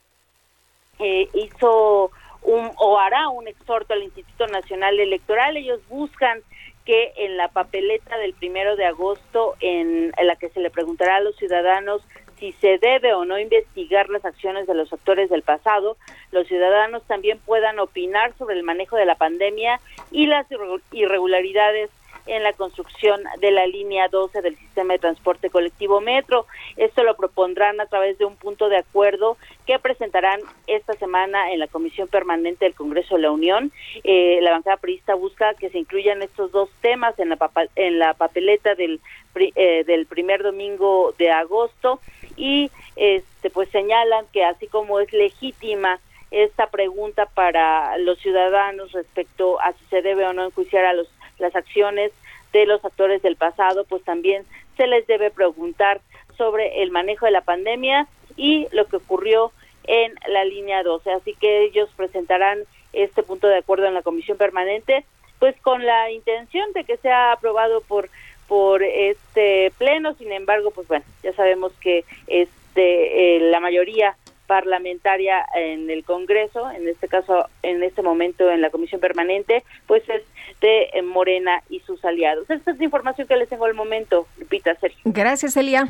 eh, 0.99 1.29
hizo 1.35 2.11
un, 2.43 2.71
o 2.77 2.99
hará 2.99 3.29
un 3.29 3.47
exhorto 3.49 3.93
al 3.93 4.03
Instituto 4.03 4.47
Nacional 4.47 4.99
Electoral. 4.99 5.57
Ellos 5.57 5.81
buscan 5.89 6.43
que 6.85 7.13
en 7.17 7.37
la 7.37 7.49
papeleta 7.49 8.17
del 8.17 8.33
primero 8.33 8.75
de 8.75 8.87
agosto, 8.87 9.57
en, 9.61 10.13
la 10.23 10.37
que 10.37 10.49
se 10.49 10.61
le 10.61 10.71
preguntará 10.71 11.17
a 11.17 11.21
los 11.21 11.37
ciudadanos 11.37 12.03
si 12.39 12.53
se 12.53 12.79
debe 12.79 13.15
o 13.15 13.25
no 13.25 13.39
investigar 13.39 14.09
las 14.09 14.25
acciones 14.25 14.67
de 14.67 14.75
los 14.75 14.93
actores 14.93 15.31
del 15.31 15.43
pasado, 15.43 15.97
los 16.31 16.47
ciudadanos 16.47 17.03
también 17.07 17.39
puedan 17.39 17.79
opinar 17.79 18.33
sobre 18.39 18.57
el 18.57 18.63
manejo 18.63 18.97
de 18.97 19.07
la 19.07 19.17
pandemia 19.17 19.81
y 20.11 20.27
las 20.27 20.47
irregularidades 20.93 21.91
en 22.29 22.43
la 22.43 22.53
construcción 22.53 23.23
de 23.41 23.51
la 23.51 23.67
línea 23.67 24.09
12 24.09 24.43
del 24.43 24.57
sistema 24.57 24.93
de 24.93 24.99
transporte 25.01 25.51
colectivo 25.51 26.01
Metro. 26.01 26.47
Esto 26.77 27.03
lo 27.03 27.17
propondrán 27.17 27.81
a 27.81 27.87
través 27.87 28.19
de 28.19 28.25
un 28.25 28.37
punto 28.37 28.69
de 28.69 28.77
acuerdo 28.77 29.37
que 29.67 29.79
presentarán 29.79 30.41
esta 30.67 30.95
semana 30.95 31.53
en 31.53 31.59
la 31.59 31.67
Comisión 31.67 32.09
Permanente 32.09 32.65
del 32.65 32.75
Congreso 32.75 33.17
de 33.17 33.23
la 33.23 33.31
Unión. 33.31 33.73
Eh, 34.05 34.39
la 34.43 34.53
bancada 34.53 34.77
priista 34.77 35.15
busca 35.15 35.55
que 35.55 35.71
se 35.71 35.79
incluyan 35.79 36.23
estos 36.23 36.53
dos 36.53 36.71
temas 36.81 37.19
en 37.19 37.31
la, 37.31 37.39
en 37.77 37.99
la 37.99 38.15
papeleta 38.15 38.75
del, 38.75 39.01
eh, 39.35 39.85
del 39.85 40.07
primer 40.07 40.43
domingo 40.43 41.15
de 41.19 41.31
agosto 41.31 42.01
y 42.37 42.71
este 42.97 43.51
pues 43.51 43.69
señalan 43.71 44.27
que 44.33 44.45
así 44.45 44.67
como 44.67 45.01
es 45.01 45.13
legítima 45.13 46.01
esta 46.31 46.67
pregunta 46.69 47.27
para 47.27 47.97
los 47.99 48.19
ciudadanos 48.19 48.93
respecto 48.93 49.61
a 49.61 49.73
si 49.73 49.85
se 49.87 50.03
debe 50.03 50.27
o 50.27 50.33
no 50.33 50.45
enjuiciar 50.45 50.85
a 50.85 50.93
los 50.93 51.09
las 51.39 51.55
acciones 51.55 52.13
de 52.53 52.67
los 52.67 52.85
actores 52.85 53.23
del 53.23 53.37
pasado, 53.37 53.85
pues 53.85 54.03
también 54.05 54.45
se 54.77 54.87
les 54.87 55.07
debe 55.07 55.31
preguntar 55.31 56.01
sobre 56.37 56.83
el 56.83 56.91
manejo 56.91 57.27
de 57.27 57.33
la 57.33 57.43
pandemia 57.43 58.07
y 58.37 58.69
lo 58.73 58.87
que 58.87 58.97
ocurrió 58.97 59.53
en 59.85 60.15
la 60.29 60.45
línea 60.45 60.83
12. 60.83 61.11
Así 61.13 61.35
que 61.35 61.65
ellos 61.65 61.91
presentarán 61.97 62.61
este 62.93 63.23
punto 63.23 63.49
de 63.49 63.59
acuerdo 63.59 63.87
en 63.87 63.95
la 63.95 64.03
comisión 64.03 64.39
permanente, 64.39 65.05
pues 65.39 65.55
con 65.61 65.85
la 65.85 66.11
intención 66.11 66.73
de 66.73 66.85
que 66.85 66.97
sea 66.97 67.33
aprobado 67.33 67.81
por 67.83 68.09
por 68.47 68.83
este 68.83 69.73
pleno. 69.77 70.15
Sin 70.15 70.33
embargo, 70.33 70.71
pues 70.71 70.89
bueno, 70.89 71.05
ya 71.23 71.33
sabemos 71.35 71.73
que 71.81 72.05
este 72.27 73.37
eh, 73.37 73.41
la 73.41 73.61
mayoría 73.61 74.17
parlamentaria 74.49 75.45
en 75.55 75.91
el 75.91 76.03
Congreso, 76.05 76.69
en 76.73 76.89
este 76.89 77.07
caso, 77.07 77.49
en 77.63 77.83
este 77.85 78.03
momento 78.03 78.51
en 78.51 78.63
la 78.63 78.71
Comisión 78.71 79.01
Permanente, 79.01 79.63
pues 79.87 80.03
es 80.09 80.23
de 80.61 80.89
eh, 80.95 81.03
Morena 81.03 81.63
y 81.69 81.81
sus 81.81 82.05
aliados. 82.05 82.51
Esta 82.51 82.73
es 82.73 82.79
la 82.79 82.85
información 82.85 83.29
que 83.29 83.37
les 83.37 83.49
tengo 83.49 83.67
al 83.67 83.75
momento, 83.75 84.27
Lupita 84.39 84.75
Sergio. 84.77 85.01
Gracias, 85.05 85.57
Elia. 85.57 85.87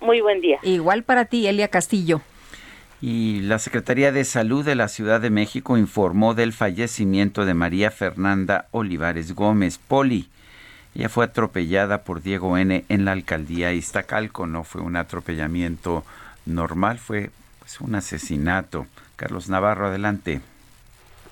Muy 0.00 0.22
buen 0.22 0.40
día. 0.40 0.60
Igual 0.62 1.02
para 1.02 1.26
ti, 1.26 1.46
Elia 1.46 1.68
Castillo. 1.68 2.22
Y 3.02 3.40
la 3.40 3.58
Secretaría 3.58 4.12
de 4.12 4.24
Salud 4.24 4.64
de 4.64 4.76
la 4.76 4.88
Ciudad 4.88 5.20
de 5.20 5.30
México 5.30 5.76
informó 5.76 6.34
del 6.34 6.52
fallecimiento 6.52 7.44
de 7.44 7.54
María 7.54 7.90
Fernanda 7.90 8.68
Olivares 8.70 9.34
Gómez, 9.34 9.78
Poli. 9.78 10.28
Ella 10.94 11.08
fue 11.08 11.24
atropellada 11.24 12.04
por 12.04 12.22
Diego 12.22 12.56
N. 12.58 12.84
en 12.88 13.04
la 13.04 13.12
alcaldía 13.12 13.72
Iztacalco, 13.72 14.46
no 14.46 14.64
fue 14.64 14.82
un 14.82 14.96
atropellamiento 14.96 16.04
normal, 16.46 16.98
fue 16.98 17.30
pues, 17.70 17.88
un 17.88 17.94
asesinato. 17.94 18.86
Carlos 19.16 19.48
Navarro, 19.48 19.86
adelante. 19.86 20.40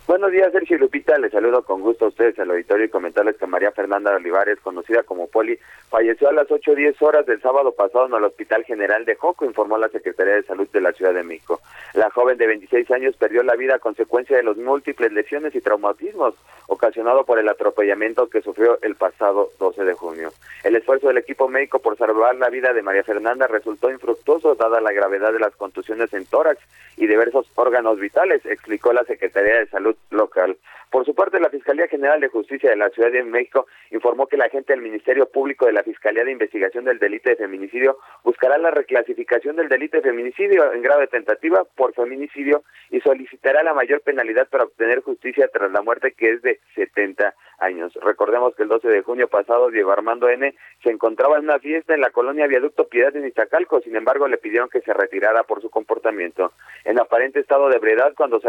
Buenos 0.09 0.33
días, 0.33 0.51
Sergio 0.53 0.79
Lupita. 0.79 1.19
Les 1.19 1.31
saludo 1.31 1.63
con 1.65 1.83
gusto 1.83 2.07
a 2.07 2.09
ustedes 2.09 2.39
al 2.39 2.51
auditorio 2.51 2.87
y 2.87 2.89
comentarles 2.89 3.37
que 3.37 3.47
María 3.47 3.73
Fernanda 3.73 4.17
Olivares, 4.17 4.59
conocida 4.59 5.03
como 5.03 5.27
Poli, 5.27 5.59
falleció 5.91 6.31
a 6.31 6.33
las 6.33 6.51
8 6.51 6.71
o 6.71 6.75
10 6.75 7.03
horas 7.03 7.27
del 7.27 7.43
sábado 7.43 7.73
pasado 7.73 8.07
en 8.07 8.15
el 8.15 8.25
Hospital 8.25 8.65
General 8.65 9.05
de 9.05 9.17
Joco, 9.17 9.45
informó 9.45 9.77
la 9.77 9.91
Secretaría 9.91 10.37
de 10.37 10.45
Salud 10.45 10.67
de 10.73 10.81
la 10.81 10.93
Ciudad 10.93 11.13
de 11.13 11.25
México. 11.25 11.61
La 11.93 12.09
joven 12.09 12.39
de 12.39 12.47
26 12.47 12.91
años 12.91 13.17
perdió 13.19 13.43
la 13.43 13.55
vida 13.55 13.75
a 13.75 13.81
consecuencia 13.81 14.35
de 14.35 14.45
los 14.45 14.57
múltiples 14.57 15.13
lesiones 15.13 15.55
y 15.55 15.61
traumatismos 15.61 16.35
ocasionado 16.69 17.25
por 17.25 17.39
el 17.39 17.49
atropellamiento 17.49 18.31
que 18.31 18.41
sufrió 18.41 18.79
el 18.81 18.95
pasado 18.95 19.51
12 19.59 19.85
de 19.85 19.93
junio. 19.93 20.31
El 20.65 20.77
esfuerzo 20.77 21.09
del 21.09 21.19
equipo 21.19 21.49
médico 21.49 21.81
por 21.81 21.99
salvar 21.99 22.35
la 22.37 22.49
vida 22.49 22.73
de 22.73 22.83
María 22.83 23.05
Fernanda 23.05 23.47
resultó 23.47 23.91
infructuoso 23.91 24.55
dada 24.55 24.81
la 24.81 24.93
gravedad 24.93 25.35
de 25.35 25.39
las 25.39 25.55
contusiones 25.57 26.15
en 26.15 26.25
tórax 26.25 26.61
y 26.97 27.07
diversos 27.07 27.47
órganos 27.55 28.01
vitales, 28.01 28.45
explicó 28.47 28.93
la 28.93 29.05
Secretaría 29.05 29.59
de 29.59 29.67
Salud 29.67 29.98
local. 30.11 30.57
Por 30.91 31.05
su 31.05 31.15
parte, 31.15 31.39
la 31.39 31.51
Fiscalía 31.51 31.87
General 31.87 32.19
de 32.19 32.29
Justicia 32.29 32.71
de 32.71 32.77
la 32.77 32.89
Ciudad 32.91 33.13
de 33.13 33.23
México 33.23 33.67
informó 33.91 34.27
que 34.27 34.39
la 34.39 34.47
agente 34.47 34.73
del 34.73 34.81
Ministerio 34.81 35.29
Público 35.29 35.67
de 35.67 35.73
la 35.73 35.83
Fiscalía 35.83 36.25
de 36.25 36.33
Investigación 36.33 36.87
del 36.87 36.99
Delito 36.99 37.29
de 37.29 37.37
Feminicidio 37.37 37.99
buscará 38.25 38.57
la 38.57 38.71
reclasificación 38.71 39.57
del 39.57 39.69
delito 39.69 39.99
de 39.99 40.03
feminicidio 40.03 40.73
en 40.73 40.83
grado 40.83 41.01
de 41.01 41.09
tentativa 41.09 41.65
por 41.77 41.93
feminicidio 41.93 42.63
y 42.91 43.01
solicitará 43.01 43.63
la 43.63 43.75
mayor 43.75 44.01
penalidad 44.01 44.49
para 44.49 44.65
obtener 44.65 45.03
justicia 45.03 45.49
tras 45.53 45.71
la 45.71 45.83
muerte 45.83 46.13
que 46.13 46.33
es 46.33 46.43
de 46.43 46.61
70 46.75 47.35
años. 47.59 47.93
Recordemos 48.03 48.55
que 48.55 48.63
el 48.63 48.69
12 48.69 48.89
de 48.89 49.03
junio 49.03 49.29
pasado 49.29 49.71
Diego 49.71 49.93
Armando 49.93 50.29
N. 50.29 50.55
se 50.83 50.91
encontraba 50.91 51.37
en 51.37 51.45
una 51.45 51.59
fiesta 51.59 51.95
en 51.95 52.01
la 52.01 52.11
colonia 52.11 52.47
Viaducto 52.47 52.89
Piedad 52.89 53.15
en 53.15 53.27
Iztacalco, 53.27 53.81
sin 53.81 53.97
embargo 53.97 54.27
le 54.29 54.39
pidieron 54.39 54.71
que 54.71 54.81
se 54.81 54.95
retirara 54.95 55.43
por 55.43 55.61
su 55.61 55.69
comportamiento. 55.69 56.53
En 56.85 56.99
aparente 56.99 57.41
estado 57.41 57.69
de 57.69 57.77
ebriedad, 57.77 58.15
cuando 58.17 58.41
se, 58.41 58.49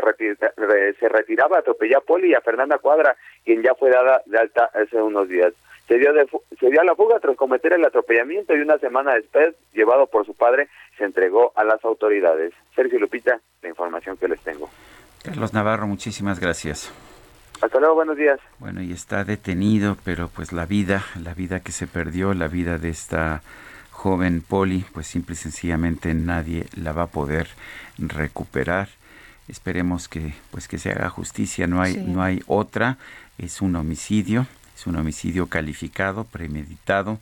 se 1.00 1.10
retiraba, 1.40 1.60
atropelló 1.60 1.98
a 2.00 2.02
Poli 2.02 2.32
y 2.32 2.34
a 2.34 2.42
Fernanda 2.42 2.78
Cuadra, 2.78 3.16
quien 3.46 3.62
ya 3.62 3.74
fue 3.76 3.90
dada 3.90 4.22
de 4.26 4.38
alta 4.38 4.70
hace 4.74 5.02
unos 5.02 5.28
días. 5.30 5.54
Se 5.88 5.98
dio, 5.98 6.12
se 6.60 6.70
dio 6.70 6.82
a 6.82 6.84
la 6.84 6.96
fuga 6.96 7.20
tras 7.20 7.36
cometer 7.36 7.74
el 7.74 7.84
atropellamiento 7.84 8.56
y 8.56 8.62
una 8.62 8.78
semana 8.78 9.16
después, 9.16 9.56
llevado 9.74 10.06
por 10.08 10.26
su 10.26 10.36
padre, 10.36 10.68
se 10.98 11.06
entregó 11.06 11.52
a 11.56 11.64
las 11.64 11.84
autoridades. 11.84 12.54
Sergio 12.76 13.00
Lupita, 13.00 13.40
la 13.62 13.70
información 13.70 14.18
que 14.18 14.28
les 14.28 14.40
tengo. 14.42 14.70
Carlos 15.24 15.54
Navarro, 15.54 15.88
muchísimas 15.88 16.40
gracias. 16.40 16.94
Hasta 17.62 17.80
luego, 17.80 17.96
buenos 17.96 18.18
días. 18.18 18.40
Bueno, 18.60 18.82
y 18.82 18.92
está 18.92 19.24
detenido, 19.24 19.98
pero 20.06 20.30
pues 20.30 20.54
la 20.54 20.66
vida, 20.66 21.04
la 21.22 21.34
vida 21.34 21.62
que 21.62 21.72
se 21.72 21.88
perdió, 21.88 22.34
la 22.34 22.48
vida 22.48 22.78
de 22.78 22.90
esta 22.90 23.42
joven 23.92 24.42
Poli, 24.42 24.86
pues 24.94 25.08
simple 25.08 25.34
y 25.34 25.38
sencillamente 25.38 26.14
nadie 26.14 26.68
la 26.76 26.94
va 26.94 27.04
a 27.04 27.08
poder 27.08 27.48
recuperar. 27.98 28.90
Esperemos 29.50 30.08
que 30.08 30.34
pues 30.52 30.68
que 30.68 30.78
se 30.78 30.92
haga 30.92 31.10
justicia, 31.10 31.68
no 31.68 31.82
hay 31.82 31.98
no 31.98 32.24
hay 32.24 32.42
otra, 32.48 32.98
es 33.38 33.62
un 33.62 33.76
homicidio, 33.76 34.48
es 34.78 34.88
un 34.88 34.96
homicidio 34.96 35.48
calificado, 35.48 36.24
premeditado 36.24 37.20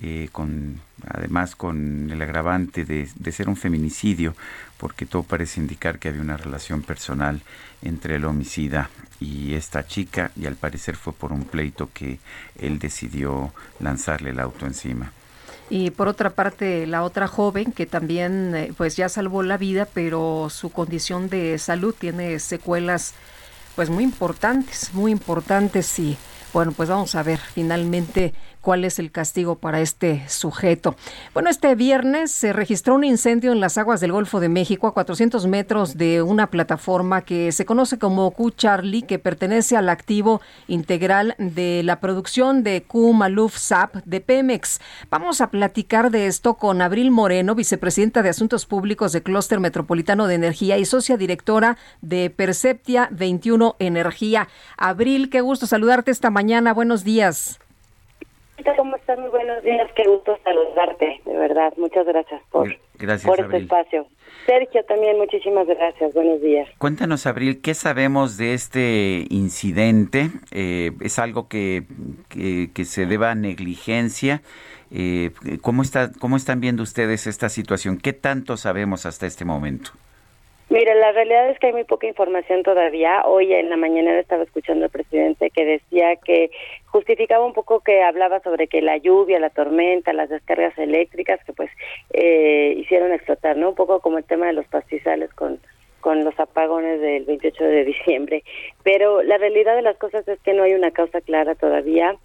eh, 0.00 0.30
con 0.32 0.80
además 1.06 1.54
con 1.54 2.10
el 2.10 2.22
agravante 2.22 2.86
de, 2.86 3.10
de, 3.14 3.32
ser 3.32 3.50
un 3.50 3.56
feminicidio, 3.56 4.34
porque 4.78 5.04
todo 5.04 5.22
parece 5.22 5.60
indicar 5.60 5.98
que 5.98 6.08
había 6.08 6.22
una 6.22 6.38
relación 6.38 6.80
personal 6.80 7.42
entre 7.82 8.16
el 8.16 8.24
homicida 8.24 8.88
y 9.20 9.52
esta 9.52 9.86
chica, 9.86 10.30
y 10.34 10.46
al 10.46 10.56
parecer 10.56 10.96
fue 10.96 11.12
por 11.12 11.30
un 11.30 11.44
pleito 11.44 11.90
que 11.92 12.18
él 12.58 12.78
decidió 12.78 13.52
lanzarle 13.80 14.30
el 14.30 14.40
auto 14.40 14.66
encima. 14.66 15.12
Y 15.74 15.88
por 15.88 16.06
otra 16.06 16.28
parte, 16.28 16.86
la 16.86 17.02
otra 17.02 17.26
joven 17.26 17.72
que 17.72 17.86
también 17.86 18.54
eh, 18.54 18.74
pues 18.76 18.94
ya 18.94 19.08
salvó 19.08 19.42
la 19.42 19.56
vida, 19.56 19.88
pero 19.90 20.48
su 20.50 20.68
condición 20.68 21.30
de 21.30 21.56
salud 21.56 21.94
tiene 21.98 22.38
secuelas 22.40 23.14
pues 23.74 23.88
muy 23.88 24.04
importantes, 24.04 24.92
muy 24.92 25.12
importantes. 25.12 25.98
Y 25.98 26.18
bueno, 26.52 26.72
pues 26.72 26.90
vamos 26.90 27.14
a 27.14 27.22
ver 27.22 27.38
finalmente 27.38 28.34
cuál 28.62 28.84
es 28.84 28.98
el 28.98 29.10
castigo 29.10 29.56
para 29.56 29.80
este 29.80 30.26
sujeto. 30.28 30.96
Bueno, 31.34 31.50
este 31.50 31.74
viernes 31.74 32.30
se 32.30 32.54
registró 32.54 32.94
un 32.94 33.04
incendio 33.04 33.52
en 33.52 33.60
las 33.60 33.76
aguas 33.76 34.00
del 34.00 34.12
Golfo 34.12 34.40
de 34.40 34.48
México 34.48 34.86
a 34.86 34.94
400 34.94 35.46
metros 35.46 35.98
de 35.98 36.22
una 36.22 36.46
plataforma 36.46 37.22
que 37.22 37.52
se 37.52 37.66
conoce 37.66 37.98
como 37.98 38.30
Q 38.30 38.52
Charlie, 38.52 39.02
que 39.02 39.18
pertenece 39.18 39.76
al 39.76 39.88
activo 39.88 40.40
integral 40.68 41.34
de 41.38 41.82
la 41.84 42.00
producción 42.00 42.62
de 42.62 42.84
Q 42.84 43.12
Maluf 43.12 43.58
SAP 43.58 43.96
de 44.04 44.20
Pemex. 44.20 44.80
Vamos 45.10 45.40
a 45.40 45.50
platicar 45.50 46.10
de 46.10 46.26
esto 46.26 46.54
con 46.54 46.80
Abril 46.80 47.10
Moreno, 47.10 47.54
vicepresidenta 47.54 48.22
de 48.22 48.28
Asuntos 48.30 48.64
Públicos 48.66 49.12
de 49.12 49.22
Clúster 49.22 49.60
Metropolitano 49.60 50.26
de 50.26 50.36
Energía 50.36 50.78
y 50.78 50.84
socia 50.84 51.16
directora 51.16 51.76
de 52.00 52.30
Perceptia 52.30 53.08
21 53.10 53.76
Energía. 53.80 54.48
Abril, 54.76 55.30
qué 55.30 55.40
gusto 55.40 55.66
saludarte 55.66 56.10
esta 56.12 56.30
mañana. 56.30 56.72
Buenos 56.72 57.02
días. 57.02 57.58
¿Cómo 58.76 58.96
estás? 58.96 59.18
Muy 59.18 59.28
buenos 59.28 59.62
días. 59.64 59.90
Qué 59.96 60.04
gusto 60.08 60.38
saludarte, 60.44 61.20
de 61.24 61.36
verdad. 61.36 61.72
Muchas 61.76 62.06
gracias 62.06 62.40
por, 62.50 62.68
por 63.24 63.40
este 63.40 63.56
espacio. 63.56 64.06
Sergio, 64.46 64.84
también 64.84 65.18
muchísimas 65.18 65.66
gracias. 65.66 66.14
Buenos 66.14 66.40
días. 66.40 66.68
Cuéntanos, 66.78 67.26
Abril, 67.26 67.60
¿qué 67.60 67.74
sabemos 67.74 68.36
de 68.36 68.54
este 68.54 69.26
incidente? 69.30 70.30
Eh, 70.52 70.92
¿Es 71.00 71.18
algo 71.18 71.48
que, 71.48 71.84
que, 72.28 72.84
se 72.84 73.06
deba 73.06 73.32
a 73.32 73.34
negligencia? 73.34 74.42
Eh, 74.90 75.30
¿cómo, 75.60 75.82
está, 75.82 76.10
¿Cómo 76.20 76.36
están 76.36 76.60
viendo 76.60 76.82
ustedes 76.82 77.26
esta 77.26 77.48
situación? 77.48 77.98
¿Qué 77.98 78.12
tanto 78.12 78.56
sabemos 78.56 79.06
hasta 79.06 79.26
este 79.26 79.44
momento? 79.44 79.90
Mira, 80.72 80.94
la 80.94 81.12
realidad 81.12 81.50
es 81.50 81.58
que 81.58 81.66
hay 81.66 81.74
muy 81.74 81.84
poca 81.84 82.06
información 82.06 82.62
todavía. 82.62 83.26
Hoy 83.26 83.52
en 83.52 83.68
la 83.68 83.76
mañana 83.76 84.18
estaba 84.18 84.44
escuchando 84.44 84.86
al 84.86 84.90
presidente 84.90 85.50
que 85.50 85.66
decía 85.66 86.16
que 86.16 86.50
justificaba 86.86 87.44
un 87.44 87.52
poco 87.52 87.80
que 87.80 88.02
hablaba 88.02 88.40
sobre 88.40 88.68
que 88.68 88.80
la 88.80 88.96
lluvia, 88.96 89.38
la 89.38 89.50
tormenta, 89.50 90.14
las 90.14 90.30
descargas 90.30 90.72
eléctricas 90.78 91.44
que 91.44 91.52
pues 91.52 91.70
eh, 92.14 92.72
hicieron 92.78 93.12
explotar, 93.12 93.58
¿no? 93.58 93.68
Un 93.68 93.74
poco 93.74 94.00
como 94.00 94.16
el 94.16 94.24
tema 94.24 94.46
de 94.46 94.54
los 94.54 94.66
pastizales 94.66 95.30
con 95.34 95.60
con 96.00 96.24
los 96.24 96.40
apagones 96.40 97.02
del 97.02 97.26
28 97.26 97.64
de 97.64 97.84
diciembre. 97.84 98.42
Pero 98.82 99.22
la 99.22 99.36
realidad 99.36 99.76
de 99.76 99.82
las 99.82 99.98
cosas 99.98 100.26
es 100.26 100.40
que 100.40 100.54
no 100.54 100.62
hay 100.62 100.72
una 100.72 100.90
causa 100.90 101.20
clara 101.20 101.54
todavía. 101.54 102.16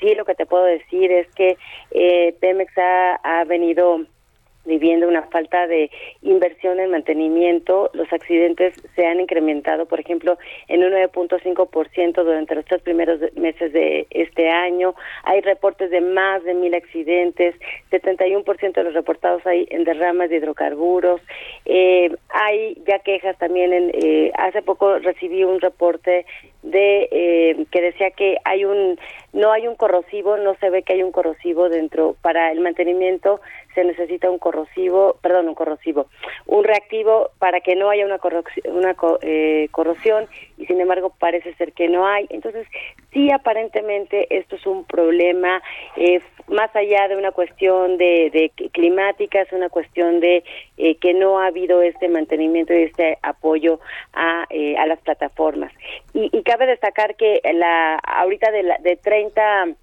Sí, 0.00 0.16
lo 0.16 0.24
que 0.24 0.34
te 0.34 0.46
puedo 0.46 0.64
decir 0.64 1.12
es 1.12 1.28
que 1.36 1.56
eh, 1.92 2.34
Pemex 2.40 2.76
ha, 2.76 3.14
ha 3.22 3.44
venido 3.44 4.04
viviendo 4.64 5.08
una 5.08 5.22
falta 5.22 5.66
de 5.66 5.90
inversión 6.22 6.80
en 6.80 6.90
mantenimiento. 6.90 7.90
Los 7.92 8.12
accidentes 8.12 8.74
se 8.94 9.06
han 9.06 9.20
incrementado, 9.20 9.86
por 9.86 10.00
ejemplo, 10.00 10.38
en 10.68 10.84
un 10.84 10.92
9.5% 10.92 12.24
durante 12.24 12.54
los 12.54 12.64
tres 12.64 12.82
primeros 12.82 13.20
meses 13.36 13.72
de 13.72 14.06
este 14.10 14.48
año. 14.48 14.94
Hay 15.24 15.40
reportes 15.40 15.90
de 15.90 16.00
más 16.00 16.42
de 16.44 16.54
mil 16.54 16.74
accidentes, 16.74 17.54
71% 17.90 18.72
de 18.72 18.84
los 18.84 18.94
reportados 18.94 19.46
hay 19.46 19.66
en 19.70 19.84
derramas 19.84 20.30
de 20.30 20.36
hidrocarburos. 20.36 21.20
Eh, 21.64 22.14
hay 22.28 22.76
ya 22.86 22.98
quejas 23.00 23.36
también. 23.38 23.72
En, 23.72 23.90
eh, 23.94 24.32
hace 24.34 24.62
poco 24.62 24.98
recibí 24.98 25.44
un 25.44 25.60
reporte 25.60 26.26
de 26.64 27.08
eh, 27.10 27.66
que 27.70 27.80
decía 27.82 28.10
que 28.10 28.38
hay 28.44 28.64
un 28.64 28.98
no 29.32 29.52
hay 29.52 29.66
un 29.66 29.74
corrosivo, 29.74 30.36
no 30.36 30.54
se 30.56 30.70
ve 30.70 30.82
que 30.82 30.94
hay 30.94 31.02
un 31.02 31.12
corrosivo 31.12 31.68
dentro 31.68 32.16
para 32.22 32.50
el 32.52 32.60
mantenimiento 32.60 33.40
se 33.74 33.84
necesita 33.84 34.30
un 34.30 34.38
corrosivo, 34.38 35.18
perdón, 35.20 35.48
un 35.48 35.54
corrosivo, 35.54 36.06
un 36.46 36.64
reactivo 36.64 37.30
para 37.38 37.60
que 37.60 37.74
no 37.74 37.90
haya 37.90 38.06
una, 38.06 38.18
una 38.66 38.96
eh, 39.22 39.68
corrosión 39.72 40.26
y 40.56 40.66
sin 40.66 40.80
embargo 40.80 41.12
parece 41.18 41.54
ser 41.54 41.72
que 41.72 41.88
no 41.88 42.06
hay. 42.06 42.26
Entonces, 42.30 42.66
sí, 43.12 43.30
aparentemente 43.30 44.26
esto 44.36 44.56
es 44.56 44.66
un 44.66 44.84
problema 44.84 45.62
eh, 45.96 46.20
más 46.48 46.74
allá 46.76 47.08
de 47.08 47.16
una 47.16 47.32
cuestión 47.32 47.96
de, 47.98 48.30
de, 48.30 48.70
climática, 48.70 49.40
es 49.40 49.52
una 49.52 49.68
cuestión 49.68 50.20
de 50.20 50.44
eh, 50.76 50.96
que 50.96 51.14
no 51.14 51.40
ha 51.40 51.46
habido 51.46 51.82
este 51.82 52.08
mantenimiento 52.08 52.72
y 52.72 52.84
este 52.84 53.18
apoyo 53.22 53.80
a, 54.12 54.44
a 54.44 54.86
las 54.86 55.00
plataformas. 55.00 55.72
Y, 56.12 56.30
y, 56.36 56.42
cabe 56.54 56.66
destacar 56.66 57.16
que 57.16 57.40
la 57.52 57.96
ahorita 57.96 58.52
de, 58.52 58.62
la, 58.62 58.78
de 58.78 58.94
30 58.94 59.74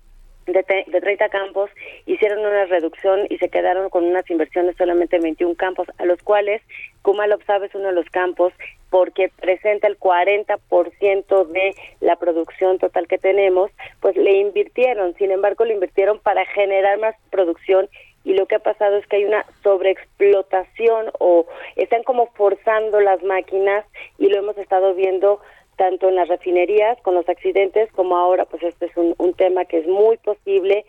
de, 0.46 1.02
30 1.02 1.28
campos 1.28 1.70
hicieron 2.06 2.40
una 2.40 2.66
reducción 2.66 3.28
y 3.30 3.38
se 3.40 3.50
quedaron 3.50 3.90
con 3.90 4.06
unas 4.06 4.30
inversiones 4.30 4.78
solamente 4.78 5.18
en 5.18 5.24
21 5.24 5.56
campos, 5.56 5.88
a 5.98 6.06
los 6.06 6.22
cuales 6.24 6.62
Kumalop 7.02 7.44
sabe 7.44 7.68
es 7.68 7.76
uno 7.76 7.88
de 7.88 7.94
los 7.94 8.10
campos 8.10 8.54
porque 8.90 9.30
presenta 9.42 9.88
el 9.88 10.00
40% 10.00 11.48
de 11.48 11.76
la 12.00 12.16
producción 12.16 12.80
total 12.80 13.08
que 13.08 13.18
tenemos, 13.18 13.70
pues 14.00 14.16
le 14.16 14.32
invirtieron, 14.38 15.14
sin 15.16 15.32
embargo 15.32 15.66
le 15.66 15.74
invirtieron 15.74 16.20
para 16.20 16.46
generar 16.46 17.00
más 17.00 17.16
producción 17.32 17.90
y 18.24 18.34
lo 18.34 18.46
que 18.46 18.56
ha 18.56 18.60
pasado 18.60 18.98
es 18.98 19.08
que 19.08 19.18
hay 19.18 19.26
una 19.26 19.46
sobreexplotación 19.64 21.12
o 21.20 21.48
están 21.76 22.04
como 22.04 22.28
forzando 22.28 23.02
las 23.02 23.22
máquinas 23.24 23.86
y 24.18 24.30
lo 24.30 24.38
hemos 24.38 24.58
estado 24.58 24.94
viendo 24.94 25.42
tanto 25.78 26.10
en 26.10 26.16
las 26.16 26.28
refinerías 26.28 27.00
con 27.02 27.16
los 27.16 27.28
accidentes 27.28 27.92
como 27.94 28.18
ahora 28.18 28.46
pues 28.46 28.64
este 28.64 28.86
es 28.86 28.98
un, 28.98 29.16
un 29.18 29.34
tema 29.34 29.66
que 29.66 29.80
es 29.80 29.88
muy 29.88 30.18
posible 30.18 30.86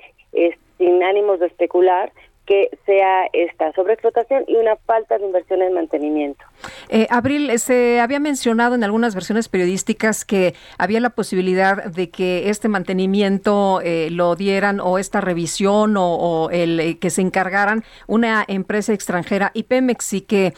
sin 0.79 1.03
ánimos 1.03 1.41
de 1.41 1.47
especular 1.47 2.13
que 2.47 2.71
sea 2.87 3.27
esta 3.33 3.73
sobreexplotación 3.73 4.45
y 4.49 4.57
una 4.57 4.77
falta 4.77 5.17
de 5.17 5.27
inversión 5.27 5.63
en 5.63 5.75
mantenimiento. 5.75 6.45
Eh, 6.89 7.07
Abril, 7.09 7.57
se 7.59 8.01
había 8.01 8.19
mencionado 8.19 8.75
en 8.75 8.83
algunas 8.83 9.15
versiones 9.15 9.49
periodísticas 9.49 10.25
que 10.25 10.55
había 10.77 11.01
la 11.01 11.11
posibilidad 11.11 11.85
de 11.85 12.11
que 12.11 12.51
este 12.51 12.69
mantenimiento 12.69 13.81
eh, 13.83 14.09
lo 14.11 14.35
dieran 14.35 14.81
o 14.81 14.99
esta 14.99 15.21
revisión 15.21 15.95
o, 15.97 16.51
el 16.51 16.81
eh, 16.81 16.99
que 16.99 17.11
se 17.11 17.23
encargaran 17.23 17.85
una 18.09 18.45
empresa 18.49 18.93
extranjera 18.93 19.53
y 19.55 19.65
Pemex 19.65 20.13
y 20.13 20.21
que 20.23 20.53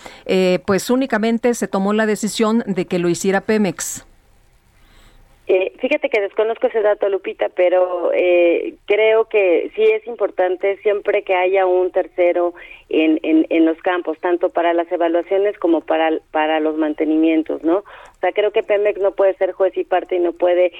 pues 0.65 0.91
únicamente 0.91 1.55
se 1.55 1.69
tomó 1.69 1.93
la 1.93 2.07
decisión 2.07 2.65
de 2.67 2.87
que 2.87 2.99
lo 2.99 3.09
hiciera 3.09 3.43
Pemex. 3.43 4.07
Eh, 5.47 5.75
fíjate 5.79 6.09
que 6.09 6.23
desconozco 6.23 6.69
ese 6.69 6.81
dato, 6.81 7.07
Lupita, 7.11 7.51
pero 7.51 8.11
eh, 8.15 8.77
creo 8.87 9.27
que 9.27 9.71
sí 9.75 9.83
es 9.83 10.07
importante 10.07 10.79
siempre 10.79 11.23
que 11.23 11.35
haya 11.35 11.67
un 11.67 11.91
tercero 11.91 12.55
en, 12.89 13.19
en, 13.23 13.65
los 13.67 13.77
campos, 13.83 14.19
tanto 14.21 14.49
para 14.49 14.73
las 14.73 14.91
evaluaciones 14.91 15.59
como 15.59 15.83
para, 15.83 16.19
para 16.31 16.61
los 16.61 16.79
mantenimientos, 16.79 17.63
¿no? 17.63 17.79
O 17.79 18.21
sea, 18.21 18.33
creo 18.33 18.53
que 18.53 18.63
Pemex 18.63 18.99
no 19.01 19.13
puede 19.13 19.35
ser 19.35 19.53
juez 19.53 19.77
y 19.77 19.85
parte 19.85 20.17
y 20.17 20.21
no 20.21 20.33
puede, 20.33 20.73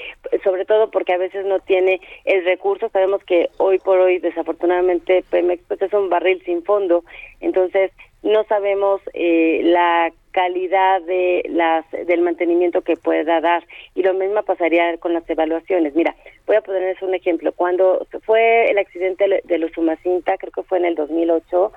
sobre 0.43 0.65
todo 0.65 0.91
porque 0.91 1.13
a 1.13 1.19
veces 1.19 1.45
no 1.45 1.59
tiene 1.59 2.01
el 2.25 2.43
recurso. 2.45 2.89
Sabemos 2.89 3.23
que 3.25 3.51
hoy 3.59 3.79
por 3.79 3.99
hoy, 3.99 4.19
desafortunadamente, 4.19 5.25
Pemex 5.29 5.63
pues 5.69 5.83
es 5.83 5.93
un 5.93 6.09
barril 6.09 6.43
sin 6.45 6.63
fondo, 6.65 7.05
entonces 7.41 7.91
no 8.23 8.45
sabemos 8.45 9.03
eh, 9.13 9.61
la 9.65 10.11
calidad 10.35 11.01
de 11.03 11.47
las 11.49 11.89
del 11.93 12.21
mantenimiento 12.21 12.83
que 12.83 12.97
pueda 12.97 13.41
dar 13.41 13.65
y 13.95 14.03
lo 14.03 14.15
mismo 14.15 14.43
pasaría 14.43 14.99
con 14.99 15.15
las 15.15 15.29
evaluaciones. 15.31 15.95
Mira, 15.95 16.17
voy 16.45 16.57
a 16.57 16.61
ponerles 16.61 17.01
un 17.03 17.15
ejemplo. 17.15 17.53
Cuando 17.53 18.05
fue 18.27 18.69
el 18.69 18.79
accidente 18.79 19.43
de 19.45 19.59
los 19.59 19.71
Sumacinta, 19.71 20.37
creo 20.37 20.51
que 20.51 20.65
fue 20.65 20.79
en 20.79 20.87
el 20.87 20.97
2008, 20.97 21.73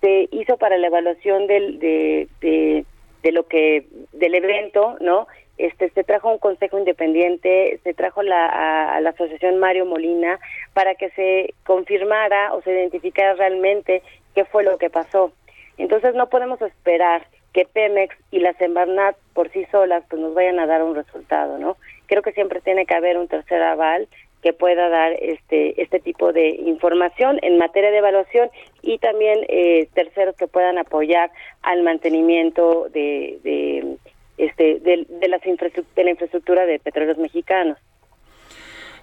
se 0.00 0.28
hizo 0.32 0.56
para 0.56 0.78
la 0.78 0.86
evaluación 0.86 1.46
del 1.46 1.78
de, 1.78 2.28
de, 2.40 2.86
de 3.22 3.32
lo 3.32 3.46
que 3.46 3.84
del 4.12 4.34
evento, 4.34 4.96
¿no? 5.00 5.26
Este, 5.58 5.90
se 5.90 6.02
trajo 6.02 6.30
un 6.30 6.38
consejo 6.38 6.78
independiente, 6.78 7.78
se 7.84 7.92
trajo 7.92 8.22
la, 8.22 8.94
a 8.96 9.00
la 9.02 9.10
asociación 9.10 9.58
Mario 9.58 9.84
Molina 9.84 10.40
para 10.72 10.94
que 10.94 11.10
se 11.10 11.52
confirmara 11.66 12.54
o 12.54 12.62
se 12.62 12.72
identificara 12.72 13.34
realmente 13.34 14.02
qué 14.34 14.46
fue 14.46 14.64
lo 14.64 14.78
que 14.78 14.88
pasó. 14.88 15.30
Entonces 15.76 16.14
no 16.14 16.28
podemos 16.28 16.62
esperar 16.62 17.26
que 17.52 17.64
Pemex 17.64 18.16
y 18.30 18.40
la 18.40 18.52
Semarnat 18.54 19.16
por 19.34 19.50
sí 19.50 19.64
solas 19.70 20.04
pues 20.08 20.20
nos 20.20 20.34
vayan 20.34 20.58
a 20.60 20.66
dar 20.66 20.82
un 20.82 20.94
resultado, 20.94 21.58
¿no? 21.58 21.76
Creo 22.06 22.22
que 22.22 22.32
siempre 22.32 22.60
tiene 22.60 22.86
que 22.86 22.94
haber 22.94 23.18
un 23.18 23.28
tercer 23.28 23.62
aval 23.62 24.08
que 24.42 24.52
pueda 24.52 24.88
dar 24.88 25.12
este 25.14 25.80
este 25.82 25.98
tipo 25.98 26.32
de 26.32 26.50
información 26.50 27.38
en 27.42 27.58
materia 27.58 27.90
de 27.90 27.98
evaluación 27.98 28.50
y 28.82 28.98
también 28.98 29.44
eh, 29.48 29.88
terceros 29.94 30.36
que 30.36 30.46
puedan 30.46 30.78
apoyar 30.78 31.30
al 31.62 31.82
mantenimiento 31.82 32.88
de, 32.90 33.38
de 33.42 33.96
este 34.36 34.78
de, 34.80 35.06
de 35.08 35.28
las 35.28 35.42
de 35.42 36.04
la 36.04 36.10
infraestructura 36.10 36.66
de 36.66 36.78
petróleos 36.78 37.18
mexicanos. 37.18 37.78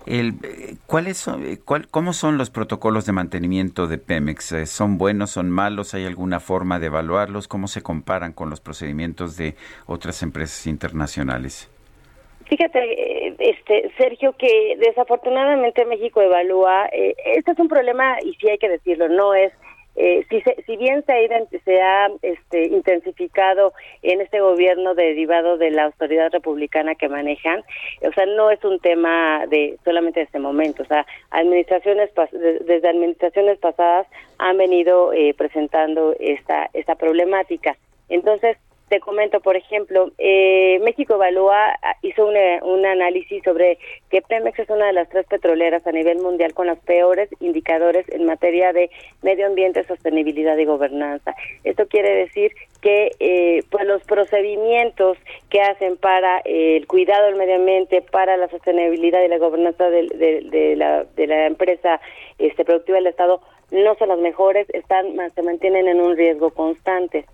El, 0.05 0.35
¿cuáles 0.85 1.17
son, 1.17 1.43
cuál, 1.65 1.87
¿Cómo 1.87 2.13
son 2.13 2.37
los 2.37 2.51
protocolos 2.51 3.05
de 3.05 3.11
mantenimiento 3.11 3.87
de 3.87 3.97
Pemex? 3.97 4.51
Eh, 4.51 4.65
¿Son 4.67 4.97
buenos, 4.99 5.31
son 5.31 5.49
malos? 5.49 5.93
¿Hay 5.95 6.05
alguna 6.05 6.39
forma 6.39 6.79
de 6.79 6.87
evaluarlos? 6.87 7.47
¿Cómo 7.47 7.67
se 7.67 7.81
comparan 7.81 8.31
con 8.31 8.49
los 8.49 8.61
procedimientos 8.61 9.35
de 9.35 9.55
otras 9.87 10.21
empresas 10.21 10.67
internacionales? 10.67 11.69
Fíjate, 12.47 12.79
eh, 12.79 13.35
este 13.39 13.91
Sergio, 13.97 14.35
que 14.37 14.77
desafortunadamente 14.77 15.83
México 15.85 16.21
evalúa, 16.21 16.85
eh, 16.91 17.15
este 17.35 17.51
es 17.51 17.59
un 17.59 17.67
problema 17.67 18.17
y 18.21 18.35
sí 18.35 18.47
hay 18.47 18.59
que 18.59 18.69
decirlo, 18.69 19.09
no 19.09 19.33
es 19.33 19.51
eh, 19.95 20.25
si, 20.29 20.41
si 20.65 20.77
bien 20.77 21.03
se 21.05 21.13
ha, 21.13 21.45
se 21.63 21.81
ha 21.81 22.11
este, 22.21 22.67
intensificado 22.67 23.73
en 24.01 24.21
este 24.21 24.41
gobierno 24.41 24.93
derivado 24.93 25.57
de 25.57 25.71
la 25.71 25.85
autoridad 25.85 26.31
republicana 26.31 26.95
que 26.95 27.07
manejan, 27.07 27.63
o 28.01 28.11
sea, 28.11 28.25
no 28.25 28.51
es 28.51 28.63
un 28.63 28.79
tema 28.79 29.45
de 29.47 29.77
solamente 29.83 30.19
de 30.19 30.25
este 30.25 30.39
momento, 30.39 30.83
o 30.83 30.85
sea, 30.85 31.05
administraciones 31.31 32.09
desde 32.31 32.87
administraciones 32.89 33.57
pasadas 33.59 34.07
han 34.37 34.57
venido 34.57 35.13
eh, 35.13 35.33
presentando 35.37 36.15
esta 36.19 36.69
esta 36.73 36.95
problemática. 36.95 37.77
Entonces, 38.09 38.57
te 38.89 38.99
comento, 38.99 39.39
por 39.39 39.55
ejemplo, 39.55 40.11
eh, 40.17 40.79
México 40.83 41.15
Evalúa 41.15 41.77
hizo 42.01 42.27
un 42.27 42.85
análisis 42.85 43.43
sobre 43.43 43.79
que 44.09 44.21
Pemex 44.21 44.59
es 44.59 44.69
una 44.69 44.87
de 44.87 44.93
las 44.93 45.09
tres 45.09 45.25
petroleras 45.25 45.85
a 45.87 45.91
nivel 45.91 46.19
mundial 46.19 46.53
con 46.53 46.67
los 46.67 46.77
peores 46.79 47.29
indicadores 47.39 48.07
en 48.09 48.25
materia 48.25 48.73
de 48.73 48.91
medio 49.23 49.47
ambiente, 49.47 49.83
sostenibilidad 49.83 50.57
y 50.57 50.65
gobernanza. 50.65 51.35
Esto 51.63 51.87
quiere 51.87 52.13
decir 52.15 52.51
que 52.81 53.11
eh, 53.19 53.63
pues 53.71 53.85
los 53.85 54.03
procedimientos 54.03 55.17
que 55.49 55.61
hacen 55.61 55.97
para 55.97 56.39
el 56.45 56.85
cuidado 56.85 57.25
del 57.25 57.35
medio 57.35 57.55
ambiente, 57.55 58.03
para 58.03 58.37
la 58.37 58.47
sostenibilidad 58.49 59.23
y 59.23 59.29
la 59.29 59.39
gobernanza 59.39 59.89
de, 59.89 60.43
de, 60.51 60.75
la, 60.75 61.05
de 61.15 61.27
la 61.27 61.47
empresa 61.47 61.99
este, 62.37 62.63
productiva 62.63 62.97
del 62.99 63.07
Estado 63.07 63.41
no 63.71 63.95
son 63.95 64.09
los 64.09 64.19
mejores, 64.19 64.69
están 64.69 65.15
se 65.33 65.41
mantienen 65.41 65.87
en 65.87 65.99
un 65.99 66.15
riesgo 66.15 66.51
constante. 66.51 67.25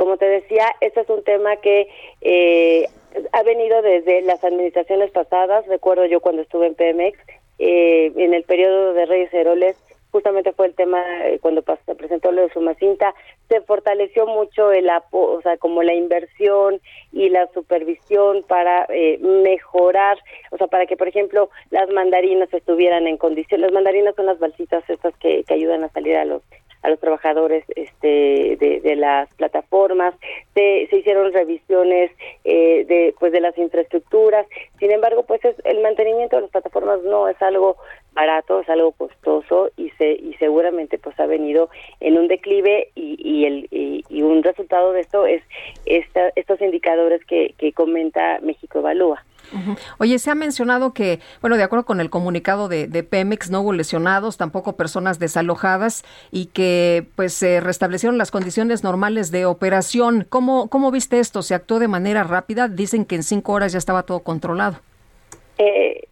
Como 0.00 0.16
te 0.16 0.24
decía, 0.24 0.64
este 0.80 1.02
es 1.02 1.10
un 1.10 1.22
tema 1.24 1.56
que 1.56 1.86
eh, 2.22 2.88
ha 3.32 3.42
venido 3.42 3.82
desde 3.82 4.22
las 4.22 4.42
administraciones 4.42 5.10
pasadas. 5.10 5.66
Recuerdo 5.66 6.06
yo 6.06 6.20
cuando 6.20 6.40
estuve 6.40 6.68
en 6.68 6.74
Pemex, 6.74 7.18
eh, 7.58 8.10
en 8.16 8.32
el 8.32 8.44
periodo 8.44 8.94
de 8.94 9.04
Reyes 9.04 9.34
Heroles, 9.34 9.76
justamente 10.10 10.54
fue 10.54 10.68
el 10.68 10.74
tema 10.74 11.02
eh, 11.26 11.38
cuando 11.42 11.62
se 11.84 11.94
presentó 11.94 12.32
lo 12.32 12.40
de 12.40 12.48
Sumacinta, 12.48 13.14
se 13.50 13.60
fortaleció 13.60 14.26
mucho 14.26 14.72
el 14.72 14.88
o 15.10 15.40
sea, 15.42 15.58
como 15.58 15.82
la 15.82 15.92
inversión 15.92 16.80
y 17.12 17.28
la 17.28 17.48
supervisión 17.48 18.42
para 18.44 18.86
mejorar, 19.20 20.16
o 20.50 20.56
sea, 20.56 20.68
para 20.68 20.86
que, 20.86 20.96
por 20.96 21.08
ejemplo, 21.08 21.50
las 21.68 21.90
mandarinas 21.90 22.48
estuvieran 22.54 23.06
en 23.06 23.18
condición. 23.18 23.60
Las 23.60 23.72
mandarinas 23.72 24.14
son 24.14 24.24
las 24.24 24.38
balsitas 24.38 24.82
estas 24.88 25.14
que, 25.18 25.44
que 25.44 25.52
ayudan 25.52 25.84
a 25.84 25.90
salir 25.90 26.16
a 26.16 26.24
los 26.24 26.42
a 26.82 26.90
los 26.90 26.98
trabajadores 26.98 27.64
este, 27.76 28.56
de, 28.56 28.96
las 28.96 29.32
plataformas, 29.34 30.14
se, 30.54 30.86
se 30.90 30.96
hicieron 30.96 31.32
revisiones 31.32 32.10
eh, 32.44 32.84
de, 32.86 33.14
pues, 33.18 33.32
de 33.32 33.40
las 33.40 33.56
infraestructuras, 33.56 34.46
sin 34.78 34.90
embargo, 34.90 35.24
pues 35.24 35.44
es, 35.44 35.56
el 35.64 35.80
mantenimiento 35.80 36.36
de 36.36 36.42
las 36.42 36.50
plataformas 36.50 37.02
no 37.02 37.28
es 37.28 37.40
algo 37.40 37.76
barato, 38.12 38.60
es 38.60 38.68
algo 38.68 38.92
costoso 38.92 39.70
y 39.76 39.90
se 39.90 40.12
y 40.12 40.34
seguramente 40.38 40.98
pues 40.98 41.18
ha 41.20 41.26
venido 41.26 41.70
en 42.00 42.18
un 42.18 42.28
declive 42.28 42.88
y, 42.94 43.16
y 43.18 43.44
el 43.46 43.68
y, 43.70 44.22
un 44.22 44.42
resultado 44.42 44.92
de 44.92 45.00
esto 45.00 45.26
es 45.26 45.42
esta, 45.86 46.30
estos 46.34 46.60
indicadores 46.60 47.24
que, 47.24 47.54
que 47.56 47.72
comenta 47.72 48.38
México 48.42 48.78
Evalúa. 48.78 49.24
Oye, 49.98 50.18
se 50.18 50.30
ha 50.30 50.34
mencionado 50.34 50.92
que, 50.92 51.20
bueno, 51.40 51.56
de 51.56 51.62
acuerdo 51.62 51.84
con 51.84 52.00
el 52.00 52.10
comunicado 52.10 52.68
de, 52.68 53.02
Pemex, 53.02 53.50
no 53.50 53.60
hubo 53.62 53.72
lesionados, 53.72 54.36
tampoco 54.36 54.76
personas 54.76 55.18
desalojadas 55.18 56.04
y 56.30 56.46
que 56.46 57.06
pues 57.16 57.32
se 57.34 57.60
restablecieron 57.60 58.18
las 58.18 58.30
condiciones 58.30 58.84
normales 58.84 59.30
de 59.30 59.46
operación. 59.46 60.26
¿Cómo, 60.28 60.68
¿Cómo 60.68 60.90
viste 60.90 61.18
esto? 61.18 61.42
¿Se 61.42 61.54
actuó 61.54 61.78
de 61.78 61.88
manera 61.88 62.24
rápida? 62.24 62.68
Dicen 62.68 63.04
que 63.04 63.16
en 63.16 63.22
cinco 63.22 63.52
horas 63.52 63.72
ya 63.72 63.78
estaba 63.78 64.02
todo 64.04 64.20
controlado. 64.20 64.76
Eh, 65.58 66.04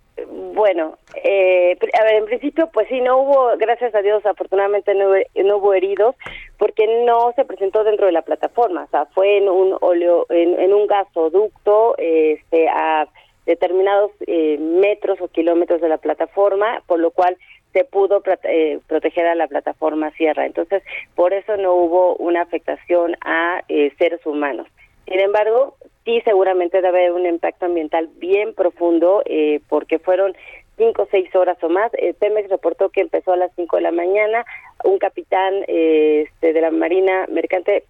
bueno, 0.54 0.98
eh, 1.22 1.76
a 1.98 2.04
ver, 2.04 2.14
en 2.16 2.24
principio, 2.24 2.68
pues 2.72 2.88
sí, 2.88 3.00
no 3.00 3.18
hubo, 3.18 3.56
gracias 3.58 3.94
a 3.94 4.02
Dios, 4.02 4.24
afortunadamente 4.26 4.94
no, 4.94 5.14
no, 5.44 5.56
hubo 5.56 5.72
heridos, 5.72 6.16
porque 6.58 7.04
no 7.06 7.32
se 7.36 7.44
presentó 7.44 7.84
dentro 7.84 8.06
de 8.06 8.12
la 8.12 8.22
plataforma, 8.22 8.84
o 8.84 8.88
sea, 8.88 9.06
fue 9.06 9.38
en 9.38 9.48
un 9.48 9.76
óleo, 9.80 10.26
en, 10.28 10.74
un 10.74 10.86
gasoducto, 10.86 11.94
este, 11.98 12.68
a 12.68 13.08
determinados 13.46 14.10
eh, 14.26 14.58
metros 14.58 15.20
o 15.22 15.28
kilómetros 15.28 15.80
de 15.80 15.88
la 15.88 15.96
plataforma, 15.96 16.82
por 16.86 16.98
lo 16.98 17.12
cual 17.12 17.38
se 17.72 17.84
pudo 17.84 18.22
eh, 18.44 18.78
proteger 18.86 19.26
a 19.26 19.34
la 19.34 19.46
plataforma 19.46 20.10
Sierra. 20.12 20.44
Entonces, 20.44 20.82
por 21.14 21.32
eso 21.32 21.56
no 21.56 21.74
hubo 21.74 22.16
una 22.16 22.42
afectación 22.42 23.16
a 23.22 23.62
eh, 23.68 23.92
seres 23.96 24.24
humanos. 24.26 24.66
Sin 25.06 25.20
embargo, 25.20 25.76
sí 26.04 26.20
seguramente 26.26 26.82
debe 26.82 27.06
haber 27.06 27.12
un 27.12 27.24
impacto 27.24 27.64
ambiental 27.64 28.10
bien 28.16 28.52
profundo 28.54 29.22
porque 29.68 29.98
fueron 29.98 30.36
cinco 30.78 31.02
o 31.02 31.08
seis 31.10 31.34
horas 31.34 31.62
o 31.62 31.68
más. 31.68 31.92
Pemex 32.18 32.48
reportó 32.48 32.88
que 32.88 33.02
empezó 33.02 33.32
a 33.32 33.36
las 33.36 33.52
cinco 33.54 33.76
de 33.76 33.82
la 33.82 33.92
mañana. 33.92 34.46
Un 34.84 34.98
capitán 34.98 35.64
este, 35.66 36.52
de 36.54 36.60
la 36.60 36.70
Marina 36.70 37.26
Mercante 37.28 37.84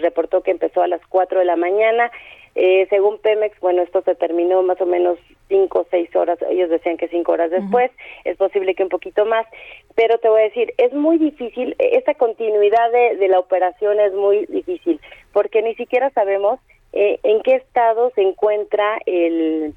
reportó 0.00 0.42
que 0.42 0.52
empezó 0.52 0.82
a 0.82 0.88
las 0.88 1.04
cuatro 1.08 1.40
de 1.40 1.46
la 1.46 1.56
mañana. 1.56 2.12
Eh, 2.54 2.86
según 2.90 3.18
Pemex, 3.18 3.58
bueno, 3.60 3.82
esto 3.82 4.02
se 4.02 4.14
terminó 4.16 4.62
más 4.62 4.80
o 4.80 4.86
menos 4.86 5.18
cinco 5.48 5.80
o 5.80 5.86
seis 5.90 6.14
horas, 6.16 6.38
ellos 6.48 6.68
decían 6.68 6.96
que 6.96 7.08
cinco 7.08 7.32
horas 7.32 7.50
después, 7.50 7.90
es 8.24 8.36
posible 8.36 8.74
que 8.74 8.82
un 8.82 8.88
poquito 8.88 9.24
más, 9.24 9.46
pero 9.94 10.18
te 10.18 10.28
voy 10.28 10.40
a 10.40 10.44
decir, 10.44 10.74
es 10.76 10.92
muy 10.92 11.18
difícil, 11.18 11.76
esta 11.78 12.14
continuidad 12.14 12.90
de, 12.90 13.28
la 13.28 13.38
operación 13.38 14.00
es 14.00 14.12
muy 14.14 14.46
difícil, 14.46 15.00
porque 15.32 15.62
ni 15.62 15.74
siquiera 15.76 16.10
sabemos 16.10 16.58
eh, 16.92 17.20
en 17.22 17.40
qué 17.42 17.54
estado 17.54 18.10
se 18.14 18.22
encuentra 18.22 18.98
el, 19.06 19.74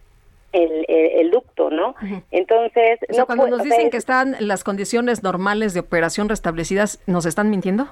el, 0.53 0.85
el, 0.87 1.31
ducto, 1.31 1.69
¿no? 1.69 1.95
Entonces, 2.31 2.99
no 3.15 3.25
cuando 3.25 3.47
nos 3.47 3.63
dicen 3.63 3.89
que 3.89 3.97
están 3.97 4.35
las 4.39 4.63
condiciones 4.63 5.23
normales 5.23 5.73
de 5.73 5.81
operación 5.81 6.29
restablecidas, 6.29 7.01
¿nos 7.07 7.25
están 7.25 7.49
mintiendo? 7.49 7.89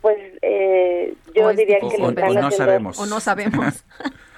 Pues 0.00 0.18
eh, 0.42 1.14
yo 1.34 1.48
diría 1.54 1.78
que 1.80 2.02
o, 2.02 2.10
no 2.10 2.50
sabemos. 2.50 2.98
O 3.00 3.06
no 3.06 3.20
sabemos. 3.20 3.84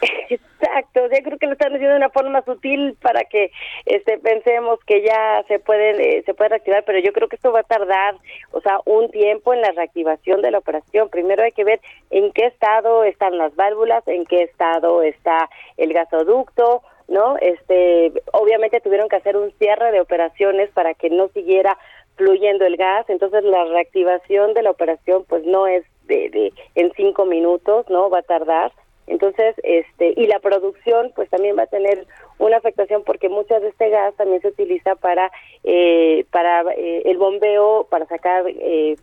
Exacto, 0.31 1.01
yo 1.03 1.23
creo 1.25 1.39
que 1.39 1.47
lo 1.47 1.53
están 1.53 1.73
haciendo 1.73 1.91
de 1.91 1.97
una 1.97 2.11
forma 2.11 2.43
sutil 2.43 2.97
para 3.03 3.25
que 3.25 3.51
este 3.85 4.19
pensemos 4.19 4.79
que 4.87 5.03
ya 5.03 5.43
se 5.49 5.59
pueden 5.59 6.01
eh, 6.01 6.23
se 6.25 6.35
puede 6.35 6.51
reactivar, 6.51 6.85
pero 6.85 6.99
yo 7.01 7.13
creo 7.13 7.29
que 7.29 7.37
esto 7.37 7.51
va 7.51 7.61
a 7.61 7.65
tardar, 7.65 8.15
o 8.53 8.61
sea, 8.61 8.79
un 8.85 9.11
tiempo 9.11 9.55
en 9.55 9.61
la 9.61 9.73
reactivación 9.73 10.41
de 10.41 10.51
la 10.51 10.59
operación. 10.59 11.09
Primero 11.09 11.43
hay 11.43 11.53
que 11.53 11.65
ver 11.65 11.81
en 12.11 12.33
qué 12.33 12.47
estado 12.47 13.05
están 13.05 13.37
las 13.37 13.55
válvulas, 13.57 14.07
en 14.07 14.25
qué 14.25 14.43
estado 14.43 15.03
está 15.03 15.51
el 15.77 15.93
gasoducto, 15.93 16.83
¿no? 17.09 17.37
Este, 17.39 18.13
obviamente 18.33 18.81
tuvieron 18.81 19.09
que 19.09 19.17
hacer 19.17 19.37
un 19.37 19.53
cierre 19.59 19.93
de 19.93 20.01
operaciones 20.01 20.71
para 20.71 20.95
que 20.95 21.11
no 21.11 21.29
siguiera 21.29 21.79
fluyendo 22.17 22.65
el 22.65 22.77
gas, 22.77 23.09
entonces 23.09 23.45
la 23.45 23.65
reactivación 23.65 24.55
de 24.55 24.63
la 24.63 24.71
operación 24.71 25.25
pues 25.29 25.45
no 25.45 25.67
es 25.67 25.85
de, 26.05 26.31
de 26.31 26.53
en 26.75 26.93
cinco 26.97 27.27
minutos, 27.27 27.87
¿no? 27.91 28.09
Va 28.09 28.21
a 28.21 28.23
tardar 28.23 28.73
entonces, 29.07 29.55
este, 29.63 30.15
y 30.17 30.27
la 30.27 30.41
producción 30.41 31.13
pues 31.15 31.31
también 31.31 31.57
va 31.57 31.63
a 31.63 31.69
tener 31.69 32.07
una 32.39 32.57
afectación 32.57 33.05
porque 33.05 33.29
mucho 33.29 33.59
de 33.61 33.69
este 33.69 33.89
gas 33.89 34.15
también 34.17 34.43
se 34.43 34.49
utiliza 34.49 34.97
para 34.97 35.31
eh, 35.63 36.27
para 36.33 36.63
eh, 36.75 37.03
el 37.05 37.17
bombeo, 37.17 37.87
para 37.89 38.07
sacar 38.07 38.45
eh, 38.49 38.97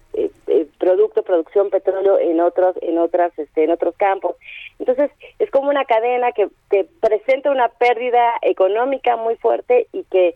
producto, 0.77 1.23
producción, 1.23 1.69
petróleo 1.69 2.19
en 2.19 2.39
otros 2.41 2.75
en 2.81 2.97
otras 2.97 3.37
este, 3.37 3.63
en 3.63 3.71
otros 3.71 3.95
campos. 3.97 4.35
Entonces, 4.79 5.11
es 5.39 5.49
como 5.51 5.69
una 5.69 5.85
cadena 5.85 6.31
que, 6.31 6.49
que 6.69 6.87
presenta 6.99 7.51
una 7.51 7.69
pérdida 7.69 8.33
económica 8.41 9.15
muy 9.17 9.35
fuerte 9.37 9.87
y 9.91 10.03
que 10.05 10.35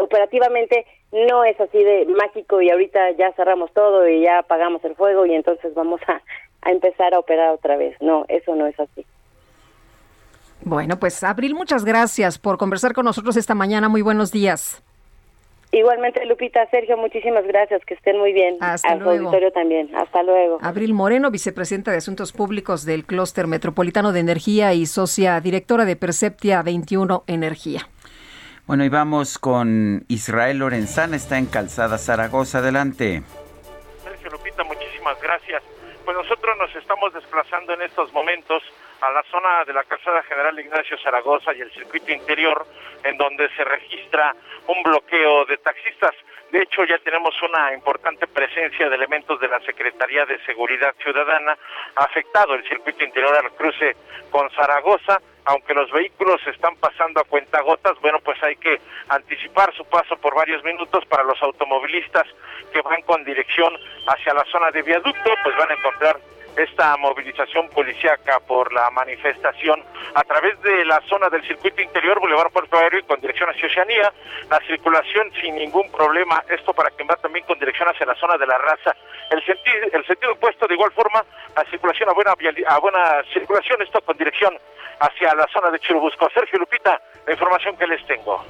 operativamente 0.00 0.86
no 1.12 1.44
es 1.44 1.60
así 1.60 1.82
de 1.82 2.06
mágico 2.06 2.60
y 2.60 2.70
ahorita 2.70 3.12
ya 3.12 3.32
cerramos 3.32 3.72
todo 3.72 4.08
y 4.08 4.22
ya 4.22 4.38
apagamos 4.38 4.84
el 4.84 4.96
fuego 4.96 5.26
y 5.26 5.34
entonces 5.34 5.74
vamos 5.74 6.00
a 6.06 6.20
a 6.64 6.70
empezar 6.70 7.14
a 7.14 7.18
operar 7.18 7.50
otra 7.50 7.76
vez. 7.76 7.96
No, 8.00 8.24
eso 8.28 8.56
no 8.56 8.66
es 8.66 8.78
así. 8.80 9.06
Bueno, 10.62 10.98
pues 10.98 11.22
Abril, 11.22 11.54
muchas 11.54 11.84
gracias 11.84 12.38
por 12.38 12.56
conversar 12.56 12.94
con 12.94 13.04
nosotros 13.04 13.36
esta 13.36 13.54
mañana. 13.54 13.88
Muy 13.88 14.02
buenos 14.02 14.32
días. 14.32 14.82
Igualmente, 15.74 16.24
Lupita, 16.26 16.64
Sergio, 16.70 16.96
muchísimas 16.96 17.44
gracias. 17.46 17.84
Que 17.84 17.94
estén 17.94 18.16
muy 18.16 18.32
bien. 18.32 18.56
Hasta 18.60 18.92
Al 18.92 19.00
luego. 19.00 19.24
auditorio 19.26 19.50
también. 19.50 19.90
Hasta 19.96 20.22
luego. 20.22 20.58
Abril 20.62 20.94
Moreno, 20.94 21.32
vicepresidenta 21.32 21.90
de 21.90 21.96
Asuntos 21.96 22.32
Públicos 22.32 22.84
del 22.84 23.04
Clúster 23.04 23.48
Metropolitano 23.48 24.12
de 24.12 24.20
Energía 24.20 24.72
y 24.72 24.86
socia 24.86 25.40
directora 25.40 25.84
de 25.84 25.96
Perceptia 25.96 26.62
21 26.62 27.24
Energía. 27.26 27.88
Bueno, 28.68 28.84
y 28.84 28.88
vamos 28.88 29.36
con 29.36 30.04
Israel 30.06 30.58
Lorenzana, 30.58 31.16
está 31.16 31.38
en 31.38 31.46
Calzada 31.46 31.98
Zaragoza. 31.98 32.58
Adelante. 32.58 33.24
Sergio 34.04 34.30
Lupita, 34.30 34.62
muchísimas 34.62 35.20
gracias. 35.20 35.60
Pues 36.04 36.16
nosotros 36.16 36.56
nos 36.56 36.74
estamos 36.76 37.12
desplazando 37.14 37.74
en 37.74 37.82
estos 37.82 38.12
momentos 38.12 38.62
a 39.04 39.10
la 39.10 39.22
zona 39.24 39.64
de 39.66 39.72
la 39.74 39.84
calzada 39.84 40.22
General 40.22 40.58
Ignacio 40.58 40.96
Zaragoza 40.98 41.52
y 41.54 41.60
el 41.60 41.70
circuito 41.72 42.10
interior, 42.10 42.66
en 43.02 43.18
donde 43.18 43.50
se 43.54 43.62
registra 43.64 44.34
un 44.66 44.82
bloqueo 44.82 45.44
de 45.44 45.58
taxistas. 45.58 46.14
De 46.50 46.62
hecho, 46.62 46.84
ya 46.84 46.98
tenemos 46.98 47.34
una 47.42 47.74
importante 47.74 48.26
presencia 48.26 48.88
de 48.88 48.96
elementos 48.96 49.38
de 49.40 49.48
la 49.48 49.60
Secretaría 49.60 50.24
de 50.24 50.38
Seguridad 50.46 50.94
Ciudadana 51.02 51.58
afectado 51.96 52.54
el 52.54 52.66
circuito 52.66 53.04
interior 53.04 53.34
al 53.36 53.50
cruce 53.52 53.94
con 54.30 54.48
Zaragoza 54.50 55.20
aunque 55.46 55.74
los 55.74 55.90
vehículos 55.90 56.40
están 56.46 56.74
pasando 56.76 57.20
a 57.20 57.24
cuentagotas, 57.24 58.00
bueno, 58.00 58.18
pues 58.20 58.42
hay 58.42 58.56
que 58.56 58.80
anticipar 59.08 59.74
su 59.74 59.84
paso 59.84 60.16
por 60.16 60.34
varios 60.34 60.64
minutos 60.64 61.04
para 61.04 61.22
los 61.22 61.40
automovilistas 61.42 62.26
que 62.72 62.80
van 62.80 63.02
con 63.02 63.22
dirección 63.24 63.76
hacia 64.06 64.32
la 64.32 64.44
zona 64.50 64.70
de 64.70 64.80
viaducto, 64.80 65.30
pues 65.42 65.56
van 65.56 65.70
a 65.70 65.74
encontrar 65.74 66.18
esta 66.56 66.96
movilización 66.96 67.68
policíaca 67.70 68.40
por 68.40 68.72
la 68.72 68.90
manifestación 68.90 69.82
a 70.14 70.22
través 70.22 70.60
de 70.62 70.84
la 70.84 71.00
zona 71.08 71.28
del 71.28 71.46
circuito 71.46 71.80
interior 71.82 72.20
Boulevard 72.20 72.52
Puerto 72.52 72.76
Aéreo 72.76 73.00
y 73.00 73.02
con 73.02 73.20
dirección 73.20 73.50
hacia 73.50 73.66
Oceanía, 73.66 74.12
la 74.50 74.60
circulación 74.66 75.32
sin 75.40 75.56
ningún 75.56 75.90
problema, 75.90 76.42
esto 76.48 76.72
para 76.72 76.90
quien 76.90 77.08
va 77.08 77.16
también 77.16 77.44
con 77.46 77.58
dirección 77.58 77.88
hacia 77.88 78.06
la 78.06 78.14
zona 78.14 78.36
de 78.36 78.46
la 78.46 78.58
raza, 78.58 78.94
el 79.30 79.44
sentido, 79.44 80.24
el 80.26 80.30
opuesto 80.30 80.66
de 80.66 80.74
igual 80.74 80.92
forma, 80.92 81.24
la 81.56 81.64
circulación 81.70 82.08
a 82.08 82.12
buena, 82.12 82.32
a 82.32 82.78
buena 82.78 83.22
circulación, 83.32 83.82
esto 83.82 84.00
con 84.02 84.16
dirección 84.16 84.56
hacia 85.00 85.34
la 85.34 85.46
zona 85.52 85.70
de 85.70 85.78
Churubusco. 85.80 86.28
Sergio 86.32 86.58
Lupita, 86.58 87.00
la 87.26 87.32
información 87.32 87.76
que 87.76 87.86
les 87.86 88.06
tengo. 88.06 88.44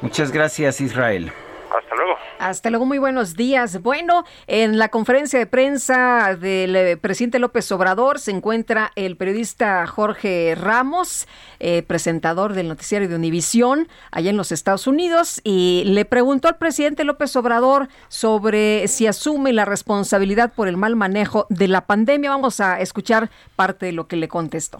Muchas 0.00 0.32
gracias, 0.32 0.80
Israel. 0.80 1.32
Hasta 1.72 1.94
luego. 1.94 2.12
Hasta 2.38 2.70
luego, 2.70 2.84
muy 2.84 2.98
buenos 2.98 3.34
días. 3.34 3.80
Bueno, 3.80 4.24
en 4.46 4.78
la 4.78 4.88
conferencia 4.88 5.38
de 5.38 5.46
prensa 5.46 6.36
del 6.36 6.76
eh, 6.76 6.96
presidente 6.96 7.38
López 7.38 7.70
Obrador 7.72 8.18
se 8.18 8.30
encuentra 8.30 8.92
el 8.94 9.16
periodista 9.16 9.86
Jorge 9.86 10.54
Ramos, 10.54 11.26
eh, 11.60 11.82
presentador 11.82 12.52
del 12.52 12.68
noticiario 12.68 13.08
de 13.08 13.16
Univisión, 13.16 13.88
allá 14.10 14.30
en 14.30 14.36
los 14.36 14.52
Estados 14.52 14.86
Unidos, 14.86 15.40
y 15.44 15.84
le 15.86 16.04
preguntó 16.04 16.48
al 16.48 16.58
presidente 16.58 17.04
López 17.04 17.34
Obrador 17.36 17.88
sobre 18.08 18.86
si 18.88 19.06
asume 19.06 19.52
la 19.52 19.64
responsabilidad 19.64 20.52
por 20.52 20.68
el 20.68 20.76
mal 20.76 20.94
manejo 20.94 21.46
de 21.48 21.68
la 21.68 21.86
pandemia. 21.86 22.30
Vamos 22.30 22.60
a 22.60 22.80
escuchar 22.80 23.30
parte 23.56 23.86
de 23.86 23.92
lo 23.92 24.08
que 24.08 24.16
le 24.16 24.28
contestó. 24.28 24.78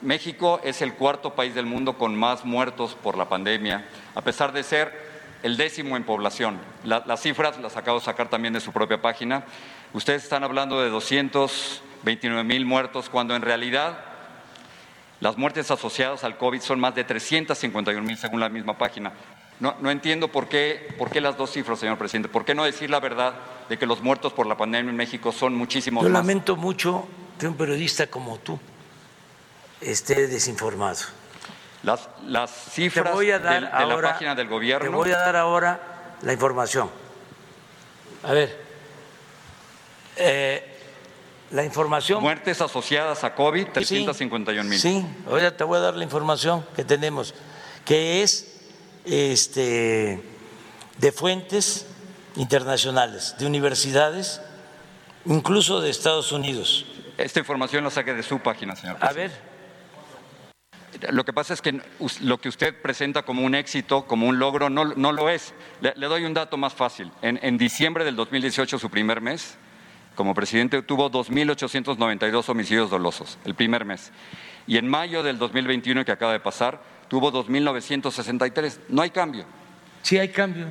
México 0.00 0.60
es 0.64 0.82
el 0.82 0.94
cuarto 0.94 1.34
país 1.34 1.54
del 1.54 1.66
mundo 1.66 1.96
con 1.96 2.16
más 2.16 2.44
muertos 2.44 2.96
por 3.00 3.16
la 3.16 3.28
pandemia, 3.28 3.86
a 4.14 4.22
pesar 4.22 4.52
de 4.52 4.62
ser 4.64 5.11
el 5.42 5.56
décimo 5.56 5.96
en 5.96 6.04
población. 6.04 6.60
las 6.84 7.20
cifras 7.20 7.58
las 7.58 7.76
acabo 7.76 7.98
de 7.98 8.04
sacar 8.04 8.28
también 8.28 8.54
de 8.54 8.60
su 8.60 8.72
propia 8.72 9.00
página. 9.00 9.44
Ustedes 9.92 10.22
están 10.22 10.44
hablando 10.44 10.80
de 10.80 10.88
229 10.90 12.44
mil 12.44 12.64
muertos, 12.64 13.08
cuando 13.08 13.34
en 13.34 13.42
realidad 13.42 13.98
las 15.20 15.36
muertes 15.36 15.70
asociadas 15.70 16.24
al 16.24 16.36
COVID 16.36 16.60
son 16.60 16.80
más 16.80 16.94
de 16.94 17.04
351 17.04 18.02
mil, 18.02 18.16
según 18.16 18.40
la 18.40 18.48
misma 18.48 18.76
página. 18.78 19.12
No, 19.60 19.76
no, 19.80 19.90
entiendo 19.90 20.28
por 20.28 20.48
qué, 20.48 20.94
por 20.98 21.10
qué 21.10 21.20
las 21.20 21.36
dos 21.36 21.52
cifras, 21.52 21.78
señor 21.78 21.96
presidente. 21.96 22.28
¿Por 22.28 22.44
qué 22.44 22.54
no 22.54 22.64
decir 22.64 22.90
la 22.90 22.98
verdad 22.98 23.34
de 23.68 23.78
que 23.78 23.86
los 23.86 24.02
muertos 24.02 24.32
por 24.32 24.46
la 24.46 24.56
pandemia 24.56 24.90
en 24.90 24.96
México 24.96 25.30
son 25.30 25.54
muchísimos 25.54 26.02
Yo 26.02 26.08
más? 26.08 26.18
Yo 26.18 26.26
lamento 26.26 26.56
mucho 26.56 27.06
que 27.38 27.46
un 27.46 27.54
periodista 27.54 28.08
como 28.08 28.38
tú 28.38 28.58
esté 29.80 30.26
desinformado. 30.26 30.98
Las, 31.82 32.08
las 32.26 32.50
cifras 32.50 33.18
de, 33.18 33.38
la 33.40 34.00
página 34.02 34.34
del 34.34 34.46
gobierno. 34.46 34.88
Te 34.88 34.96
voy 34.96 35.10
a 35.10 35.18
dar 35.18 35.36
ahora 35.36 35.80
la 36.22 36.32
información. 36.32 36.88
A 38.22 38.32
ver, 38.32 38.56
eh, 40.16 40.72
la 41.50 41.64
información. 41.64 42.22
Muertes 42.22 42.60
asociadas 42.60 43.24
a 43.24 43.34
COVID, 43.34 43.68
351 43.72 44.68
mil. 44.68 44.78
Sí, 44.78 45.04
ahora 45.26 45.56
te 45.56 45.64
voy 45.64 45.78
a 45.78 45.80
dar 45.80 45.94
la 45.94 46.04
información 46.04 46.64
que 46.76 46.84
tenemos, 46.84 47.34
que 47.84 48.22
es 48.22 48.60
este, 49.04 50.22
de 50.98 51.12
fuentes 51.12 51.86
internacionales, 52.36 53.34
de 53.38 53.46
universidades, 53.46 54.40
incluso 55.26 55.80
de 55.80 55.90
Estados 55.90 56.30
Unidos. 56.30 56.86
Esta 57.18 57.40
información 57.40 57.84
la 57.84 57.90
saqué 57.90 58.14
de 58.14 58.22
su 58.22 58.38
página, 58.38 58.76
señor. 58.76 58.96
A 59.00 59.12
ver. 59.12 59.51
Lo 61.10 61.24
que 61.24 61.32
pasa 61.32 61.54
es 61.54 61.62
que 61.62 61.80
lo 62.20 62.40
que 62.40 62.48
usted 62.48 62.74
presenta 62.80 63.22
como 63.22 63.42
un 63.42 63.54
éxito, 63.54 64.06
como 64.06 64.26
un 64.26 64.38
logro, 64.38 64.70
no, 64.70 64.84
no 64.84 65.12
lo 65.12 65.28
es. 65.28 65.54
Le, 65.80 65.92
le, 65.96 66.06
doy 66.06 66.24
un 66.24 66.34
dato 66.34 66.56
más 66.56 66.74
fácil. 66.74 67.10
En, 67.22 67.38
en, 67.42 67.58
diciembre 67.58 68.04
del 68.04 68.16
2018, 68.16 68.78
su 68.78 68.90
primer 68.90 69.20
mes, 69.20 69.56
como 70.14 70.34
presidente, 70.34 70.82
tuvo 70.82 71.10
2.892 71.10 72.48
homicidios 72.48 72.90
dolosos, 72.90 73.38
el 73.44 73.54
primer 73.54 73.84
mes. 73.84 74.12
Y 74.66 74.76
en 74.76 74.88
mayo 74.88 75.22
del 75.22 75.38
2021, 75.38 76.04
que 76.04 76.12
acaba 76.12 76.32
de 76.32 76.40
pasar, 76.40 76.80
tuvo 77.08 77.32
2.963. 77.32 78.78
No 78.88 79.02
hay 79.02 79.10
cambio. 79.10 79.44
Sí 80.02 80.18
hay 80.18 80.28
cambio. 80.28 80.66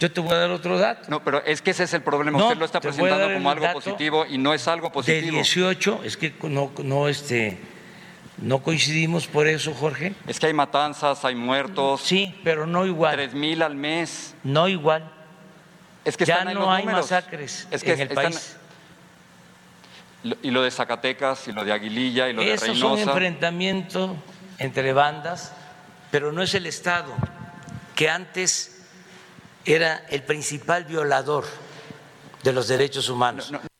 Yo 0.00 0.10
te 0.10 0.20
voy 0.20 0.32
a 0.32 0.38
dar 0.38 0.50
otro 0.50 0.78
dato. 0.78 1.08
No, 1.08 1.22
pero 1.22 1.44
es 1.44 1.62
que 1.62 1.70
ese 1.70 1.84
es 1.84 1.94
el 1.94 2.02
problema. 2.02 2.36
No, 2.36 2.46
usted 2.46 2.58
lo 2.58 2.64
está 2.64 2.80
presentando 2.80 3.32
como 3.32 3.50
algo 3.50 3.72
positivo 3.72 4.26
y 4.28 4.36
no 4.36 4.52
es 4.52 4.66
algo 4.66 4.90
positivo. 4.90 5.26
De 5.26 5.30
18, 5.30 6.00
es 6.04 6.16
que 6.16 6.34
no, 6.42 6.72
no 6.82 7.08
este 7.08 7.58
no 8.42 8.62
coincidimos 8.62 9.26
por 9.26 9.46
eso, 9.46 9.72
Jorge. 9.72 10.14
Es 10.26 10.40
que 10.40 10.46
hay 10.46 10.52
matanzas, 10.52 11.24
hay 11.24 11.34
muertos. 11.34 12.00
Sí, 12.02 12.38
pero 12.42 12.66
no 12.66 12.84
igual. 12.86 13.14
Tres 13.14 13.34
mil 13.34 13.62
al 13.62 13.76
mes. 13.76 14.34
No 14.42 14.68
igual. 14.68 15.10
Es 16.04 16.16
que 16.16 16.24
ya 16.24 16.38
están 16.38 16.54
no 16.54 16.60
los 16.60 16.68
hay 16.68 16.82
números. 16.82 17.02
masacres 17.10 17.68
es 17.70 17.84
que 17.84 17.92
en 17.92 18.00
el 18.00 18.08
están... 18.08 18.24
país. 18.24 18.56
Y 20.42 20.50
lo 20.50 20.62
de 20.62 20.70
Zacatecas, 20.70 21.48
y 21.48 21.52
lo 21.52 21.64
de 21.64 21.72
Aguililla, 21.72 22.28
y 22.28 22.32
lo 22.32 22.42
Esos 22.42 22.66
de 22.68 22.72
Reynosa. 22.74 23.02
enfrentamientos 23.02 24.10
entre 24.58 24.92
bandas, 24.92 25.52
pero 26.10 26.32
no 26.32 26.42
es 26.42 26.54
el 26.54 26.66
Estado, 26.66 27.12
que 27.94 28.08
antes 28.08 28.82
era 29.64 30.04
el 30.10 30.22
principal 30.22 30.84
violador 30.84 31.44
de 32.42 32.52
los 32.52 32.68
derechos 32.68 33.08
humanos. 33.08 33.50
No, 33.50 33.58
no. 33.58 33.71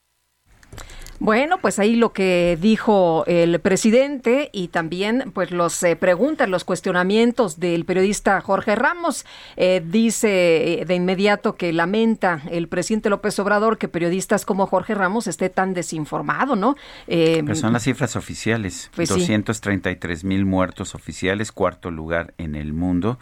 Bueno, 1.23 1.57
pues 1.59 1.79
ahí 1.79 1.95
lo 1.95 2.11
que 2.11 2.57
dijo 2.59 3.23
el 3.27 3.61
presidente 3.61 4.49
y 4.51 4.67
también 4.67 5.31
pues 5.33 5.51
los 5.51 5.81
eh, 5.83 5.95
preguntas, 5.95 6.49
los 6.49 6.65
cuestionamientos 6.65 7.61
del 7.61 7.85
periodista 7.85 8.41
Jorge 8.41 8.75
Ramos. 8.75 9.25
Eh, 9.55 9.81
dice 9.85 10.81
eh, 10.81 10.85
de 10.85 10.95
inmediato 10.95 11.55
que 11.55 11.71
lamenta 11.71 12.41
el 12.51 12.67
presidente 12.67 13.09
López 13.09 13.39
Obrador 13.39 13.77
que 13.77 13.87
periodistas 13.87 14.43
como 14.43 14.67
Jorge 14.67 14.95
Ramos 14.95 15.27
esté 15.27 15.49
tan 15.49 15.73
desinformado, 15.73 16.57
¿no? 16.57 16.75
Pero 17.07 17.55
son 17.55 17.71
las 17.71 17.83
cifras 17.83 18.17
oficiales. 18.17 18.91
Pues 18.93 19.07
233 19.07 20.25
mil 20.25 20.43
muertos 20.43 20.93
oficiales, 20.93 21.53
cuarto 21.53 21.89
lugar 21.89 22.33
en 22.37 22.55
el 22.55 22.73
mundo. 22.73 23.17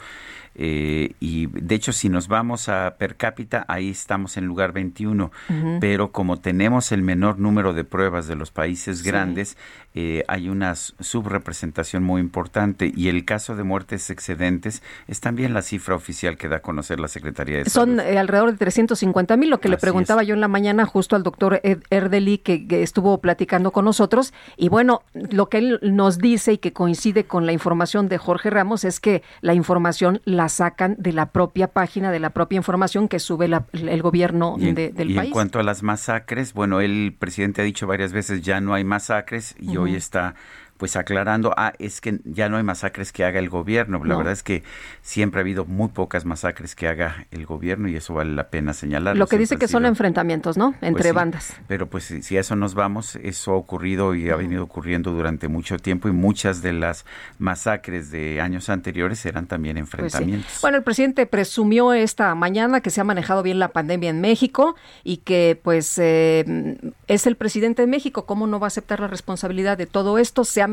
Eh, 0.64 1.16
y 1.20 1.48
de 1.48 1.74
hecho, 1.74 1.92
si 1.92 2.08
nos 2.08 2.28
vamos 2.28 2.70
a 2.70 2.96
per 3.00 3.16
cápita, 3.16 3.66
ahí 3.68 3.90
estamos 3.90 4.38
en 4.38 4.46
lugar 4.46 4.74
21. 4.74 5.32
Pero 5.80 6.12
como 6.12 6.40
tenemos 6.40 6.92
el 6.92 7.02
menor 7.02 7.40
número 7.40 7.74
de 7.74 7.84
pruebas 7.84 8.28
de 8.28 8.36
los 8.36 8.52
países 8.52 9.02
grandes, 9.02 9.58
eh, 9.94 10.24
hay 10.28 10.50
una 10.50 10.76
subrepresentación 10.76 12.04
muy 12.04 12.22
importante. 12.22 12.92
Y 12.96 13.10
el 13.10 13.26
caso 13.26 13.56
de 13.56 13.64
muertes 13.64 14.10
excedentes 14.10 14.82
es 15.08 15.20
también 15.20 15.54
la 15.54 15.62
cifra 15.62 15.96
oficial 15.96 16.38
que 16.38 16.48
da 16.48 16.58
a 16.58 16.62
conocer 16.62 17.00
la 17.00 17.08
Secretaría 17.08 17.58
de 17.58 17.66
Salud. 17.66 17.98
Son 17.98 18.00
eh, 18.00 18.18
alrededor 18.18 18.52
de 18.52 18.58
350 18.58 19.38
mil, 19.38 19.50
lo 19.50 19.60
que 19.60 19.70
le 19.70 19.78
preguntaba 19.78 20.24
yo 20.24 20.34
en 20.34 20.42
la 20.42 20.48
mañana 20.48 20.86
justo 20.86 21.16
al 21.16 21.24
doctor 21.24 21.62
Erdeli, 21.90 22.38
que, 22.38 22.68
que 22.68 22.84
estuvo 22.84 23.20
platicando 23.20 23.72
con 23.72 23.86
nosotros. 23.86 24.34
Y 24.58 24.70
bueno, 24.70 25.04
lo 25.14 25.50
que 25.50 25.58
él 25.58 25.80
nos 25.82 26.18
dice 26.18 26.54
y 26.54 26.58
que 26.58 26.74
coincide 26.74 27.26
con 27.26 27.46
la 27.46 27.52
información 27.52 28.08
de 28.08 28.18
Jorge 28.18 28.50
Ramos 28.50 28.84
es 28.84 29.00
que 29.00 29.24
la 29.42 29.54
información 29.54 30.22
la 30.26 30.50
sacan 30.50 30.96
de 30.98 31.14
la 31.14 31.32
propia 31.32 31.68
página, 31.68 32.12
de 32.12 32.20
la 32.20 32.30
propia 32.32 32.58
información 32.58 33.08
que 33.08 33.20
sube 33.20 33.50
el 33.74 34.02
gobierno 34.02 34.56
del 34.58 34.94
país. 34.94 35.10
Y 35.10 35.18
en 35.18 35.30
cuanto 35.32 35.60
a 35.60 35.64
las 35.64 35.84
masacres, 35.84 36.54
bueno, 36.54 36.82
el 36.82 37.16
presidente 37.18 37.62
ha 37.62 37.66
dicho 37.66 37.88
varias 37.88 38.14
veces 38.14 38.42
ya 38.42 38.62
no 38.62 38.74
hay 38.74 38.84
masacres 38.84 39.56
y 39.60 39.78
hoy 39.82 39.96
está 39.96 40.36
pues 40.82 40.96
aclarando, 40.96 41.54
ah, 41.58 41.74
es 41.78 42.02
que 42.02 42.22
ya 42.24 42.50
no 42.50 42.58
hay 42.58 42.64
masacres 42.64 43.12
que 43.12 43.24
haga 43.24 43.38
el 43.38 43.50
gobierno. 43.50 44.04
La 44.04 44.16
verdad 44.18 44.34
es 44.34 44.42
que 44.42 44.64
siempre 45.04 45.40
ha 45.40 45.44
habido 45.44 45.64
muy 45.64 45.90
pocas 45.90 46.26
masacres 46.26 46.74
que 46.74 46.88
haga 46.88 47.28
el 47.30 47.46
gobierno 47.46 47.88
y 47.88 47.96
eso 47.96 48.16
vale 48.16 48.32
la 48.34 48.50
pena 48.50 48.74
señalar. 48.74 49.16
Lo 49.16 49.28
que 49.28 49.38
dice 49.38 49.58
que 49.58 49.68
son 49.68 49.86
enfrentamientos, 49.86 50.58
¿no? 50.58 50.72
Pues 50.72 50.90
Entre 50.90 51.12
bandas. 51.12 51.54
Pero 51.68 51.88
pues 51.88 52.06
si, 52.06 52.36
a 52.36 52.40
eso 52.40 52.56
nos 52.56 52.74
vamos, 52.74 53.16
eso 53.18 53.52
ha 53.52 53.58
ocurrido 53.58 54.16
y 54.16 54.32
ha 54.32 54.36
venido 54.36 54.64
ocurriendo 54.64 55.12
durante 55.12 55.48
mucho 55.48 55.78
tiempo 55.78 56.10
y 56.10 56.14
muchas 56.14 56.64
de 56.64 56.74
las 56.74 57.06
masacres 57.38 58.10
de 58.10 58.42
años 58.42 58.68
anteriores 58.72 59.24
eran 59.28 59.46
también 59.46 59.76
pues 59.76 59.84
enfrentamientos. 59.84 60.62
Bueno, 60.64 60.78
el 60.78 60.84
presidente 60.84 61.28
presumió 61.28 61.94
esta 61.94 62.34
mañana 62.34 62.82
que 62.82 62.90
se 62.90 63.02
ha 63.02 63.04
manejado 63.04 63.44
bien 63.44 63.60
la 63.60 63.68
pandemia 63.68 64.10
en 64.10 64.20
México 64.20 64.76
y 65.04 65.18
que 65.18 65.60
pues 65.62 66.00
eh, 66.00 66.80
es 67.06 67.28
el 67.28 67.36
presidente 67.36 67.84
de 67.84 67.88
México. 67.88 68.26
¿Cómo 68.26 68.48
no 68.48 68.60
va 68.60 68.66
a 68.66 68.70
aceptar 68.70 69.00
la 69.00 69.08
responsabilidad 69.08 69.78
de 69.78 69.86
todo 69.86 70.18
esto? 70.18 70.44
Se 70.44 70.64
ha 70.64 70.71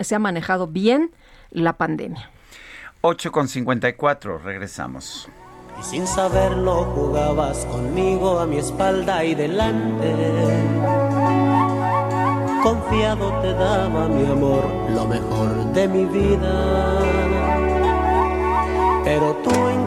se 0.00 0.14
ha 0.14 0.18
manejado 0.18 0.66
bien 0.66 1.10
la 1.50 1.74
pandemia. 1.74 2.30
8 3.02 3.32
con 3.32 3.48
54, 3.48 4.38
regresamos. 4.38 5.28
Y 5.78 5.82
sin 5.82 6.06
saberlo 6.06 6.84
jugabas 6.84 7.64
conmigo 7.66 8.38
a 8.38 8.46
mi 8.46 8.58
espalda 8.58 9.24
y 9.24 9.34
delante. 9.34 10.14
Confiado 12.62 13.32
te 13.40 13.54
daba 13.54 14.06
mi 14.08 14.30
amor, 14.30 14.64
lo 14.90 15.06
mejor 15.06 15.72
de 15.72 15.88
mi 15.88 16.04
vida. 16.04 17.00
Pero 19.04 19.34
tú 19.42 19.50
en 19.68 19.86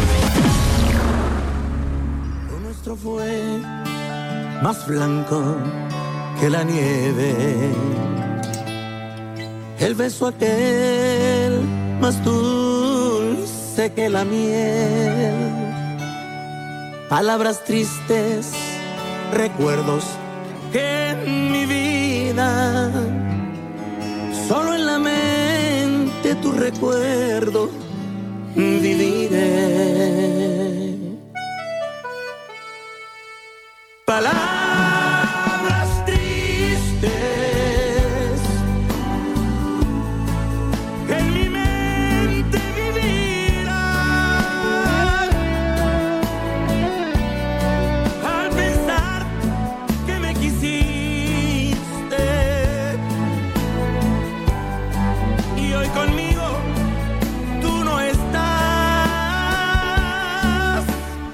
Más 4.61 4.85
blanco 4.87 5.57
que 6.39 6.49
la 6.49 6.63
nieve. 6.63 7.33
El 9.79 9.95
beso 9.95 10.27
aquel 10.27 11.61
más 11.99 12.23
dulce 12.23 13.91
que 13.93 14.09
la 14.09 14.23
miel. 14.23 15.33
Palabras 17.09 17.63
tristes, 17.65 18.51
recuerdos 19.33 20.05
que 20.71 21.09
en 21.09 21.51
mi 21.51 21.65
vida, 21.65 22.91
solo 24.47 24.75
en 24.75 24.85
la 24.85 24.99
mente 24.99 26.35
tu 26.35 26.51
recuerdo 26.51 27.69
viviré. 28.55 30.01
Palabras 34.05 35.10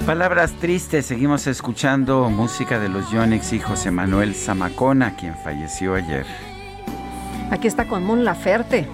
Palabras 0.07 0.53
tristes, 0.53 1.05
seguimos 1.05 1.47
escuchando 1.47 2.29
música 2.29 2.79
de 2.79 2.87
los 2.87 3.11
Yonex 3.11 3.51
y 3.51 3.59
José 3.59 3.91
Manuel 3.91 4.35
Zamacona, 4.35 5.17
quien 5.17 5.35
falleció 5.35 5.95
ayer. 5.95 6.25
Aquí 7.51 7.67
está 7.67 7.89
con 7.89 8.05
Mon 8.05 8.23
Laferte. 8.23 8.87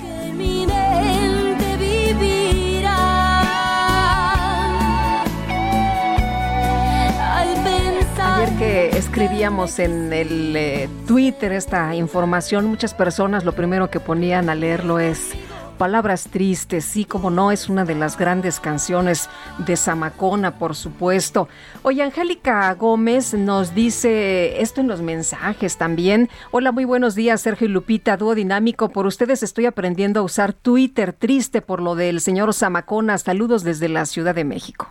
Ayer 8.18 8.58
que 8.58 8.90
escribíamos 8.98 9.78
en 9.78 10.12
el 10.14 10.56
eh, 10.56 10.90
Twitter 11.06 11.52
esta 11.52 11.94
información, 11.94 12.66
muchas 12.66 12.96
personas 12.96 13.46
lo 13.46 13.52
primero 13.52 13.92
que 13.92 14.00
ponían 14.00 14.50
a 14.50 14.56
leerlo 14.56 14.98
es 14.98 15.36
Palabras 15.74 16.30
Tristes, 16.32 16.86
sí, 16.86 17.06
como 17.06 17.30
no, 17.30 17.52
es 17.52 17.70
una 17.70 17.86
de 17.86 17.96
las 17.96 18.18
grandes 18.18 18.60
canciones 18.60 19.30
de 19.58 19.76
Zamacona, 19.76 20.58
por 20.58 20.76
supuesto. 20.76 21.48
Oye, 21.82 22.04
Angélica 22.04 22.74
Gómez 22.76 23.34
nos 23.34 23.76
dice 23.76 24.62
esto 24.62 24.82
en 24.82 24.88
los 24.88 25.02
mensajes 25.02 25.78
también. 25.78 26.30
Hola, 26.52 26.72
muy 26.72 26.86
buenos 26.86 27.16
días, 27.16 27.42
Sergio 27.42 27.68
y 27.68 27.72
Lupita, 27.72 28.18
dúo 28.18 28.36
dinámico. 28.36 28.90
Por 28.90 29.06
ustedes 29.06 29.44
estoy 29.44 29.66
aprendiendo 29.66 30.20
a 30.20 30.24
usar 30.24 30.54
Twitter, 30.54 31.14
triste 31.14 31.62
por 31.62 31.82
lo 31.82 31.96
del 31.96 32.22
señor 32.22 32.54
Zamacona. 32.54 33.18
Saludos 33.18 33.64
desde 33.64 33.90
la 33.90 34.06
Ciudad 34.06 34.36
de 34.36 34.46
México. 34.46 34.88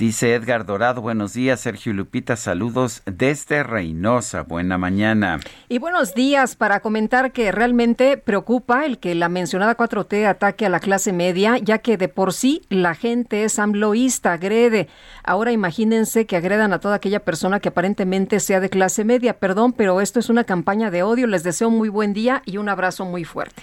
Dice 0.00 0.32
Edgar 0.32 0.64
Dorado, 0.64 1.02
buenos 1.02 1.34
días, 1.34 1.60
Sergio 1.60 1.92
Lupita, 1.92 2.34
saludos 2.36 3.02
desde 3.04 3.62
Reynosa, 3.62 4.44
buena 4.44 4.78
mañana. 4.78 5.40
Y 5.68 5.78
buenos 5.78 6.14
días 6.14 6.56
para 6.56 6.80
comentar 6.80 7.32
que 7.32 7.52
realmente 7.52 8.16
preocupa 8.16 8.86
el 8.86 8.96
que 8.96 9.14
la 9.14 9.28
mencionada 9.28 9.76
4T 9.76 10.26
ataque 10.26 10.64
a 10.64 10.70
la 10.70 10.80
clase 10.80 11.12
media, 11.12 11.58
ya 11.58 11.80
que 11.80 11.98
de 11.98 12.08
por 12.08 12.32
sí 12.32 12.62
la 12.70 12.94
gente 12.94 13.44
es 13.44 13.58
amloísta, 13.58 14.32
agrede. 14.32 14.88
Ahora 15.22 15.52
imagínense 15.52 16.24
que 16.24 16.36
agredan 16.36 16.72
a 16.72 16.80
toda 16.80 16.94
aquella 16.94 17.20
persona 17.20 17.60
que 17.60 17.68
aparentemente 17.68 18.40
sea 18.40 18.60
de 18.60 18.70
clase 18.70 19.04
media. 19.04 19.38
Perdón, 19.38 19.74
pero 19.74 20.00
esto 20.00 20.18
es 20.18 20.30
una 20.30 20.44
campaña 20.44 20.90
de 20.90 21.02
odio. 21.02 21.26
Les 21.26 21.42
deseo 21.42 21.68
muy 21.68 21.90
buen 21.90 22.14
día 22.14 22.40
y 22.46 22.56
un 22.56 22.70
abrazo 22.70 23.04
muy 23.04 23.24
fuerte. 23.26 23.62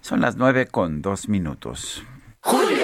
Son 0.00 0.22
las 0.22 0.36
nueve 0.36 0.66
con 0.66 1.02
dos 1.02 1.28
minutos. 1.28 2.02
Julio. 2.40 2.83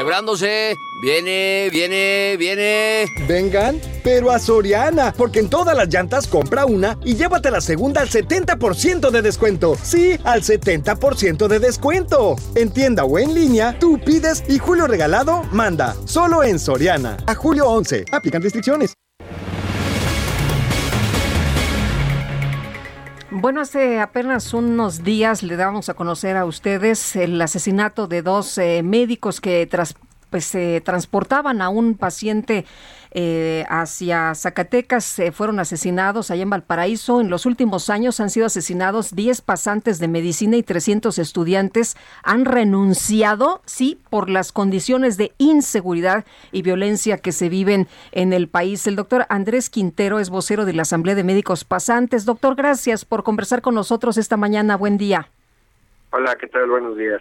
Quebrándose. 0.00 0.78
Viene, 1.02 1.68
viene, 1.70 2.34
viene. 2.38 3.04
Vengan, 3.28 3.78
pero 4.02 4.30
a 4.30 4.38
Soriana, 4.38 5.12
porque 5.12 5.40
en 5.40 5.50
todas 5.50 5.76
las 5.76 5.88
llantas 5.92 6.26
compra 6.26 6.64
una 6.64 6.96
y 7.04 7.16
llévate 7.16 7.50
la 7.50 7.60
segunda 7.60 8.00
al 8.00 8.08
70% 8.08 9.10
de 9.10 9.20
descuento. 9.20 9.76
Sí, 9.82 10.18
al 10.24 10.40
70% 10.40 11.48
de 11.48 11.58
descuento. 11.58 12.36
En 12.54 12.70
tienda 12.70 13.04
o 13.04 13.18
en 13.18 13.34
línea, 13.34 13.78
tú 13.78 14.00
pides 14.02 14.42
y 14.48 14.58
Julio 14.58 14.86
Regalado 14.86 15.42
manda. 15.52 15.94
Solo 16.06 16.44
en 16.44 16.58
Soriana. 16.58 17.18
A 17.26 17.34
julio 17.34 17.68
11. 17.68 18.06
Aplican 18.10 18.40
restricciones. 18.40 18.94
Bueno, 23.40 23.62
hace 23.62 24.00
apenas 24.00 24.52
unos 24.52 25.02
días 25.02 25.42
le 25.42 25.56
damos 25.56 25.88
a 25.88 25.94
conocer 25.94 26.36
a 26.36 26.44
ustedes 26.44 27.16
el 27.16 27.40
asesinato 27.40 28.06
de 28.06 28.20
dos 28.20 28.58
eh, 28.58 28.82
médicos 28.82 29.40
que 29.40 29.66
tras 29.66 29.94
pues 30.28 30.44
se 30.44 30.82
transportaban 30.82 31.62
a 31.62 31.70
un 31.70 31.94
paciente 31.94 32.66
eh, 33.12 33.64
hacia 33.68 34.34
Zacatecas, 34.34 35.18
eh, 35.18 35.32
fueron 35.32 35.58
asesinados 35.58 36.30
allá 36.30 36.42
en 36.42 36.50
Valparaíso. 36.50 37.20
En 37.20 37.30
los 37.30 37.46
últimos 37.46 37.90
años 37.90 38.20
han 38.20 38.30
sido 38.30 38.46
asesinados 38.46 39.14
10 39.14 39.40
pasantes 39.40 39.98
de 39.98 40.08
medicina 40.08 40.56
y 40.56 40.62
300 40.62 41.18
estudiantes. 41.18 41.96
Han 42.22 42.44
renunciado, 42.44 43.62
sí, 43.64 44.00
por 44.10 44.30
las 44.30 44.52
condiciones 44.52 45.16
de 45.16 45.32
inseguridad 45.38 46.24
y 46.52 46.62
violencia 46.62 47.18
que 47.18 47.32
se 47.32 47.48
viven 47.48 47.88
en 48.12 48.32
el 48.32 48.48
país. 48.48 48.86
El 48.86 48.96
doctor 48.96 49.26
Andrés 49.28 49.70
Quintero 49.70 50.20
es 50.20 50.30
vocero 50.30 50.64
de 50.64 50.72
la 50.72 50.82
Asamblea 50.82 51.14
de 51.14 51.24
Médicos 51.24 51.64
Pasantes. 51.64 52.24
Doctor, 52.24 52.54
gracias 52.54 53.04
por 53.04 53.24
conversar 53.24 53.60
con 53.60 53.74
nosotros 53.74 54.18
esta 54.18 54.36
mañana. 54.36 54.76
Buen 54.76 54.98
día. 54.98 55.28
Hola, 56.12 56.36
¿qué 56.36 56.46
tal? 56.46 56.68
Buenos 56.68 56.96
días 56.96 57.20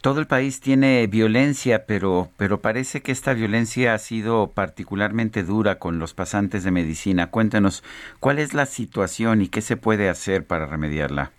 todo 0.00 0.20
el 0.20 0.26
país 0.26 0.60
tiene 0.60 1.06
violencia, 1.08 1.84
pero, 1.86 2.28
pero 2.36 2.60
parece 2.60 3.02
que 3.02 3.12
esta 3.12 3.34
violencia 3.34 3.94
ha 3.94 3.98
sido 3.98 4.52
particularmente 4.54 5.42
dura 5.42 5.78
con 5.78 5.98
los 5.98 6.14
pasantes 6.14 6.62
de 6.64 6.70
medicina. 6.70 7.30
Cuéntanos, 7.30 7.82
¿cuál 8.20 8.38
es 8.38 8.54
la 8.54 8.66
situación 8.66 9.42
y 9.42 9.48
qué 9.48 9.60
se 9.60 9.76
puede 9.76 10.08
hacer 10.08 10.46
para 10.46 10.66
remediarla? 10.66 11.32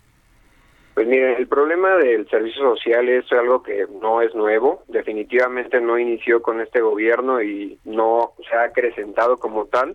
Pues 0.94 1.06
mire, 1.06 1.38
el 1.38 1.46
problema 1.46 1.96
del 1.96 2.28
servicio 2.28 2.76
social 2.76 3.08
es 3.08 3.30
algo 3.32 3.62
que 3.62 3.86
no 4.02 4.20
es 4.20 4.34
nuevo, 4.34 4.82
definitivamente 4.88 5.80
no 5.80 5.98
inició 5.98 6.42
con 6.42 6.60
este 6.60 6.82
gobierno 6.82 7.40
y 7.42 7.78
no 7.84 8.32
se 8.46 8.54
ha 8.54 8.64
acrecentado 8.64 9.38
como 9.38 9.64
tal, 9.66 9.94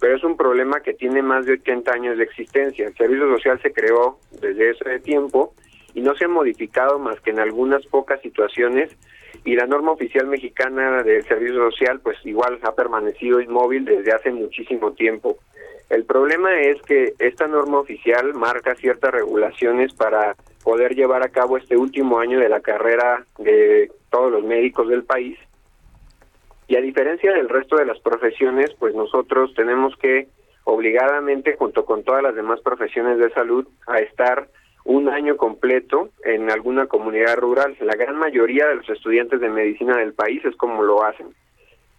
pero 0.00 0.16
es 0.16 0.24
un 0.24 0.36
problema 0.36 0.80
que 0.80 0.94
tiene 0.94 1.22
más 1.22 1.46
de 1.46 1.52
80 1.52 1.92
años 1.92 2.18
de 2.18 2.24
existencia. 2.24 2.88
El 2.88 2.96
servicio 2.96 3.30
social 3.36 3.60
se 3.62 3.72
creó 3.72 4.18
desde 4.40 4.70
ese 4.70 4.98
tiempo 5.00 5.54
y 5.94 6.00
no 6.00 6.14
se 6.14 6.24
ha 6.24 6.28
modificado 6.28 6.98
más 6.98 7.20
que 7.20 7.30
en 7.30 7.40
algunas 7.40 7.86
pocas 7.86 8.20
situaciones 8.20 8.90
y 9.44 9.54
la 9.54 9.66
norma 9.66 9.92
oficial 9.92 10.26
mexicana 10.26 11.02
del 11.02 11.24
servicio 11.24 11.70
social 11.70 12.00
pues 12.00 12.18
igual 12.24 12.58
ha 12.62 12.74
permanecido 12.74 13.40
inmóvil 13.40 13.84
desde 13.84 14.12
hace 14.12 14.30
muchísimo 14.30 14.92
tiempo. 14.92 15.38
El 15.88 16.04
problema 16.04 16.60
es 16.60 16.80
que 16.82 17.14
esta 17.18 17.48
norma 17.48 17.80
oficial 17.80 18.32
marca 18.34 18.76
ciertas 18.76 19.10
regulaciones 19.10 19.92
para 19.92 20.36
poder 20.62 20.94
llevar 20.94 21.24
a 21.24 21.30
cabo 21.30 21.56
este 21.56 21.76
último 21.76 22.20
año 22.20 22.38
de 22.38 22.48
la 22.48 22.60
carrera 22.60 23.24
de 23.38 23.90
todos 24.08 24.30
los 24.30 24.44
médicos 24.44 24.88
del 24.88 25.02
país. 25.02 25.36
Y 26.68 26.76
a 26.76 26.80
diferencia 26.80 27.32
del 27.32 27.48
resto 27.48 27.76
de 27.76 27.86
las 27.86 27.98
profesiones, 27.98 28.70
pues 28.78 28.94
nosotros 28.94 29.52
tenemos 29.54 29.96
que 29.96 30.28
obligadamente, 30.62 31.56
junto 31.56 31.84
con 31.84 32.04
todas 32.04 32.22
las 32.22 32.36
demás 32.36 32.60
profesiones 32.60 33.18
de 33.18 33.30
salud, 33.30 33.66
a 33.88 33.98
estar 33.98 34.48
un 34.90 35.08
año 35.08 35.36
completo 35.36 36.10
en 36.24 36.50
alguna 36.50 36.86
comunidad 36.86 37.36
rural. 37.36 37.76
La 37.80 37.94
gran 37.94 38.16
mayoría 38.16 38.66
de 38.66 38.74
los 38.74 38.90
estudiantes 38.90 39.40
de 39.40 39.48
medicina 39.48 39.96
del 39.96 40.14
país 40.14 40.44
es 40.44 40.56
como 40.56 40.82
lo 40.82 41.04
hacen. 41.04 41.28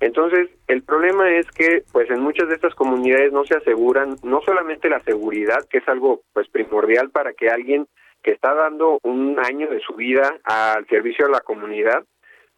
Entonces, 0.01 0.49
el 0.67 0.83
problema 0.83 1.29
es 1.31 1.49
que 1.51 1.83
pues 1.93 2.09
en 2.09 2.19
muchas 2.19 2.49
de 2.49 2.55
estas 2.55 2.75
comunidades 2.75 3.31
no 3.31 3.45
se 3.45 3.55
aseguran 3.55 4.17
no 4.23 4.41
solamente 4.41 4.89
la 4.89 4.99
seguridad, 5.03 5.65
que 5.69 5.77
es 5.77 5.87
algo 5.87 6.21
pues 6.33 6.49
primordial 6.49 7.11
para 7.11 7.31
que 7.31 7.49
alguien 7.49 7.87
que 8.23 8.31
está 8.31 8.53
dando 8.53 8.99
un 9.03 9.39
año 9.39 9.69
de 9.69 9.79
su 9.79 9.93
vida 9.93 10.39
al 10.43 10.85
servicio 10.87 11.27
de 11.27 11.31
la 11.31 11.39
comunidad, 11.39 12.03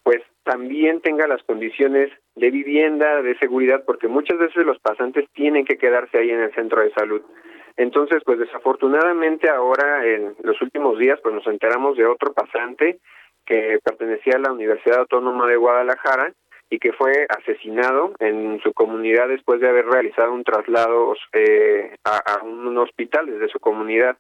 pues 0.01 0.21
también 0.43 0.99
tenga 1.01 1.27
las 1.27 1.43
condiciones 1.43 2.09
de 2.35 2.49
vivienda, 2.49 3.21
de 3.21 3.37
seguridad, 3.37 3.83
porque 3.85 4.07
muchas 4.07 4.39
veces 4.39 4.65
los 4.65 4.79
pasantes 4.79 5.29
tienen 5.33 5.63
que 5.63 5.77
quedarse 5.77 6.17
ahí 6.17 6.31
en 6.31 6.41
el 6.41 6.53
centro 6.55 6.81
de 6.81 6.91
salud. 6.93 7.21
Entonces, 7.75 8.21
pues 8.23 8.39
desafortunadamente 8.39 9.49
ahora 9.49 10.05
en 10.05 10.35
los 10.43 10.61
últimos 10.61 10.99
días 10.99 11.19
pues 11.21 11.33
nos 11.33 11.47
enteramos 11.47 11.97
de 11.97 12.05
otro 12.05 12.33
pasante 12.33 12.99
que 13.45 13.79
pertenecía 13.83 14.35
a 14.35 14.39
la 14.39 14.51
Universidad 14.51 14.99
Autónoma 14.99 15.47
de 15.47 15.57
Guadalajara 15.57 16.33
y 16.69 16.79
que 16.79 16.93
fue 16.93 17.25
asesinado 17.29 18.13
en 18.19 18.59
su 18.63 18.73
comunidad 18.73 19.27
después 19.27 19.59
de 19.59 19.69
haber 19.69 19.85
realizado 19.85 20.33
un 20.33 20.43
traslado 20.43 21.15
eh, 21.33 21.95
a, 22.03 22.43
un 22.43 22.77
hospital 22.77 23.25
desde 23.27 23.49
su 23.49 23.59
comunidad. 23.59 24.17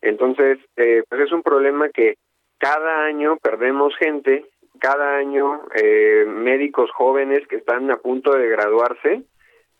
Entonces, 0.00 0.58
eh, 0.76 1.02
pues 1.08 1.22
es 1.22 1.32
un 1.32 1.42
problema 1.42 1.88
que 1.88 2.16
cada 2.58 3.04
año 3.04 3.38
perdemos 3.38 3.94
gente, 3.96 4.46
cada 4.78 5.16
año 5.16 5.62
eh, 5.74 6.24
médicos 6.26 6.90
jóvenes 6.92 7.46
que 7.48 7.56
están 7.56 7.90
a 7.90 7.96
punto 7.96 8.32
de 8.32 8.48
graduarse 8.48 9.22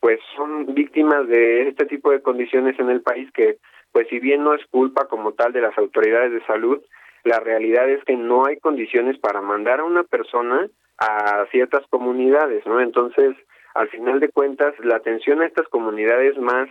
pues 0.05 0.21
son 0.37 0.75
víctimas 0.75 1.27
de 1.29 1.67
este 1.67 1.87
tipo 1.87 2.11
de 2.11 2.21
condiciones 2.21 2.79
en 2.79 2.91
el 2.91 3.01
país 3.01 3.27
que 3.33 3.57
pues 3.91 4.07
si 4.09 4.19
bien 4.19 4.45
no 4.45 4.53
es 4.53 4.63
culpa 4.67 5.07
como 5.09 5.33
tal 5.33 5.55
de 5.55 5.63
las 5.63 5.79
autoridades 5.79 6.31
de 6.31 6.45
salud, 6.45 6.79
la 7.23 7.41
realidad 7.41 7.89
es 7.89 8.05
que 8.05 8.15
no 8.15 8.45
hay 8.45 8.59
condiciones 8.59 9.17
para 9.17 9.41
mandar 9.41 9.81
a 9.81 9.85
una 9.85 10.03
persona 10.03 10.69
a 10.99 11.47
ciertas 11.51 11.87
comunidades, 11.89 12.67
¿no? 12.67 12.83
Entonces, 12.83 13.35
al 13.73 13.89
final 13.89 14.21
de 14.21 14.29
cuentas, 14.29 14.75
la 14.81 14.97
atención 14.97 15.41
a 15.41 15.47
estas 15.47 15.69
comunidades 15.69 16.37
más 16.37 16.69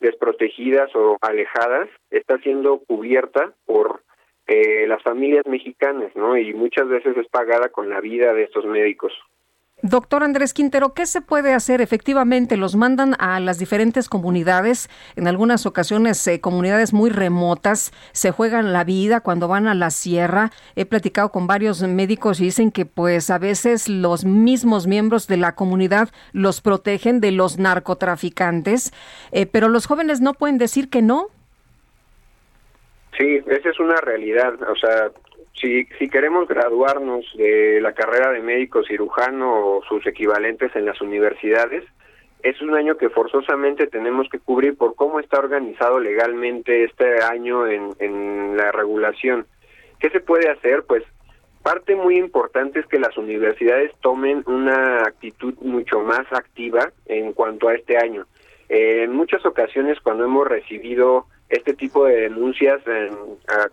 desprotegidas 0.00 0.90
o 0.96 1.18
alejadas 1.20 1.88
está 2.10 2.38
siendo 2.38 2.80
cubierta 2.80 3.52
por 3.64 4.02
eh, 4.48 4.88
las 4.88 5.00
familias 5.04 5.46
mexicanas, 5.46 6.10
¿no? 6.16 6.36
Y 6.36 6.52
muchas 6.52 6.88
veces 6.88 7.16
es 7.16 7.28
pagada 7.28 7.68
con 7.68 7.88
la 7.88 8.00
vida 8.00 8.34
de 8.34 8.42
estos 8.42 8.64
médicos. 8.64 9.12
Doctor 9.84 10.22
Andrés 10.22 10.54
Quintero, 10.54 10.94
¿qué 10.94 11.06
se 11.06 11.20
puede 11.20 11.54
hacer? 11.54 11.80
Efectivamente, 11.80 12.56
los 12.56 12.76
mandan 12.76 13.16
a 13.18 13.40
las 13.40 13.58
diferentes 13.58 14.08
comunidades, 14.08 14.88
en 15.16 15.26
algunas 15.26 15.66
ocasiones 15.66 16.24
eh, 16.28 16.40
comunidades 16.40 16.92
muy 16.92 17.10
remotas, 17.10 17.90
se 18.12 18.30
juegan 18.30 18.72
la 18.72 18.84
vida 18.84 19.22
cuando 19.22 19.48
van 19.48 19.66
a 19.66 19.74
la 19.74 19.90
sierra. 19.90 20.50
He 20.76 20.86
platicado 20.86 21.32
con 21.32 21.48
varios 21.48 21.82
médicos 21.82 22.40
y 22.40 22.44
dicen 22.44 22.70
que 22.70 22.86
pues 22.86 23.28
a 23.28 23.38
veces 23.38 23.88
los 23.88 24.24
mismos 24.24 24.86
miembros 24.86 25.26
de 25.26 25.36
la 25.36 25.56
comunidad 25.56 26.10
los 26.32 26.60
protegen 26.60 27.20
de 27.20 27.32
los 27.32 27.58
narcotraficantes, 27.58 28.92
eh, 29.32 29.46
pero 29.46 29.68
los 29.68 29.86
jóvenes 29.86 30.20
no 30.20 30.34
pueden 30.34 30.58
decir 30.58 30.90
que 30.90 31.02
no. 31.02 31.26
Sí, 33.18 33.40
esa 33.48 33.68
es 33.68 33.80
una 33.80 33.96
realidad. 33.96 34.54
O 34.62 34.76
sea, 34.76 35.10
si, 35.54 35.84
si 35.98 36.08
queremos 36.08 36.48
graduarnos 36.48 37.24
de 37.36 37.80
la 37.80 37.92
carrera 37.92 38.30
de 38.32 38.40
médico 38.40 38.82
cirujano 38.84 39.76
o 39.76 39.82
sus 39.84 40.06
equivalentes 40.06 40.74
en 40.74 40.86
las 40.86 41.00
universidades, 41.00 41.84
es 42.42 42.60
un 42.60 42.74
año 42.74 42.96
que 42.96 43.08
forzosamente 43.08 43.86
tenemos 43.86 44.28
que 44.28 44.38
cubrir 44.38 44.76
por 44.76 44.94
cómo 44.96 45.20
está 45.20 45.38
organizado 45.38 46.00
legalmente 46.00 46.84
este 46.84 47.22
año 47.22 47.66
en, 47.68 48.56
la 48.56 48.72
regulación. 48.72 49.46
¿Qué 49.98 50.10
se 50.10 50.20
puede 50.20 50.50
hacer? 50.50 50.82
Pues 50.82 51.04
parte 51.62 51.94
muy 51.94 52.18
importante 52.18 52.80
es 52.80 52.86
que 52.86 52.98
las 52.98 53.16
universidades 53.16 53.92
tomen 54.00 54.42
una 54.46 55.02
actitud 55.02 55.54
mucho 55.60 56.00
más 56.00 56.30
activa 56.32 56.90
en 57.06 57.32
cuanto 57.32 57.68
a 57.68 57.74
este 57.74 57.96
año. 57.96 58.26
en 58.68 59.12
muchas 59.14 59.44
ocasiones 59.46 60.00
cuando 60.00 60.24
hemos 60.24 60.46
recibido 60.46 61.26
este 61.48 61.74
tipo 61.74 62.06
de 62.06 62.22
denuncias 62.22 62.80
en, 62.86 63.16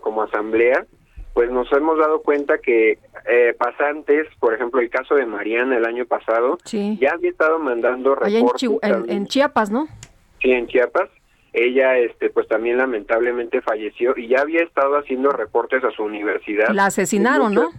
como 0.02 0.24
asamblea, 0.24 0.86
pues 1.34 1.52
nos 1.52 1.72
hemos 1.72 1.98
dado 1.98 2.22
cuenta 2.22 2.58
que 2.58 2.98
eh, 3.28 3.56
pasantes, 3.58 4.28
por 4.40 4.54
ejemplo, 4.54 4.82
el 4.82 4.90
caso 4.90 5.16
de 5.16 5.26
Mariana 5.26 5.78
el 5.78 5.86
año 5.86 6.06
pasado, 6.06 6.58
ya 6.72 7.12
había 7.14 7.30
estado 7.30 7.60
mandando 7.60 8.16
reportes. 8.16 8.70
En, 9.08 9.28
Chiapas, 9.28 9.72
¿no? 9.72 9.88
Sí, 10.42 10.52
en 10.52 10.68
Chiapas. 10.68 11.10
Ella, 11.52 11.98
este, 11.98 12.30
pues 12.30 12.48
también 12.48 12.78
lamentablemente 12.78 13.62
falleció 13.62 14.16
y 14.16 14.28
ya 14.28 14.42
había 14.42 14.62
estado 14.62 14.98
haciendo 14.98 15.32
reportes 15.32 15.84
a 15.84 15.92
su 15.92 16.04
universidad. 16.04 16.70
La 16.70 16.86
asesinaron, 16.86 17.54
¿no? 17.54 17.70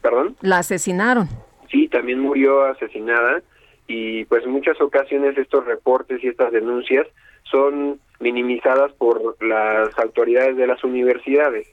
¿Perdón? 0.00 0.36
La 0.40 0.58
asesinaron. 0.58 1.28
Sí, 1.70 1.88
también 1.88 2.18
murió 2.18 2.64
asesinada 2.64 3.40
y 3.86 4.24
pues 4.24 4.46
muchas 4.46 4.80
ocasiones 4.80 5.38
estos 5.38 5.64
reportes 5.64 6.22
y 6.24 6.28
estas 6.28 6.52
denuncias 6.52 7.06
son 7.44 8.00
minimizadas 8.18 8.92
por 8.94 9.36
las 9.44 9.96
autoridades 9.98 10.56
de 10.56 10.66
las 10.66 10.82
universidades 10.82 11.68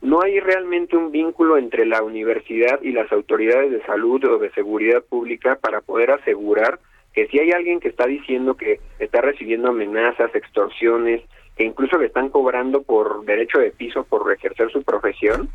no 0.00 0.22
hay 0.22 0.40
realmente 0.40 0.96
un 0.96 1.10
vínculo 1.10 1.58
entre 1.58 1.84
la 1.84 2.02
universidad 2.02 2.80
y 2.82 2.92
las 2.92 3.10
autoridades 3.12 3.70
de 3.70 3.82
salud 3.84 4.24
o 4.24 4.38
de 4.38 4.50
seguridad 4.50 5.02
pública 5.02 5.56
para 5.56 5.80
poder 5.80 6.12
asegurar 6.12 6.78
que 7.12 7.26
si 7.26 7.40
hay 7.40 7.50
alguien 7.50 7.80
que 7.80 7.88
está 7.88 8.06
diciendo 8.06 8.56
que 8.56 8.80
está 8.98 9.20
recibiendo 9.20 9.68
amenazas, 9.68 10.34
extorsiones, 10.34 11.22
que 11.56 11.64
incluso 11.64 11.98
le 11.98 12.06
están 12.06 12.28
cobrando 12.28 12.82
por 12.82 13.24
derecho 13.24 13.58
de 13.58 13.72
piso 13.72 14.04
por 14.04 14.32
ejercer 14.32 14.70
su 14.70 14.84
profesión, 14.84 15.48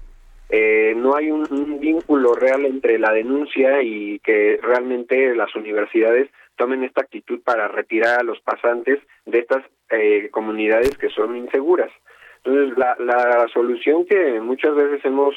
eh, 0.49 0.93
no 0.95 1.15
hay 1.15 1.31
un, 1.31 1.79
vínculo 1.79 2.33
real 2.33 2.65
entre 2.65 2.99
la 2.99 3.11
denuncia 3.11 3.81
y 3.81 4.19
que 4.19 4.59
realmente 4.61 5.35
las 5.35 5.55
universidades 5.55 6.29
tomen 6.57 6.83
esta 6.83 7.01
actitud 7.01 7.41
para 7.41 7.67
retirar 7.67 8.19
a 8.19 8.23
los 8.23 8.39
pasantes 8.41 8.99
de 9.25 9.39
estas 9.39 9.63
eh, 9.89 10.29
comunidades 10.31 10.97
que 10.97 11.09
son 11.09 11.35
inseguras. 11.37 11.91
Entonces, 12.43 12.77
la, 12.77 12.95
la 12.99 13.47
solución 13.53 14.05
que 14.05 14.39
muchas 14.41 14.75
veces 14.75 15.03
hemos 15.05 15.35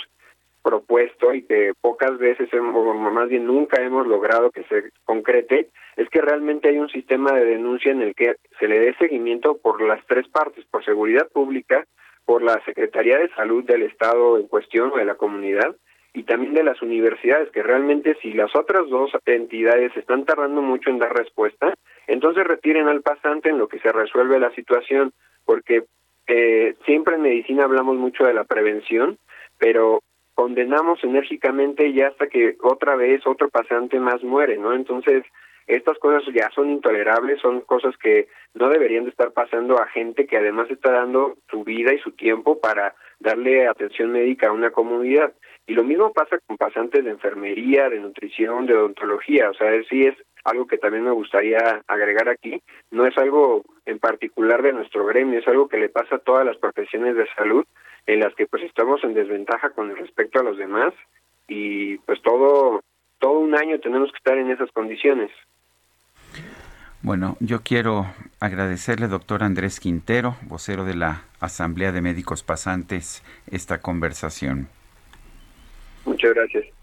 propuesto 0.67 1.33
y 1.33 1.43
que 1.43 1.75
pocas 1.81 2.19
veces, 2.19 2.49
o 2.53 2.95
más 2.95 3.29
bien 3.29 3.47
nunca 3.47 3.81
hemos 3.81 4.05
logrado 4.05 4.51
que 4.51 4.65
se 4.65 4.91
concrete, 5.05 5.69
es 5.95 6.09
que 6.09 6.21
realmente 6.21 6.69
hay 6.69 6.79
un 6.79 6.89
sistema 6.89 7.31
de 7.33 7.45
denuncia 7.45 7.93
en 7.93 8.03
el 8.03 8.17
que 8.17 8.35
se 8.59 8.67
le 8.67 8.81
dé 8.81 8.95
seguimiento 8.99 9.59
por 9.59 9.81
las 9.81 10.05
tres 10.07 10.27
partes, 10.27 10.65
por 10.65 10.85
seguridad 10.85 11.29
pública, 11.29 11.87
por 12.25 12.43
la 12.43 12.61
Secretaría 12.65 13.17
de 13.19 13.33
Salud 13.37 13.65
del 13.65 13.85
Estado 13.85 14.39
en 14.39 14.49
cuestión 14.49 14.91
o 14.93 14.97
de 14.97 15.05
la 15.05 15.15
comunidad 15.15 15.77
y 16.13 16.25
también 16.25 16.55
de 16.55 16.65
las 16.65 16.83
universidades, 16.83 17.51
que 17.53 17.63
realmente 17.63 18.17
si 18.21 18.33
las 18.33 18.51
otras 18.57 18.89
dos 18.89 19.13
entidades 19.25 19.97
están 19.97 20.25
tardando 20.25 20.63
mucho 20.63 20.91
en 20.91 20.99
dar 20.99 21.15
respuesta, 21.15 21.75
entonces 22.09 22.43
retiren 22.45 22.89
al 22.89 23.03
pasante 23.03 23.51
en 23.51 23.59
lo 23.59 23.69
que 23.69 23.79
se 23.79 23.93
resuelve 23.93 24.41
la 24.41 24.51
situación, 24.51 25.13
porque 25.45 25.85
eh, 26.27 26.75
siempre 26.85 27.17
en 27.17 27.23
medicina 27.23 27.65
hablamos 27.65 27.97
mucho 27.97 28.25
de 28.25 28.35
la 28.35 28.45
prevención, 28.45 29.19
pero 29.59 30.03
condenamos 30.35 31.03
enérgicamente 31.03 31.93
ya 31.93 32.09
hasta 32.09 32.27
que 32.29 32.57
otra 32.63 32.97
vez 32.97 33.27
otro 33.27 33.49
pasante 33.49 33.99
más 33.99 34.23
muere, 34.23 34.59
¿no? 34.59 34.75
Entonces, 34.75 35.25
estas 35.67 35.99
cosas 35.99 36.23
ya 36.33 36.51
son 36.55 36.71
intolerables, 36.71 37.41
son 37.41 37.61
cosas 37.63 37.97
que 37.97 38.29
no 38.55 38.69
deberían 38.69 39.05
de 39.05 39.11
estar 39.11 39.33
pasando 39.33 39.81
a 39.81 39.87
gente 39.89 40.27
que 40.27 40.37
además 40.37 40.71
está 40.71 40.93
dando 40.93 41.37
su 41.51 41.65
vida 41.65 41.93
y 41.93 41.99
su 41.99 42.13
tiempo 42.13 42.61
para 42.61 42.95
darle 43.19 43.67
atención 43.67 44.13
médica 44.13 44.49
a 44.49 44.53
una 44.53 44.71
comunidad. 44.71 45.33
Y 45.67 45.75
lo 45.75 45.83
mismo 45.83 46.13
pasa 46.13 46.39
con 46.47 46.57
pasantes 46.57 47.05
de 47.05 47.11
enfermería, 47.11 47.89
de 47.89 47.99
nutrición, 47.99 48.67
de 48.67 48.75
odontología. 48.75 49.51
O 49.51 49.55
sea, 49.55 49.73
sí 49.89 50.03
es 50.03 50.15
algo 50.47 50.67
que 50.67 50.79
también 50.79 51.05
me 51.05 51.11
gustaría 51.11 51.83
agregar 51.87 52.29
aquí. 52.29 52.63
No 52.91 53.07
es 53.07 53.17
algo 53.19 53.65
en 53.85 53.99
particular 53.99 54.63
de 54.63 54.73
nuestro 54.73 55.05
gremio, 55.05 55.39
es 55.39 55.49
algo 55.49 55.69
que 55.69 55.79
le 55.79 55.89
pasa 55.89 56.17
a 56.17 56.21
todas 56.21 56.47
las 56.47 56.57
profesiones 56.57 57.17
de 57.17 57.27
salud 57.35 57.65
en 58.07 58.21
las 58.21 58.35
que 58.35 58.47
pues 58.47 58.63
estamos 58.63 59.03
en 59.05 59.15
desventaja 59.15 59.71
con 59.71 59.95
respecto 59.97 60.41
a 60.41 60.45
los 60.45 60.57
demás 60.57 60.95
y 61.49 61.99
pues 61.99 62.23
todo 62.23 62.81
todo 63.19 63.39
un 63.41 63.57
año 63.57 63.81
tenemos 63.81 64.11
que 64.13 64.19
estar 64.19 64.39
en 64.39 64.51
esas 64.51 64.71
condiciones. 64.73 65.31
Bueno, 67.03 67.37
yo 67.41 67.63
quiero 67.63 68.07
agradecerle, 68.41 69.07
doctor 69.09 69.43
Andrés 69.43 69.81
Quintero, 69.81 70.37
vocero 70.43 70.85
de 70.85 70.95
la 70.95 71.25
Asamblea 71.41 71.93
de 71.93 72.01
Médicos 72.01 72.43
Pasantes, 72.43 73.23
esta 73.51 73.81
conversación. 73.81 74.69
Muchas 76.05 76.35
gracias. 76.35 76.76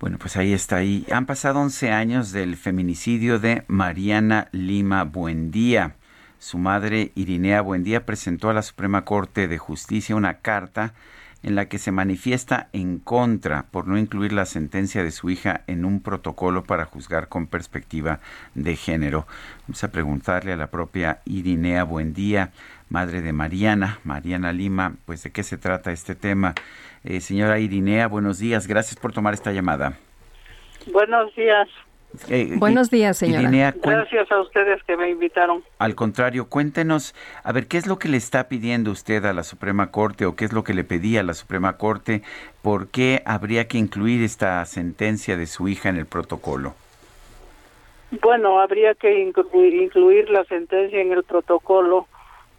Bueno, 0.00 0.16
pues 0.16 0.38
ahí 0.38 0.54
está. 0.54 0.76
Ahí 0.76 1.04
han 1.12 1.26
pasado 1.26 1.60
11 1.60 1.90
años 1.90 2.32
del 2.32 2.56
feminicidio 2.56 3.38
de 3.38 3.64
Mariana 3.68 4.48
Lima 4.50 5.04
Buendía. 5.04 5.96
Su 6.38 6.56
madre, 6.56 7.12
Irinea 7.14 7.60
Buendía, 7.60 8.06
presentó 8.06 8.48
a 8.48 8.54
la 8.54 8.62
Suprema 8.62 9.04
Corte 9.04 9.46
de 9.46 9.58
Justicia 9.58 10.16
una 10.16 10.38
carta 10.38 10.94
en 11.42 11.54
la 11.54 11.66
que 11.66 11.78
se 11.78 11.92
manifiesta 11.92 12.68
en 12.72 12.98
contra 12.98 13.64
por 13.64 13.88
no 13.88 13.98
incluir 13.98 14.32
la 14.32 14.46
sentencia 14.46 15.04
de 15.04 15.10
su 15.10 15.28
hija 15.28 15.64
en 15.66 15.84
un 15.84 16.00
protocolo 16.00 16.64
para 16.64 16.86
juzgar 16.86 17.28
con 17.28 17.46
perspectiva 17.46 18.20
de 18.54 18.76
género. 18.76 19.26
Vamos 19.68 19.84
a 19.84 19.92
preguntarle 19.92 20.54
a 20.54 20.56
la 20.56 20.68
propia 20.68 21.20
Irinea 21.26 21.84
Buendía, 21.84 22.52
madre 22.88 23.20
de 23.20 23.34
Mariana, 23.34 24.00
Mariana 24.04 24.54
Lima, 24.54 24.94
pues 25.04 25.22
de 25.24 25.30
qué 25.30 25.42
se 25.42 25.58
trata 25.58 25.92
este 25.92 26.14
tema. 26.14 26.54
Eh, 27.04 27.20
señora 27.20 27.58
Irinea, 27.58 28.08
buenos 28.08 28.38
días, 28.38 28.66
gracias 28.66 28.98
por 29.00 29.12
tomar 29.12 29.34
esta 29.34 29.52
llamada. 29.52 29.94
Buenos 30.92 31.34
días. 31.34 31.68
Eh, 32.28 32.54
Buenos 32.56 32.90
días, 32.90 33.18
señora. 33.18 33.72
Gracias 33.80 34.32
a 34.32 34.40
ustedes 34.40 34.82
que 34.82 34.96
me 34.96 35.10
invitaron. 35.10 35.62
Al 35.78 35.94
contrario, 35.94 36.48
cuéntenos, 36.48 37.14
a 37.44 37.52
ver, 37.52 37.68
¿qué 37.68 37.78
es 37.78 37.86
lo 37.86 37.98
que 37.98 38.08
le 38.08 38.16
está 38.16 38.48
pidiendo 38.48 38.90
usted 38.90 39.24
a 39.24 39.32
la 39.32 39.44
Suprema 39.44 39.92
Corte 39.92 40.26
o 40.26 40.34
qué 40.34 40.44
es 40.44 40.52
lo 40.52 40.64
que 40.64 40.74
le 40.74 40.82
pedía 40.82 41.20
a 41.20 41.22
la 41.22 41.34
Suprema 41.34 41.76
Corte? 41.76 42.22
¿Por 42.62 42.88
qué 42.88 43.22
habría 43.24 43.68
que 43.68 43.78
incluir 43.78 44.24
esta 44.24 44.64
sentencia 44.66 45.36
de 45.36 45.46
su 45.46 45.68
hija 45.68 45.88
en 45.88 45.96
el 45.96 46.06
protocolo? 46.06 46.74
Bueno, 48.22 48.60
habría 48.60 48.94
que 48.94 49.20
incluir, 49.20 50.30
la 50.30 50.44
sentencia 50.44 51.00
en 51.00 51.12
el 51.12 51.22
protocolo 51.22 52.08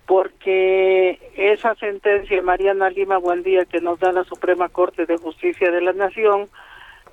porque 0.06 1.20
esa 1.36 1.76
sentencia, 1.76 2.42
Mariana 2.42 2.90
Lima 2.90 3.18
Buendía, 3.18 3.66
que 3.66 3.80
nos 3.80 4.00
da 4.00 4.12
la 4.12 4.24
Suprema 4.24 4.70
Corte 4.70 5.06
de 5.06 5.18
Justicia 5.18 5.72
de 5.72 5.82
la 5.82 5.94
Nación, 5.94 6.50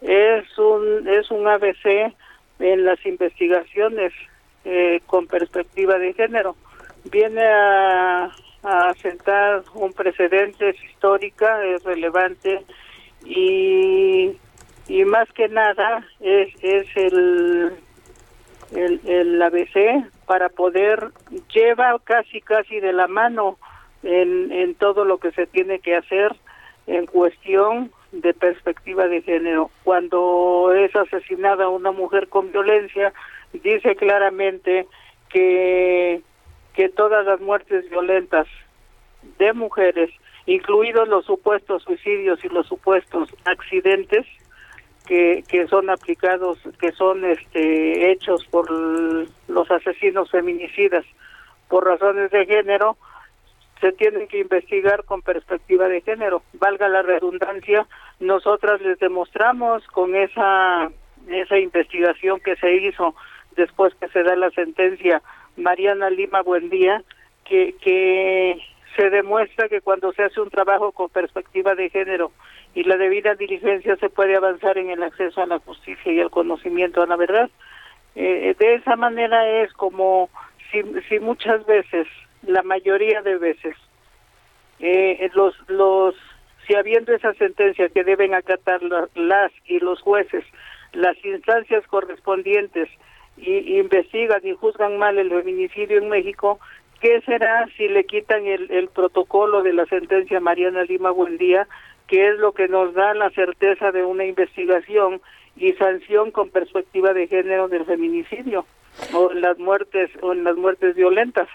es 0.01 0.59
un, 0.59 1.09
es 1.09 1.31
un 1.31 1.47
ABC 1.47 2.13
en 2.59 2.85
las 2.85 3.05
investigaciones 3.07 4.13
eh, 4.65 5.01
con 5.07 5.27
perspectiva 5.27 5.99
de 5.99 6.13
género. 6.15 6.57
Viene 7.05 7.45
a, 7.45 8.31
a 8.63 8.95
sentar 8.95 9.63
un 9.75 9.93
precedente, 9.93 10.71
es 10.71 10.85
histórica, 10.85 11.65
es 11.65 11.85
relevante 11.85 12.65
y, 13.25 14.37
y 14.89 15.05
más 15.05 15.31
que 15.33 15.49
nada 15.49 16.05
es, 16.21 16.53
es 16.63 16.87
el, 16.97 17.73
el, 18.75 19.01
el 19.07 19.41
ABC 19.41 20.05
para 20.27 20.49
poder, 20.49 21.11
lleva 21.53 21.99
casi 22.05 22.41
casi 22.41 22.81
de 22.81 22.93
la 22.93 23.09
mano 23.09 23.59
en, 24.03 24.53
en 24.53 24.75
todo 24.75 25.05
lo 25.05 25.19
que 25.19 25.33
se 25.33 25.47
tiene 25.47 25.81
que 25.81 25.97
hacer 25.97 26.35
en 26.87 27.07
cuestión 27.07 27.91
de 28.13 28.35
perspectiva 28.35 29.09
de 29.09 29.23
género. 29.23 29.71
Cuando 29.85 30.73
es 30.75 30.95
asesinada 30.97 31.69
una 31.69 31.93
mujer 31.93 32.29
con 32.29 32.51
violencia, 32.51 33.13
dice 33.53 33.97
claramente 33.97 34.87
que, 35.29 36.23
que 36.75 36.89
todas 36.89 37.27
las 37.27 37.41
muertes 37.41 37.89
violentas 37.91 38.47
de 39.39 39.53
mujeres, 39.53 40.11
incluidos 40.47 41.09
los 41.09 41.27
supuestos 41.27 41.83
suicidios 41.83 42.43
y 42.45 42.49
los 42.49 42.67
supuestos 42.67 43.35
accidentes 43.45 44.27
que, 45.09 45.43
que 45.49 45.67
son 45.69 45.89
aplicados, 45.89 46.59
que 46.79 46.93
son 46.93 47.25
este, 47.25 48.13
hechos 48.13 48.45
por 48.45 48.71
los 48.71 49.71
asesinos 49.71 50.31
feminicidas 50.31 51.05
por 51.69 51.87
razones 51.87 52.31
de 52.31 52.45
género, 52.45 52.99
se 53.81 53.93
tienen 53.93 54.29
que 54.29 54.41
investigar 54.41 55.05
con 55.05 55.23
perspectiva 55.23 55.89
de 55.89 56.03
género. 56.03 56.43
Valga 56.53 56.89
la 56.89 57.01
redundancia, 57.01 57.87
nosotras 58.21 58.83
les 58.83 58.99
demostramos 58.99 59.87
con 59.89 60.15
esa 60.15 60.91
esa 61.29 61.59
investigación 61.59 62.41
que 62.41 62.57
se 62.57 62.75
hizo 62.77 63.15
después 63.57 63.95
que 63.97 64.09
se 64.09 64.23
da 64.23 64.35
la 64.37 64.51
sentencia 64.51 65.21
Mariana 65.57 66.09
Lima 66.09 66.43
Buendía 66.43 67.03
que 67.45 67.75
que 67.83 68.59
se 68.97 69.11
demuestra 69.11 69.69
que 69.69 69.83
cuando 69.83 70.13
se 70.13 70.23
hace 70.23 70.41
un 70.41 70.49
trabajo 70.49 70.93
con 70.93 71.11
perspectiva 71.11 71.75
de 71.75 71.91
género 71.91 72.33
y 72.79 72.85
la 72.85 72.97
debida 72.97 73.35
diligencia 73.35 73.97
se 73.97 74.09
puede 74.09 74.37
avanzar 74.37 74.79
en 74.79 74.91
el 74.91 75.03
acceso 75.03 75.43
a 75.43 75.47
la 75.47 75.59
justicia 75.59 76.13
y 76.13 76.21
al 76.21 76.31
conocimiento 76.31 77.03
a 77.03 77.09
la 77.09 77.17
verdad. 77.17 77.51
Eh, 78.15 78.55
de 78.57 78.75
esa 78.75 78.95
manera 78.95 79.51
es 79.63 79.73
como 79.73 80.31
si, 80.71 80.85
si 81.09 81.19
muchas 81.19 81.67
veces 81.67 82.07
la 82.43 82.63
mayoría 82.63 83.21
de 83.23 83.37
veces 83.37 83.75
eh, 84.79 85.29
los 85.35 85.57
los 85.69 86.15
si 86.69 86.77
habiendo 86.77 87.13
esa 87.13 87.35
sentencia 87.35 87.89
que 87.89 88.05
deben 88.05 88.33
acatar 88.33 88.81
las 89.17 89.51
y 89.65 89.81
los 89.81 90.01
jueces 90.01 90.45
las 90.93 91.17
instancias 91.25 91.85
correspondientes 91.89 92.89
y, 93.37 93.81
investigan 93.81 94.41
y 94.45 94.55
juzgan 94.55 94.99
mal 94.99 95.19
el 95.19 95.31
feminicidio 95.31 95.99
en 95.99 96.09
México 96.11 96.61
qué 97.01 97.21
será 97.23 97.67
si 97.77 97.89
le 97.89 98.05
quitan 98.05 98.47
el, 98.47 98.71
el 98.71 98.87
protocolo 98.87 99.65
de 99.65 99.73
la 99.73 99.87
sentencia 99.87 100.39
Mariana 100.39 100.85
Lima 100.85 101.11
Buendía 101.11 101.67
que 102.09 102.29
es 102.29 102.39
lo 102.39 102.53
que 102.53 102.67
nos 102.67 102.95
da 102.95 103.15
la 103.15 103.31
certeza 103.31 103.93
de 103.93 104.05
una 104.05 104.25
investigación 104.25 105.21
y 105.57 105.73
sanción 105.75 106.31
con 106.31 106.51
perspectiva 106.51 107.13
de 107.13 107.29
género 107.29 107.69
del 107.69 107.85
feminicidio 107.85 108.65
o 109.13 109.31
en 109.31 109.43
las 109.43 109.59
muertes 109.59 110.11
o 110.23 110.33
en 110.33 110.43
las 110.43 110.57
muertes 110.57 110.97
violentas 110.97 111.49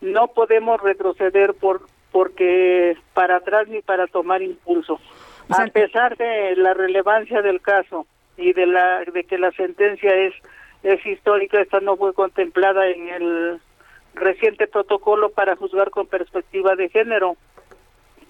no 0.00 0.28
podemos 0.28 0.80
retroceder 0.80 1.54
por 1.54 1.82
porque 2.10 2.96
para 3.14 3.36
atrás 3.36 3.68
ni 3.68 3.82
para 3.82 4.08
tomar 4.08 4.42
impulso. 4.42 4.98
A 5.48 5.66
pesar 5.66 6.16
de 6.16 6.56
la 6.56 6.74
relevancia 6.74 7.40
del 7.40 7.60
caso 7.60 8.06
y 8.36 8.52
de 8.52 8.66
la 8.66 9.04
de 9.04 9.24
que 9.24 9.38
la 9.38 9.52
sentencia 9.52 10.12
es 10.14 10.34
es 10.82 11.04
histórica, 11.06 11.60
esta 11.60 11.80
no 11.80 11.96
fue 11.96 12.14
contemplada 12.14 12.88
en 12.88 13.08
el 13.08 13.60
reciente 14.14 14.66
protocolo 14.66 15.30
para 15.30 15.54
juzgar 15.54 15.90
con 15.90 16.06
perspectiva 16.06 16.74
de 16.74 16.88
género 16.88 17.36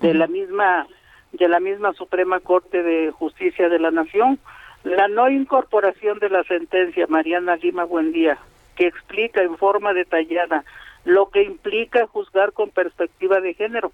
de 0.00 0.14
la 0.14 0.26
misma 0.26 0.86
de 1.32 1.48
la 1.48 1.60
misma 1.60 1.92
Suprema 1.92 2.40
Corte 2.40 2.82
de 2.82 3.10
Justicia 3.10 3.68
de 3.68 3.78
la 3.78 3.90
Nación, 3.90 4.38
la 4.84 5.08
no 5.08 5.28
incorporación 5.28 6.18
de 6.18 6.30
la 6.30 6.42
sentencia 6.44 7.06
Mariana 7.08 7.56
Lima 7.56 7.84
Buendía, 7.84 8.38
que 8.76 8.86
explica 8.86 9.42
en 9.42 9.56
forma 9.56 9.92
detallada 9.92 10.64
lo 11.04 11.30
que 11.30 11.42
implica 11.42 12.06
juzgar 12.06 12.52
con 12.52 12.70
perspectiva 12.70 13.40
de 13.40 13.54
género. 13.54 13.92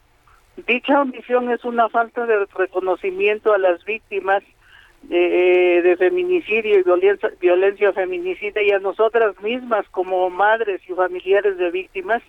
Dicha 0.66 1.00
omisión 1.00 1.50
es 1.50 1.64
una 1.64 1.88
falta 1.88 2.24
de 2.26 2.46
reconocimiento 2.56 3.52
a 3.52 3.58
las 3.58 3.84
víctimas 3.84 4.42
de, 5.02 5.82
de 5.82 5.96
feminicidio 5.96 6.78
y 6.78 6.82
violencia, 6.82 7.30
violencia 7.40 7.92
feminicida 7.92 8.62
y 8.62 8.70
a 8.70 8.78
nosotras 8.78 9.40
mismas 9.42 9.86
como 9.90 10.30
madres 10.30 10.80
y 10.88 10.94
familiares 10.94 11.58
de 11.58 11.70
víctimas, 11.70 12.22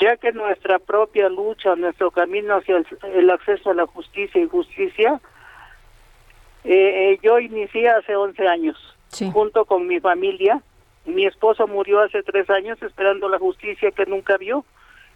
ya 0.00 0.16
que 0.16 0.32
nuestra 0.32 0.78
propia 0.78 1.28
lucha, 1.28 1.76
nuestro 1.76 2.10
camino 2.10 2.56
hacia 2.56 2.76
el, 2.76 2.86
el 3.14 3.30
acceso 3.30 3.70
a 3.70 3.74
la 3.74 3.86
justicia 3.86 4.40
y 4.40 4.48
justicia 4.48 5.20
Eh, 6.64 7.12
eh, 7.12 7.18
yo 7.22 7.38
inicié 7.38 7.88
hace 7.88 8.16
11 8.16 8.46
años, 8.46 8.76
junto 9.32 9.64
con 9.64 9.86
mi 9.86 10.00
familia. 10.00 10.60
Mi 11.06 11.24
esposo 11.24 11.66
murió 11.66 12.00
hace 12.00 12.22
tres 12.22 12.50
años 12.50 12.76
esperando 12.82 13.28
la 13.28 13.38
justicia 13.38 13.90
que 13.90 14.04
nunca 14.06 14.36
vio. 14.36 14.66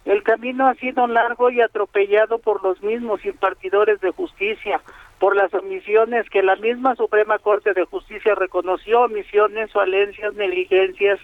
El 0.05 0.23
camino 0.23 0.67
ha 0.67 0.73
sido 0.75 1.05
largo 1.05 1.51
y 1.51 1.61
atropellado 1.61 2.39
por 2.39 2.63
los 2.63 2.81
mismos 2.81 3.23
impartidores 3.23 4.01
de 4.01 4.11
justicia, 4.11 4.81
por 5.19 5.35
las 5.35 5.53
omisiones 5.53 6.27
que 6.29 6.41
la 6.41 6.55
misma 6.55 6.95
Suprema 6.95 7.37
Corte 7.37 7.73
de 7.73 7.85
Justicia 7.85 8.35
reconoció, 8.35 9.01
omisiones, 9.01 9.71
falencias, 9.71 10.33
negligencias 10.33 11.19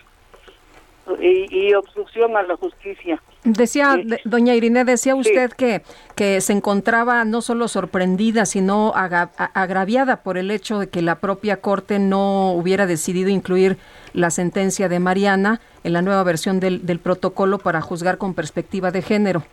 y 1.19 1.73
obstrucción 1.73 2.37
a 2.37 2.43
la 2.43 2.55
justicia. 2.55 3.19
Decía, 3.45 3.95
doña 4.25 4.53
Irene, 4.53 4.83
decía 4.83 5.15
usted 5.15 5.51
que, 5.51 5.81
que 6.15 6.41
se 6.41 6.51
encontraba 6.51 7.23
no 7.23 7.41
solo 7.41 7.69
sorprendida, 7.69 8.45
sino 8.45 8.91
agraviada 8.93 10.23
por 10.23 10.37
el 10.37 10.51
hecho 10.51 10.79
de 10.79 10.89
que 10.89 11.01
la 11.01 11.15
propia 11.15 11.61
Corte 11.61 11.99
no 11.99 12.51
hubiera 12.51 12.85
decidido 12.85 13.29
incluir 13.29 13.77
la 14.13 14.29
sentencia 14.29 14.89
de 14.89 14.99
Mariana 14.99 15.61
en 15.85 15.93
la 15.93 16.01
nueva 16.01 16.23
versión 16.23 16.59
del, 16.59 16.85
del 16.85 16.99
protocolo 16.99 17.59
para 17.59 17.79
juzgar 17.79 18.17
con 18.17 18.33
perspectiva 18.33 18.91
de 18.91 19.01
género. 19.01 19.43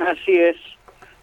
Así 0.00 0.32
es, 0.32 0.56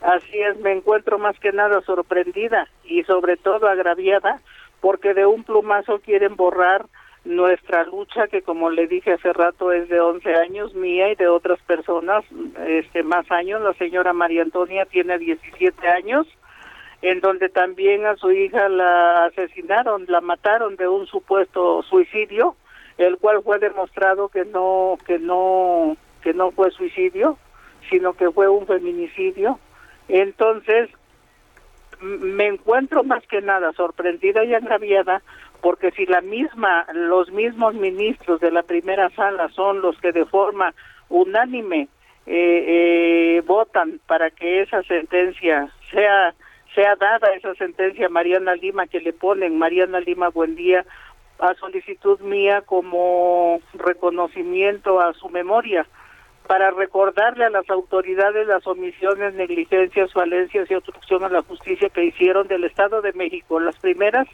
así 0.02 0.40
es, 0.40 0.58
me 0.62 0.72
encuentro 0.72 1.20
más 1.20 1.38
que 1.40 1.52
nada 1.52 1.82
sorprendida 1.82 2.70
y 2.86 3.04
sobre 3.04 3.36
todo 3.36 3.68
agraviada 3.68 4.40
porque 4.80 5.14
de 5.14 5.26
un 5.26 5.44
plumazo 5.44 6.00
quieren 6.00 6.38
borrar 6.38 6.86
nuestra 7.26 7.84
lucha 7.86 8.28
que 8.28 8.42
como 8.42 8.70
le 8.70 8.88
dije 8.88 9.14
hace 9.14 9.32
rato 9.32 9.72
es 9.72 9.88
de 9.90 10.00
11 10.00 10.36
años 10.36 10.74
mía 10.76 11.12
y 11.12 11.16
de 11.16 11.28
otras 11.28 11.60
personas 11.62 12.24
este 12.68 13.04
más 13.04 13.30
años. 13.32 13.62
La 13.62 13.74
señora 13.74 14.14
María 14.14 14.42
Antonia 14.42 14.86
tiene 14.86 15.18
17 15.18 15.88
años 15.88 16.28
en 17.02 17.20
donde 17.20 17.50
también 17.50 18.06
a 18.06 18.16
su 18.16 18.32
hija 18.32 18.70
la 18.70 19.26
asesinaron 19.26 20.06
la 20.08 20.22
mataron 20.22 20.76
de 20.76 20.88
un 20.88 21.06
supuesto 21.08 21.84
suicidio 21.84 22.56
el 22.98 23.18
cual 23.18 23.42
fue 23.44 23.60
demostrado 23.60 24.30
que 24.30 24.46
no 24.46 24.98
que 25.06 25.20
no 25.20 25.98
que 26.22 26.34
no 26.34 26.52
fue 26.52 26.72
suicidio 26.72 27.38
sino 27.90 28.14
que 28.14 28.32
fue 28.32 28.48
un 28.50 28.66
feminicidio. 28.66 29.60
Entonces 30.08 30.90
me 32.02 32.48
encuentro 32.48 33.04
más 33.04 33.26
que 33.28 33.42
nada 33.42 33.72
sorprendida 33.74 34.44
y 34.44 34.54
agraviada 34.54 35.22
porque 35.64 35.92
si 35.92 36.06
la 36.06 36.20
misma, 36.20 36.86
los 36.92 37.32
mismos 37.32 37.74
ministros 37.74 38.42
de 38.42 38.52
la 38.52 38.64
primera 38.64 39.10
sala 39.12 39.48
son 39.56 39.82
los 39.82 39.98
que 40.02 40.12
de 40.12 40.26
forma 40.26 40.76
unánime 41.08 41.88
eh, 42.26 42.66
eh, 43.38 43.44
votan 43.48 44.02
para 44.06 44.30
que 44.30 44.62
esa 44.62 44.84
sentencia 44.84 45.70
sea 45.90 46.36
sea 46.76 46.96
dada 46.98 47.34
esa 47.34 47.56
sentencia 47.56 48.08
a 48.08 48.10
Mariana 48.10 48.56
Lima 48.56 48.88
que 48.88 49.00
le 49.00 49.14
ponen 49.14 49.58
Mariana 49.58 50.02
Lima 50.02 50.28
Buendía 50.30 50.86
a 51.40 51.54
solicitud 51.54 52.20
mía 52.20 52.62
como 52.66 53.62
reconocimiento 53.74 55.00
a 55.00 55.14
su 55.14 55.30
memoria 55.30 55.86
para 56.46 56.72
recordarle 56.72 57.46
a 57.46 57.50
las 57.50 57.70
autoridades 57.70 58.48
las 58.48 58.68
omisiones, 58.68 59.34
negligencias, 59.36 60.12
falencias 60.12 60.70
y 60.70 60.76
obstrucción 60.76 61.24
a 61.24 61.30
la 61.30 61.42
justicia 61.42 61.90
que 61.90 62.04
hicieron 62.04 62.50
del 62.50 62.66
Estado 62.66 63.02
de 63.02 63.14
México. 63.14 63.62
Las 63.62 63.78
primeras 63.78 64.28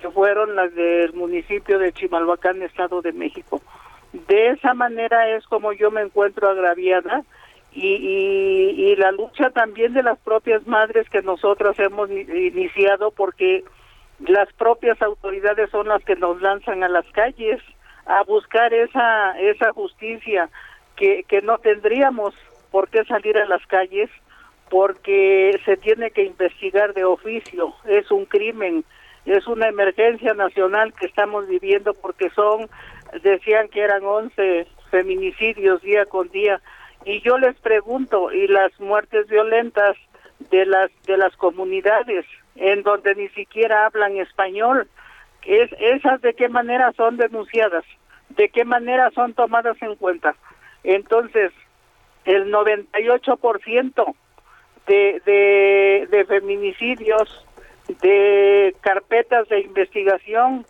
que 0.00 0.10
fueron 0.10 0.54
las 0.56 0.74
del 0.74 1.12
municipio 1.14 1.78
de 1.78 1.92
Chimalhuacán, 1.92 2.62
Estado 2.62 3.02
de 3.02 3.12
México. 3.12 3.60
De 4.28 4.48
esa 4.48 4.74
manera 4.74 5.28
es 5.36 5.44
como 5.46 5.72
yo 5.72 5.90
me 5.90 6.02
encuentro 6.02 6.48
agraviada 6.48 7.24
y, 7.72 8.94
la 8.96 9.12
lucha 9.12 9.50
también 9.50 9.92
de 9.92 10.02
las 10.02 10.18
propias 10.18 10.66
madres 10.66 11.08
que 11.10 11.20
nosotras 11.20 11.78
hemos 11.78 12.10
iniciado 12.10 13.10
porque 13.10 13.64
las 14.26 14.50
propias 14.54 15.00
autoridades 15.02 15.68
son 15.70 15.88
las 15.88 16.02
que 16.02 16.16
nos 16.16 16.40
lanzan 16.40 16.82
a 16.82 16.88
las 16.88 17.04
calles 17.08 17.60
a 18.06 18.22
buscar 18.22 18.72
esa 18.72 19.38
esa 19.38 19.72
justicia 19.72 20.48
que, 20.94 21.24
que 21.24 21.42
no 21.42 21.58
tendríamos 21.58 22.34
por 22.70 22.88
qué 22.88 23.04
salir 23.04 23.36
a 23.36 23.44
las 23.44 23.64
calles 23.66 24.08
porque 24.70 25.60
se 25.64 25.76
tiene 25.76 26.10
que 26.10 26.24
investigar 26.24 26.94
de 26.94 27.04
oficio, 27.04 27.74
es 27.84 28.10
un 28.10 28.24
crimen, 28.24 28.84
es 29.26 29.46
una 29.48 29.68
emergencia 29.68 30.34
nacional 30.34 30.94
que 30.94 31.06
estamos 31.06 31.48
viviendo 31.48 31.94
porque 31.94 32.30
son, 32.30 32.68
decían 33.22 33.68
que 33.68 33.80
eran 33.80 34.04
11 34.04 34.66
feminicidios 34.90 35.82
día 35.82 36.06
con 36.06 36.28
día. 36.30 36.60
Y 37.04 37.20
yo 37.22 37.36
les 37.36 37.56
pregunto, 37.56 38.32
¿y 38.32 38.46
las 38.46 38.78
muertes 38.80 39.26
violentas 39.28 39.96
de 40.50 40.64
las, 40.64 40.90
de 41.06 41.16
las 41.16 41.36
comunidades 41.36 42.24
en 42.54 42.82
donde 42.82 43.14
ni 43.16 43.28
siquiera 43.30 43.86
hablan 43.86 44.16
español? 44.16 44.88
Es, 45.44 45.70
¿Esas 45.78 46.20
de 46.22 46.34
qué 46.34 46.48
manera 46.48 46.92
son 46.96 47.16
denunciadas? 47.16 47.84
¿De 48.30 48.48
qué 48.48 48.64
manera 48.64 49.10
son 49.10 49.34
tomadas 49.34 49.76
en 49.82 49.96
cuenta? 49.96 50.36
Entonces, 50.84 51.52
el 52.24 52.52
98% 52.52 54.14
de, 54.86 55.22
de, 55.24 56.08
de 56.10 56.24
feminicidios 56.24 57.45
de 57.88 58.74
carpetas 58.80 59.48
de 59.48 59.60
investigación 59.60 60.66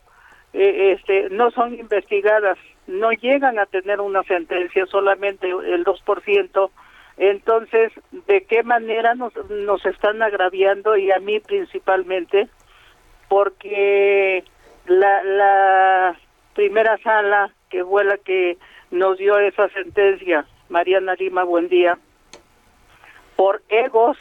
eh, 0.52 0.92
este 0.92 1.28
no 1.30 1.50
son 1.50 1.74
investigadas, 1.74 2.56
no 2.86 3.10
llegan 3.12 3.58
a 3.58 3.66
tener 3.66 4.00
una 4.00 4.22
sentencia, 4.22 4.86
solamente 4.86 5.48
el 5.48 5.84
2%. 5.84 6.70
Entonces, 7.18 7.92
¿de 8.26 8.44
qué 8.44 8.62
manera 8.62 9.14
nos, 9.14 9.34
nos 9.50 9.84
están 9.84 10.22
agraviando 10.22 10.96
y 10.96 11.10
a 11.10 11.18
mí 11.18 11.40
principalmente? 11.40 12.48
Porque 13.28 14.44
la, 14.86 15.22
la 15.24 16.16
primera 16.54 16.96
sala, 16.98 17.52
que 17.68 17.84
fue 17.84 18.04
la 18.04 18.16
que 18.18 18.56
nos 18.90 19.18
dio 19.18 19.38
esa 19.38 19.68
sentencia, 19.70 20.46
Mariana 20.68 21.14
Lima, 21.14 21.44
buen 21.44 21.68
día, 21.68 21.98
por 23.36 23.62
egos 23.68 24.16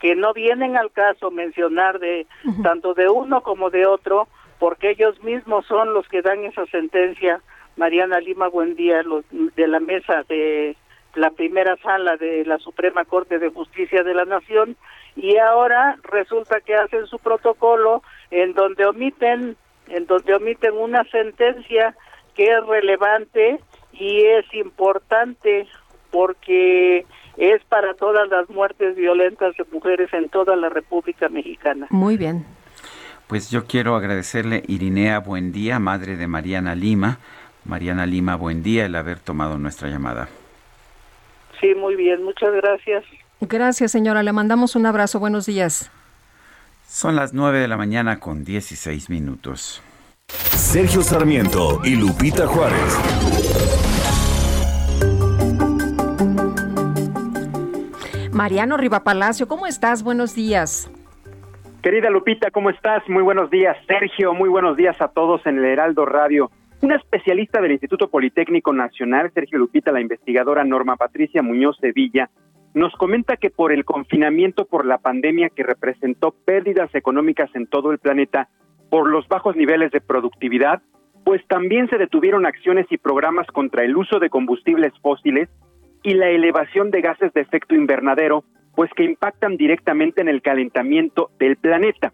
que 0.00 0.16
no 0.16 0.32
vienen 0.32 0.76
al 0.76 0.90
caso 0.90 1.30
mencionar 1.30 1.98
de 1.98 2.26
tanto 2.62 2.94
de 2.94 3.08
uno 3.08 3.42
como 3.42 3.70
de 3.70 3.86
otro, 3.86 4.28
porque 4.58 4.90
ellos 4.90 5.22
mismos 5.22 5.66
son 5.66 5.94
los 5.94 6.08
que 6.08 6.22
dan 6.22 6.44
esa 6.44 6.66
sentencia. 6.66 7.40
Mariana 7.76 8.18
Lima 8.20 8.48
Buendía, 8.48 9.02
los, 9.02 9.24
de 9.30 9.68
la 9.68 9.78
mesa 9.78 10.24
de 10.28 10.76
la 11.14 11.30
primera 11.30 11.76
sala 11.76 12.16
de 12.16 12.44
la 12.44 12.58
Suprema 12.58 13.04
Corte 13.04 13.38
de 13.38 13.50
Justicia 13.50 14.02
de 14.02 14.14
la 14.14 14.24
Nación, 14.24 14.76
y 15.16 15.36
ahora 15.36 15.98
resulta 16.02 16.60
que 16.60 16.74
hacen 16.74 17.06
su 17.06 17.18
protocolo 17.18 18.02
en 18.30 18.54
donde 18.54 18.86
omiten, 18.86 19.56
en 19.88 20.06
donde 20.06 20.34
omiten 20.34 20.76
una 20.76 21.04
sentencia 21.04 21.94
que 22.34 22.44
es 22.44 22.66
relevante 22.66 23.60
y 23.92 24.22
es 24.24 24.46
importante 24.54 25.66
porque 26.10 27.04
es 27.36 27.62
para 27.64 27.94
todas 27.94 28.28
las 28.28 28.48
muertes 28.50 28.96
violentas 28.96 29.56
de 29.56 29.64
mujeres 29.72 30.12
en 30.12 30.28
toda 30.28 30.56
la 30.56 30.68
República 30.68 31.28
Mexicana. 31.28 31.86
Muy 31.90 32.16
bien. 32.16 32.44
Pues 33.26 33.50
yo 33.50 33.64
quiero 33.66 33.94
agradecerle 33.94 34.64
Irinea 34.66 35.20
Buendía, 35.20 35.78
madre 35.78 36.16
de 36.16 36.26
Mariana 36.26 36.74
Lima. 36.74 37.18
Mariana 37.64 38.06
Lima, 38.06 38.36
buen 38.36 38.62
día 38.62 38.86
el 38.86 38.96
haber 38.96 39.20
tomado 39.20 39.58
nuestra 39.58 39.88
llamada. 39.88 40.28
Sí, 41.60 41.74
muy 41.74 41.94
bien, 41.94 42.24
muchas 42.24 42.52
gracias. 42.52 43.04
Gracias, 43.40 43.92
señora. 43.92 44.22
Le 44.22 44.32
mandamos 44.32 44.76
un 44.76 44.86
abrazo. 44.86 45.18
Buenos 45.18 45.46
días. 45.46 45.90
Son 46.86 47.14
las 47.14 47.32
9 47.32 47.60
de 47.60 47.68
la 47.68 47.76
mañana 47.76 48.18
con 48.18 48.44
16 48.44 49.10
minutos. 49.10 49.82
Sergio 50.28 51.02
Sarmiento 51.02 51.80
y 51.84 51.96
Lupita 51.96 52.46
Juárez. 52.46 52.98
Mariano 58.40 58.78
Rivapalacio, 58.78 59.46
¿cómo 59.46 59.66
estás? 59.66 60.02
Buenos 60.02 60.34
días. 60.34 60.90
Querida 61.82 62.08
Lupita, 62.08 62.50
¿cómo 62.50 62.70
estás? 62.70 63.06
Muy 63.06 63.22
buenos 63.22 63.50
días, 63.50 63.76
Sergio. 63.86 64.32
Muy 64.32 64.48
buenos 64.48 64.78
días 64.78 64.98
a 65.02 65.08
todos 65.08 65.44
en 65.44 65.58
el 65.58 65.66
Heraldo 65.66 66.06
Radio. 66.06 66.50
Una 66.80 66.96
especialista 66.96 67.60
del 67.60 67.72
Instituto 67.72 68.08
Politécnico 68.08 68.72
Nacional, 68.72 69.30
Sergio 69.34 69.58
Lupita, 69.58 69.92
la 69.92 70.00
investigadora 70.00 70.64
Norma 70.64 70.96
Patricia 70.96 71.42
Muñoz 71.42 71.76
Sevilla, 71.82 72.30
nos 72.72 72.94
comenta 72.94 73.36
que 73.36 73.50
por 73.50 73.72
el 73.72 73.84
confinamiento 73.84 74.64
por 74.64 74.86
la 74.86 74.96
pandemia 74.96 75.50
que 75.50 75.62
representó 75.62 76.30
pérdidas 76.30 76.94
económicas 76.94 77.50
en 77.54 77.66
todo 77.66 77.92
el 77.92 77.98
planeta 77.98 78.48
por 78.88 79.10
los 79.10 79.28
bajos 79.28 79.54
niveles 79.54 79.90
de 79.90 80.00
productividad, 80.00 80.80
pues 81.26 81.46
también 81.46 81.90
se 81.90 81.98
detuvieron 81.98 82.46
acciones 82.46 82.86
y 82.88 82.96
programas 82.96 83.48
contra 83.48 83.84
el 83.84 83.94
uso 83.98 84.18
de 84.18 84.30
combustibles 84.30 84.94
fósiles 85.02 85.50
y 86.02 86.14
la 86.14 86.28
elevación 86.28 86.90
de 86.90 87.00
gases 87.00 87.32
de 87.32 87.40
efecto 87.40 87.74
invernadero, 87.74 88.44
pues 88.74 88.90
que 88.94 89.04
impactan 89.04 89.56
directamente 89.56 90.20
en 90.20 90.28
el 90.28 90.42
calentamiento 90.42 91.30
del 91.38 91.56
planeta. 91.56 92.12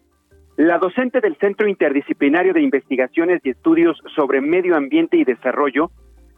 La 0.57 0.79
docente 0.79 1.21
del 1.21 1.37
Centro 1.37 1.69
Interdisciplinario 1.69 2.55
de 2.55 2.63
Investigaciones 2.63 3.41
y 3.45 3.51
Estudios 3.51 3.99
sobre 4.15 4.41
Medio 4.41 4.77
Ambiente 4.77 5.19
y 5.19 5.25
Desarrollo 5.25 5.91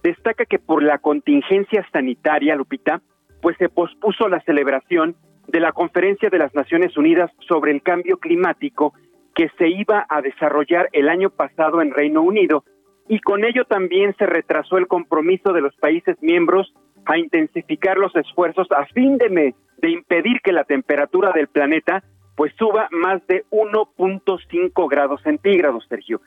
destaca 0.03 0.45
que 0.45 0.59
por 0.59 0.83
la 0.83 0.99
contingencia 0.99 1.87
sanitaria, 1.93 2.57
Lupita, 2.57 3.01
pues 3.41 3.57
se 3.59 3.69
pospuso 3.69 4.29
la 4.29 4.41
celebración 4.41 5.15
de 5.47 5.61
la 5.61 5.73
Conferencia 5.73 6.31
de 6.31 6.39
las 6.39 6.55
Naciones 6.55 6.97
Unidas 6.97 7.31
sobre 7.49 7.71
el 7.73 7.83
Cambio 7.83 8.19
Climático 8.19 8.93
que 9.35 9.49
se 9.57 9.69
iba 9.69 10.05
a 10.09 10.21
desarrollar 10.21 10.89
el 10.93 11.09
año 11.09 11.31
pasado 11.31 11.81
en 11.81 11.93
Reino 11.93 12.23
Unido 12.23 12.65
y 13.09 13.21
con 13.21 13.45
ello 13.45 13.65
también 13.65 14.15
se 14.19 14.27
retrasó 14.27 14.77
el 14.77 14.89
compromiso 14.89 15.53
de 15.53 15.63
los 15.63 15.75
países 15.77 16.17
miembros 16.21 16.75
a 17.07 17.19
intensificar 17.19 17.97
los 17.97 18.15
esfuerzos 18.17 18.69
a 18.73 18.87
fin 18.87 19.19
de, 19.19 19.55
de 19.79 19.91
impedir 19.91 20.41
que 20.43 20.53
la 20.53 20.65
temperatura 20.65 21.33
del 21.33 21.49
planeta 21.49 22.03
pues 22.37 22.53
suba 22.57 22.89
más 22.93 23.27
de 23.27 23.45
1.5 23.51 24.89
grados 24.89 25.21
centígrados, 25.23 25.85
Sergio. 25.89 26.21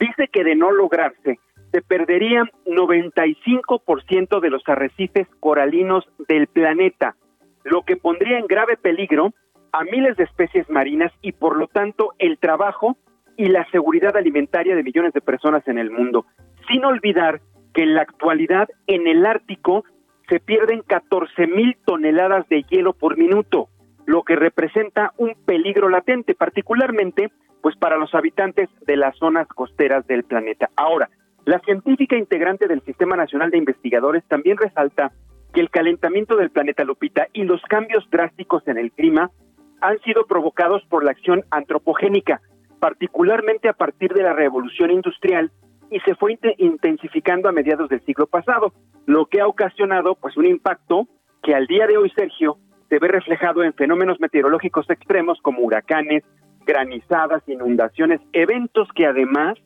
Dice 0.00 0.28
que 0.32 0.42
de 0.42 0.54
no 0.54 0.70
lograrse, 0.70 1.38
se 1.72 1.82
perderían 1.82 2.48
95% 2.64 4.40
de 4.40 4.50
los 4.50 4.62
arrecifes 4.66 5.28
coralinos 5.40 6.08
del 6.26 6.46
planeta, 6.46 7.16
lo 7.64 7.82
que 7.82 7.96
pondría 7.96 8.38
en 8.38 8.46
grave 8.46 8.78
peligro 8.78 9.34
a 9.72 9.84
miles 9.84 10.16
de 10.16 10.24
especies 10.24 10.68
marinas 10.70 11.12
y 11.20 11.32
por 11.32 11.58
lo 11.58 11.66
tanto 11.66 12.14
el 12.18 12.38
trabajo 12.38 12.96
y 13.36 13.46
la 13.46 13.68
seguridad 13.70 14.16
alimentaria 14.16 14.74
de 14.74 14.82
millones 14.82 15.12
de 15.12 15.20
personas 15.20 15.66
en 15.68 15.78
el 15.78 15.90
mundo. 15.90 16.24
Sin 16.68 16.84
olvidar 16.84 17.40
que 17.74 17.82
en 17.82 17.94
la 17.94 18.02
actualidad 18.02 18.68
en 18.86 19.06
el 19.06 19.26
Ártico 19.26 19.84
se 20.28 20.40
pierden 20.40 20.82
14 20.82 21.46
mil 21.46 21.76
toneladas 21.84 22.48
de 22.48 22.62
hielo 22.64 22.92
por 22.92 23.16
minuto, 23.16 23.68
lo 24.06 24.22
que 24.22 24.36
representa 24.36 25.12
un 25.16 25.34
peligro 25.46 25.88
latente, 25.88 26.34
particularmente 26.34 27.30
pues 27.60 27.76
para 27.76 27.96
los 27.96 28.14
habitantes 28.14 28.68
de 28.86 28.96
las 28.96 29.16
zonas 29.16 29.48
costeras 29.48 30.06
del 30.06 30.24
planeta. 30.24 30.70
Ahora, 30.76 31.10
la 31.44 31.58
científica 31.60 32.16
integrante 32.16 32.68
del 32.68 32.82
Sistema 32.82 33.16
Nacional 33.16 33.50
de 33.50 33.58
Investigadores 33.58 34.22
también 34.28 34.56
resalta 34.58 35.12
que 35.52 35.60
el 35.60 35.70
calentamiento 35.70 36.36
del 36.36 36.50
planeta 36.50 36.84
Lupita 36.84 37.26
y 37.32 37.44
los 37.44 37.60
cambios 37.62 38.08
drásticos 38.10 38.66
en 38.68 38.78
el 38.78 38.92
clima 38.92 39.30
han 39.80 39.98
sido 40.00 40.26
provocados 40.26 40.84
por 40.88 41.04
la 41.04 41.10
acción 41.10 41.44
antropogénica, 41.50 42.40
particularmente 42.80 43.68
a 43.68 43.72
partir 43.72 44.12
de 44.12 44.22
la 44.22 44.34
revolución 44.34 44.90
industrial 44.90 45.50
y 45.90 46.00
se 46.00 46.14
fue 46.14 46.38
intensificando 46.58 47.48
a 47.48 47.52
mediados 47.52 47.88
del 47.88 48.04
siglo 48.04 48.26
pasado, 48.26 48.72
lo 49.06 49.26
que 49.26 49.40
ha 49.40 49.46
ocasionado 49.46 50.14
pues 50.14 50.36
un 50.36 50.46
impacto 50.46 51.08
que 51.42 51.54
al 51.54 51.66
día 51.66 51.86
de 51.86 51.96
hoy, 51.96 52.10
Sergio, 52.10 52.58
se 52.88 52.98
ve 52.98 53.08
reflejado 53.08 53.62
en 53.62 53.74
fenómenos 53.74 54.20
meteorológicos 54.20 54.88
extremos 54.90 55.38
como 55.42 55.60
huracanes, 55.60 56.24
granizadas, 56.66 57.42
inundaciones, 57.46 58.20
eventos 58.32 58.88
que 58.94 59.06
además 59.06 59.58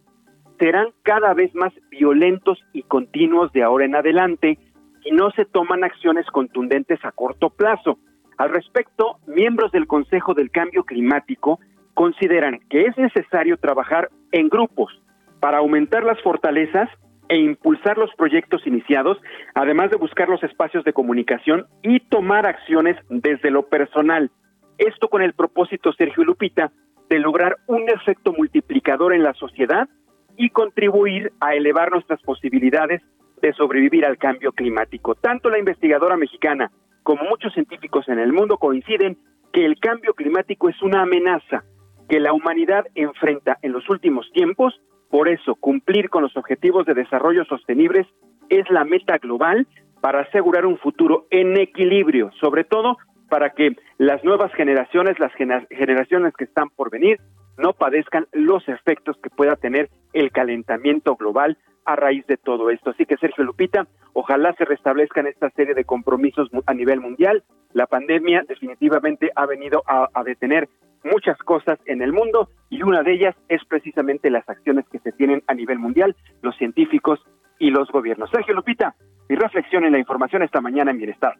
serán 0.58 0.88
cada 1.02 1.34
vez 1.34 1.54
más 1.54 1.72
violentos 1.90 2.58
y 2.72 2.82
continuos 2.82 3.52
de 3.52 3.62
ahora 3.62 3.84
en 3.84 3.96
adelante 3.96 4.58
si 5.02 5.10
no 5.10 5.30
se 5.32 5.44
toman 5.44 5.82
acciones 5.82 6.26
contundentes 6.26 7.04
a 7.04 7.10
corto 7.10 7.50
plazo. 7.50 7.98
Al 8.38 8.50
respecto, 8.50 9.18
miembros 9.26 9.72
del 9.72 9.88
Consejo 9.88 10.34
del 10.34 10.50
Cambio 10.50 10.84
Climático 10.84 11.58
consideran 11.94 12.60
que 12.70 12.82
es 12.82 12.96
necesario 12.96 13.56
trabajar 13.56 14.08
en 14.30 14.48
grupos 14.48 15.02
para 15.42 15.58
aumentar 15.58 16.04
las 16.04 16.22
fortalezas 16.22 16.88
e 17.28 17.36
impulsar 17.36 17.98
los 17.98 18.14
proyectos 18.14 18.64
iniciados, 18.64 19.18
además 19.54 19.90
de 19.90 19.96
buscar 19.96 20.28
los 20.28 20.40
espacios 20.44 20.84
de 20.84 20.92
comunicación 20.92 21.66
y 21.82 21.98
tomar 21.98 22.46
acciones 22.46 22.96
desde 23.08 23.50
lo 23.50 23.64
personal. 23.64 24.30
Esto 24.78 25.08
con 25.08 25.20
el 25.20 25.32
propósito, 25.32 25.92
Sergio 25.94 26.22
Lupita, 26.22 26.70
de 27.10 27.18
lograr 27.18 27.56
un 27.66 27.90
efecto 27.90 28.32
multiplicador 28.32 29.12
en 29.14 29.24
la 29.24 29.34
sociedad 29.34 29.88
y 30.36 30.50
contribuir 30.50 31.32
a 31.40 31.56
elevar 31.56 31.90
nuestras 31.90 32.22
posibilidades 32.22 33.02
de 33.40 33.52
sobrevivir 33.54 34.06
al 34.06 34.18
cambio 34.18 34.52
climático. 34.52 35.16
Tanto 35.16 35.50
la 35.50 35.58
investigadora 35.58 36.16
mexicana 36.16 36.70
como 37.02 37.24
muchos 37.24 37.52
científicos 37.52 38.08
en 38.08 38.20
el 38.20 38.32
mundo 38.32 38.58
coinciden 38.58 39.18
que 39.52 39.64
el 39.64 39.80
cambio 39.80 40.14
climático 40.14 40.68
es 40.68 40.80
una 40.82 41.02
amenaza 41.02 41.64
que 42.08 42.20
la 42.20 42.32
humanidad 42.32 42.84
enfrenta 42.94 43.58
en 43.62 43.72
los 43.72 43.90
últimos 43.90 44.30
tiempos, 44.32 44.80
por 45.12 45.28
eso 45.28 45.56
cumplir 45.56 46.08
con 46.08 46.22
los 46.22 46.34
objetivos 46.38 46.86
de 46.86 46.94
desarrollo 46.94 47.44
sostenibles 47.44 48.06
es 48.48 48.64
la 48.70 48.82
meta 48.84 49.18
global 49.18 49.66
para 50.00 50.22
asegurar 50.22 50.64
un 50.64 50.78
futuro 50.78 51.26
en 51.30 51.54
equilibrio, 51.60 52.30
sobre 52.40 52.64
todo 52.64 52.96
para 53.28 53.50
que 53.50 53.76
las 53.98 54.24
nuevas 54.24 54.50
generaciones, 54.54 55.18
las 55.18 55.30
generaciones 55.34 56.32
que 56.32 56.44
están 56.44 56.70
por 56.70 56.88
venir, 56.90 57.20
no 57.58 57.72
padezcan 57.72 58.26
los 58.32 58.66
efectos 58.68 59.16
que 59.22 59.30
pueda 59.30 59.56
tener 59.56 59.90
el 60.12 60.30
calentamiento 60.30 61.16
global 61.16 61.58
a 61.84 61.96
raíz 61.96 62.26
de 62.26 62.36
todo 62.36 62.70
esto. 62.70 62.90
Así 62.90 63.06
que 63.06 63.16
Sergio 63.16 63.44
Lupita, 63.44 63.86
ojalá 64.12 64.54
se 64.54 64.64
restablezcan 64.64 65.26
esta 65.26 65.50
serie 65.50 65.74
de 65.74 65.84
compromisos 65.84 66.48
a 66.66 66.74
nivel 66.74 67.00
mundial. 67.00 67.42
La 67.72 67.86
pandemia 67.86 68.44
definitivamente 68.46 69.30
ha 69.34 69.46
venido 69.46 69.82
a, 69.86 70.08
a, 70.12 70.22
detener 70.22 70.68
muchas 71.04 71.38
cosas 71.38 71.78
en 71.86 72.02
el 72.02 72.12
mundo 72.12 72.48
y 72.70 72.82
una 72.82 73.02
de 73.02 73.14
ellas 73.14 73.34
es 73.48 73.64
precisamente 73.64 74.30
las 74.30 74.48
acciones 74.48 74.84
que 74.90 75.00
se 75.00 75.12
tienen 75.12 75.42
a 75.48 75.54
nivel 75.54 75.78
mundial, 75.78 76.14
los 76.42 76.56
científicos 76.56 77.20
y 77.58 77.70
los 77.70 77.88
gobiernos. 77.90 78.30
Sergio 78.30 78.54
Lupita, 78.54 78.94
mi 79.28 79.36
reflexión 79.36 79.84
en 79.84 79.92
la 79.92 79.98
información 79.98 80.42
esta 80.42 80.60
mañana 80.60 80.90
en 80.90 80.98
Bienestar. 80.98 81.34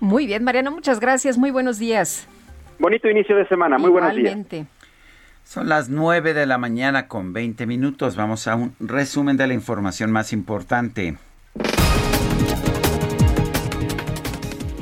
Muy 0.00 0.26
bien, 0.26 0.44
Mariano, 0.44 0.70
muchas 0.70 1.00
gracias. 1.00 1.38
Muy 1.38 1.50
buenos 1.50 1.78
días. 1.78 2.28
Bonito 2.78 3.08
inicio 3.08 3.36
de 3.36 3.46
semana. 3.48 3.78
Muy 3.78 3.90
buenos 3.90 4.14
días. 4.14 4.36
Son 5.44 5.68
las 5.68 5.90
9 5.90 6.32
de 6.32 6.46
la 6.46 6.58
mañana 6.58 7.06
con 7.06 7.32
20 7.32 7.66
minutos. 7.66 8.16
Vamos 8.16 8.48
a 8.48 8.56
un 8.56 8.74
resumen 8.80 9.36
de 9.36 9.46
la 9.46 9.54
información 9.54 10.10
más 10.10 10.32
importante. 10.32 11.18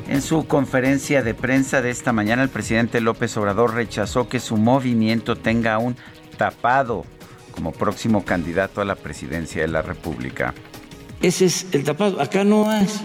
En 0.07 0.21
su 0.21 0.47
conferencia 0.47 1.21
de 1.21 1.33
prensa 1.33 1.81
de 1.81 1.89
esta 1.89 2.13
mañana, 2.13 2.43
el 2.43 2.49
presidente 2.49 3.01
López 3.01 3.35
Obrador 3.35 3.75
rechazó 3.75 4.29
que 4.29 4.39
su 4.39 4.57
movimiento 4.57 5.35
tenga 5.35 5.77
un 5.79 5.97
tapado 6.37 7.05
como 7.51 7.71
próximo 7.71 8.23
candidato 8.23 8.79
a 8.81 8.85
la 8.85 8.95
presidencia 8.95 9.61
de 9.61 9.67
la 9.67 9.81
República. 9.81 10.53
Ese 11.23 11.45
es 11.45 11.67
el 11.71 11.85
tapado. 11.85 12.21
Acá 12.21 12.43
no 12.43 12.71
es. 12.71 13.01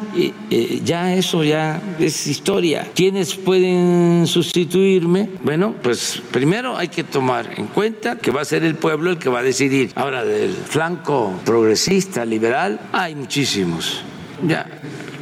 Eh, 0.51 0.83
ya 0.85 1.15
eso 1.15 1.45
ya 1.45 1.81
es 2.01 2.27
historia. 2.27 2.89
¿Quiénes 2.93 3.37
pueden 3.37 4.27
sustituirme? 4.27 5.31
Bueno, 5.45 5.77
pues 5.81 6.21
primero 6.33 6.77
hay 6.77 6.89
que 6.89 7.05
tomar 7.05 7.55
en 7.57 7.69
cuenta 7.69 8.19
que 8.19 8.33
va 8.33 8.41
a 8.41 8.45
ser 8.45 8.65
el 8.65 8.75
pueblo 8.75 9.11
el 9.11 9.19
que 9.19 9.29
va 9.29 9.39
a 9.39 9.43
decidir. 9.45 9.93
Ahora, 9.95 10.25
del 10.25 10.53
flanco 10.53 11.33
progresista, 11.45 12.25
liberal, 12.25 12.81
hay 12.93 13.15
muchísimos. 13.15 14.03
Ya, 14.45 14.67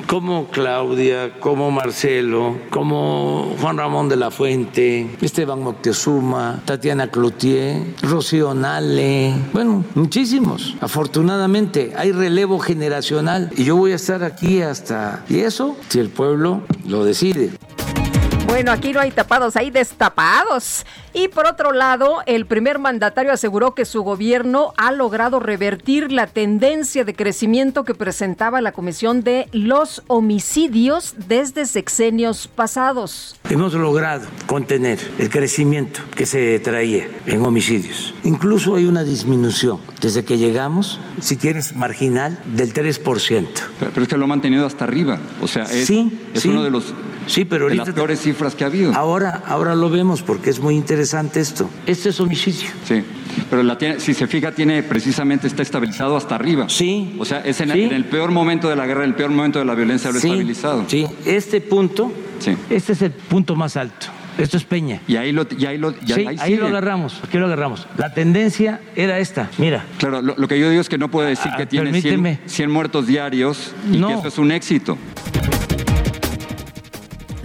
como 0.07 0.47
Claudia, 0.49 1.39
como 1.41 1.71
Marcelo, 1.71 2.57
como 2.71 3.55
Juan 3.61 3.79
Ramón 3.79 4.09
de 4.09 4.17
la 4.17 4.31
Fuente, 4.31 5.11
Esteban 5.21 5.63
Moctezuma, 5.63 6.63
Tatiana 6.65 7.11
Cloutier, 7.11 7.83
Rocío 8.03 8.55
Nale, 8.55 9.35
bueno, 9.53 9.85
muchísimos. 9.95 10.77
Afortunadamente 10.81 11.93
hay 11.97 12.13
relevo 12.13 12.59
generacional 12.59 13.51
y 13.57 13.65
yo 13.65 13.77
voy 13.77 13.93
a 13.93 13.97
estar 13.97 14.23
aquí 14.23 14.63
hasta... 14.63 15.25
Y 15.29 15.41
eso, 15.41 15.77
si 15.89 15.99
el 15.99 16.09
pueblo 16.09 16.63
lo 16.87 17.05
decide. 17.05 17.51
Bueno, 18.47 18.71
aquí 18.71 18.93
no 18.93 19.01
hay 19.01 19.11
tapados, 19.11 19.57
hay 19.57 19.71
destapados. 19.71 20.87
Y 21.13 21.29
por 21.29 21.47
otro 21.47 21.73
lado, 21.73 22.19
el 22.27 22.47
primer 22.47 22.79
mandatario 22.79 23.33
aseguró 23.33 23.75
que 23.75 23.85
su 23.85 24.03
gobierno 24.03 24.73
ha 24.77 24.93
logrado 24.93 25.41
revertir 25.41 26.13
la 26.13 26.27
tendencia 26.27 27.05
de 27.05 27.15
crecimiento 27.15 27.85
que 27.85 27.95
presentaba 27.95 28.61
la 28.61 28.73
Comisión 28.73 29.23
de 29.23 29.49
los 29.53 30.03
Homicidios 30.07 31.15
desde 31.27 31.67
sexenios 31.67 32.49
pasados. 32.49 33.37
Hemos 33.51 33.75
logrado 33.75 34.27
contener 34.47 35.01
el 35.19 35.29
crecimiento 35.29 36.01
que 36.15 36.25
se 36.25 36.59
traía 36.61 37.09
en 37.27 37.45
homicidios. 37.45 38.15
Incluso 38.25 38.77
hay 38.77 38.85
una 38.85 39.03
disminución 39.03 39.81
desde 40.01 40.25
que 40.25 40.39
llegamos, 40.39 41.01
si 41.21 41.37
quieres, 41.37 41.75
marginal, 41.75 42.39
del 42.55 42.73
3%. 42.73 43.47
Pero, 43.81 44.03
es 44.03 44.09
que 44.09 44.17
lo 44.17 44.25
ha 44.25 44.29
mantenido 44.29 44.67
hasta 44.67 44.85
arriba. 44.85 45.19
O 45.41 45.49
sea, 45.49 45.65
es, 45.65 45.91
es 45.91 46.45
uno 46.45 46.63
de 46.63 46.71
los 46.71 46.95
Sí, 47.27 47.45
pero 47.45 47.65
ahorita. 47.65 47.85
las 47.85 47.95
peores 47.95 48.21
cifras 48.21 48.55
que 48.55 48.65
ha 48.65 48.69
habido. 48.69 48.95
Ahora, 48.95 49.43
ahora 49.47 49.75
lo 49.75 49.91
vemos 49.91 50.23
porque 50.23 50.51
es 50.51 50.61
muy 50.61 50.75
interesante 50.75 51.41
esto. 51.41 51.69
Este 51.87 52.11
es 52.11 52.21
homicidio. 52.21 52.69
Sí. 52.87 53.03
Pero 53.51 53.63
la 53.63 53.77
tiene, 53.79 54.01
si 54.01 54.15
se 54.15 54.27
fija, 54.27 54.53
tiene 54.53 54.83
precisamente 54.83 55.47
está 55.47 55.63
estabilizado 55.63 56.17
hasta 56.17 56.35
arriba. 56.35 56.69
Sí. 56.69 57.15
O 57.19 57.25
sea, 57.25 57.41
es 57.41 57.61
en, 57.61 57.71
el 57.71 58.05
peor 58.05 58.31
momento 58.31 58.69
de 58.69 58.77
la 58.77 58.87
guerra, 58.87 59.05
el 59.05 59.15
peor 59.15 59.31
momento 59.31 59.59
de 59.59 59.65
la 59.65 59.75
violencia, 59.75 60.11
lo 60.11 60.19
estabilizado. 60.19 60.85
Sí. 60.89 61.07
Este 61.25 61.61
punto, 61.61 62.13
sí. 62.39 62.57
este 62.71 62.93
es 62.93 63.03
el 63.03 63.13
punto 63.13 63.57
más 63.57 63.77
alto. 63.77 64.07
Esto 64.39 64.59
es 64.59 64.65
Peña. 64.65 65.01
Y 65.09 65.17
ahí 65.17 65.33
lo, 65.33 65.47
y 65.57 65.65
ahí 65.65 65.79
lo, 65.79 65.93
sí, 65.93 66.27
ahí, 66.39 66.57
lo 66.57 66.67
agarramos. 66.67 67.21
Aquí 67.25 67.39
lo 67.39 67.47
agarramos. 67.47 67.87
La 67.97 68.13
tendencia 68.13 68.81
era 68.95 69.19
esta. 69.19 69.49
Mira. 69.57 69.87
Claro, 69.99 70.21
lo, 70.21 70.49
que 70.49 70.59
yo 70.59 70.69
digo 70.69 70.81
es 70.81 70.91
que 70.91 70.99
no 70.99 71.11
puede 71.11 71.31
decir 71.31 71.51
que 71.57 71.63
ah, 71.63 71.69
tiene 71.69 71.99
100, 72.01 72.41
100, 72.45 72.71
muertos 72.71 73.07
diarios 73.07 73.75
y 73.91 74.01
que 74.03 74.13
eso 74.13 74.29
es 74.29 74.39
un 74.39 74.53
éxito. 74.53 74.99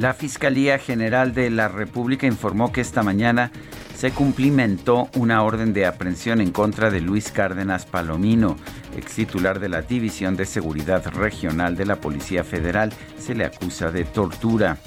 La 0.02 0.15
Fiscalía 0.15 0.80
General 0.80 1.32
de 1.36 1.52
la 1.52 1.68
República 1.68 2.26
informó 2.26 2.72
que 2.72 2.82
esta 2.82 3.03
mañana 3.03 3.52
se 3.95 4.10
cumplimentó 4.10 5.10
una 5.15 5.44
orden 5.44 5.73
de 5.73 5.86
aprehensión 5.86 6.41
en 6.41 6.49
contra 6.49 6.90
de 6.90 7.02
Luis 7.02 7.30
Cárdenas 7.30 7.86
Palomino, 7.86 8.56
ex 8.98 9.14
titular 9.14 9.60
de 9.60 9.69
la 9.69 9.84
División 9.84 10.36
de 10.36 10.48
Seguridad 10.48 11.06
Regional 11.06 11.78
de 11.78 11.86
la 11.86 11.98
Policía 11.98 12.44
Federal. 12.44 12.91
Se 13.19 13.36
le 13.36 13.45
acusa 13.45 13.91
de 13.91 14.06
tortura. 14.06 14.78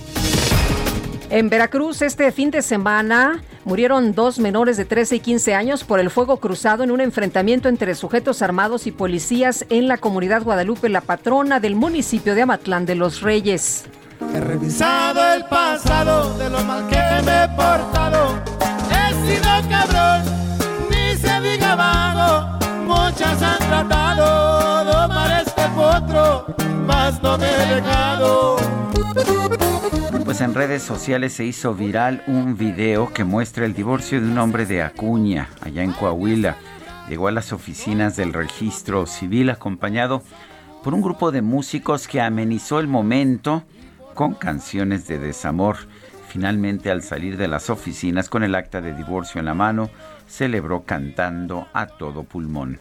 En 1.31 1.49
Veracruz 1.49 2.03
este 2.03 2.33
fin 2.33 2.51
de 2.51 2.61
semana 2.61 3.41
Murieron 3.65 4.15
dos 4.15 4.41
menores 4.41 4.77
de 4.77 4.85
13 4.85 5.17
y 5.17 5.21
15 5.21 5.55
años 5.55 5.85
por 5.85 6.01
el 6.01 6.11
fuego 6.11 6.39
cruzado 6.39 6.83
en 6.83 6.91
un 6.91 7.01
enfrentamiento 7.01 7.69
entre 7.69 7.95
sujetos 7.95 8.43
armados 8.43 8.89
y 8.89 8.91
policías 8.91 9.65
en 9.71 9.87
la 9.89 9.97
comunidad 9.97 10.43
Guadalupe, 10.43 10.89
la 10.91 11.01
patrona 11.01 11.61
del 11.61 11.77
municipio 11.77 12.35
de 12.35 12.43
Amatlán 12.43 12.85
de 12.85 12.97
los 12.97 13.23
Reyes. 13.23 13.87
He 14.33 14.41
revisado 14.41 15.35
el 15.35 15.45
pasado 15.47 16.37
de 16.39 16.51
lo 16.51 16.63
mal 16.65 16.87
que 16.89 17.03
me 17.25 17.45
he 17.45 17.49
portado. 17.49 18.43
He 18.91 19.13
sido 19.27 19.69
cabrón, 19.69 20.23
ni 20.91 21.17
se 21.17 21.41
diga 21.41 21.75
vago. 21.75 22.59
Muchas 22.87 23.43
han 23.43 23.59
tratado 23.59 24.85
domar 24.85 25.43
este 25.43 25.63
potro, 25.75 26.47
mas 26.87 27.23
no 27.23 27.37
me 27.39 27.47
he 27.47 27.75
dejado. 27.75 28.57
Pues 30.25 30.41
en 30.41 30.55
redes 30.55 30.83
sociales 30.83 31.35
se 31.35 31.45
hizo 31.45 31.75
viral 31.75 32.23
un 32.27 32.57
video 32.57 33.13
que 33.13 33.25
muestra 33.25 33.67
el 33.67 33.75
divorcio 33.75 34.21
de 34.21 34.27
un 34.27 34.39
hombre 34.39 34.67
de 34.67 34.83
Acuña, 34.83 35.49
allá 35.61 35.83
en 35.83 35.93
Coahuila. 35.93 36.57
Llegó 37.09 37.29
a 37.29 37.33
las 37.33 37.53
oficinas 37.53 38.17
del 38.17 38.33
registro 38.33 39.07
civil 39.07 39.51
acompañado 39.51 40.23
por 40.83 40.95
un 40.95 41.03
grupo 41.03 41.31
de 41.31 41.43
músicos 41.43 42.09
que 42.09 42.21
amenizó 42.21 42.81
el 42.81 42.89
momento 42.89 43.65
con 44.15 44.35
canciones 44.35 45.07
de 45.07 45.19
desamor. 45.19 45.77
Finalmente, 46.29 46.91
al 46.91 47.03
salir 47.03 47.37
de 47.37 47.49
las 47.49 47.71
oficinas 47.71 48.29
con 48.29 48.43
el 48.43 48.55
acta 48.55 48.81
de 48.81 48.95
divorcio 48.95 49.39
en 49.39 49.45
la 49.45 49.55
mano, 49.55 49.91
celebró 50.27 50.85
cantando 50.85 51.69
a 51.73 51.87
todo 51.87 52.25
pulmón. 52.25 52.79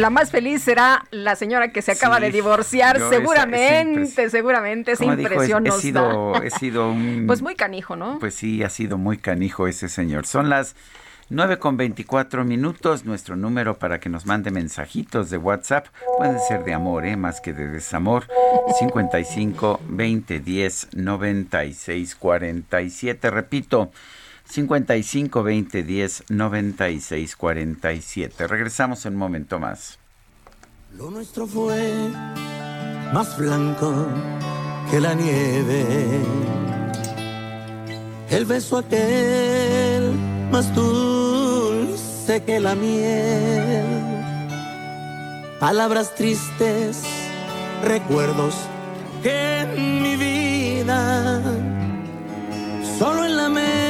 La 0.00 0.08
más 0.08 0.30
feliz 0.30 0.62
será 0.62 1.04
la 1.10 1.36
señora 1.36 1.72
que 1.72 1.82
se 1.82 1.92
acaba 1.92 2.20
de 2.20 2.30
divorciar, 2.30 2.98
seguramente, 3.10 4.30
seguramente, 4.30 4.92
esa 4.92 5.04
impresión 5.04 5.66
he, 5.66 5.72
sido, 5.72 6.42
he 6.42 6.50
sido 6.58 6.90
un... 6.90 7.24
Pues 7.26 7.42
muy 7.42 7.54
canijo, 7.54 7.96
¿no? 7.96 8.18
Pues 8.18 8.34
sí, 8.34 8.62
ha 8.62 8.70
sido 8.70 8.96
muy 8.96 9.18
canijo 9.18 9.66
ese 9.66 9.90
señor. 9.90 10.26
Son 10.26 10.48
las 10.48 10.74
9 11.28 11.58
con 11.58 11.76
24 11.76 12.46
minutos, 12.46 13.04
nuestro 13.04 13.36
número 13.36 13.78
para 13.78 14.00
que 14.00 14.08
nos 14.08 14.24
mande 14.24 14.50
mensajitos 14.50 15.28
de 15.28 15.36
WhatsApp, 15.36 15.88
puede 16.16 16.38
ser 16.48 16.64
de 16.64 16.72
amor, 16.72 17.04
¿eh? 17.04 17.18
más 17.18 17.42
que 17.42 17.52
de 17.52 17.68
desamor, 17.68 18.26
55 18.78 19.80
20 19.86 20.40
10 20.40 20.88
96 20.94 22.14
47, 22.14 23.30
repito, 23.30 23.92
55 24.50 25.42
20 25.42 25.82
10 25.84 26.24
96 26.28 27.36
47. 27.36 28.46
Regresamos 28.48 29.06
en 29.06 29.12
un 29.12 29.18
momento 29.18 29.58
más. 29.60 29.98
Lo 30.96 31.10
nuestro 31.10 31.46
fue 31.46 32.08
más 33.12 33.38
blanco 33.38 34.08
que 34.90 35.00
la 35.00 35.14
nieve. 35.14 35.84
El 38.28 38.44
beso 38.44 38.78
aquel 38.78 40.14
más 40.50 40.74
dulce 40.74 42.42
que 42.42 42.58
la 42.58 42.74
miel. 42.74 43.84
Palabras 45.60 46.14
tristes, 46.16 47.02
recuerdos 47.84 48.54
que 49.22 49.60
en 49.60 50.02
mi 50.02 50.16
vida 50.16 51.40
solo 52.98 53.24
en 53.24 53.36
la 53.36 53.48
mente 53.48 53.89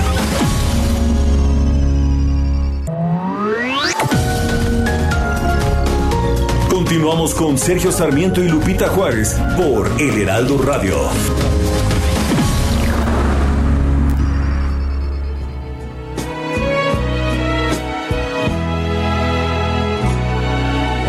Continuamos 7.01 7.33
con 7.33 7.57
Sergio 7.57 7.91
Sarmiento 7.91 8.43
y 8.43 8.47
Lupita 8.47 8.87
Juárez 8.87 9.35
por 9.57 9.89
El 9.99 10.21
Heraldo 10.21 10.61
Radio. 10.61 10.95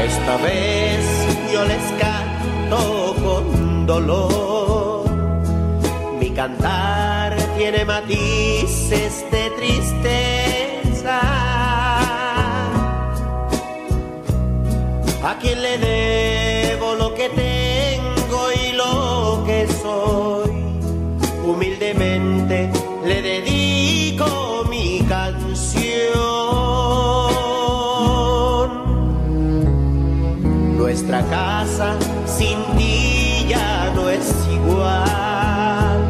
Esta 0.02 0.36
vez 0.38 1.04
yo 1.52 1.62
les 1.66 1.92
canto 2.00 3.14
con 3.22 3.84
dolor. 3.84 5.10
Mi 6.18 6.30
cantar 6.30 7.36
tiene 7.58 7.84
matices 7.84 9.26
de 9.30 9.50
tristeza. 9.58 10.41
Quien 15.42 15.60
le 15.60 15.76
debo 15.76 16.94
lo 16.94 17.12
que 17.14 17.28
tengo 17.28 18.40
y 18.52 18.72
lo 18.72 19.42
que 19.44 19.66
soy. 19.66 20.50
Humildemente 21.44 22.70
le 23.04 23.22
dedico 23.22 24.64
mi 24.70 25.04
canción. 25.08 26.12
Nuestra 30.78 31.22
casa 31.24 31.96
sin 32.24 32.62
ti 32.78 33.46
ya 33.48 33.92
no 33.96 34.08
es 34.08 34.32
igual. 34.52 36.00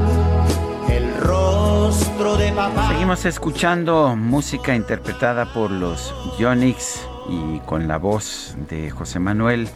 El 0.91 1.17
rostro 1.17 2.37
de 2.37 2.53
papá. 2.53 2.89
Seguimos 2.89 3.25
escuchando 3.25 4.15
música 4.15 4.77
interpretada 4.77 5.47
por 5.55 5.71
los 5.71 6.15
Yonix 6.39 7.07
y 7.33 7.61
con 7.61 7.89
la 7.89 7.97
voz 7.97 8.55
de 8.69 8.91
José 8.91 9.19
Manuel, 9.19 9.69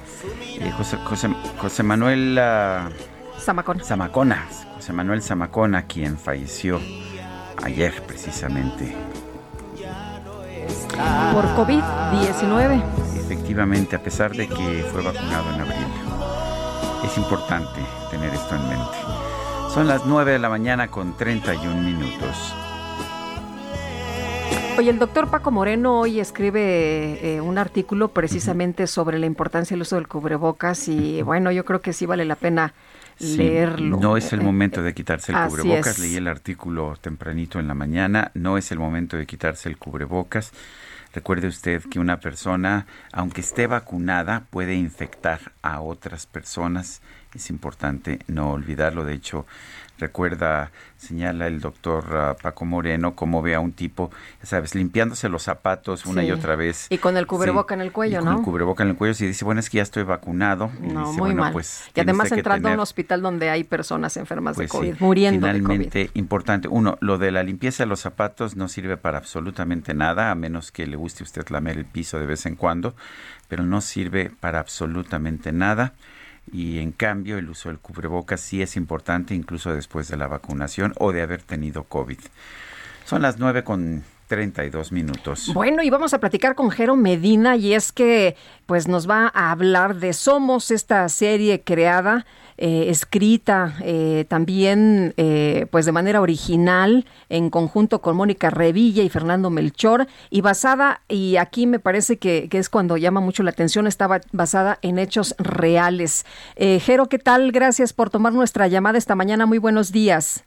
eh, 0.61 0.71
José, 0.77 0.99
José- 1.05 1.35
José 1.59 1.83
Manuel 1.83 2.39
ah, 2.39 2.89
Zamacona. 3.41 3.83
Zamacona, 3.85 4.47
José 4.75 4.93
Manuel 4.93 5.23
Zamacona, 5.23 5.83
quien 5.87 6.19
falleció 6.19 6.81
ayer 7.63 8.03
precisamente. 8.07 8.95
Por 11.33 11.45
COVID-19. 11.57 12.83
Efectivamente, 13.17 13.97
a 13.97 14.03
pesar 14.03 14.33
de 14.35 14.49
que 14.49 14.87
fue 14.93 15.03
vacunado 15.03 15.53
en 15.55 15.61
abril. 15.61 15.87
Es 17.05 17.17
importante 17.19 17.81
tener 18.11 18.33
esto 18.35 18.55
en 18.55 18.69
mente. 18.69 18.99
Son 19.73 19.87
las 19.87 20.05
9 20.07 20.33
de 20.33 20.39
la 20.39 20.49
mañana 20.49 20.89
con 20.89 21.17
31 21.17 21.81
minutos. 21.83 22.55
Oye, 24.79 24.91
el 24.91 24.99
doctor 24.99 25.31
Paco 25.31 25.51
Moreno 25.51 26.01
hoy 26.01 26.21
escribe 26.21 27.37
eh, 27.37 27.41
un 27.41 27.57
artículo 27.57 28.09
precisamente 28.09 28.87
sobre 28.87 29.19
la 29.19 29.27
importancia 29.27 29.75
del 29.75 29.83
uso 29.83 29.97
del 29.97 30.07
cubrebocas 30.07 30.89
y 30.89 31.23
bueno, 31.23 31.51
yo 31.51 31.65
creo 31.65 31.81
que 31.81 31.93
sí 31.95 32.05
vale 32.05 32.25
la 32.25 32.37
pena 32.37 32.75
Sí, 33.19 33.39
leerlo. 33.39 33.97
No 33.97 34.19
es 34.19 34.35
el 34.35 34.43
momento 34.43 34.83
de 34.83 34.93
quitarse 34.93 35.33
el 35.33 35.39
así 35.39 35.51
cubrebocas. 35.51 35.87
es. 35.87 35.99
Leí 35.99 36.17
el 36.17 36.29
artículo 36.29 36.95
tempranito 37.01 37.59
en 37.59 37.67
la 37.69 37.75
mañana. 37.75 38.31
No 38.35 38.59
es 38.59 38.71
el 38.73 38.79
momento 38.79 39.17
de 39.17 39.25
quitarse 39.25 39.71
el 39.71 39.79
cubrebocas. 39.79 40.53
Recuerde 41.15 41.49
usted 41.49 41.83
que 41.89 41.99
una 41.99 42.21
persona, 42.21 42.87
aunque 43.13 43.41
esté 43.41 43.67
vacunada, 43.67 44.45
puede 44.51 44.75
infectar 44.75 45.53
a 45.63 45.81
otras 45.81 46.27
personas. 46.27 47.01
Es 47.37 47.51
importante 47.51 48.19
no 48.27 48.51
olvidarlo. 48.53 49.05
De 49.05 49.15
hecho, 49.15 49.47
recuerda, 49.99 50.71
señala 50.99 51.47
el 51.47 51.61
doctor 51.61 52.05
ah, 52.13 52.37
Paco 52.41 52.65
Moreno, 52.67 53.15
cómo 53.15 53.41
ve 53.43 53.55
a 53.55 53.61
un 53.61 53.73
tipo, 53.73 54.11
sabes, 54.43 54.75
limpiándose 54.75 55.29
los 55.29 55.43
zapatos 55.45 56.05
una 56.07 56.23
y 56.23 56.31
otra 56.31 56.55
vez. 56.57 56.87
Y 56.91 56.99
con 56.99 57.17
el 57.17 57.25
Sí, 57.25 57.29
cubreboca 57.29 57.75
en 57.75 57.81
el 57.81 57.93
cuello, 57.93 58.17
y 58.21 58.23
con 58.23 58.33
¿no? 58.33 58.39
el 58.39 58.45
cubreboca 58.45 58.83
en 58.83 58.91
el 58.91 58.97
cuello. 58.97 59.15
Y 59.25 59.29
dice, 59.29 59.45
bueno, 59.45 59.61
es 59.61 59.71
que 59.71 59.77
ya 59.79 59.83
estoy 59.83 60.03
vacunado. 60.03 60.71
Y 60.83 60.89
No, 60.89 61.01
dice, 61.01 61.13
muy 61.13 61.19
bueno, 61.31 61.43
mal. 61.43 61.53
pues, 61.53 61.89
y 61.95 62.01
además 62.01 62.31
entrando 62.33 62.69
a 62.69 62.73
un 62.73 62.81
hospital 62.81 63.23
donde 63.23 63.49
hay 63.51 63.65
personas 63.65 64.17
enfermas 64.17 64.57
pues 64.57 64.69
de 64.69 64.73
COVID, 64.79 64.93
sí, 64.95 64.97
muriendo 65.01 65.47
de 65.47 65.53
COVID. 65.55 65.63
finalmente 65.63 66.11
importante. 66.15 66.69
Uno, 66.69 66.99
lo 67.01 67.17
de 67.19 67.31
la 67.33 67.43
limpieza 67.43 67.83
de 67.85 67.89
los 67.89 68.01
zapatos 68.01 68.57
no 68.57 68.69
sirve 68.69 68.97
para 68.97 69.19
absolutamente 69.19 69.95
nada, 69.95 70.31
a 70.31 70.35
menos 70.35 70.73
que 70.73 70.87
le 70.87 70.97
guste 70.97 71.23
usted 71.23 71.47
lamer 71.49 71.79
el 71.79 71.85
piso 71.87 72.19
de 72.19 72.27
vez 72.27 72.45
en 72.47 72.57
cuando, 72.57 72.95
pero 73.49 73.63
no 73.65 73.81
sirve 73.81 74.31
para 74.41 74.59
absolutamente 74.61 75.53
nada. 75.53 75.95
Y 76.53 76.79
en 76.79 76.93
cambio 76.93 77.39
el 77.39 77.49
uso 77.49 77.69
del 77.69 77.79
cubrebocas 77.79 78.41
sí 78.41 78.63
es 78.63 78.77
importante 78.77 79.35
incluso 79.35 79.75
después 79.75 80.09
de 80.09 80.17
la 80.17 80.29
vacunación 80.29 80.93
o 80.99 81.13
de 81.13 81.23
haber 81.23 81.43
tenido 81.43 81.85
COVID. 81.85 82.19
Son 83.05 83.23
las 83.23 83.39
nueve 83.39 83.65
con 83.65 84.05
32 84.27 84.93
minutos. 84.93 85.51
Bueno, 85.55 85.83
y 85.83 85.91
vamos 85.91 86.15
a 86.15 86.21
platicar 86.21 86.55
con 86.55 86.71
Jero 86.71 86.97
Medina 86.97 87.57
y 87.57 87.75
es 87.75 87.93
que 87.93 88.37
pues 88.67 88.89
nos 88.89 89.09
va 89.09 89.31
a 89.33 89.53
hablar 89.53 89.97
de 89.97 90.13
Somos, 90.13 90.71
esta 90.71 91.09
serie 91.09 91.63
creada, 91.63 92.27
eh, 92.59 92.87
escrita 92.89 93.75
eh, 93.83 94.25
también 94.29 95.13
eh, 95.19 95.67
pues 95.71 95.85
de 95.85 95.93
manera 95.93 96.23
original 96.23 97.05
en 97.29 97.51
conjunto 97.51 98.01
con 98.01 98.17
Mónica 98.17 98.49
Revilla 98.51 99.03
y 99.03 99.11
Fernando 99.11 99.51
Melchor 99.51 100.07
y 100.31 100.41
basada, 100.41 101.03
y 101.07 101.37
aquí 101.37 101.67
me 101.67 101.79
parece 101.79 102.17
que, 102.17 102.49
que 102.49 102.59
es 102.59 102.69
cuando 102.69 102.97
llama 102.97 103.21
mucho 103.21 103.43
la 103.43 103.51
atención, 103.51 103.87
estaba 103.87 104.21
basada 104.33 104.79
en 104.83 104.99
hechos 104.99 105.35
reales. 105.39 106.25
Jero, 106.57 107.09
¿qué 107.09 107.19
tal? 107.19 107.53
Gracias 107.53 107.93
por 107.93 108.11
tomar 108.11 108.33
nuestra 108.33 108.67
llamada 108.67 108.99
esta 108.99 109.15
mañana. 109.15 109.47
Muy 109.47 109.59
buenos 109.59 109.93
días. 109.93 110.45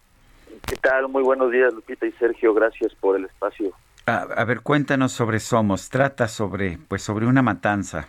¿Qué 0.65 0.75
tal? 0.77 1.07
Muy 1.07 1.23
buenos 1.23 1.51
días, 1.51 1.73
Lupita 1.73 2.05
y 2.05 2.11
Sergio. 2.13 2.53
Gracias 2.53 2.93
por 2.95 3.15
el 3.15 3.25
espacio. 3.25 3.73
A, 4.05 4.43
ver, 4.43 4.61
cuéntanos 4.61 5.11
sobre 5.11 5.39
Somos. 5.39 5.89
Trata 5.89 6.27
sobre, 6.27 6.79
pues, 6.87 7.03
sobre 7.03 7.27
una 7.27 7.41
matanza. 7.41 8.07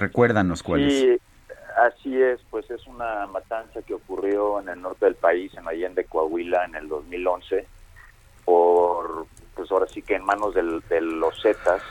recuérdanos 0.00 0.62
cuál 0.62 0.90
sí, 0.90 1.18
Así 1.76 2.20
es, 2.20 2.40
pues 2.50 2.68
es 2.70 2.86
una 2.86 3.26
matanza 3.26 3.80
que 3.82 3.94
ocurrió 3.94 4.60
en 4.60 4.68
el 4.68 4.82
norte 4.82 5.06
del 5.06 5.14
país, 5.14 5.52
en 5.54 5.66
Allende, 5.66 6.04
Coahuila, 6.04 6.64
en 6.64 6.74
el 6.74 6.88
2011, 6.88 7.66
por, 8.44 9.26
pues 9.54 9.70
ahora 9.70 9.86
sí 9.86 10.02
que 10.02 10.16
en 10.16 10.24
manos 10.24 10.54
del, 10.54 10.80
de 10.88 11.00
los 11.00 11.40
Zetas. 11.40 11.82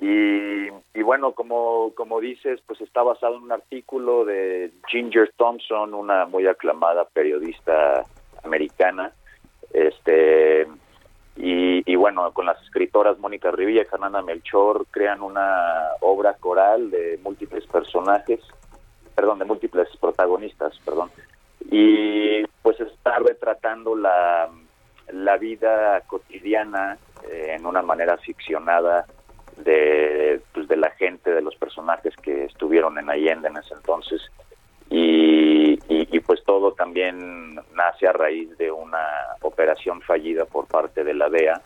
Y, 0.00 0.68
y, 0.94 1.02
bueno, 1.02 1.32
como, 1.32 1.92
como 1.94 2.20
dices, 2.20 2.60
pues 2.66 2.80
está 2.80 3.02
basado 3.02 3.36
en 3.36 3.42
un 3.42 3.52
artículo 3.52 4.24
de 4.24 4.72
Ginger 4.88 5.32
Thompson, 5.36 5.92
una 5.94 6.24
muy 6.26 6.46
aclamada 6.46 7.04
periodista 7.04 8.04
americana. 8.44 9.12
Este, 9.72 10.66
y, 11.40 11.94
bueno, 11.94 12.32
con 12.32 12.46
las 12.46 12.60
escritoras 12.62 13.18
Mónica 13.18 13.50
Rivilla 13.52 13.82
y 13.82 13.86
Fernanda 13.86 14.22
Melchor 14.22 14.86
crean 14.90 15.22
una 15.22 15.90
obra 16.00 16.34
coral 16.34 16.90
de 16.90 17.18
múltiples 17.22 17.64
personajes, 17.66 18.40
perdón, 19.14 19.38
de 19.38 19.44
múltiples 19.44 19.88
protagonistas, 20.00 20.76
perdón. 20.84 21.10
Y 21.70 22.44
pues 22.62 22.80
está 22.80 23.18
retratando 23.20 23.94
la, 23.94 24.48
la 25.12 25.36
vida 25.36 26.00
cotidiana 26.08 26.98
eh, 27.30 27.54
en 27.56 27.66
una 27.66 27.82
manera 27.82 28.16
ficcionada 28.18 29.06
de, 29.58 30.40
pues, 30.52 30.66
de 30.66 30.76
la 30.76 30.90
gente, 30.90 31.30
de 31.30 31.42
los 31.42 31.54
personajes 31.56 32.14
que 32.16 32.46
estuvieron 32.46 32.98
en 32.98 33.10
Allende 33.10 33.48
en 33.48 33.58
ese 33.58 33.74
entonces 33.74 34.20
y, 35.88 36.16
y, 36.16 36.20
pues 36.20 36.42
todo 36.44 36.72
también 36.72 37.54
nace 37.74 38.06
a 38.06 38.12
raíz 38.12 38.56
de 38.58 38.70
una 38.70 39.06
operación 39.40 40.02
fallida 40.02 40.44
por 40.44 40.66
parte 40.66 41.02
de 41.02 41.14
la 41.14 41.30
DEA 41.30 41.62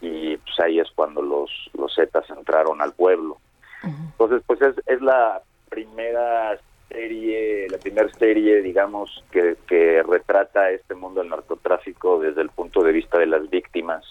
y 0.00 0.36
pues 0.36 0.60
ahí 0.60 0.78
es 0.78 0.88
cuando 0.94 1.22
los 1.22 1.50
los 1.76 1.94
Zetas 1.94 2.28
entraron 2.30 2.80
al 2.80 2.92
pueblo. 2.92 3.38
Entonces 3.82 4.42
pues 4.46 4.60
es, 4.62 4.74
es 4.86 5.00
la 5.00 5.42
primera 5.68 6.58
serie, 6.88 7.68
la 7.68 7.78
primera 7.78 8.08
serie 8.14 8.62
digamos 8.62 9.24
que, 9.30 9.56
que 9.66 10.02
retrata 10.02 10.70
este 10.70 10.94
mundo 10.94 11.20
del 11.20 11.30
narcotráfico 11.30 12.18
desde 12.18 12.42
el 12.42 12.50
punto 12.50 12.82
de 12.82 12.92
vista 12.92 13.18
de 13.18 13.26
las 13.26 13.48
víctimas. 13.50 14.04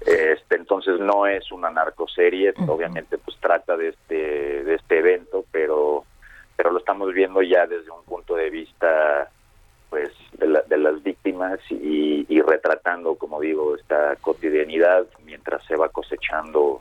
Este, 0.00 0.56
entonces 0.56 0.98
no 0.98 1.26
es 1.26 1.52
una 1.52 1.70
narcoserie, 1.70 2.54
obviamente 2.66 3.18
pues 3.18 3.36
trata 3.38 3.76
de 3.76 3.90
este 3.90 4.64
de 4.64 4.74
este 4.74 4.98
evento, 4.98 5.44
pero 5.52 6.04
pero 6.56 6.70
lo 6.70 6.78
estamos 6.78 7.12
viendo 7.12 7.42
ya 7.42 7.66
desde 7.66 7.90
un 7.90 8.04
punto 8.04 8.34
de 8.34 8.50
vista 8.50 9.30
pues 9.90 10.10
de, 10.32 10.62
de 10.68 10.76
las 10.78 11.02
víctimas 11.02 11.60
y, 11.70 12.24
y, 12.28 12.40
retratando 12.40 13.16
como 13.16 13.40
digo 13.40 13.76
esta 13.76 14.16
cotidianidad 14.16 15.06
mientras 15.24 15.62
se 15.66 15.76
va 15.76 15.90
cosechando 15.90 16.80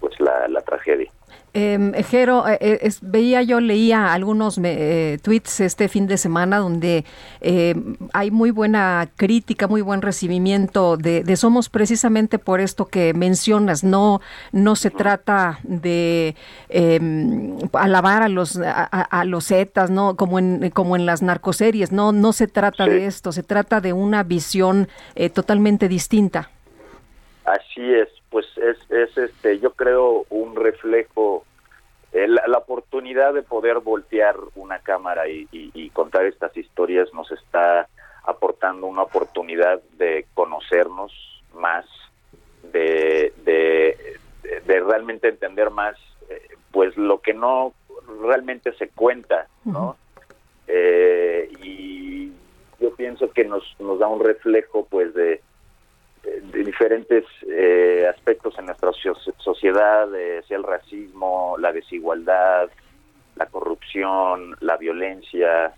pues 0.00 0.18
la, 0.20 0.48
la 0.48 0.60
tragedia 0.62 1.10
eh, 1.56 2.04
Jero, 2.10 2.48
eh, 2.48 2.58
eh, 2.60 2.90
veía 3.00 3.40
yo, 3.42 3.60
leía 3.60 4.12
algunos 4.12 4.58
eh, 4.62 5.18
tweets 5.22 5.60
este 5.60 5.88
fin 5.88 6.08
de 6.08 6.18
semana 6.18 6.58
donde 6.58 7.04
em, 7.40 7.96
hay 8.12 8.32
muy 8.32 8.50
buena 8.50 9.08
crítica, 9.16 9.68
muy 9.68 9.80
buen 9.80 10.02
recibimiento 10.02 10.96
de, 10.96 11.22
Somos 11.36 11.68
precisamente 11.68 12.38
por 12.40 12.60
esto 12.60 12.86
que 12.86 13.14
mencionas. 13.14 13.84
No, 13.84 14.20
no 14.50 14.74
se 14.74 14.90
trata 14.90 15.60
de 15.62 16.34
em, 16.68 17.56
alabar 17.72 18.22
a 18.22 18.28
los 18.28 18.58
a, 18.58 19.24
los 19.24 19.46
zetas, 19.46 19.90
no, 19.90 20.16
como 20.16 20.38
en 20.38 20.70
como 20.70 20.96
en 20.96 21.06
las 21.06 21.22
narcoseries. 21.22 21.92
No, 21.92 22.10
no 22.12 22.32
se 22.32 22.48
trata 22.48 22.86
de 22.86 23.06
esto. 23.06 23.30
Se 23.30 23.42
trata 23.42 23.80
de 23.80 23.92
una 23.92 24.24
visión 24.24 24.88
totalmente 25.34 25.88
distinta. 25.88 26.50
Así 27.44 27.82
es, 27.92 28.08
pues 28.34 28.46
es, 28.56 28.76
es 28.90 29.16
este, 29.16 29.60
yo 29.60 29.74
creo 29.74 30.26
un 30.28 30.56
reflejo, 30.56 31.44
eh, 32.12 32.26
la, 32.26 32.58
oportunidad 32.58 33.32
de 33.32 33.44
poder 33.44 33.78
voltear 33.78 34.34
una 34.56 34.80
cámara 34.80 35.28
y, 35.28 35.88
contar 35.90 36.24
estas 36.24 36.56
historias 36.56 37.14
nos 37.14 37.30
está 37.30 37.86
aportando 38.24 38.88
una 38.88 39.02
oportunidad 39.02 39.80
de 39.98 40.26
conocernos 40.34 41.12
más, 41.54 41.86
de, 42.72 43.32
de, 43.44 44.80
realmente 44.80 45.28
entender 45.28 45.70
más, 45.70 45.96
eh, 46.28 46.56
pues 46.72 46.96
lo 46.96 47.20
que 47.20 47.34
no 47.34 47.72
realmente 48.20 48.72
se 48.72 48.88
cuenta, 48.88 49.46
¿no? 49.64 49.96
Eh, 50.66 51.52
y 51.62 52.32
yo 52.80 52.96
pienso 52.96 53.30
que 53.30 53.44
nos, 53.44 53.62
nos 53.78 54.00
da 54.00 54.08
un 54.08 54.24
reflejo, 54.24 54.88
pues, 54.90 55.14
de 55.14 55.40
de 56.24 56.64
diferentes 56.64 57.24
eh, 57.48 58.06
aspectos 58.08 58.58
en 58.58 58.66
nuestra 58.66 58.90
sociedad, 59.38 60.14
eh, 60.14 60.42
sea 60.48 60.56
el 60.56 60.62
racismo, 60.62 61.56
la 61.58 61.72
desigualdad, 61.72 62.70
la 63.36 63.46
corrupción, 63.46 64.56
la 64.60 64.76
violencia, 64.76 65.74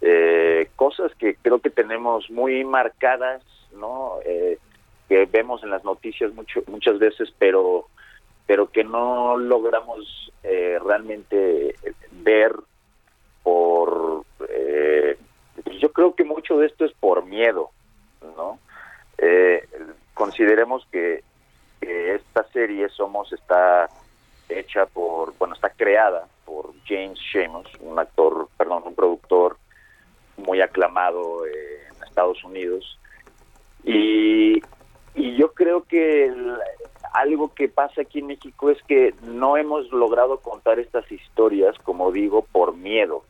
eh, 0.00 0.68
cosas 0.76 1.12
que 1.16 1.36
creo 1.36 1.60
que 1.60 1.70
tenemos 1.70 2.30
muy 2.30 2.64
marcadas, 2.64 3.42
¿no? 3.72 4.14
que 5.08 5.24
vemos 5.26 5.62
en 5.62 5.70
las 5.70 5.84
noticias 5.84 6.34
mucho, 6.34 6.62
muchas 6.66 6.98
veces, 6.98 7.32
pero 7.38 7.86
pero 8.46 8.70
que 8.70 8.82
no 8.82 9.36
logramos 9.36 10.32
realmente 10.42 11.74
ver 12.22 12.52
por 13.42 14.24
yo 15.80 15.92
creo 15.92 16.14
que 16.14 16.24
mucho 16.24 16.58
de 16.58 16.66
esto 16.66 16.84
es 16.84 16.92
por 16.94 17.24
miedo, 17.24 17.70
¿no? 18.36 18.58
Eh, 19.18 19.66
consideremos 20.14 20.86
que, 20.90 21.22
esta 21.80 22.42
serie 22.48 22.88
Somos 22.88 23.32
está 23.32 23.88
hecha 24.48 24.86
por, 24.86 25.32
bueno, 25.38 25.54
está 25.54 25.70
creada 25.70 26.26
por 26.44 26.72
James 26.86 27.18
Shamos, 27.18 27.66
un 27.80 27.98
actor, 27.98 28.48
perdón, 28.56 28.82
un 28.86 28.94
productor 28.94 29.56
muy 30.36 30.60
aclamado 30.60 31.46
en 31.46 32.02
Estados 32.04 32.42
Unidos. 32.42 32.98
Y, 33.84 34.60
y 35.14 35.36
yo 35.36 35.52
creo 35.54 35.84
que 35.84 36.32
algo 37.12 37.54
que 37.54 37.68
pasa 37.68 38.02
aquí 38.02 38.20
en 38.20 38.28
México 38.28 38.70
es 38.70 38.82
que 38.84 39.14
no 39.22 39.56
hemos 39.56 39.90
logrado 39.90 40.38
contar 40.38 40.78
estas 40.78 41.10
historias, 41.10 41.76
como 41.78 42.12
digo, 42.12 42.42
por 42.42 42.74
miedo. 42.74 43.24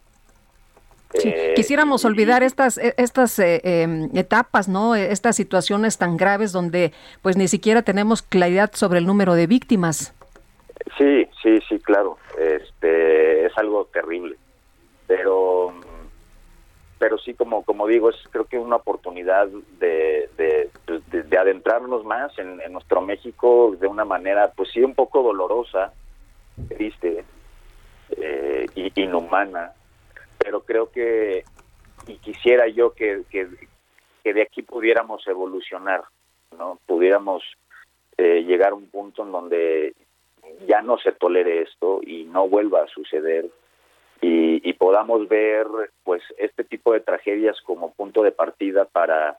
Eh, 1.14 1.54
quisiéramos 1.56 2.04
olvidar 2.04 2.42
estas 2.42 2.76
e, 2.76 2.94
estas 2.98 3.38
eh, 3.38 3.60
em, 3.64 4.10
etapas, 4.14 4.68
¿no? 4.68 4.94
Estas 4.94 5.36
situaciones 5.36 5.96
tan 5.96 6.16
graves 6.16 6.52
donde 6.52 6.92
pues 7.22 7.36
ni 7.36 7.48
siquiera 7.48 7.82
tenemos 7.82 8.20
claridad 8.22 8.70
sobre 8.74 8.98
el 8.98 9.06
número 9.06 9.34
de 9.34 9.46
víctimas. 9.46 10.14
Sí, 10.98 11.26
sí, 11.42 11.60
sí, 11.68 11.78
claro. 11.80 12.18
Este 12.38 13.46
es 13.46 13.56
algo 13.56 13.86
terrible, 13.86 14.36
pero 15.06 15.72
pero 16.98 17.16
sí 17.16 17.32
como 17.32 17.64
como 17.64 17.86
digo 17.86 18.10
es 18.10 18.16
creo 18.30 18.44
que 18.44 18.58
una 18.58 18.76
oportunidad 18.76 19.48
de, 19.78 20.28
de, 20.36 21.38
adentrarnos 21.38 22.04
más 22.04 22.36
en, 22.38 22.60
nuestro 22.72 23.00
México 23.00 23.74
de 23.80 23.86
una 23.86 24.04
manera 24.04 24.52
pues 24.54 24.70
sí 24.72 24.82
un 24.82 24.94
poco 24.94 25.22
dolorosa, 25.22 25.92
triste, 26.68 27.24
eh, 28.10 28.66
inhumana 28.96 29.72
pero 30.38 30.62
creo 30.62 30.90
que, 30.90 31.44
y 32.06 32.16
quisiera 32.18 32.68
yo 32.68 32.92
que, 32.92 33.22
que, 33.30 33.48
de 34.24 34.42
aquí 34.42 34.62
pudiéramos 34.62 35.26
evolucionar, 35.26 36.04
¿no? 36.56 36.78
Pudiéramos 36.86 37.42
eh, 38.16 38.42
llegar 38.44 38.72
a 38.72 38.74
un 38.74 38.86
punto 38.88 39.22
en 39.22 39.32
donde 39.32 39.94
ya 40.66 40.82
no 40.82 40.98
se 40.98 41.12
tolere 41.12 41.62
esto 41.62 42.00
y 42.02 42.24
no 42.24 42.48
vuelva 42.48 42.82
a 42.82 42.88
suceder 42.88 43.46
y, 44.20 44.68
y, 44.68 44.72
podamos 44.74 45.28
ver 45.28 45.66
pues 46.04 46.22
este 46.38 46.64
tipo 46.64 46.92
de 46.92 47.00
tragedias 47.00 47.60
como 47.62 47.92
punto 47.92 48.22
de 48.22 48.32
partida 48.32 48.84
para 48.84 49.38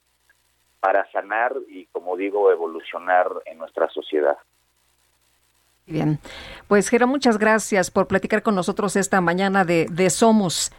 para 0.80 1.10
sanar 1.12 1.54
y 1.68 1.86
como 1.88 2.16
digo 2.16 2.52
evolucionar 2.52 3.28
en 3.46 3.58
nuestra 3.58 3.90
sociedad. 3.90 4.38
Bien, 5.90 6.20
pues 6.68 6.88
Gera, 6.88 7.08
muchas 7.08 7.40
gracias 7.40 7.90
por 7.90 8.08
platicar 8.08 8.44
con 8.44 8.54
nosotros 8.54 8.96
esta 8.96 9.22
mañana 9.22 9.66
de, 9.66 9.88
de 9.90 10.12
Somos. 10.12 10.72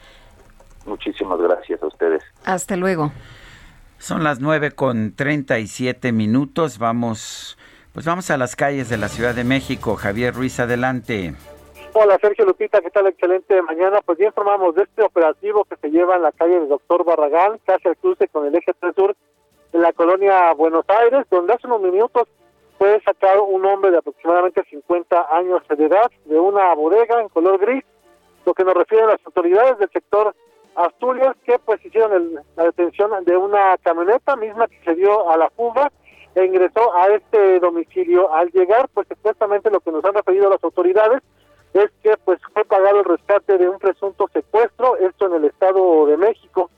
Muchísimas 0.87 1.41
gracias 1.41 1.83
a 1.83 1.87
ustedes. 1.89 2.23
Hasta 2.45 2.77
luego. 2.77 3.11
Son 3.99 4.23
las 4.23 4.39
nueve 4.41 4.71
con 4.71 5.13
treinta 5.17 5.59
y 5.59 5.67
siete 5.67 6.13
minutos. 6.13 6.79
Vamos, 6.79 7.59
pues 7.93 8.07
vamos 8.07 8.31
a 8.31 8.37
las 8.37 8.55
calles 8.55 8.89
de 8.89 8.99
la 8.99 9.09
Ciudad 9.09 9.35
de 9.35 9.43
México. 9.43 9.97
Javier 9.97 10.33
Ruiz, 10.33 10.61
adelante. 10.61 11.35
Hola 11.93 12.17
Sergio 12.21 12.45
Lupita, 12.45 12.81
¿qué 12.81 12.91
tal? 12.91 13.09
Excelente 13.09 13.61
mañana. 13.63 13.99
Pues 14.07 14.17
ya 14.19 14.27
informamos 14.27 14.77
de 14.77 14.85
este 14.85 15.03
operativo 15.03 15.65
que 15.65 15.75
se 15.77 15.91
lleva 15.91 16.15
en 16.15 16.23
la 16.23 16.31
calle 16.31 16.61
del 16.61 16.69
Doctor 16.69 17.05
Barragán, 17.05 17.59
casi 17.67 17.89
al 17.89 17.97
cruce 17.97 18.29
con 18.29 18.47
el 18.47 18.55
eje 18.55 18.73
3 18.79 18.95
sur 18.95 19.17
en 19.73 19.83
la 19.83 19.93
colonia 19.93 20.53
Buenos 20.53 20.85
Aires, 20.89 21.27
donde 21.31 21.53
hace 21.53 21.67
unos 21.67 21.83
minutos 21.83 22.29
fue 22.81 22.99
sacado 23.05 23.45
un 23.45 23.67
hombre 23.67 23.91
de 23.91 23.99
aproximadamente 23.99 24.65
50 24.71 25.37
años 25.37 25.61
de 25.69 25.85
edad 25.85 26.11
de 26.25 26.41
una 26.41 26.75
bodega 26.75 27.21
en 27.21 27.29
color 27.29 27.59
gris, 27.59 27.85
lo 28.47 28.55
que 28.55 28.65
nos 28.65 28.73
refieren 28.73 29.07
las 29.07 29.21
autoridades 29.27 29.77
del 29.77 29.91
sector 29.91 30.35
Asturias 30.77 31.37
que 31.45 31.59
pues 31.59 31.85
hicieron 31.85 32.41
la 32.57 32.65
detención 32.65 33.11
de 33.27 33.37
una 33.37 33.77
camioneta 33.83 34.35
misma 34.35 34.67
que 34.67 34.83
se 34.83 34.95
dio 34.95 35.29
a 35.29 35.37
la 35.37 35.51
fuga 35.51 35.93
e 36.35 36.43
ingresó 36.43 36.95
a 36.95 37.09
este 37.09 37.61
domicilio. 37.61 38.33
Al 38.33 38.51
llegar, 38.51 38.89
pues 38.95 39.07
supuestamente 39.09 39.71
lo 39.71 39.81
que 39.81 39.93
nos 39.93 40.03
han 40.03 40.15
referido 40.15 40.49
las 40.49 40.65
autoridades 40.65 41.21
es 41.75 41.91
que 42.03 42.17
pues 42.25 42.41
fue 42.55 42.65
pagado 42.65 43.01
el 43.01 43.05
rescate 43.05 43.59
de 43.59 43.69
un 43.69 43.79
presunto 43.79 44.27
secuestro, 44.33 44.97
esto 44.97 45.27
en 45.27 45.35
el 45.35 45.45
Estado 45.45 46.07
de 46.07 46.17
México. 46.17 46.71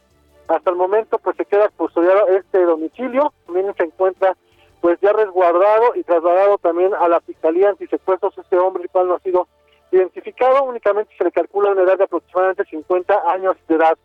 Hasta 0.49 0.69
el 0.69 0.77
momento 0.77 1.21
pues 1.21 1.37
se 1.37 1.45
queda 1.45 1.69
custodiado 1.69 2.27
este 2.27 2.65
domicilio, 2.65 3.33
también 3.47 3.73
se 3.77 3.85
encuentra 3.85 4.37
pues 4.83 4.99
ya 5.01 5.13
resguardado 5.13 5.95
y 5.95 6.03
trasladado 6.03 6.59
también 6.59 6.93
a 6.93 7.09
la 7.09 7.21
Fiscalía 7.21 7.71
Antisecuestros 7.71 8.37
este 8.37 8.59
hombre, 8.59 8.83
el 8.83 8.91
cual 8.91 9.07
no 9.07 9.15
ha 9.15 9.21
sido 9.21 9.47
identificado, 9.93 10.65
únicamente 10.65 11.15
se 11.17 11.23
le 11.23 11.31
calcula 11.31 11.71
una 11.71 11.83
edad 11.83 11.97
de 11.99 12.05
aproximadamente 12.05 12.65
50 12.65 13.31
años 13.31 13.57
de 13.69 13.77
edad. 13.77 13.97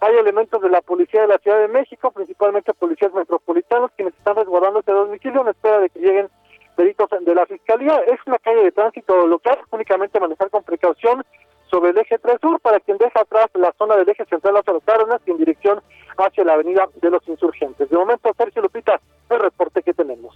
Hay 0.00 0.14
elementos 0.14 0.60
de 0.60 0.68
la 0.68 0.82
Policía 0.82 1.22
de 1.22 1.28
la 1.28 1.38
Ciudad 1.38 1.58
de 1.58 1.68
México, 1.68 2.10
principalmente 2.10 2.74
policías 2.74 3.14
metropolitanos, 3.14 3.90
quienes 3.96 4.12
están 4.14 4.36
resguardando 4.36 4.80
este 4.80 4.92
domicilio 4.92 5.40
en 5.40 5.48
espera 5.48 5.80
de 5.80 5.88
que 5.88 6.00
lleguen 6.00 6.28
peritos 6.76 7.08
de 7.18 7.34
la 7.34 7.46
Fiscalía. 7.46 7.96
Es 8.06 8.20
una 8.26 8.38
calle 8.38 8.62
de 8.62 8.72
tránsito 8.72 9.26
local, 9.26 9.58
únicamente 9.70 10.20
manejar 10.20 10.50
con 10.50 10.64
precaución 10.64 11.24
sobre 11.70 11.90
el 11.90 11.98
eje 11.98 12.18
3 12.18 12.36
sur 12.40 12.60
para 12.60 12.80
quien 12.80 12.98
deja 12.98 13.20
atrás 13.20 13.46
la 13.54 13.72
zona 13.78 13.96
del 13.96 14.08
eje 14.08 14.24
central 14.26 14.54
Lázaro 14.54 14.80
Cárdenas 14.80 15.20
y 15.26 15.30
en 15.30 15.38
dirección 15.38 15.80
hacia 16.16 16.44
la 16.44 16.54
avenida 16.54 16.88
de 17.00 17.10
los 17.10 17.26
insurgentes. 17.28 17.88
De 17.90 17.96
momento, 17.96 18.30
Sergio 18.36 18.62
Lupita, 18.62 19.00
el 19.30 19.40
reporte 19.40 19.82
que 19.82 19.92
tenemos. 19.92 20.34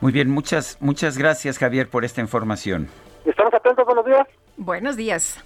Muy 0.00 0.12
bien, 0.12 0.30
muchas, 0.30 0.78
muchas 0.80 1.18
gracias 1.18 1.58
Javier 1.58 1.88
por 1.88 2.04
esta 2.04 2.20
información. 2.20 2.88
Estamos 3.24 3.52
atentos, 3.52 3.84
buenos 3.84 4.06
días. 4.06 4.26
Buenos 4.56 4.96
días. 4.96 5.44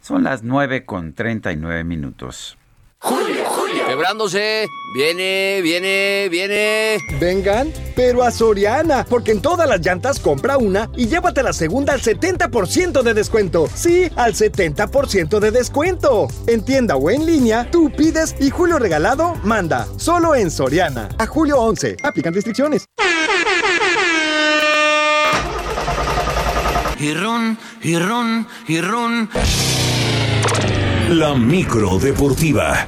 Son 0.00 0.22
las 0.22 0.42
nueve 0.42 0.84
con 0.84 1.14
treinta 1.14 1.50
y 1.50 1.56
nueve 1.56 1.82
minutos. 1.82 2.56
Julio, 3.04 3.44
Julio. 3.44 3.86
Quebrándose. 3.86 4.66
Viene, 4.94 5.60
viene, 5.60 6.28
viene. 6.30 6.96
Vengan, 7.20 7.70
pero 7.94 8.22
a 8.22 8.30
Soriana, 8.30 9.04
porque 9.04 9.32
en 9.32 9.42
todas 9.42 9.68
las 9.68 9.84
llantas 9.84 10.18
compra 10.18 10.56
una 10.56 10.88
y 10.96 11.06
llévate 11.06 11.42
la 11.42 11.52
segunda 11.52 11.92
al 11.92 12.00
70% 12.00 13.02
de 13.02 13.12
descuento. 13.12 13.68
Sí, 13.74 14.08
al 14.16 14.32
70% 14.32 15.38
de 15.38 15.50
descuento. 15.50 16.28
En 16.46 16.64
tienda 16.64 16.96
o 16.96 17.10
en 17.10 17.26
línea, 17.26 17.70
tú 17.70 17.92
pides 17.94 18.36
y 18.40 18.48
Julio 18.48 18.78
Regalado 18.78 19.34
manda. 19.42 19.86
Solo 19.98 20.34
en 20.34 20.50
Soriana. 20.50 21.10
A 21.18 21.26
julio 21.26 21.60
11. 21.60 21.98
Aplican 22.02 22.32
restricciones. 22.32 22.86
Y 26.98 27.12
ron, 27.12 27.58
y 27.82 27.98
ron, 27.98 28.48
y 28.66 28.80
ron. 28.80 29.28
La 31.08 31.34
micro 31.34 31.98
deportiva. 31.98 32.86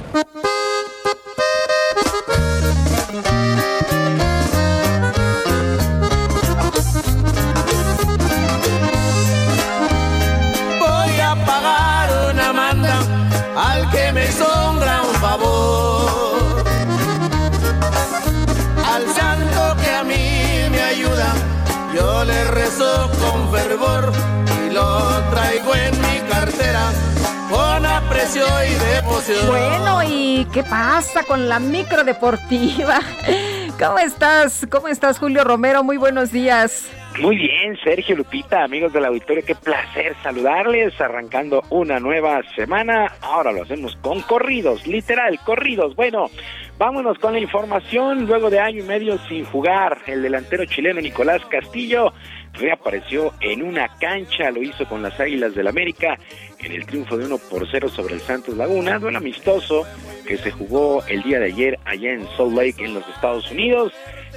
Bueno, 29.47 30.03
¿y 30.03 30.45
qué 30.51 30.61
pasa 30.63 31.23
con 31.23 31.47
la 31.47 31.59
micro 31.59 32.03
deportiva? 32.03 32.99
¿Cómo 33.79 33.99
estás? 33.99 34.67
¿Cómo 34.69 34.89
estás, 34.89 35.17
Julio 35.17 35.45
Romero? 35.45 35.81
Muy 35.81 35.95
buenos 35.95 36.33
días. 36.33 36.91
Muy 37.21 37.37
bien, 37.37 37.77
Sergio 37.83 38.17
Lupita, 38.17 38.63
amigos 38.63 38.91
del 38.91 39.05
auditorio, 39.05 39.43
qué 39.45 39.55
placer 39.55 40.13
saludarles, 40.21 40.99
arrancando 40.99 41.63
una 41.69 41.99
nueva 41.99 42.41
semana. 42.55 43.13
Ahora 43.21 43.53
lo 43.53 43.63
hacemos 43.63 43.95
con 44.01 44.21
corridos, 44.21 44.85
literal, 44.85 45.39
corridos. 45.45 45.95
Bueno, 45.95 46.29
vámonos 46.77 47.17
con 47.19 47.33
la 47.33 47.39
información. 47.39 48.27
Luego 48.27 48.49
de 48.49 48.59
año 48.59 48.83
y 48.83 48.87
medio 48.87 49.17
sin 49.29 49.45
jugar, 49.45 49.99
el 50.05 50.21
delantero 50.21 50.65
chileno 50.65 50.99
Nicolás 50.99 51.41
Castillo 51.45 52.13
reapareció 52.57 53.33
en 53.41 53.63
una 53.63 53.87
cancha, 53.99 54.51
lo 54.51 54.61
hizo 54.61 54.85
con 54.85 55.01
las 55.01 55.19
Águilas 55.19 55.55
del 55.55 55.67
América 55.67 56.17
en 56.59 56.71
el 56.71 56.85
triunfo 56.85 57.17
de 57.17 57.25
1 57.25 57.37
por 57.49 57.67
0 57.69 57.89
sobre 57.89 58.15
el 58.15 58.21
Santos 58.21 58.57
Laguna, 58.57 58.99
duelo 58.99 59.17
amistoso 59.17 59.85
que 60.27 60.37
se 60.37 60.51
jugó 60.51 61.03
el 61.07 61.23
día 61.23 61.39
de 61.39 61.45
ayer 61.45 61.79
allá 61.85 62.11
en 62.11 62.27
Salt 62.35 62.53
Lake 62.53 62.83
en 62.83 62.93
los 62.93 63.07
Estados 63.07 63.49
Unidos. 63.51 63.93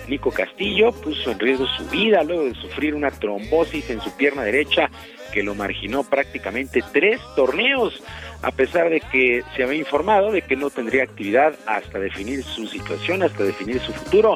Nico 0.09 0.31
Castillo 0.31 0.93
puso 0.93 1.31
en 1.31 1.39
riesgo 1.39 1.67
su 1.67 1.85
vida 1.89 2.23
luego 2.23 2.45
de 2.45 2.55
sufrir 2.55 2.95
una 2.95 3.11
trombosis 3.11 3.91
en 3.91 4.01
su 4.01 4.15
pierna 4.17 4.43
derecha 4.43 4.91
que 5.33 5.43
lo 5.43 5.55
marginó 5.55 6.03
prácticamente 6.03 6.83
tres 6.93 7.21
torneos, 7.37 8.03
a 8.43 8.51
pesar 8.51 8.91
de 8.91 9.01
que 9.01 9.43
se 9.55 9.63
había 9.63 9.79
informado 9.79 10.33
de 10.33 10.43
que 10.43 10.57
no 10.57 10.71
tendría 10.71 11.05
actividad 11.05 11.55
hasta 11.67 11.99
definir 11.99 12.43
su 12.43 12.67
situación, 12.67 13.23
hasta 13.23 13.45
definir 13.45 13.81
su 13.81 13.93
futuro. 13.93 14.35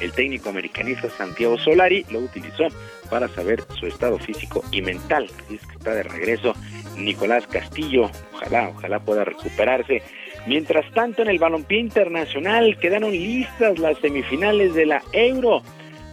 El 0.00 0.12
técnico 0.12 0.48
americanista 0.48 1.08
Santiago 1.10 1.58
Solari 1.58 2.04
lo 2.10 2.20
utilizó 2.20 2.64
para 3.10 3.28
saber 3.28 3.62
su 3.78 3.86
estado 3.86 4.18
físico 4.18 4.64
y 4.70 4.82
mental. 4.82 5.28
Es 5.50 5.66
que 5.66 5.76
está 5.76 5.94
de 5.94 6.02
regreso 6.02 6.54
Nicolás 6.96 7.46
Castillo. 7.46 8.10
Ojalá, 8.34 8.70
ojalá 8.70 9.00
pueda 9.00 9.24
recuperarse. 9.24 10.02
Mientras 10.46 10.90
tanto, 10.92 11.22
en 11.22 11.28
el 11.28 11.38
balompié 11.38 11.78
internacional 11.78 12.78
quedaron 12.78 13.12
listas 13.12 13.78
las 13.78 13.98
semifinales 13.98 14.74
de 14.74 14.86
la 14.86 15.02
Euro. 15.12 15.62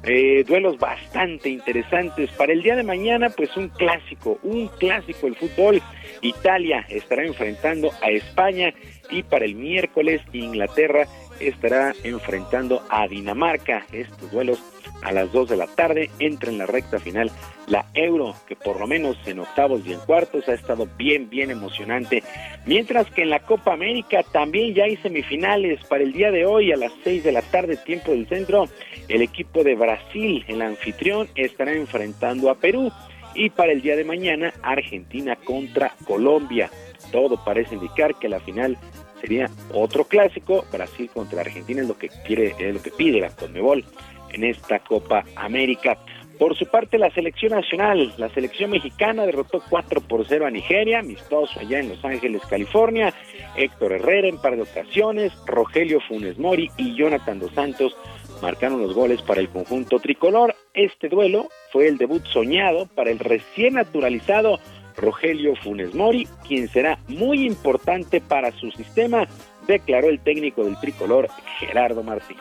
Eh, 0.03 0.43
duelos 0.47 0.79
bastante 0.79 1.49
interesantes. 1.49 2.31
Para 2.31 2.53
el 2.53 2.63
día 2.63 2.75
de 2.75 2.83
mañana, 2.83 3.29
pues 3.29 3.55
un 3.55 3.69
clásico, 3.69 4.39
un 4.41 4.67
clásico 4.67 5.27
el 5.27 5.35
fútbol. 5.35 5.81
Italia 6.21 6.85
estará 6.89 7.23
enfrentando 7.23 7.91
a 8.01 8.09
España 8.09 8.73
y 9.09 9.23
para 9.23 9.45
el 9.45 9.55
miércoles 9.55 10.21
Inglaterra 10.33 11.07
estará 11.47 11.93
enfrentando 12.03 12.83
a 12.89 13.07
Dinamarca. 13.07 13.85
Estos 13.91 14.31
duelos 14.31 14.59
a 15.01 15.11
las 15.11 15.31
2 15.31 15.49
de 15.49 15.57
la 15.57 15.67
tarde 15.67 16.09
entra 16.19 16.51
en 16.51 16.57
la 16.57 16.65
recta 16.65 16.99
final 16.99 17.31
la 17.67 17.85
Euro, 17.93 18.35
que 18.47 18.55
por 18.55 18.79
lo 18.79 18.87
menos 18.87 19.17
en 19.25 19.39
octavos 19.39 19.81
y 19.85 19.93
en 19.93 19.99
cuartos 19.99 20.47
ha 20.49 20.53
estado 20.53 20.87
bien, 20.97 21.29
bien 21.29 21.51
emocionante. 21.51 22.23
Mientras 22.65 23.09
que 23.11 23.23
en 23.23 23.29
la 23.29 23.39
Copa 23.39 23.73
América 23.73 24.23
también 24.31 24.73
ya 24.73 24.83
hay 24.83 24.97
semifinales 24.97 25.83
para 25.85 26.03
el 26.03 26.11
día 26.11 26.31
de 26.31 26.45
hoy 26.45 26.71
a 26.71 26.77
las 26.77 26.91
6 27.03 27.23
de 27.23 27.31
la 27.31 27.41
tarde, 27.41 27.77
tiempo 27.77 28.11
del 28.11 28.27
centro. 28.27 28.67
El 29.07 29.21
equipo 29.21 29.63
de 29.63 29.75
Brasil, 29.75 30.43
el 30.47 30.61
anfitrión, 30.61 31.29
estará 31.35 31.73
enfrentando 31.73 32.49
a 32.49 32.55
Perú. 32.55 32.91
Y 33.33 33.49
para 33.49 33.71
el 33.71 33.81
día 33.81 33.95
de 33.95 34.03
mañana, 34.03 34.53
Argentina 34.61 35.37
contra 35.37 35.93
Colombia. 36.05 36.69
Todo 37.11 37.43
parece 37.43 37.75
indicar 37.75 38.15
que 38.15 38.29
la 38.29 38.41
final 38.41 38.77
sería 39.21 39.49
otro 39.73 40.03
clásico. 40.03 40.65
Brasil 40.71 41.09
contra 41.13 41.41
Argentina 41.41 41.81
es 41.81 41.87
lo 41.87 41.97
que 41.97 42.09
quiere, 42.25 42.55
es 42.59 42.73
lo 42.73 42.81
que 42.81 42.91
pide 42.91 43.21
la 43.21 43.29
Conmebol 43.29 43.85
en 44.33 44.43
esta 44.43 44.79
Copa 44.79 45.23
América. 45.35 45.97
Por 46.39 46.57
su 46.57 46.65
parte, 46.65 46.97
la 46.97 47.11
selección 47.11 47.51
nacional, 47.51 48.15
la 48.17 48.27
selección 48.29 48.71
mexicana 48.71 49.27
derrotó 49.27 49.61
4 49.69 50.01
por 50.01 50.25
0 50.27 50.47
a 50.47 50.49
Nigeria, 50.49 50.99
amistoso 50.99 51.59
allá 51.59 51.79
en 51.79 51.89
Los 51.89 52.03
Ángeles, 52.03 52.41
California. 52.49 53.13
Héctor 53.55 53.91
Herrera 53.93 54.27
en 54.27 54.39
par 54.39 54.55
de 54.55 54.63
ocasiones, 54.63 55.31
Rogelio 55.45 55.99
Funes 56.01 56.39
Mori 56.39 56.71
y 56.77 56.95
Jonathan 56.95 57.39
Dos 57.39 57.53
Santos 57.53 57.95
marcaron 58.41 58.81
los 58.81 58.95
goles 58.95 59.21
para 59.21 59.39
el 59.39 59.49
conjunto 59.49 59.99
tricolor. 59.99 60.55
Este 60.73 61.09
duelo 61.09 61.49
fue 61.71 61.87
el 61.87 61.97
debut 61.97 62.25
soñado 62.25 62.87
para 62.87 63.11
el 63.11 63.19
recién 63.19 63.75
naturalizado 63.75 64.59
Rogelio 65.01 65.55
Funes 65.55 65.93
Mori, 65.95 66.27
quien 66.47 66.67
será 66.67 66.99
muy 67.07 67.45
importante 67.45 68.21
para 68.21 68.51
su 68.51 68.71
sistema, 68.71 69.27
declaró 69.67 70.09
el 70.09 70.19
técnico 70.19 70.63
del 70.63 70.79
tricolor 70.79 71.27
Gerardo 71.59 72.03
Martín. 72.03 72.37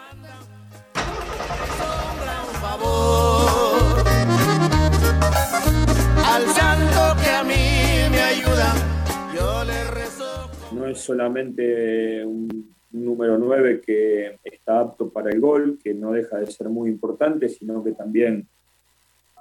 No 10.72 10.86
es 10.86 11.00
solamente 11.00 12.24
un 12.24 12.74
número 12.92 13.38
9 13.38 13.80
que 13.84 14.38
está 14.44 14.80
apto 14.80 15.10
para 15.10 15.30
el 15.30 15.40
gol, 15.40 15.78
que 15.82 15.94
no 15.94 16.12
deja 16.12 16.38
de 16.38 16.46
ser 16.46 16.68
muy 16.68 16.90
importante, 16.90 17.48
sino 17.48 17.82
que 17.82 17.92
también 17.92 18.48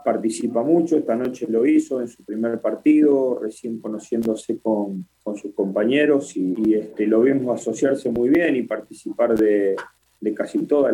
participa 0.03 0.63
mucho. 0.63 0.97
Esta 0.97 1.15
noche 1.15 1.47
lo 1.49 1.65
hizo 1.65 2.01
en 2.01 2.07
su 2.07 2.23
primer 2.23 2.59
partido, 2.59 3.39
recién 3.41 3.79
conociéndose 3.79 4.59
con, 4.59 5.07
sus 5.39 5.53
compañeros 5.53 6.35
y, 6.35 6.73
este, 6.73 7.05
lo 7.05 7.21
vimos 7.21 7.61
asociarse 7.61 8.09
muy 8.09 8.29
bien 8.29 8.55
y 8.55 8.63
participar 8.63 9.37
de, 9.37 9.75
casi 10.35 10.65
todas 10.65 10.91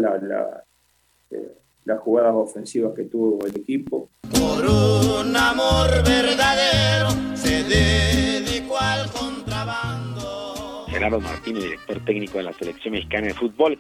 eh, 1.32 1.38
las 1.86 2.00
jugadas 2.02 2.34
ofensivas 2.36 2.94
que 2.94 3.04
tuvo 3.04 3.46
el 3.46 3.56
equipo. 3.56 4.10
Por 4.30 4.66
un 4.66 5.34
amor 5.34 5.88
verdadero 6.04 7.10
se 7.34 7.64
dedicó 7.64 8.78
al 8.78 9.10
contrabando. 9.10 10.86
Gerardo 10.88 11.22
Martínez, 11.22 11.64
director 11.64 12.04
técnico 12.04 12.38
de 12.40 12.44
la 12.44 12.54
selección 12.54 12.94
mexicana 12.94 13.28
de 13.28 13.34
fútbol. 13.36 13.80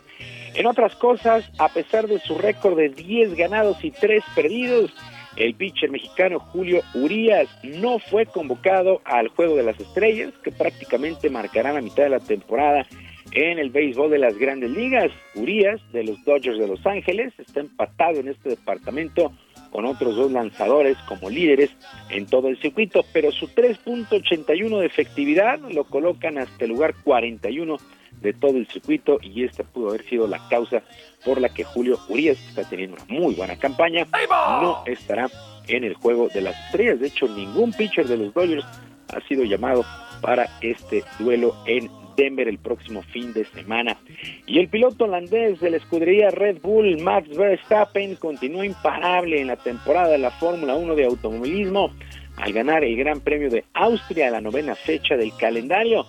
En 0.53 0.67
otras 0.67 0.95
cosas, 0.95 1.43
a 1.57 1.67
pesar 1.67 2.07
de 2.07 2.19
su 2.19 2.37
récord 2.37 2.77
de 2.77 2.87
10 2.87 3.35
ganados 3.35 3.83
y 3.83 3.91
3 3.91 4.23
perdidos, 4.33 4.93
el 5.37 5.53
pitcher 5.55 5.91
mexicano 5.91 6.39
Julio 6.39 6.81
Urías 6.93 7.47
no 7.63 7.99
fue 7.99 8.25
convocado 8.25 9.01
al 9.05 9.27
Juego 9.29 9.55
de 9.55 9.63
las 9.63 9.79
Estrellas, 9.79 10.33
que 10.43 10.51
prácticamente 10.51 11.29
marcará 11.29 11.73
la 11.73 11.81
mitad 11.81 12.03
de 12.03 12.09
la 12.09 12.19
temporada 12.19 12.85
en 13.31 13.59
el 13.59 13.69
béisbol 13.69 14.11
de 14.11 14.19
las 14.19 14.37
grandes 14.37 14.71
ligas. 14.71 15.11
Urias, 15.35 15.81
de 15.91 16.03
los 16.03 16.23
Dodgers 16.23 16.57
de 16.57 16.67
Los 16.67 16.85
Ángeles, 16.85 17.33
está 17.37 17.59
empatado 17.59 18.19
en 18.19 18.29
este 18.29 18.49
departamento 18.49 19.33
con 19.71 19.85
otros 19.85 20.15
dos 20.15 20.31
lanzadores 20.31 20.97
como 21.07 21.29
líderes 21.29 21.69
en 22.09 22.27
todo 22.27 22.47
el 22.47 22.57
circuito, 22.61 23.03
pero 23.11 23.31
su 23.31 23.47
3.81 23.47 24.79
de 24.79 24.85
efectividad 24.85 25.59
lo 25.69 25.83
colocan 25.83 26.37
hasta 26.37 26.63
el 26.63 26.71
lugar 26.71 26.95
41 27.03 27.77
de 28.25 28.33
todo 28.33 28.57
el 28.57 28.67
circuito 28.67 29.19
y 29.21 29.43
esta 29.43 29.63
pudo 29.63 29.89
haber 29.89 30.03
sido 30.05 30.27
la 30.27 30.45
causa 30.49 30.81
por 31.23 31.39
la 31.39 31.49
que 31.49 31.63
Julio 31.63 31.99
Urias 32.09 32.37
está 32.49 32.67
teniendo 32.67 32.97
una 32.97 33.19
muy 33.19 33.35
buena 33.35 33.55
campaña, 33.57 34.07
no 34.29 34.83
estará 34.85 35.29
en 35.67 35.83
el 35.83 35.93
juego 35.93 36.27
de 36.29 36.41
las 36.41 36.59
estrellas. 36.65 36.99
De 36.99 37.07
hecho, 37.07 37.27
ningún 37.27 37.71
pitcher 37.71 38.07
de 38.07 38.17
los 38.17 38.33
Dodgers 38.33 38.65
ha 39.13 39.21
sido 39.27 39.43
llamado 39.43 39.85
para 40.21 40.49
este 40.61 41.03
duelo 41.19 41.55
en 41.65 41.89
Denver 42.15 42.47
el 42.47 42.57
próximo 42.57 43.01
fin 43.01 43.33
de 43.33 43.45
semana. 43.45 43.97
Y 44.45 44.59
el 44.59 44.69
piloto 44.69 45.05
holandés 45.05 45.59
de 45.59 45.69
la 45.69 45.77
escudería 45.77 46.31
Red 46.31 46.61
Bull, 46.61 46.99
Max 47.01 47.29
Verstappen, 47.35 48.15
continúa 48.15 48.65
imparable 48.65 49.39
en 49.39 49.47
la 49.47 49.57
temporada 49.57 50.09
de 50.09 50.17
la 50.17 50.31
Fórmula 50.31 50.75
1 50.75 50.95
de 50.95 51.05
automovilismo 51.05 51.91
al 52.37 52.53
ganar 52.53 52.83
el 52.83 52.95
Gran 52.97 53.21
Premio 53.21 53.49
de 53.49 53.63
Austria, 53.73 54.31
la 54.31 54.41
novena 54.41 54.75
fecha 54.75 55.15
del 55.15 55.35
calendario. 55.37 56.05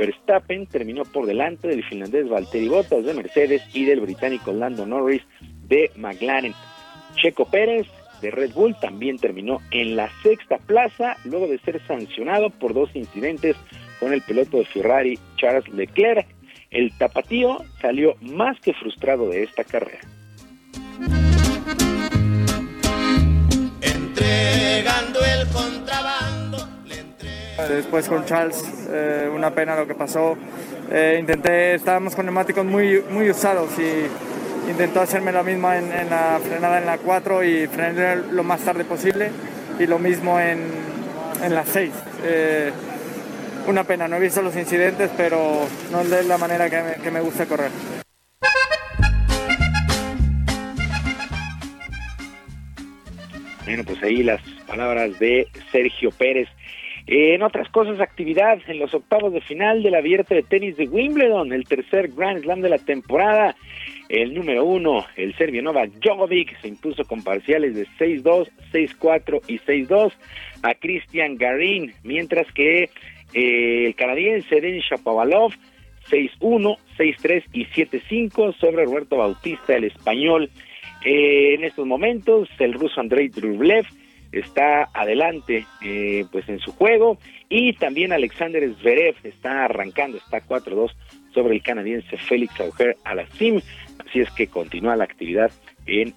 Verstappen 0.00 0.66
terminó 0.66 1.04
por 1.04 1.26
delante 1.26 1.68
del 1.68 1.84
finlandés 1.84 2.26
Valtteri 2.26 2.68
Bottas 2.68 3.04
de 3.04 3.12
Mercedes 3.12 3.62
y 3.74 3.84
del 3.84 4.00
británico 4.00 4.50
Lando 4.50 4.86
Norris 4.86 5.22
de 5.68 5.90
McLaren. 5.96 6.54
Checo 7.16 7.44
Pérez 7.44 7.86
de 8.22 8.30
Red 8.30 8.52
Bull 8.54 8.74
también 8.80 9.18
terminó 9.18 9.60
en 9.70 9.96
la 9.96 10.08
sexta 10.22 10.56
plaza 10.56 11.18
luego 11.24 11.48
de 11.48 11.58
ser 11.58 11.82
sancionado 11.86 12.48
por 12.48 12.72
dos 12.72 12.88
incidentes 12.94 13.56
con 13.98 14.14
el 14.14 14.22
piloto 14.22 14.56
de 14.56 14.64
Ferrari 14.64 15.18
Charles 15.36 15.68
Leclerc. 15.68 16.26
El 16.70 16.96
tapatío 16.96 17.58
salió 17.82 18.14
más 18.22 18.58
que 18.60 18.72
frustrado 18.72 19.28
de 19.28 19.42
esta 19.42 19.64
carrera. 19.64 20.00
Entregando 23.82 25.20
el 25.20 25.46
contrabando. 25.48 25.89
Después 27.68 28.08
con 28.08 28.24
Charles, 28.24 28.62
eh, 28.88 29.30
una 29.32 29.50
pena 29.50 29.76
lo 29.76 29.86
que 29.86 29.94
pasó. 29.94 30.36
Eh, 30.90 31.18
intenté, 31.20 31.74
estábamos 31.74 32.14
con 32.14 32.26
neumáticos 32.26 32.64
muy, 32.64 33.02
muy 33.10 33.30
usados 33.30 33.70
y 33.78 34.70
intentó 34.70 35.00
hacerme 35.00 35.32
la 35.32 35.42
misma 35.42 35.78
en, 35.78 36.10
la 36.10 36.40
frenada 36.42 36.78
en 36.78 36.86
la 36.86 36.98
4 36.98 37.44
y 37.44 37.66
frenar 37.66 38.18
lo 38.30 38.42
más 38.42 38.60
tarde 38.60 38.84
posible 38.84 39.30
y 39.78 39.86
lo 39.86 39.98
mismo 39.98 40.40
en, 40.40 40.60
en 41.42 41.54
la 41.54 41.64
6 41.64 41.92
una 43.66 43.84
pena, 43.84 44.08
no 44.08 44.16
he 44.16 44.20
visto 44.20 44.42
los 44.42 44.56
incidentes, 44.56 45.10
pero 45.16 45.66
no 45.90 46.00
es 46.00 46.26
la 46.26 46.38
manera 46.38 46.68
que 46.68 47.10
me, 47.10 47.20
gusta 47.20 47.46
correr. 47.46 47.70
Bueno, 53.64 53.84
pues 53.84 54.02
ahí 54.02 54.22
las 54.22 54.40
palabras 54.66 55.18
de 55.18 55.46
Sergio 55.70 56.10
Pérez. 56.10 56.48
En 57.12 57.42
otras 57.42 57.68
cosas, 57.70 57.98
actividad 57.98 58.60
en 58.68 58.78
los 58.78 58.94
octavos 58.94 59.32
de 59.32 59.40
final 59.40 59.82
del 59.82 59.96
abierto 59.96 60.32
de 60.32 60.44
tenis 60.44 60.76
de 60.76 60.86
Wimbledon, 60.86 61.52
el 61.52 61.64
tercer 61.64 62.12
Grand 62.16 62.40
Slam 62.40 62.60
de 62.60 62.68
la 62.68 62.78
temporada. 62.78 63.56
El 64.08 64.32
número 64.32 64.64
uno, 64.64 65.04
el 65.16 65.36
serbio 65.36 65.60
Novak 65.60 65.90
Djokovic, 65.94 66.60
se 66.60 66.68
impuso 66.68 67.02
con 67.04 67.24
parciales 67.24 67.74
de 67.74 67.88
6-2, 67.98 68.50
6-4 68.72 69.42
y 69.48 69.58
6-2 69.58 70.12
a 70.62 70.74
Christian 70.74 71.34
Garin, 71.34 71.92
mientras 72.04 72.46
que 72.52 72.90
eh, 73.34 73.86
el 73.86 73.96
canadiense 73.96 74.60
Denis 74.60 74.84
Shapovalov 74.88 75.52
6-1, 76.12 76.78
6-3 76.96 77.44
y 77.52 77.64
7-5 77.66 78.54
sobre 78.60 78.84
Roberto 78.84 79.16
Bautista, 79.16 79.74
el 79.74 79.82
español. 79.82 80.48
Eh, 81.04 81.54
en 81.54 81.64
estos 81.64 81.88
momentos, 81.88 82.48
el 82.60 82.72
ruso 82.72 83.00
Andrei 83.00 83.30
Drublev 83.30 83.84
está 84.32 84.88
adelante 84.94 85.66
eh, 85.82 86.24
pues 86.30 86.48
en 86.48 86.58
su 86.60 86.72
juego 86.72 87.18
y 87.48 87.72
también 87.74 88.12
Alexander 88.12 88.62
Zverev 88.76 89.16
está 89.24 89.64
arrancando, 89.64 90.18
está 90.18 90.40
4-2 90.40 90.92
sobre 91.34 91.54
el 91.54 91.62
canadiense 91.62 92.16
Félix 92.16 92.60
Auger 92.60 92.96
Alasim. 93.04 93.60
Así 94.06 94.20
es 94.20 94.30
que 94.30 94.46
continúa 94.46 94.96
la 94.96 95.04
actividad 95.04 95.50
en 95.86 96.14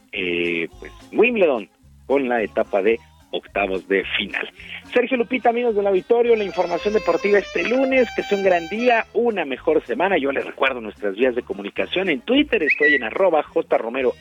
pues, 0.80 0.92
Wimbledon 1.12 1.70
con 2.06 2.28
la 2.28 2.42
etapa 2.42 2.82
de 2.82 3.00
octavos 3.34 3.88
de 3.88 4.04
final. 4.18 4.48
Sergio 4.94 5.18
Lupita, 5.18 5.50
amigos 5.50 5.76
del 5.76 5.88
auditorio, 5.88 6.36
la 6.36 6.44
información 6.44 6.94
deportiva 6.94 7.40
este 7.40 7.68
lunes, 7.68 8.08
que 8.16 8.22
sea 8.24 8.38
un 8.38 8.44
gran 8.44 8.68
día, 8.70 9.06
una 9.14 9.44
mejor 9.44 9.84
semana. 9.86 10.18
Yo 10.18 10.32
les 10.32 10.46
recuerdo 10.46 10.82
nuestras 10.82 11.16
vías 11.16 11.36
de 11.36 11.42
comunicación 11.42 12.10
en 12.10 12.22
Twitter, 12.22 12.62
estoy 12.62 12.94
en 12.94 13.04
arroba 13.04 13.44
jromerohb, 13.44 14.14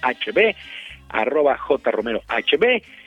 arroba 1.13 1.57
jromerohb, 1.59 2.23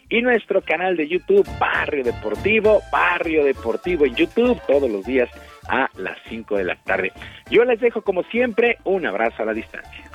y 0.10 0.22
nuestro 0.22 0.62
canal 0.62 0.96
de 0.98 1.08
YouTube, 1.08 1.48
Barrio 1.60 2.04
Deportivo, 2.04 2.82
Barrio 2.92 3.44
Deportivo 3.44 4.06
en 4.06 4.16
YouTube, 4.16 4.60
todos 4.68 4.90
los 4.90 5.04
días 5.06 5.30
a 5.68 5.90
las 5.98 6.18
5 6.30 6.58
de 6.58 6.64
la 6.64 6.76
tarde. 6.76 7.12
Yo 7.50 7.66
les 7.66 7.80
dejo, 7.80 8.02
como 8.02 8.24
siempre, 8.24 8.78
un 8.84 9.06
abrazo 9.06 9.44
a 9.44 9.46
la 9.46 9.54
distancia. 9.54 10.06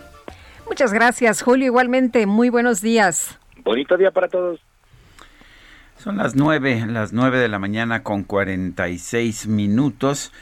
Muchas 0.68 0.92
gracias, 0.92 1.42
Julio. 1.42 1.66
Igualmente, 1.66 2.26
muy 2.26 2.48
buenos 2.48 2.80
días. 2.80 3.38
Bonito 3.64 3.96
día 3.96 4.12
para 4.12 4.28
todos. 4.28 4.60
Son 5.96 6.16
las 6.16 6.34
nueve, 6.34 6.84
las 6.86 7.12
nueve 7.12 7.38
de 7.38 7.48
la 7.48 7.58
mañana 7.58 8.02
con 8.02 8.22
46 8.22 9.48
minutos. 9.48 10.32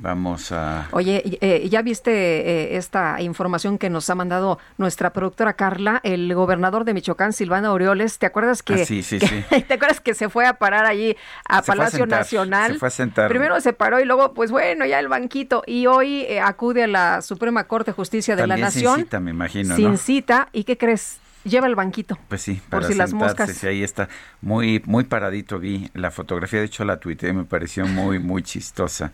Vamos 0.00 0.52
a... 0.52 0.86
Oye, 0.92 1.38
eh, 1.40 1.68
¿ya 1.68 1.82
viste 1.82 2.12
eh, 2.12 2.76
esta 2.76 3.20
información 3.20 3.78
que 3.78 3.90
nos 3.90 4.08
ha 4.08 4.14
mandado 4.14 4.60
nuestra 4.76 5.12
productora 5.12 5.54
Carla? 5.54 6.00
El 6.04 6.32
gobernador 6.34 6.84
de 6.84 6.94
Michoacán, 6.94 7.32
Silvano 7.32 7.68
Aureoles, 7.68 8.18
¿te 8.18 8.26
acuerdas 8.26 8.62
que, 8.62 8.74
ah, 8.74 8.86
sí, 8.86 9.02
sí, 9.02 9.18
sí. 9.20 9.44
¿te 9.66 9.74
acuerdas 9.74 10.00
que 10.00 10.14
se 10.14 10.28
fue 10.28 10.46
a 10.46 10.54
parar 10.54 10.86
allí 10.86 11.16
a 11.44 11.62
Palacio 11.62 12.06
Nacional? 12.06 12.74
Se 12.74 12.78
fue 12.78 12.88
a 12.88 12.90
sentar. 12.92 13.28
Primero 13.28 13.60
se 13.60 13.72
paró 13.72 13.98
y 13.98 14.04
luego, 14.04 14.34
pues 14.34 14.52
bueno, 14.52 14.86
ya 14.86 15.00
el 15.00 15.08
banquito. 15.08 15.64
Y 15.66 15.86
hoy 15.86 16.22
eh, 16.28 16.40
acude 16.40 16.84
a 16.84 16.86
la 16.86 17.20
Suprema 17.20 17.64
Corte 17.64 17.90
de 17.90 17.96
Justicia 17.96 18.36
de 18.36 18.46
la 18.46 18.56
Nación. 18.56 18.94
Sin 18.94 19.04
cita, 19.04 19.18
me 19.18 19.32
imagino, 19.32 19.74
Sin 19.74 19.98
cita. 19.98 20.48
¿Y 20.52 20.62
qué 20.62 20.78
crees? 20.78 21.18
lleva 21.44 21.66
el 21.66 21.74
banquito. 21.74 22.18
Pues 22.28 22.42
sí, 22.42 22.60
para 22.68 22.82
por 22.82 22.92
si 22.92 22.98
las 22.98 23.12
moscas. 23.12 23.64
ahí 23.64 23.82
está 23.82 24.08
muy 24.40 24.82
muy 24.84 25.04
paradito 25.04 25.58
vi 25.58 25.90
la 25.94 26.10
fotografía, 26.10 26.60
de 26.60 26.66
hecho 26.66 26.84
la 26.84 26.98
tuiteé, 26.98 27.32
me 27.32 27.44
pareció 27.44 27.86
muy 27.86 28.18
muy 28.18 28.42
chistosa 28.42 29.12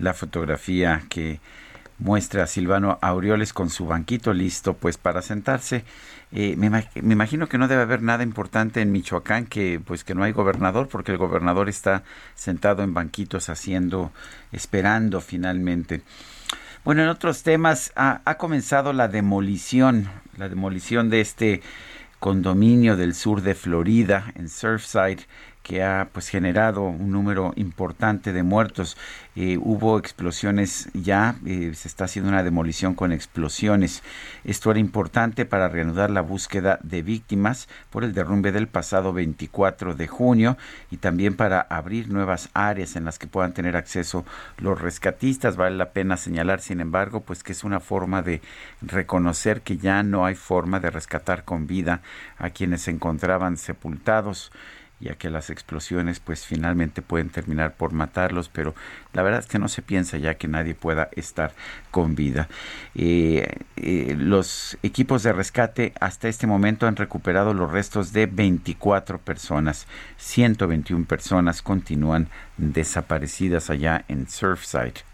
la 0.00 0.14
fotografía 0.14 1.02
que 1.08 1.40
muestra 1.98 2.44
a 2.44 2.46
Silvano 2.46 2.98
Aureoles 3.02 3.52
con 3.52 3.70
su 3.70 3.86
banquito 3.86 4.32
listo 4.32 4.74
pues 4.74 4.96
para 4.98 5.22
sentarse. 5.22 5.84
Eh, 6.32 6.54
me, 6.56 6.70
imagino 7.12 7.48
que 7.48 7.58
no 7.58 7.68
debe 7.68 7.82
haber 7.82 8.02
nada 8.02 8.22
importante 8.22 8.80
en 8.80 8.92
Michoacán 8.92 9.46
que 9.46 9.80
pues 9.84 10.04
que 10.04 10.14
no 10.14 10.22
hay 10.22 10.32
gobernador 10.32 10.88
porque 10.88 11.12
el 11.12 11.18
gobernador 11.18 11.68
está 11.68 12.04
sentado 12.34 12.82
en 12.82 12.94
banquitos 12.94 13.48
haciendo 13.48 14.12
esperando 14.52 15.20
finalmente. 15.20 16.02
Bueno, 16.84 17.02
en 17.02 17.08
otros 17.08 17.42
temas 17.42 17.92
ha, 17.94 18.22
ha 18.24 18.36
comenzado 18.36 18.92
la 18.92 19.08
demolición 19.08 20.08
la 20.40 20.48
demolición 20.48 21.10
de 21.10 21.20
este 21.20 21.62
condominio 22.18 22.96
del 22.96 23.14
sur 23.14 23.42
de 23.42 23.54
Florida, 23.54 24.32
en 24.36 24.48
Surfside, 24.48 25.26
que 25.62 25.82
ha 25.82 26.08
pues 26.12 26.28
generado 26.28 26.82
un 26.82 27.10
número 27.10 27.52
importante 27.56 28.32
de 28.32 28.42
muertos. 28.42 28.96
Eh, 29.42 29.56
hubo 29.58 29.98
explosiones 29.98 30.90
ya, 30.92 31.34
eh, 31.46 31.72
se 31.74 31.88
está 31.88 32.04
haciendo 32.04 32.28
una 32.30 32.42
demolición 32.42 32.94
con 32.94 33.10
explosiones. 33.10 34.02
Esto 34.44 34.70
era 34.70 34.80
importante 34.80 35.46
para 35.46 35.70
reanudar 35.70 36.10
la 36.10 36.20
búsqueda 36.20 36.78
de 36.82 37.00
víctimas 37.00 37.66
por 37.88 38.04
el 38.04 38.12
derrumbe 38.12 38.52
del 38.52 38.68
pasado 38.68 39.14
24 39.14 39.94
de 39.94 40.06
junio 40.08 40.58
y 40.90 40.98
también 40.98 41.36
para 41.36 41.62
abrir 41.62 42.10
nuevas 42.10 42.50
áreas 42.52 42.96
en 42.96 43.06
las 43.06 43.18
que 43.18 43.28
puedan 43.28 43.54
tener 43.54 43.76
acceso 43.78 44.26
los 44.58 44.78
rescatistas. 44.78 45.56
Vale 45.56 45.74
la 45.74 45.92
pena 45.92 46.18
señalar, 46.18 46.60
sin 46.60 46.80
embargo, 46.80 47.20
pues 47.20 47.42
que 47.42 47.52
es 47.52 47.64
una 47.64 47.80
forma 47.80 48.20
de 48.20 48.42
reconocer 48.82 49.62
que 49.62 49.78
ya 49.78 50.02
no 50.02 50.26
hay 50.26 50.34
forma 50.34 50.80
de 50.80 50.90
rescatar 50.90 51.44
con 51.44 51.66
vida 51.66 52.02
a 52.36 52.50
quienes 52.50 52.82
se 52.82 52.90
encontraban 52.90 53.56
sepultados 53.56 54.52
ya 55.00 55.14
que 55.14 55.30
las 55.30 55.50
explosiones 55.50 56.20
pues 56.20 56.46
finalmente 56.46 57.02
pueden 57.02 57.30
terminar 57.30 57.74
por 57.74 57.92
matarlos, 57.92 58.48
pero 58.48 58.74
la 59.12 59.22
verdad 59.22 59.40
es 59.40 59.46
que 59.46 59.58
no 59.58 59.68
se 59.68 59.82
piensa 59.82 60.18
ya 60.18 60.34
que 60.34 60.46
nadie 60.46 60.74
pueda 60.74 61.08
estar 61.12 61.52
con 61.90 62.14
vida. 62.14 62.48
Eh, 62.94 63.46
eh, 63.76 64.14
los 64.18 64.78
equipos 64.82 65.22
de 65.22 65.32
rescate 65.32 65.92
hasta 66.00 66.28
este 66.28 66.46
momento 66.46 66.86
han 66.86 66.96
recuperado 66.96 67.54
los 67.54 67.70
restos 67.70 68.12
de 68.12 68.26
24 68.26 69.18
personas, 69.18 69.86
121 70.18 71.06
personas 71.06 71.62
continúan 71.62 72.28
desaparecidas 72.58 73.70
allá 73.70 74.04
en 74.08 74.28
Surfside. 74.28 75.09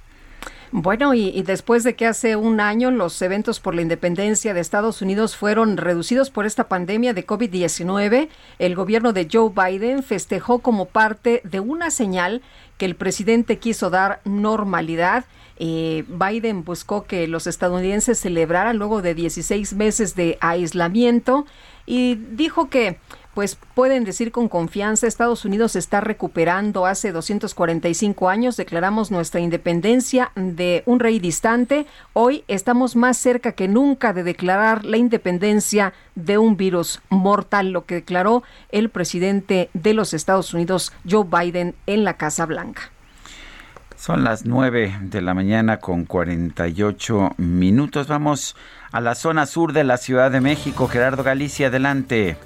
Bueno, 0.79 1.15
y, 1.15 1.41
después 1.41 1.85
de 1.85 1.97
que 1.97 2.05
hace 2.05 2.37
un 2.37 2.61
año 2.61 2.91
los 2.91 3.23
eventos 3.23 3.61
por 3.61 3.75
la 3.75 3.81
independencia 3.81 4.53
de 4.53 4.61
Estados 4.61 5.01
Unidos 5.01 5.35
fueron 5.35 5.79
reducidos 5.79 6.29
por 6.29 6.45
esta 6.45 6.69
pandemia 6.69 7.15
de 7.15 7.27
COVID-19, 7.27 8.29
el 8.59 8.75
gobierno 8.75 9.15
de 9.15 9.27
Joe 9.33 9.51
Biden 9.57 10.03
festejó 10.03 10.59
como 10.59 10.85
parte 10.85 11.41
de 11.45 11.61
una 11.61 11.91
señal 11.91 12.43
que 12.77 12.85
el 12.85 12.95
presidente 12.95 13.59
quiso 13.59 13.89
dar 13.89 14.21
normalidad. 14.27 15.25
Eh, 15.57 16.05
Biden 16.09 16.63
buscó 16.63 17.05
que 17.05 17.27
los 17.27 17.47
estadounidenses 17.47 18.19
celebraran 18.21 18.77
luego 18.77 19.01
de 19.01 19.15
16 19.15 19.73
meses 19.73 20.15
de 20.15 20.37
aislamiento 20.43 21.47
y 21.87 22.17
dijo 22.17 22.69
que 22.69 22.99
pues 23.37 23.59
pueden 23.75 24.05
decir 24.05 24.33
con 24.33 24.49
confianza, 24.49 25.07
Estados 25.07 25.45
Unidos 25.45 25.77
está 25.77 26.01
recuperando 26.01 26.87
hace 26.87 27.13
245 27.13 28.31
años, 28.31 28.57
declaramos 28.57 29.11
nuestra 29.11 29.41
independencia 29.41 30.33
de 30.37 30.83
un 30.87 31.01
rey 31.01 31.19
distante, 31.19 31.85
hoy 32.15 32.45
estamos 32.49 32.97
más 32.97 33.19
cerca 33.19 33.53
que 33.53 33.69
nunca 33.69 34.15
de 34.15 34.23
declarar 34.23 34.87
la 34.87 34.97
independencia 34.97 35.93
de 36.15 36.39
un 36.39 36.57
virus 36.57 37.03
mortal, 37.11 37.73
lo 37.73 37.85
que 37.85 37.97
declaró 37.97 38.43
el 38.71 38.89
presidente 38.89 39.69
de 39.75 39.93
los 39.93 40.15
Estados 40.15 40.55
Unidos, 40.55 40.95
Joe 41.07 41.27
Biden, 41.31 41.75
en 41.87 42.05
la 42.05 42.17
Casa 42.17 42.47
Blanca. 42.47 42.91
Son 43.97 44.25
las 44.25 44.47
9 44.47 44.97
de 45.03 45.21
la 45.21 45.35
mañana 45.35 45.77
con 45.79 46.07
48 46.07 47.35
minutos. 47.37 48.09
Vamos 48.09 48.57
a 48.93 49.03
la 49.03 49.15
zona 49.15 49.45
sur 49.45 49.75
de 49.75 49.85
la 49.85 49.99
Ciudad 49.99 50.31
de 50.31 50.41
México. 50.41 50.89
Gerardo 50.89 51.23
Galicia, 51.23 51.67
adelante. 51.67 52.39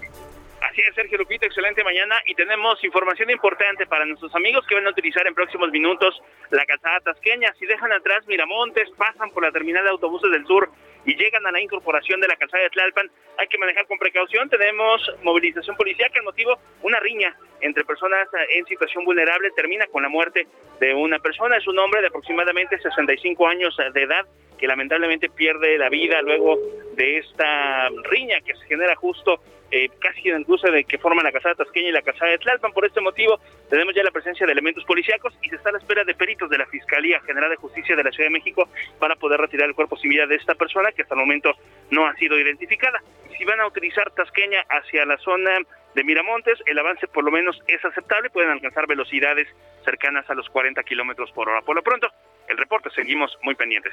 Así 0.81 0.89
es, 0.89 0.95
Sergio 0.95 1.19
Lupita, 1.19 1.45
excelente 1.45 1.85
mañana 1.85 2.23
y 2.25 2.35
tenemos 2.35 2.83
información 2.83 3.29
importante 3.29 3.85
para 3.85 4.07
nuestros 4.07 4.35
amigos 4.35 4.67
que 4.67 4.75
van 4.75 4.87
a 4.87 4.91
utilizar 4.91 5.27
en 5.27 5.35
próximos 5.35 5.71
minutos 5.71 6.23
la 6.49 6.65
calzada 6.65 7.01
tasqueña. 7.01 7.53
Si 7.59 7.67
dejan 7.67 7.93
atrás 7.93 8.27
Miramontes, 8.27 8.89
pasan 8.97 9.31
por 9.31 9.43
la 9.43 9.53
terminal 9.53 9.85
de 9.85 9.91
autobuses 9.91 10.31
del 10.31 10.47
sur 10.47 10.71
y 11.05 11.17
llegan 11.17 11.47
a 11.47 11.51
la 11.51 11.61
incorporación 11.61 12.19
de 12.23 12.29
la 12.29 12.37
calzada 12.37 12.63
de 12.63 12.71
Tlalpan, 12.71 13.11
hay 13.37 13.47
que 13.49 13.59
manejar 13.59 13.87
con 13.89 13.99
precaución. 13.99 14.49
Tenemos 14.49 15.03
movilización 15.23 15.77
policial 15.77 16.11
que 16.13 16.21
el 16.21 16.25
motivo 16.25 16.59
una 16.81 16.99
riña 16.99 17.37
entre 17.61 17.85
personas 17.85 18.27
en 18.49 18.65
situación 18.65 19.05
vulnerable 19.05 19.51
termina 19.51 19.87
con 19.89 20.03
la 20.03 20.09
muerte 20.09 20.47
de 20.81 20.95
una 20.95 21.19
persona. 21.19 21.59
Es 21.59 21.69
un 21.69 21.79
hombre 21.79 22.01
de 22.01 22.07
aproximadamente 22.07 22.81
65 22.81 23.47
años 23.47 23.77
de 23.77 24.03
edad 24.03 24.25
que 24.59 24.67
lamentablemente 24.67 25.29
pierde 25.29 25.77
la 25.77 25.91
vida 25.91 26.23
luego 26.23 26.59
de 26.95 27.19
esta 27.19 27.91
riña 28.05 28.41
que 28.41 28.55
se 28.55 28.65
genera 28.67 28.97
justo 28.97 29.43
eh, 29.71 29.89
casi 30.01 30.29
en 30.29 30.37
el 30.37 30.45
cruce 30.45 30.71
de 30.71 30.85
que 30.85 30.99
forman 30.99 31.25
la 31.25 31.33
casada 31.33 31.55
Tasqueña 31.55 31.89
y 31.89 31.93
la 31.93 32.03
casada 32.03 32.31
de 32.31 32.39
Tlalpan. 32.39 32.73
Por 32.73 32.85
este 32.85 33.01
motivo, 33.01 33.39
tenemos 33.69 33.95
ya 33.95 34.03
la 34.03 34.11
presencia 34.11 34.47
de 34.47 34.53
elementos 34.53 34.85
policíacos 34.85 35.33
y 35.43 35.49
se 35.49 35.57
está 35.57 35.71
a 35.71 35.73
la 35.73 35.79
espera 35.79 36.05
de 36.05 36.15
peritos 36.15 36.51
de 36.51 36.59
la 36.59 36.67
Fiscalía 36.67 37.21
General 37.21 37.51
de 37.51 37.57
Justicia 37.57 37.95
de 37.95 38.05
la 38.05 38.11
Ciudad 38.11 38.27
de 38.27 38.33
México 38.33 38.69
para 38.99 39.17
poder 39.17 39.41
retirar 39.41 39.69
el 39.69 39.75
cuerpo 39.75 39.97
sin 39.97 40.11
vida 40.11 40.27
de 40.27 40.37
esta 40.37 40.55
persona 40.55 40.93
que 40.93 41.03
hasta 41.03 41.15
el 41.15 41.21
momento 41.21 41.53
no 41.91 42.07
ha 42.07 42.15
sido 42.15 42.39
identificada. 42.39 43.03
Si 43.37 43.45
van 43.45 43.61
a 43.61 43.67
utilizar 43.67 44.11
Tasqueña 44.11 44.61
hacia 44.69 45.07
la 45.07 45.17
zona 45.19 45.59
de 45.95 46.05
Miramontes, 46.05 46.59
el 46.67 46.79
avance 46.79 47.07
por 47.09 47.25
lo 47.25 47.31
menos 47.31 47.61
es 47.67 47.85
aceptable, 47.85 48.31
pueden 48.31 48.51
alcanzar 48.51 48.87
velocidades 48.87 49.49
cercanas 49.85 50.29
a 50.29 50.35
los 50.35 50.49
40 50.51 50.83
kilómetros 50.83 51.31
por 51.33 51.49
hora. 51.49 51.63
Por 51.63 51.77
lo 51.77 51.83
pronto, 51.83 52.09
el 52.49 52.59
reporte, 52.59 52.91
seguimos 52.91 53.37
muy 53.43 53.55
pendientes. 53.55 53.93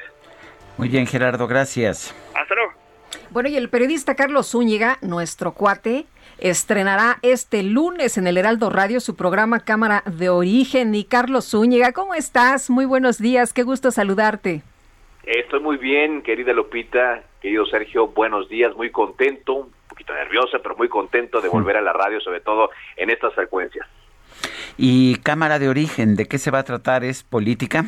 Muy 0.77 0.89
bien, 0.89 1.07
Gerardo, 1.07 1.47
gracias. 1.47 2.15
Hasta 2.35 2.55
luego. 2.55 2.86
Bueno, 3.29 3.49
y 3.49 3.57
el 3.57 3.69
periodista 3.69 4.15
Carlos 4.15 4.51
Zúñiga, 4.51 4.97
nuestro 5.01 5.53
cuate, 5.53 6.05
estrenará 6.39 7.17
este 7.21 7.63
lunes 7.63 8.17
en 8.17 8.27
el 8.27 8.37
Heraldo 8.37 8.69
Radio 8.69 8.99
su 8.99 9.15
programa 9.15 9.59
Cámara 9.59 10.03
de 10.05 10.29
Origen. 10.29 10.95
Y 10.95 11.03
Carlos 11.03 11.49
Zúñiga, 11.49 11.91
¿cómo 11.93 12.13
estás? 12.13 12.69
Muy 12.69 12.85
buenos 12.85 13.17
días, 13.17 13.53
qué 13.53 13.63
gusto 13.63 13.91
saludarte. 13.91 14.61
Estoy 15.23 15.59
muy 15.59 15.77
bien, 15.77 16.21
querida 16.21 16.53
Lupita, 16.53 17.21
querido 17.41 17.65
Sergio, 17.65 18.07
buenos 18.07 18.47
días, 18.47 18.73
muy 18.77 18.91
contento, 18.91 19.55
un 19.55 19.71
poquito 19.89 20.13
nerviosa, 20.13 20.59
pero 20.63 20.77
muy 20.77 20.87
contento 20.87 21.41
de 21.41 21.49
volver 21.49 21.75
a 21.75 21.81
la 21.81 21.91
radio, 21.91 22.21
sobre 22.21 22.39
todo 22.39 22.69
en 22.95 23.09
estas 23.09 23.33
frecuencias. 23.33 23.85
¿Y 24.77 25.15
Cámara 25.17 25.59
de 25.59 25.67
Origen, 25.67 26.15
de 26.15 26.27
qué 26.27 26.37
se 26.37 26.49
va 26.49 26.59
a 26.59 26.63
tratar? 26.63 27.03
¿Es 27.03 27.23
política? 27.23 27.85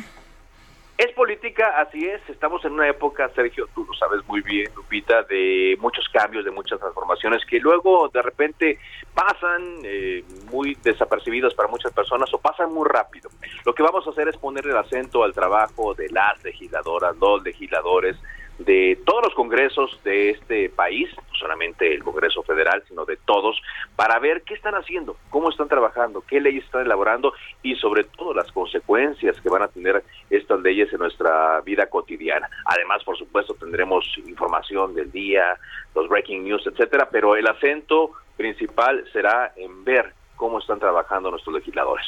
Es 1.00 1.12
política, 1.12 1.80
así 1.80 2.06
es. 2.06 2.20
Estamos 2.28 2.62
en 2.66 2.72
una 2.72 2.86
época, 2.86 3.30
Sergio, 3.34 3.66
tú 3.74 3.86
lo 3.86 3.94
sabes 3.94 4.20
muy 4.28 4.42
bien, 4.42 4.70
Lupita, 4.76 5.22
de 5.22 5.74
muchos 5.80 6.06
cambios, 6.10 6.44
de 6.44 6.50
muchas 6.50 6.78
transformaciones 6.78 7.42
que 7.46 7.58
luego 7.58 8.10
de 8.12 8.20
repente 8.20 8.78
pasan 9.14 9.78
eh, 9.82 10.22
muy 10.50 10.76
desapercibidos 10.82 11.54
para 11.54 11.70
muchas 11.70 11.90
personas 11.94 12.28
o 12.34 12.38
pasan 12.38 12.74
muy 12.74 12.86
rápido. 12.86 13.30
Lo 13.64 13.74
que 13.74 13.82
vamos 13.82 14.06
a 14.06 14.10
hacer 14.10 14.28
es 14.28 14.36
poner 14.36 14.66
el 14.66 14.76
acento 14.76 15.24
al 15.24 15.32
trabajo 15.32 15.94
de 15.94 16.10
las 16.10 16.44
legisladoras, 16.44 17.16
los 17.16 17.42
legisladores, 17.42 18.18
de 18.60 18.98
todos 19.06 19.24
los 19.24 19.34
congresos 19.34 19.98
de 20.04 20.30
este 20.30 20.68
país, 20.68 21.08
no 21.16 21.34
solamente 21.34 21.94
el 21.94 22.04
Congreso 22.04 22.42
Federal, 22.42 22.82
sino 22.86 23.06
de 23.06 23.16
todos, 23.16 23.60
para 23.96 24.18
ver 24.18 24.42
qué 24.42 24.54
están 24.54 24.74
haciendo, 24.74 25.16
cómo 25.30 25.48
están 25.48 25.68
trabajando, 25.68 26.22
qué 26.26 26.40
leyes 26.40 26.64
están 26.64 26.84
elaborando 26.84 27.32
y 27.62 27.74
sobre 27.76 28.04
todo 28.04 28.34
las 28.34 28.52
consecuencias 28.52 29.40
que 29.40 29.48
van 29.48 29.62
a 29.62 29.68
tener 29.68 30.04
estas 30.28 30.60
leyes 30.60 30.92
en 30.92 30.98
nuestra 30.98 31.60
vida 31.62 31.86
cotidiana. 31.86 32.48
Además, 32.66 33.02
por 33.02 33.16
supuesto, 33.16 33.54
tendremos 33.54 34.04
información 34.26 34.94
del 34.94 35.10
día, 35.10 35.58
los 35.94 36.08
breaking 36.08 36.44
news, 36.44 36.66
etcétera, 36.66 37.08
pero 37.10 37.36
el 37.36 37.46
acento 37.46 38.12
principal 38.36 39.04
será 39.12 39.52
en 39.56 39.84
ver 39.84 40.12
cómo 40.36 40.58
están 40.58 40.78
trabajando 40.78 41.30
nuestros 41.30 41.54
legisladores. 41.54 42.06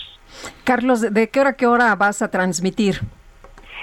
Carlos, 0.65 1.01
¿de 1.01 1.29
qué 1.31 1.41
hora 1.41 1.51
a 1.51 1.57
qué 1.57 1.67
hora 1.67 1.95
vas 1.97 2.21
a 2.21 2.31
transmitir? 2.31 3.01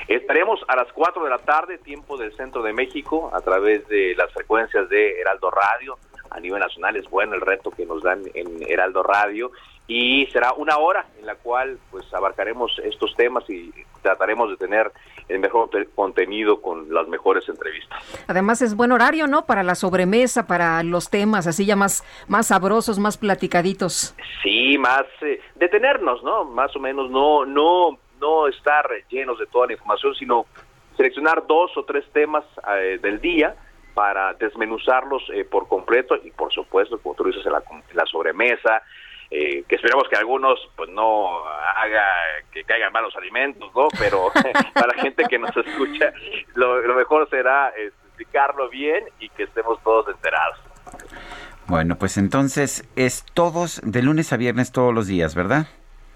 Estaremos 0.10 0.60
a 0.68 0.76
las 0.76 0.92
4 0.92 1.24
de 1.24 1.30
la 1.30 1.38
tarde, 1.38 1.78
tiempo 1.78 2.18
del 2.18 2.36
centro 2.36 2.64
de 2.64 2.74
México, 2.74 3.30
a 3.32 3.42
través 3.42 3.88
de 3.90 4.16
las 4.16 4.34
frecuencias 4.34 4.90
de 4.90 5.22
Heraldo 5.22 5.52
Radio. 5.52 6.00
A 6.32 6.40
nivel 6.40 6.60
nacional 6.60 6.96
es 6.96 7.08
bueno 7.08 7.36
el 7.36 7.42
reto 7.42 7.70
que 7.70 7.86
nos 7.86 8.02
dan 8.02 8.24
en 8.34 8.64
Heraldo 8.68 9.04
Radio 9.04 9.52
y 9.88 10.26
será 10.32 10.54
una 10.54 10.80
hora 10.80 11.06
en 11.20 11.28
la 11.28 11.36
cual 11.36 11.78
pues 11.92 12.12
abarcaremos 12.12 12.72
estos 12.84 13.16
temas 13.16 13.48
y 13.52 13.72
trataremos 14.02 14.50
de 14.50 14.58
tener 14.58 14.92
el 15.28 15.38
mejor 15.38 15.70
contenido 15.94 16.60
con 16.60 16.92
las 16.92 17.08
mejores 17.08 17.48
entrevistas. 17.48 18.04
Además 18.28 18.64
es 18.64 18.76
buen 18.76 18.92
horario, 18.92 19.28
¿no? 19.28 19.46
Para 19.46 19.62
la 19.62 19.76
sobremesa, 19.76 20.48
para 20.48 20.82
los 20.82 21.12
temas 21.12 21.46
así 21.46 21.68
ya 21.68 21.76
más 21.76 22.04
más 22.28 22.48
sabrosos, 22.48 22.98
más 22.98 23.18
platicaditos. 23.18 24.16
Sí, 24.42 24.76
más 24.80 25.06
eh, 25.22 25.40
detenernos, 25.56 26.24
¿no? 26.24 26.46
Más 26.46 26.76
o 26.76 26.80
menos 26.80 27.12
no 27.12 27.46
no 27.46 28.00
no 28.20 28.48
estar 28.48 28.88
llenos 29.10 29.40
de 29.40 29.48
toda 29.48 29.68
la 29.68 29.74
información, 29.74 30.16
sino 30.16 30.46
seleccionar 30.98 31.48
dos 31.48 31.76
o 31.78 31.86
tres 31.86 32.06
temas 32.12 32.44
eh, 32.76 33.00
del 33.02 33.22
día 33.22 33.56
para 33.94 34.34
desmenuzarlos 34.34 35.24
eh, 35.34 35.46
por 35.46 35.68
completo 35.68 36.16
y 36.24 36.32
por 36.32 36.54
supuesto, 36.54 37.00
como 37.00 37.16
tú 37.16 37.24
dices, 37.26 37.46
en 37.46 37.54
la, 37.54 38.06
sobremesa, 38.06 38.82
eh, 39.32 39.64
que 39.68 39.76
esperamos 39.76 40.08
que 40.10 40.16
algunos 40.16 40.60
pues 40.76 40.90
no 40.90 41.46
haga 41.46 42.04
que 42.52 42.64
caigan 42.64 42.92
malos 42.92 43.16
alimentos, 43.16 43.72
¿no? 43.76 43.88
Pero 43.98 44.30
para 44.74 44.96
la 44.96 45.02
gente 45.02 45.24
que 45.30 45.40
nos 45.40 45.56
escucha, 45.56 46.14
lo, 46.56 46.82
lo 46.82 46.96
mejor 46.96 47.30
será 47.30 47.74
explicarlo 47.78 48.70
bien 48.70 49.06
y 49.20 49.30
que 49.30 49.44
estemos 49.44 49.82
todos 49.84 50.08
enterados. 50.10 50.60
Bueno, 51.68 51.98
pues 51.98 52.18
entonces 52.18 52.84
es 52.96 53.24
todos, 53.34 53.80
de 53.84 54.02
lunes 54.02 54.34
a 54.34 54.38
viernes 54.38 54.72
todos 54.72 54.94
los 54.94 55.08
días, 55.08 55.36
¿verdad? 55.36 55.68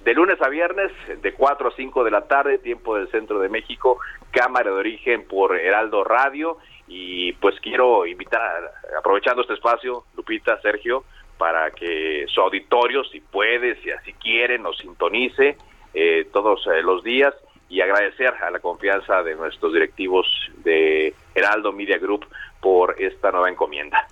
De 0.04 0.14
lunes 0.14 0.42
a 0.42 0.50
viernes, 0.50 0.92
de 1.22 1.34
4 1.34 1.70
a 1.70 1.76
5 1.76 2.04
de 2.04 2.12
la 2.12 2.28
tarde, 2.28 2.58
tiempo 2.58 2.96
del 2.96 3.10
centro 3.10 3.40
de 3.40 3.48
México, 3.48 4.00
cámara 4.32 4.70
de 4.70 4.76
origen 4.76 5.26
por 5.28 5.58
Heraldo 5.58 6.04
Radio. 6.04 6.58
Y 6.88 7.32
pues 7.34 7.56
quiero 7.62 8.06
invitar, 8.06 8.72
aprovechando 9.00 9.42
este 9.42 9.54
espacio, 9.54 10.04
Lupita, 10.18 10.60
Sergio, 10.62 11.06
para 11.38 11.72
que 11.72 12.26
su 12.28 12.42
auditorio, 12.42 13.04
si 13.06 13.22
puede, 13.22 13.82
si 13.82 13.92
así 13.92 14.14
quiere, 14.14 14.60
nos 14.60 14.78
sintonice 14.78 15.58
eh, 15.94 16.28
todos 16.34 16.68
eh, 16.68 16.82
los 16.82 17.04
días 17.04 17.34
y 17.70 17.82
agradecer 17.82 18.34
a 18.42 18.52
la 18.52 18.60
confianza 18.60 19.24
de 19.24 19.36
nuestros 19.36 19.74
directivos 19.74 20.28
de 20.64 21.14
Heraldo 21.34 21.72
Media 21.72 21.98
Group 21.98 22.26
por 22.62 23.02
esta 23.02 23.32
nueva 23.32 23.50
encomienda. 23.50 24.06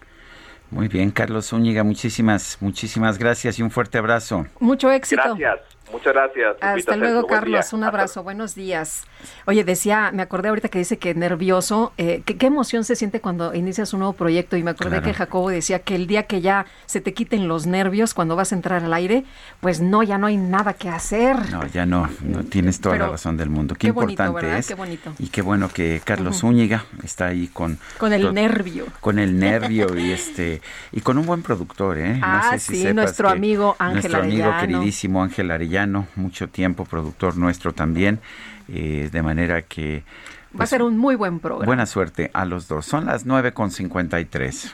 Muy 0.71 0.87
bien, 0.87 1.11
Carlos 1.11 1.47
Zúñiga, 1.49 1.83
muchísimas, 1.83 2.57
muchísimas 2.61 3.17
gracias 3.17 3.59
y 3.59 3.61
un 3.61 3.71
fuerte 3.71 3.97
abrazo. 3.97 4.45
Mucho 4.59 4.89
éxito. 4.89 5.35
Gracias. 5.35 5.59
Muchas 5.91 6.13
gracias. 6.13 6.57
Hasta 6.61 6.95
luego, 6.95 7.27
Carlos. 7.27 7.73
Un 7.73 7.83
abrazo. 7.83 8.23
Buenos 8.23 8.55
días. 8.55 9.05
Oye, 9.45 9.63
decía, 9.63 10.11
me 10.13 10.21
acordé 10.21 10.49
ahorita 10.49 10.69
que 10.69 10.79
dice 10.79 10.97
que 10.97 11.13
nervioso. 11.13 11.93
Eh, 11.97 12.23
¿qué, 12.25 12.45
emoción 12.45 12.83
se 12.83 12.95
siente 12.95 13.21
cuando 13.21 13.53
inicias 13.53 13.93
un 13.93 13.99
nuevo 13.99 14.13
proyecto? 14.13 14.57
Y 14.57 14.63
me 14.63 14.71
acordé 14.71 15.01
que 15.01 15.13
Jacobo 15.13 15.49
decía 15.49 15.79
que 15.79 15.95
el 15.95 16.07
día 16.07 16.23
que 16.23 16.41
ya 16.41 16.65
se 16.85 17.01
te 17.01 17.13
quiten 17.13 17.47
los 17.47 17.65
nervios 17.65 18.13
cuando 18.13 18.35
vas 18.35 18.51
a 18.51 18.55
entrar 18.55 18.83
al 18.83 18.93
aire, 18.93 19.23
pues 19.59 19.81
no, 19.81 20.03
ya 20.03 20.17
no 20.17 20.27
hay 20.27 20.37
nada 20.37 20.73
que 20.73 20.89
hacer. 20.89 21.51
No, 21.51 21.65
ya 21.67 21.85
no. 21.85 22.09
no 22.21 22.43
tienes 22.43 22.81
toda 22.81 22.97
la 22.97 23.07
razón 23.07 23.37
del 23.37 23.49
mundo. 23.49 23.75
Qué, 23.75 23.87
importante 23.87 24.57
es. 24.57 24.67
Qué 24.67 24.75
bonito. 24.75 25.13
Y 25.19 25.27
qué 25.27 25.41
bueno 25.41 25.69
que 25.69 26.01
Carlos 26.03 26.39
Zúñiga 26.39 26.85
está 27.03 27.27
ahí 27.27 27.47
con... 27.47 27.77
Con 27.97 28.13
el 28.13 28.33
nervio. 28.33 28.85
Con 28.99 29.19
el 29.19 29.37
nervio 29.39 29.97
y 29.97 30.11
este 30.11 30.61
y 30.91 31.01
con 31.01 31.17
un 31.17 31.25
buen 31.25 31.41
productor, 31.41 31.97
¿eh? 31.97 32.15
No 32.15 32.25
ah, 32.25 32.57
sé 32.57 32.75
sí, 32.75 32.93
nuestro 32.93 33.29
amigo 33.29 33.75
Ángel 33.79 34.11
Nuestro 34.11 34.21
amigo 34.21 34.53
queridísimo 34.59 35.23
Ángel 35.23 35.51
Arellano, 35.51 35.80
mucho 36.15 36.49
tiempo, 36.49 36.85
productor 36.85 37.37
nuestro 37.37 37.73
también, 37.73 38.19
eh, 38.67 39.09
de 39.11 39.21
manera 39.21 39.61
que... 39.63 40.03
Va 40.03 40.55
a 40.55 40.57
pues, 40.57 40.69
ser 40.69 40.83
un 40.83 40.97
muy 40.97 41.15
buen 41.15 41.39
programa. 41.39 41.65
Buena 41.65 41.85
suerte 41.85 42.29
a 42.33 42.45
los 42.45 42.67
dos. 42.67 42.85
Son 42.85 43.05
las 43.05 43.25
9.53. 43.25 44.73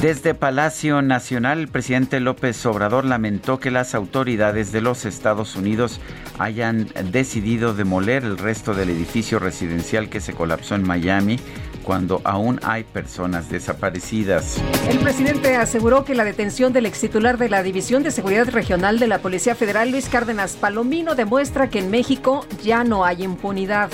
Desde 0.00 0.32
Palacio 0.32 1.02
Nacional, 1.02 1.58
el 1.58 1.68
presidente 1.68 2.20
López 2.20 2.64
Obrador 2.64 3.04
lamentó 3.04 3.60
que 3.60 3.70
las 3.70 3.94
autoridades 3.94 4.72
de 4.72 4.80
los 4.80 5.04
Estados 5.04 5.56
Unidos 5.56 6.00
hayan 6.38 6.88
decidido 7.12 7.74
demoler 7.74 8.24
el 8.24 8.38
resto 8.38 8.72
del 8.72 8.88
edificio 8.88 9.38
residencial 9.38 10.08
que 10.08 10.20
se 10.20 10.32
colapsó 10.32 10.74
en 10.74 10.86
Miami 10.86 11.38
cuando 11.90 12.20
aún 12.22 12.60
hay 12.62 12.84
personas 12.84 13.50
desaparecidas. 13.50 14.62
El 14.88 15.00
presidente 15.00 15.56
aseguró 15.56 16.04
que 16.04 16.14
la 16.14 16.22
detención 16.22 16.72
del 16.72 16.86
ex 16.86 17.00
titular 17.00 17.36
de 17.36 17.48
la 17.48 17.64
División 17.64 18.04
de 18.04 18.12
Seguridad 18.12 18.48
Regional 18.48 19.00
de 19.00 19.08
la 19.08 19.18
Policía 19.18 19.56
Federal, 19.56 19.90
Luis 19.90 20.08
Cárdenas 20.08 20.52
Palomino, 20.52 21.16
demuestra 21.16 21.68
que 21.68 21.80
en 21.80 21.90
México 21.90 22.46
ya 22.62 22.84
no 22.84 23.04
hay 23.04 23.24
impunidad. 23.24 23.90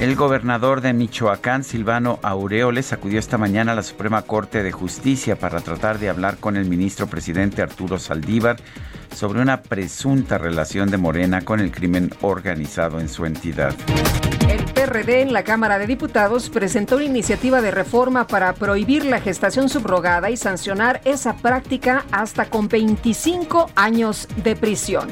El 0.00 0.16
gobernador 0.16 0.80
de 0.80 0.92
Michoacán, 0.92 1.62
Silvano 1.62 2.18
Aureoles, 2.20 2.92
acudió 2.92 3.20
esta 3.20 3.38
mañana 3.38 3.70
a 3.70 3.76
la 3.76 3.84
Suprema 3.84 4.22
Corte 4.22 4.64
de 4.64 4.72
Justicia 4.72 5.36
para 5.36 5.60
tratar 5.60 6.00
de 6.00 6.08
hablar 6.08 6.38
con 6.38 6.56
el 6.56 6.64
ministro 6.64 7.06
presidente 7.06 7.62
Arturo 7.62 7.96
Saldívar 8.00 8.56
sobre 9.14 9.40
una 9.40 9.62
presunta 9.62 10.38
relación 10.38 10.90
de 10.90 10.96
Morena 10.96 11.42
con 11.42 11.60
el 11.60 11.70
crimen 11.70 12.10
organizado 12.20 13.00
en 13.00 13.08
su 13.08 13.26
entidad. 13.26 13.74
El 14.48 14.64
PRD 14.64 15.22
en 15.22 15.32
la 15.32 15.44
Cámara 15.44 15.78
de 15.78 15.86
Diputados 15.86 16.50
presentó 16.50 16.96
una 16.96 17.04
iniciativa 17.04 17.60
de 17.60 17.70
reforma 17.70 18.26
para 18.26 18.52
prohibir 18.54 19.04
la 19.04 19.20
gestación 19.20 19.68
subrogada 19.68 20.30
y 20.30 20.36
sancionar 20.36 21.00
esa 21.04 21.36
práctica 21.36 22.04
hasta 22.10 22.46
con 22.46 22.68
25 22.68 23.70
años 23.76 24.26
de 24.42 24.56
prisión. 24.56 25.08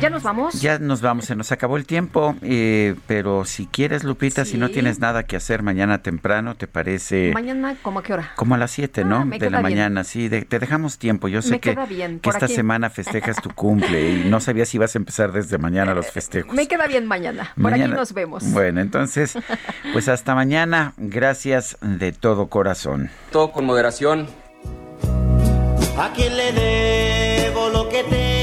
¿Ya 0.00 0.08
nos 0.08 0.22
vamos? 0.22 0.60
Ya 0.62 0.78
nos 0.78 1.02
vamos, 1.02 1.26
se 1.26 1.36
nos 1.36 1.52
acabó 1.52 1.76
el 1.76 1.84
tiempo, 1.84 2.34
eh, 2.40 2.94
pero 3.06 3.44
si 3.44 3.66
quieres, 3.66 4.02
Lupita, 4.02 4.46
si 4.46 4.56
no 4.56 4.70
tienes 4.70 4.98
nada 4.98 5.24
que 5.24 5.36
hacer 5.36 5.62
mañana 5.62 6.02
temprano, 6.02 6.54
¿te 6.54 6.66
parece? 6.66 7.32
Mañana, 7.34 7.76
¿cómo 7.82 7.98
a 7.98 8.02
qué 8.02 8.14
hora? 8.14 8.32
Como 8.34 8.54
a 8.54 8.58
las 8.58 8.70
7, 8.70 9.04
¿no? 9.04 9.28
Ah, 9.30 9.38
de 9.38 9.50
la 9.50 9.60
mañana, 9.60 10.04
sí, 10.04 10.30
te 10.30 10.58
dejamos 10.58 10.96
tiempo. 10.96 11.28
Yo 11.28 11.42
sé 11.42 11.60
que, 11.60 11.74
que 12.22 12.30
esta 12.30 12.48
semana 12.48 12.88
festejas 12.88 13.42
tu 13.42 13.50
cumple 13.50 14.12
y 14.12 14.24
no 14.24 14.40
sabía 14.40 14.64
si 14.64 14.78
ibas 14.78 14.94
a 14.94 14.98
empezar 14.98 15.32
desde 15.32 15.58
mañana 15.58 15.92
los 15.92 16.06
festejos. 16.10 16.54
Me 16.54 16.66
queda 16.66 16.86
bien 16.86 17.06
mañana, 17.06 17.52
por 17.60 17.74
aquí 17.74 17.86
nos 17.86 18.14
vemos. 18.14 18.50
Bueno, 18.52 18.80
entonces, 18.80 19.34
pues 19.92 20.08
hasta 20.08 20.34
mañana, 20.34 20.94
gracias 20.96 21.76
de 21.82 22.12
todo 22.12 22.48
corazón. 22.48 23.10
Todo 23.32 23.52
con 23.52 23.66
moderación. 23.66 24.28
¿A 25.98 26.10
quién 26.14 26.34
le 26.38 26.52
debo 26.52 27.68
lo 27.68 27.88
que 27.90 28.02
te 28.04 28.39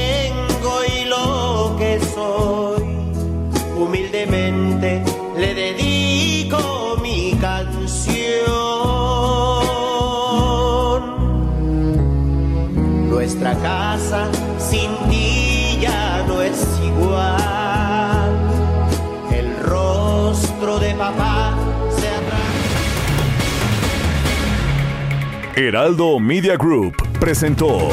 Nuestra 13.18 13.52
casa 13.56 14.30
sin 14.60 14.92
ti 15.10 15.76
ya 15.80 16.24
no 16.28 16.40
es 16.40 16.64
igual. 16.86 18.30
El 19.32 19.56
rostro 19.58 20.78
de 20.78 20.94
papá 20.94 21.58
se 21.98 22.06
atrás. 22.06 22.40
Heraldo 25.56 26.20
Media 26.20 26.56
Group 26.56 26.94
presentó. 27.18 27.88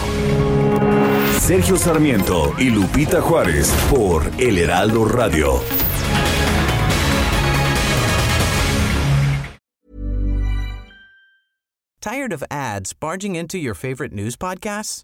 Sergio 1.39 1.75
Sarmiento 1.75 2.53
y 2.59 2.69
Lupita 2.69 3.19
Juárez 3.19 3.73
por 3.89 4.29
El 4.37 4.59
Heraldo 4.59 5.05
Radio. 5.05 5.59
Tired 11.99 12.31
of 12.31 12.43
ads 12.51 12.93
barging 12.93 13.35
into 13.35 13.57
your 13.57 13.73
favorite 13.73 14.13
news 14.13 14.35
podcasts? 14.35 15.03